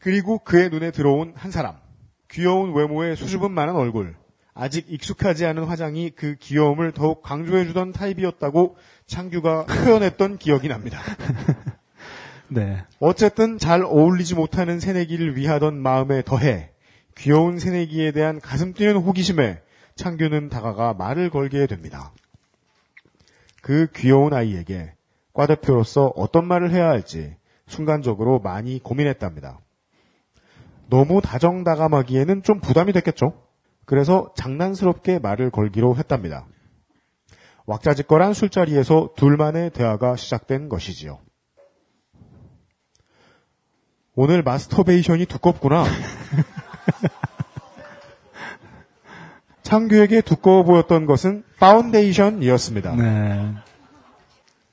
그리고 0.00 0.38
그의 0.38 0.70
눈에 0.70 0.90
들어온 0.90 1.32
한 1.36 1.50
사람. 1.50 1.76
귀여운 2.30 2.74
외모에 2.74 3.14
수줍음 3.16 3.52
많은 3.52 3.74
얼굴. 3.74 4.14
아직 4.54 4.86
익숙하지 4.88 5.46
않은 5.46 5.64
화장이 5.64 6.10
그 6.10 6.36
귀여움을 6.38 6.92
더욱 6.92 7.22
강조해주던 7.22 7.92
타입이었다고 7.92 8.76
창규가 9.06 9.66
표현했던 9.84 10.38
기억이 10.38 10.68
납니다. 10.68 11.00
네. 12.48 12.84
어쨌든 12.98 13.58
잘 13.58 13.82
어울리지 13.82 14.34
못하는 14.34 14.80
새내기를 14.80 15.36
위하던 15.36 15.80
마음에 15.80 16.22
더해 16.22 16.70
귀여운 17.16 17.58
새내기에 17.58 18.12
대한 18.12 18.40
가슴 18.40 18.72
뛰는 18.74 18.96
호기심에 18.96 19.60
창규는 19.94 20.48
다가가 20.48 20.94
말을 20.94 21.30
걸게 21.30 21.66
됩니다. 21.66 22.12
그 23.62 23.88
귀여운 23.94 24.32
아이에게 24.32 24.94
과 25.32 25.46
대표로서 25.46 26.12
어떤 26.16 26.46
말을 26.46 26.70
해야 26.72 26.88
할지 26.88 27.36
순간적으로 27.66 28.40
많이 28.40 28.80
고민했답니다. 28.82 29.60
너무 30.88 31.20
다정다감하기에는 31.20 32.42
좀 32.42 32.60
부담이 32.60 32.92
됐겠죠? 32.92 33.40
그래서 33.84 34.32
장난스럽게 34.36 35.20
말을 35.20 35.50
걸기로 35.50 35.96
했답니다. 35.96 36.46
왁자지껄한 37.66 38.34
술자리에서 38.34 39.10
둘만의 39.16 39.70
대화가 39.70 40.16
시작된 40.16 40.68
것이지요. 40.68 41.20
오늘 44.16 44.42
마스터베이션이 44.42 45.26
두껍구나. 45.26 45.84
창규에게 49.74 50.20
두꺼워 50.22 50.64
보였던 50.64 51.06
것은 51.06 51.44
파운데이션이었습니다. 51.60 52.96
네. 52.96 53.54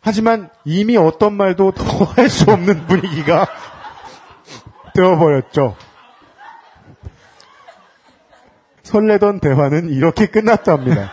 하지만 0.01 0.49
이미 0.65 0.97
어떤 0.97 1.33
말도 1.33 1.71
더 1.73 2.05
할 2.05 2.29
수 2.29 2.49
없는 2.49 2.87
분위기가 2.87 3.45
되어버렸죠. 4.95 5.75
설레던 8.81 9.39
대화는 9.39 9.89
이렇게 9.89 10.25
끝났답니다. 10.25 11.11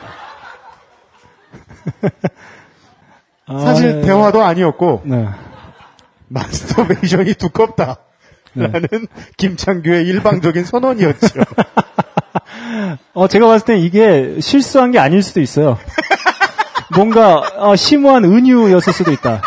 사실 3.46 3.98
아, 3.98 4.00
대화도 4.06 4.42
아니었고 4.42 5.02
네. 5.04 5.28
마스터베이션이 6.28 7.34
두껍다. 7.34 7.98
라는 8.54 8.88
김창규의 9.36 10.06
일방적인 10.06 10.64
선언이었죠. 10.64 11.26
어, 13.12 13.28
제가 13.28 13.46
봤을 13.46 13.66
땐 13.66 13.78
이게 13.78 14.40
실수한 14.40 14.90
게 14.90 14.98
아닐 14.98 15.22
수도 15.22 15.40
있어요. 15.40 15.78
뭔가 16.94 17.42
어, 17.56 17.76
심오한 17.76 18.24
은유였을 18.24 18.92
수도 18.92 19.12
있다. 19.12 19.42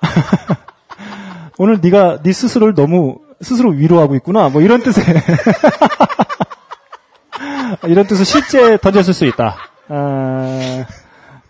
오늘 1.58 1.80
네가 1.80 2.22
네 2.22 2.32
스스로를 2.32 2.74
너무 2.74 3.18
스스로 3.40 3.70
위로하고 3.70 4.14
있구나. 4.16 4.48
뭐 4.48 4.62
이런 4.62 4.82
뜻의 4.82 5.04
이런 7.84 8.06
뜻을 8.06 8.24
실제 8.24 8.76
던졌을 8.78 9.14
수 9.14 9.24
있다. 9.26 9.56
아, 9.88 10.84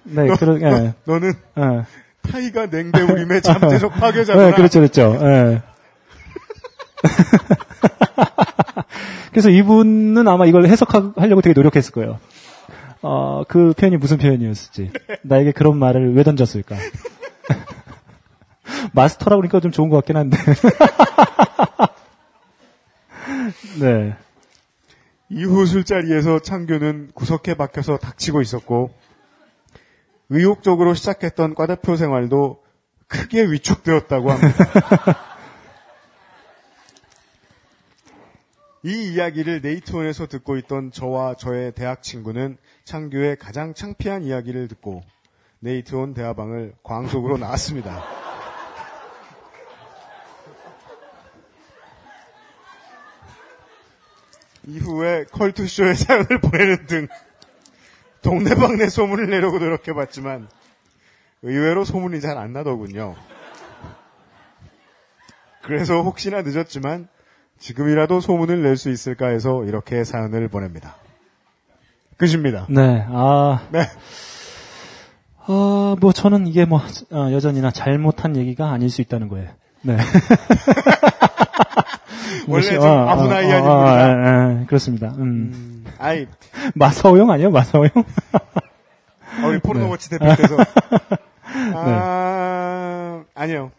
네, 0.04 0.28
그런, 0.38 0.60
예, 0.62 0.94
너 1.04 1.18
는 1.18 1.32
예. 1.58 1.84
타이가 2.30 2.66
냉대우림의 2.66 3.42
잠재적 3.42 3.92
파괴자구나. 3.98 4.46
네, 4.48 4.52
그렇죠, 4.54 4.80
그렇죠. 4.80 5.18
예. 5.22 5.62
그래서 9.30 9.50
이분은 9.50 10.26
아마 10.26 10.46
이걸 10.46 10.66
해석하려고 10.66 11.40
되게 11.40 11.54
노력했을 11.54 11.92
거예요. 11.92 12.18
어, 13.02 13.44
그 13.46 13.72
표현이 13.76 13.96
무슨 13.96 14.18
표현이었을지. 14.18 14.90
나에게 15.22 15.52
그런 15.52 15.78
말을 15.78 16.14
왜 16.14 16.22
던졌을까. 16.22 16.76
마스터라고 18.92 19.40
그러니까 19.40 19.60
좀 19.60 19.70
좋은 19.70 19.88
것 19.88 19.96
같긴 19.96 20.16
한데. 20.16 20.36
네. 23.80 24.16
이후 25.30 25.66
술자리에서 25.66 26.40
창규는 26.40 27.10
구석에 27.14 27.54
박혀서 27.54 27.98
닥치고 27.98 28.40
있었고 28.40 28.90
의욕적으로 30.30 30.94
시작했던 30.94 31.54
과대표 31.54 31.96
생활도 31.96 32.62
크게 33.08 33.44
위축되었다고 33.44 34.30
합니다. 34.30 35.27
이 38.88 39.12
이야기를 39.12 39.60
네이트온에서 39.60 40.26
듣고 40.28 40.56
있던 40.56 40.92
저와 40.92 41.34
저의 41.34 41.72
대학 41.72 42.02
친구는 42.02 42.56
창규의 42.84 43.36
가장 43.36 43.74
창피한 43.74 44.22
이야기를 44.22 44.68
듣고 44.68 45.02
네이트온 45.58 46.14
대화방을 46.14 46.72
광속으로 46.82 47.36
나왔습니다. 47.36 48.02
이후에 54.64 55.26
컬투쇼에 55.32 55.92
사연을 55.92 56.40
보내는 56.40 56.86
등 56.86 57.08
동네방네 58.22 58.88
소문을 58.88 59.28
내려고 59.28 59.58
노력해봤지만 59.58 60.48
의외로 61.42 61.84
소문이 61.84 62.22
잘 62.22 62.38
안 62.38 62.54
나더군요. 62.54 63.16
그래서 65.60 66.00
혹시나 66.00 66.40
늦었지만 66.40 67.10
지금이라도 67.58 68.20
소문을 68.20 68.62
낼 68.62 68.76
수 68.76 68.90
있을까 68.90 69.28
해서 69.28 69.64
이렇게 69.64 70.04
사연을 70.04 70.48
보냅니다. 70.48 70.94
끝입니다. 72.16 72.66
네, 72.68 73.04
아, 73.08 73.60
네. 73.70 73.80
어, 75.46 75.96
뭐 76.00 76.12
저는 76.12 76.46
이게 76.46 76.64
뭐 76.64 76.80
어, 77.12 77.28
여전히나 77.32 77.70
잘못한 77.70 78.36
얘기가 78.36 78.70
아닐 78.70 78.90
수 78.90 79.00
있다는 79.00 79.28
거예요. 79.28 79.48
네. 79.82 79.96
원래 82.48 82.68
뭐시- 82.68 82.74
좀 82.74 82.84
아브나이한 82.84 83.62
인물이다. 83.62 84.08
예, 84.56 84.60
예, 84.60 84.64
그렇습니다. 84.66 85.08
음. 85.18 85.84
아이, 85.98 86.26
마사오 86.74 87.16
형 87.18 87.30
아니에요? 87.30 87.50
마사오 87.50 87.84
형? 87.86 88.04
아, 89.42 89.46
우리 89.46 89.58
포르노워치 89.60 90.10
대표께서. 90.10 90.56
아, 91.74 93.22
아니요. 93.34 93.70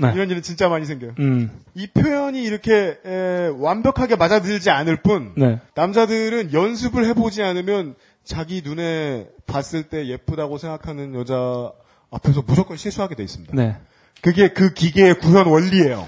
네. 0.00 0.12
이런 0.14 0.30
일은 0.30 0.42
진짜 0.42 0.68
많이 0.68 0.86
생겨요. 0.86 1.12
음. 1.18 1.50
이 1.74 1.86
표현이 1.86 2.42
이렇게 2.42 2.98
에, 3.04 3.50
완벽하게 3.58 4.16
맞아들지 4.16 4.70
않을 4.70 4.96
뿐 4.96 5.32
네. 5.36 5.60
남자들은 5.74 6.52
연습을 6.52 7.06
해보지 7.06 7.42
않으면 7.42 7.94
자기 8.24 8.62
눈에 8.64 9.28
봤을 9.46 9.84
때 9.84 10.06
예쁘다고 10.06 10.58
생각하는 10.58 11.14
여자 11.14 11.70
앞에서 12.10 12.42
무조건 12.46 12.76
실수하게 12.76 13.14
돼 13.14 13.22
있습니다. 13.22 13.54
네. 13.54 13.76
그게 14.22 14.48
그 14.48 14.74
기계의 14.74 15.18
구현 15.18 15.46
원리예요. 15.46 16.06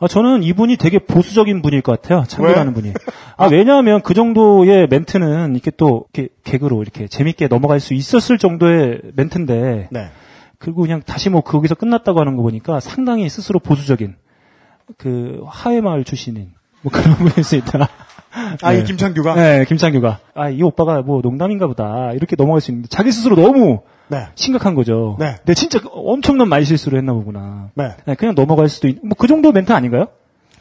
아, 0.00 0.06
저는 0.06 0.44
이분이 0.44 0.76
되게 0.76 1.00
보수적인 1.00 1.60
분일 1.60 1.82
것 1.82 2.00
같아요. 2.00 2.24
왜? 2.40 2.54
분이. 2.72 2.92
아, 3.36 3.46
왜냐하면 3.46 4.00
그 4.02 4.14
정도의 4.14 4.86
멘트는 4.88 5.54
이렇게 5.54 5.72
또, 5.76 6.06
이렇게 6.12 6.32
개그로 6.44 6.82
이렇게 6.82 7.08
재밌게 7.08 7.48
넘어갈 7.48 7.80
수 7.80 7.94
있었을 7.94 8.38
정도의 8.38 9.00
멘트인데, 9.16 9.88
네. 9.90 10.10
그리고 10.58 10.82
그냥 10.82 11.02
다시 11.02 11.30
뭐 11.30 11.40
거기서 11.40 11.74
끝났다고 11.74 12.20
하는 12.20 12.36
거 12.36 12.42
보니까 12.42 12.80
상당히 12.80 13.28
스스로 13.28 13.58
보수적인, 13.60 14.16
그, 14.96 15.42
하회마을 15.46 16.04
출신인, 16.04 16.52
뭐 16.82 16.92
그런 16.92 17.14
분일 17.16 17.44
수 17.44 17.56
있다. 17.56 17.88
아, 18.62 18.72
이 18.72 18.78
네. 18.78 18.84
김창규가? 18.84 19.34
네, 19.34 19.64
김창규가. 19.64 20.18
아, 20.34 20.48
이 20.50 20.62
오빠가 20.62 21.02
뭐 21.02 21.20
농담인가 21.22 21.66
보다. 21.66 22.12
이렇게 22.12 22.36
넘어갈 22.36 22.60
수 22.60 22.70
있는데, 22.70 22.88
자기 22.88 23.10
스스로 23.12 23.36
너무 23.36 23.82
네. 24.08 24.26
심각한 24.34 24.74
거죠. 24.74 25.16
네. 25.18 25.36
근데 25.38 25.54
진짜 25.54 25.80
엄청난 25.92 26.48
말 26.48 26.64
실수를 26.64 26.98
했나 26.98 27.12
보구나. 27.12 27.70
네. 27.74 27.90
네, 28.04 28.14
그냥 28.14 28.34
넘어갈 28.34 28.68
수도 28.68 28.88
있, 28.88 28.98
뭐 29.02 29.14
그 29.18 29.26
정도 29.26 29.52
멘트 29.52 29.72
아닌가요? 29.72 30.08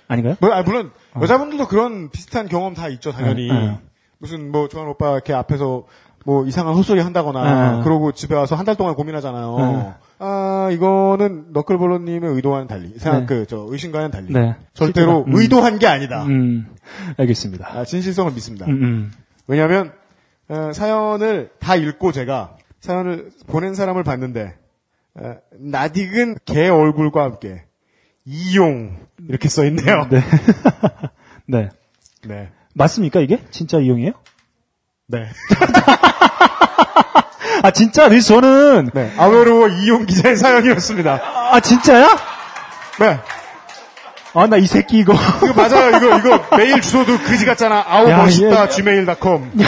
아닌가요? 0.08 0.36
뭐, 0.40 0.52
아, 0.52 0.62
물론 0.64 0.92
여자분들도 1.20 1.68
그런 1.68 2.10
비슷한 2.10 2.48
경험 2.48 2.74
다 2.74 2.88
있죠, 2.90 3.12
당연히. 3.12 3.50
어. 3.50 3.54
네, 3.54 3.60
네. 3.68 3.78
무슨 4.20 4.52
뭐 4.52 4.68
조한 4.68 4.88
오빠 4.88 5.12
이렇게 5.12 5.34
앞에서 5.34 5.84
뭐 6.28 6.46
이상한 6.46 6.76
헛소리 6.76 7.00
한다거나 7.00 7.78
네. 7.78 7.84
그러고 7.86 8.12
집에 8.12 8.36
와서 8.36 8.58
한 8.58 8.66
달 8.66 8.76
동안 8.76 8.96
고민하잖아요. 8.96 9.56
네. 9.58 9.94
아 10.20 10.68
이거는 10.74 11.54
너클볼러님의 11.54 12.32
의도와는 12.36 12.68
달리 12.68 12.90
생각 13.00 13.22
네. 13.22 13.26
그저 13.28 13.66
의심과는 13.70 14.12
달리 14.12 14.34
네. 14.34 14.58
절대로 14.74 15.24
음. 15.26 15.34
의도한 15.34 15.80
게 15.80 15.88
아니다. 15.88 16.24
음, 16.26 16.68
알겠습니다. 17.16 17.70
아, 17.72 17.86
진실성을 17.86 18.34
믿습니다. 18.34 18.66
음, 18.66 18.72
음. 18.84 19.12
왜냐하면 19.48 19.94
어, 20.50 20.72
사연을 20.74 21.52
다 21.60 21.76
읽고 21.78 22.12
제가 22.12 22.58
사연을 22.82 23.30
보낸 23.48 23.74
사람을 23.74 24.04
봤는데 24.04 24.54
어, 25.16 25.36
나딕은 25.64 26.40
개 26.44 26.68
얼굴과 26.68 27.24
함께 27.24 27.64
이용 28.26 28.98
이렇게 29.30 29.48
써 29.48 29.64
있네요. 29.68 30.08
네. 30.10 30.20
네. 31.48 31.70
네. 32.28 32.50
맞습니까, 32.74 33.22
이게? 33.22 33.40
진짜 33.50 33.80
이용이에요? 33.80 34.12
네. 35.08 35.24
아, 37.64 37.72
진짜? 37.72 38.08
네, 38.10 38.20
저는, 38.20 38.92
네. 38.94 39.12
아웨로워 39.18 39.68
이용 39.68 40.06
기자의 40.06 40.36
사연이었습니다. 40.38 41.20
아, 41.52 41.60
진짜야? 41.60 42.18
네. 43.00 43.20
아, 44.34 44.46
나 44.48 44.58
이 44.58 44.68
새끼 44.68 45.00
이거. 45.00 45.14
이거 45.44 45.54
맞아요. 45.54 45.98
이거 45.98 46.18
이거 46.18 46.58
메일 46.58 46.80
주소도 46.82 47.18
그지 47.20 47.46
같잖아. 47.46 47.84
아우 47.88 48.08
야, 48.10 48.18
멋있다. 48.18 48.66
얘- 48.66 48.70
gmail.com. 48.70 49.52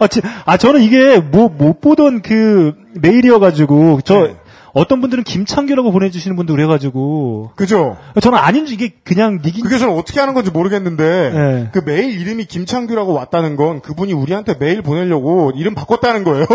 아, 0.00 0.06
지- 0.06 0.20
아, 0.44 0.56
저는 0.56 0.82
이게 0.82 1.18
뭐, 1.18 1.48
못 1.48 1.80
보던 1.80 2.22
그 2.22 2.74
메일이어가지고, 2.94 4.00
저, 4.04 4.14
네. 4.26 4.36
어떤 4.74 5.00
분들은 5.00 5.24
김창규라고 5.24 5.92
보내주시는 5.92 6.36
분도 6.36 6.54
그래가지고, 6.54 7.52
그죠? 7.56 7.96
저는 8.20 8.38
아닌 8.38 8.66
줄 8.66 8.74
이게 8.74 8.94
그냥 9.04 9.40
니긴, 9.44 9.64
그게 9.64 9.78
저는 9.78 9.94
어떻게 9.94 10.18
하는 10.20 10.34
건지 10.34 10.50
모르겠는데 10.50 11.30
네. 11.30 11.68
그 11.72 11.82
메일 11.84 12.20
이름이 12.20 12.46
김창규라고 12.46 13.12
왔다는 13.12 13.56
건 13.56 13.80
그분이 13.80 14.12
우리한테 14.14 14.54
메일 14.58 14.82
보내려고 14.82 15.52
이름 15.54 15.74
바꿨다는 15.74 16.24
거예요. 16.24 16.46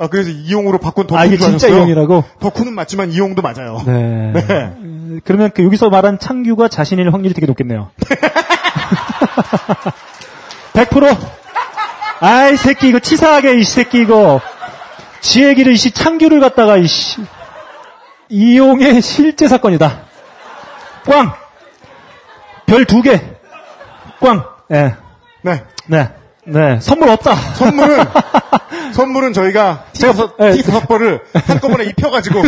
아 0.00 0.06
그래서 0.06 0.30
이용으로 0.30 0.78
바꾼 0.78 1.08
덕후 1.08 1.20
아, 1.20 1.24
이게 1.24 1.36
진짜 1.36 1.66
이용이라고? 1.66 2.22
덕후는 2.38 2.72
맞지만 2.72 3.10
이용도 3.10 3.42
맞아요. 3.42 3.82
네. 3.84 4.30
네. 4.32 4.42
음, 4.78 5.20
그러면 5.24 5.50
그 5.52 5.64
여기서 5.64 5.90
말한 5.90 6.20
창규가 6.20 6.68
자신일 6.68 7.12
확률이 7.12 7.34
되게 7.34 7.48
높겠네요. 7.48 7.90
100%! 10.72 11.16
아이, 12.20 12.56
새끼, 12.56 12.88
이거 12.88 12.98
치사하게, 12.98 13.58
이 13.58 13.64
새끼, 13.64 14.00
이거. 14.00 14.40
지 15.20 15.44
얘기를, 15.44 15.72
이씨, 15.72 15.90
창규를 15.90 16.40
갖다가, 16.40 16.76
이씨. 16.76 17.20
이용의 18.28 19.00
실제 19.02 19.48
사건이다. 19.48 20.00
꽝! 21.06 21.32
별 22.66 22.84
두 22.84 23.00
개. 23.02 23.20
꽝! 24.20 24.44
예. 24.70 24.94
네. 25.42 25.64
네. 25.86 26.08
네. 26.44 26.78
선물 26.80 27.08
없다. 27.10 27.34
선물은 27.34 28.04
선물은 28.92 29.32
저희가 29.32 29.84
제가. 29.92 30.52
티 30.52 30.62
다섯 30.62 30.86
벌을 30.86 31.20
한꺼번에 31.46 31.84
입혀가지고 31.84 32.42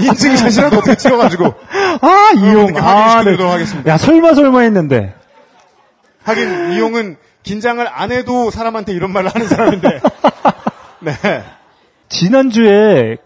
인증샷이라도 0.00 0.78
어떻게 0.78 0.96
찍어가지고 0.96 1.54
아, 2.00 2.30
이용. 2.36 2.46
여러분들께 2.48 2.80
아, 2.80 2.86
확인시켜드리도록 2.86 3.52
하겠습니다. 3.52 3.92
야, 3.92 3.96
설마, 3.96 4.34
설마 4.34 4.60
했는데. 4.60 5.14
하긴 6.24 6.72
이용은 6.72 7.16
긴장을 7.42 7.84
안 7.92 8.10
해도 8.12 8.50
사람한테 8.50 8.92
이런 8.92 9.12
말을 9.12 9.30
하는 9.34 9.46
사람인데 9.48 10.00
네. 11.00 11.12
지난주에, 12.08 13.16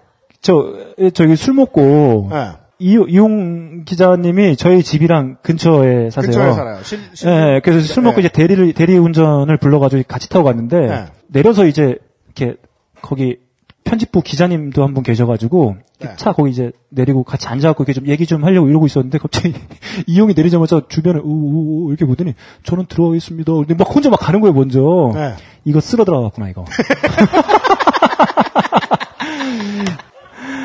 저, 0.40 0.74
저기 1.14 1.36
술 1.36 1.54
먹고, 1.54 2.28
네. 2.30 2.50
이, 2.80 2.92
이용 3.08 3.84
기자님이 3.84 4.56
저희 4.56 4.82
집이랑 4.84 5.38
근처에 5.42 6.10
사세요. 6.10 6.30
근처에 6.30 6.52
살아요. 6.52 6.82
실, 6.84 7.00
실, 7.12 7.28
예, 7.28 7.60
그래서 7.64 7.80
술 7.92 8.04
먹고 8.04 8.16
네. 8.16 8.20
이제 8.20 8.28
대리를, 8.28 8.72
대리 8.72 8.96
운전을 8.96 9.56
불러가지고 9.56 10.04
같이 10.06 10.28
타고 10.28 10.44
갔는데, 10.44 10.80
네. 10.80 11.04
내려서 11.26 11.66
이제, 11.66 11.96
이렇게, 12.36 12.56
거기, 13.02 13.38
편집부 13.84 14.20
기자님도 14.22 14.84
한 14.84 14.94
분 14.94 15.02
계셔가지고, 15.02 15.76
네. 16.00 16.10
차 16.16 16.32
거기 16.32 16.50
이제 16.50 16.70
내리고 16.90 17.24
같이 17.24 17.48
앉아갖고 17.48 17.82
이렇게 17.82 17.94
좀 17.94 18.06
얘기 18.06 18.26
좀 18.26 18.44
하려고 18.44 18.68
이러고 18.68 18.86
있었는데, 18.86 19.18
갑자기 19.18 19.54
이용이 20.06 20.34
내리자마자 20.34 20.82
주변을 20.88 21.20
우우우 21.24 21.88
이렇게 21.88 22.04
보더니, 22.04 22.34
저는 22.62 22.86
들어가겠습니다. 22.88 23.52
근데 23.54 23.74
막 23.74 23.92
혼자 23.92 24.08
막 24.10 24.20
가는 24.20 24.40
거예요, 24.40 24.52
먼저. 24.52 25.10
네. 25.14 25.32
이거 25.64 25.80
쓸어 25.80 26.04
들어갔구나, 26.04 26.48
이거. 26.50 26.64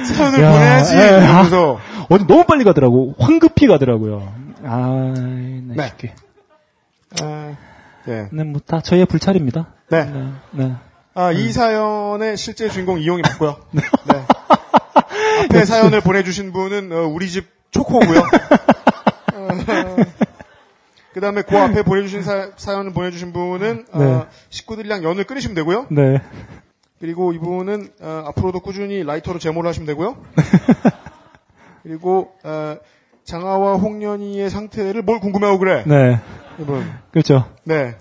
사연을 0.06 0.44
야, 0.44 0.52
보내야지 0.52 0.96
예, 0.98 1.08
이러면서 1.24 1.80
어제 2.10 2.26
너무 2.28 2.44
빨리 2.46 2.64
가더라고. 2.64 3.16
황급히 3.20 3.68
가더라고요. 3.68 4.34
아, 4.64 5.14
네. 5.16 5.62
네. 5.76 5.88
새끼. 5.90 6.12
아, 7.22 7.56
네. 8.06 8.28
네, 8.32 8.44
뭐, 8.44 8.62
다 8.66 8.82
저희의 8.82 9.06
불찰입니다. 9.06 9.68
네. 9.90 10.06
네. 10.06 10.32
네. 10.52 10.74
아, 11.16 11.32
이 11.32 11.52
사연의 11.52 12.38
실제 12.38 12.70
주인공 12.70 13.00
이용이 13.00 13.22
맞고요. 13.22 13.58
네. 13.72 13.82
앞에 15.46 15.66
사연을 15.66 16.02
보내주신 16.02 16.52
분은 16.54 16.92
어, 16.92 17.08
우리 17.08 17.30
집 17.30 17.48
초코고요. 17.72 18.24
그 21.14 21.22
다음에 21.22 21.44
그 21.44 21.58
앞에 21.58 21.84
보내주신 21.84 22.24
사, 22.24 22.50
사연을 22.56 22.94
보내주신 22.94 23.34
분은 23.34 23.86
어, 23.92 24.00
네. 24.00 24.26
식구들이랑 24.50 25.04
연을 25.04 25.26
끊으시면 25.26 25.54
되고요. 25.56 25.88
네. 25.92 26.22
그리고 27.04 27.34
이분은 27.34 27.90
어, 28.00 28.24
앞으로도 28.28 28.62
꾸준히 28.62 29.04
라이터로 29.04 29.38
제모를 29.38 29.68
하시면 29.68 29.86
되고요. 29.88 30.16
그리고 31.84 32.34
어, 32.46 32.78
장하와 33.26 33.76
홍련이의 33.76 34.50
상태를 34.50 35.02
뭘 35.02 35.20
궁금해하고 35.20 35.60
그래? 35.60 35.84
네. 35.86 36.22
이분. 36.60 36.90
그렇죠. 37.12 37.52
네. 37.66 37.98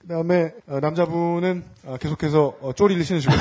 그 0.00 0.08
다음에 0.08 0.52
남자분은 0.64 1.64
어, 1.84 1.96
계속해서 2.00 2.54
어, 2.62 2.72
쪼리를 2.72 3.04
신으 3.04 3.20
시고. 3.20 3.34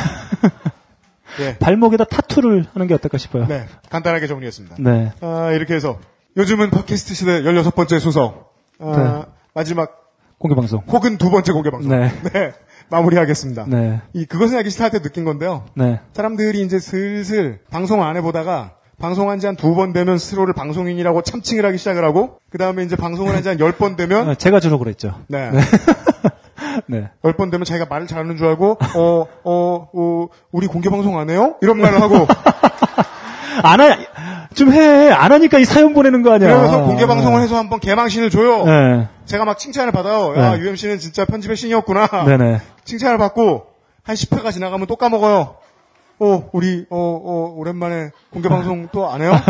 네. 1.40 1.58
발목에다 1.60 2.04
타투를 2.04 2.66
하는 2.74 2.88
게 2.88 2.94
어떨까 2.94 3.18
싶어요. 3.18 3.48
네. 3.48 3.68
간단하게 3.90 4.28
정리했습니다. 4.28 4.76
네. 4.80 5.14
아, 5.22 5.54
이렇게 5.54 5.76
해서 5.76 5.98
요즘은 6.36 6.72
팟캐스트 6.72 7.14
시대 7.14 7.42
16번째 7.44 8.02
소성. 8.02 8.44
아, 8.80 9.24
네. 9.26 9.32
마지막 9.54 10.03
공개 10.44 10.56
방송. 10.56 10.82
혹은 10.90 11.18
두 11.18 11.30
번째 11.32 11.54
공개 11.54 11.72
방송. 11.72 11.90
네. 11.98 12.12
마무리하겠습니다. 12.90 13.66
네. 13.70 14.02
이 14.12 14.26
그것은 14.26 14.58
알기 14.58 14.70
싫다 14.70 14.84
할 14.86 14.92
때 14.92 15.00
느낀 15.02 15.24
건데요. 15.24 15.64
네. 15.74 16.02
사람들이 16.14 16.62
이제 16.62 16.80
슬슬 16.80 17.60
방송을 17.72 18.06
안 18.06 18.18
해보다가 18.18 18.74
방송한 19.00 19.40
지 19.40 19.48
한 19.48 19.56
두 19.56 19.74
번 19.74 19.94
되면 19.94 20.18
스스로를 20.18 20.54
방송인이라고 20.54 21.22
참칭을 21.24 21.66
하기 21.66 21.78
시작을 21.78 22.04
하고 22.04 22.40
그 22.50 22.58
다음에 22.58 22.84
이제 22.84 22.96
방송을 22.98 23.34
한 23.34 23.42
지 23.42 23.48
한 23.50 23.60
열 23.60 23.72
번 23.72 23.96
되면 23.96 24.30
어, 24.30 24.36
제가 24.36 24.60
주로 24.60 24.78
그랬죠. 24.80 25.16
네. 25.28 25.50
네. 26.88 27.10
열 27.24 27.34
번 27.34 27.50
되면 27.50 27.64
자기가 27.66 27.86
말을 27.90 28.06
잘하는 28.08 28.36
줄 28.38 28.48
알고 28.48 28.78
어, 28.96 29.26
어, 29.46 29.90
어, 29.94 30.28
우리 30.52 30.68
공개 30.68 30.90
방송 30.90 31.18
안 31.20 31.30
해요? 31.30 31.56
이런 31.62 31.80
말을 31.80 32.02
하고 32.02 32.28
안 33.62 33.82
하, 33.82 33.98
좀 34.54 34.72
해. 34.74 35.12
안 35.12 35.32
하니까 35.32 35.60
이 35.60 35.66
사연 35.66 35.94
보내는 35.94 36.22
거 36.24 36.32
아니야. 36.34 36.50
그러면서 36.50 36.84
공개 36.84 37.06
방송을 37.06 37.42
해서 37.42 37.58
한번 37.58 37.80
개망신을 37.80 38.30
줘요. 38.30 38.64
네. 38.66 39.08
제가 39.26 39.46
막 39.46 39.58
칭찬을 39.60 39.92
받아요. 39.92 40.34
야, 40.38 40.56
네. 40.56 40.60
UMC는 40.62 41.00
진짜 41.00 41.26
편집의 41.26 41.56
신이었구나. 41.58 42.08
네네. 42.26 42.62
칭찬을 42.86 43.18
받고 43.18 43.66
한 44.04 44.16
10회가 44.16 44.52
지나가면 44.52 44.88
또 44.88 44.96
까먹어요. 44.96 45.56
어, 46.20 46.50
우리, 46.54 46.86
어, 46.90 46.98
어, 46.98 47.54
오랜만에 47.58 48.12
공개 48.32 48.48
방송 48.50 48.88
또 48.92 49.10
안 49.10 49.22
해요? 49.22 49.34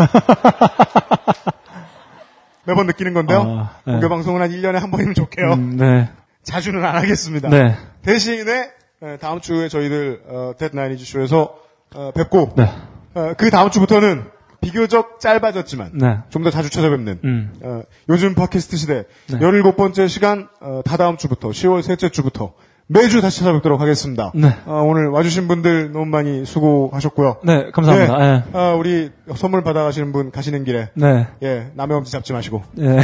매번 2.66 2.86
느끼는 2.86 3.12
건데요. 3.12 3.40
아, 3.40 3.70
네. 3.84 3.92
공개 3.92 4.08
방송은 4.08 4.40
한 4.40 4.50
1년에 4.50 4.74
한 4.80 4.90
번이면 4.90 5.14
족해요. 5.14 5.52
음, 5.52 5.76
네. 5.76 6.08
자주는 6.42 6.82
안 6.82 6.96
하겠습니다. 6.96 7.48
네. 7.50 7.76
대신에 8.02 8.70
에, 9.02 9.16
다음 9.20 9.40
주에 9.40 9.68
저희들 9.68 10.22
어, 10.28 10.52
데드나인이즈 10.58 11.04
쇼에서 11.04 11.54
어, 11.94 12.10
뵙고 12.14 12.52
네. 12.56 12.70
어, 13.14 13.32
그 13.36 13.50
다음 13.50 13.70
주부터는 13.70 14.24
비교적 14.60 15.20
짧아졌지만 15.20 15.90
네. 15.94 16.18
좀더 16.30 16.50
자주 16.50 16.70
찾아뵙는 16.70 17.18
음. 17.24 17.52
어, 17.62 17.82
요즘 18.08 18.34
팟캐스트 18.34 18.76
시대 18.76 19.04
네. 19.28 19.38
17번째 19.38 20.08
시간 20.08 20.48
어, 20.60 20.80
다다음 20.84 21.16
주부터 21.16 21.50
10월 21.50 21.82
셋째 21.82 22.08
주부터 22.08 22.54
매주 22.86 23.22
다시 23.22 23.40
찾아뵙도록 23.40 23.80
하겠습니다. 23.80 24.30
네. 24.34 24.56
어, 24.66 24.82
오늘 24.86 25.08
와주신 25.08 25.48
분들 25.48 25.92
너무 25.92 26.04
많이 26.04 26.44
수고하셨고요. 26.44 27.38
네, 27.42 27.70
감사합니다. 27.72 28.18
네. 28.18 28.24
예. 28.46 28.58
어, 28.58 28.76
우리 28.78 29.10
선물 29.36 29.62
받아가시는 29.64 30.12
분 30.12 30.30
가시는 30.30 30.64
길에 30.64 30.90
네. 30.94 31.26
예 31.42 31.70
남의 31.74 31.96
엄지 31.96 32.12
잡지 32.12 32.32
마시고 32.34 32.62
예. 32.80 32.98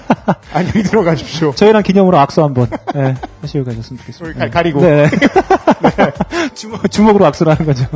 안녕히 0.54 0.82
들어가십시오. 0.82 1.52
저희랑 1.54 1.82
기념으로 1.82 2.18
악수 2.18 2.42
한번 2.42 2.68
예, 2.96 3.14
하시고 3.42 3.64
가셨으면 3.64 3.98
좋겠습니다. 4.00 4.38
가- 4.46 4.50
가리고 4.50 4.80
네. 4.80 5.06
주먹, 6.54 6.90
주먹으로 6.90 7.26
악수를 7.26 7.52
하는 7.52 7.66
거죠. 7.66 7.86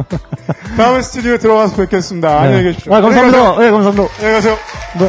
다음 0.76 1.00
스튜디오에 1.00 1.38
들어가서 1.38 1.76
뵙겠습니다. 1.76 2.40
안녕히 2.40 2.64
계십시오. 2.64 2.94
아, 2.94 3.00
감사합니다. 3.00 3.58
네, 3.58 3.70
감사합니다. 3.70 4.14
안녕히 4.18 4.34
가세요. 4.34 4.56
네. 4.98 5.08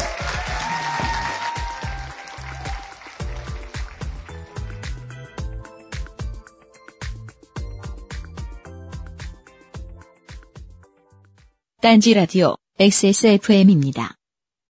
딴지 11.82 12.14
라디오 12.14 12.56
XSFM입니다. 12.80 14.16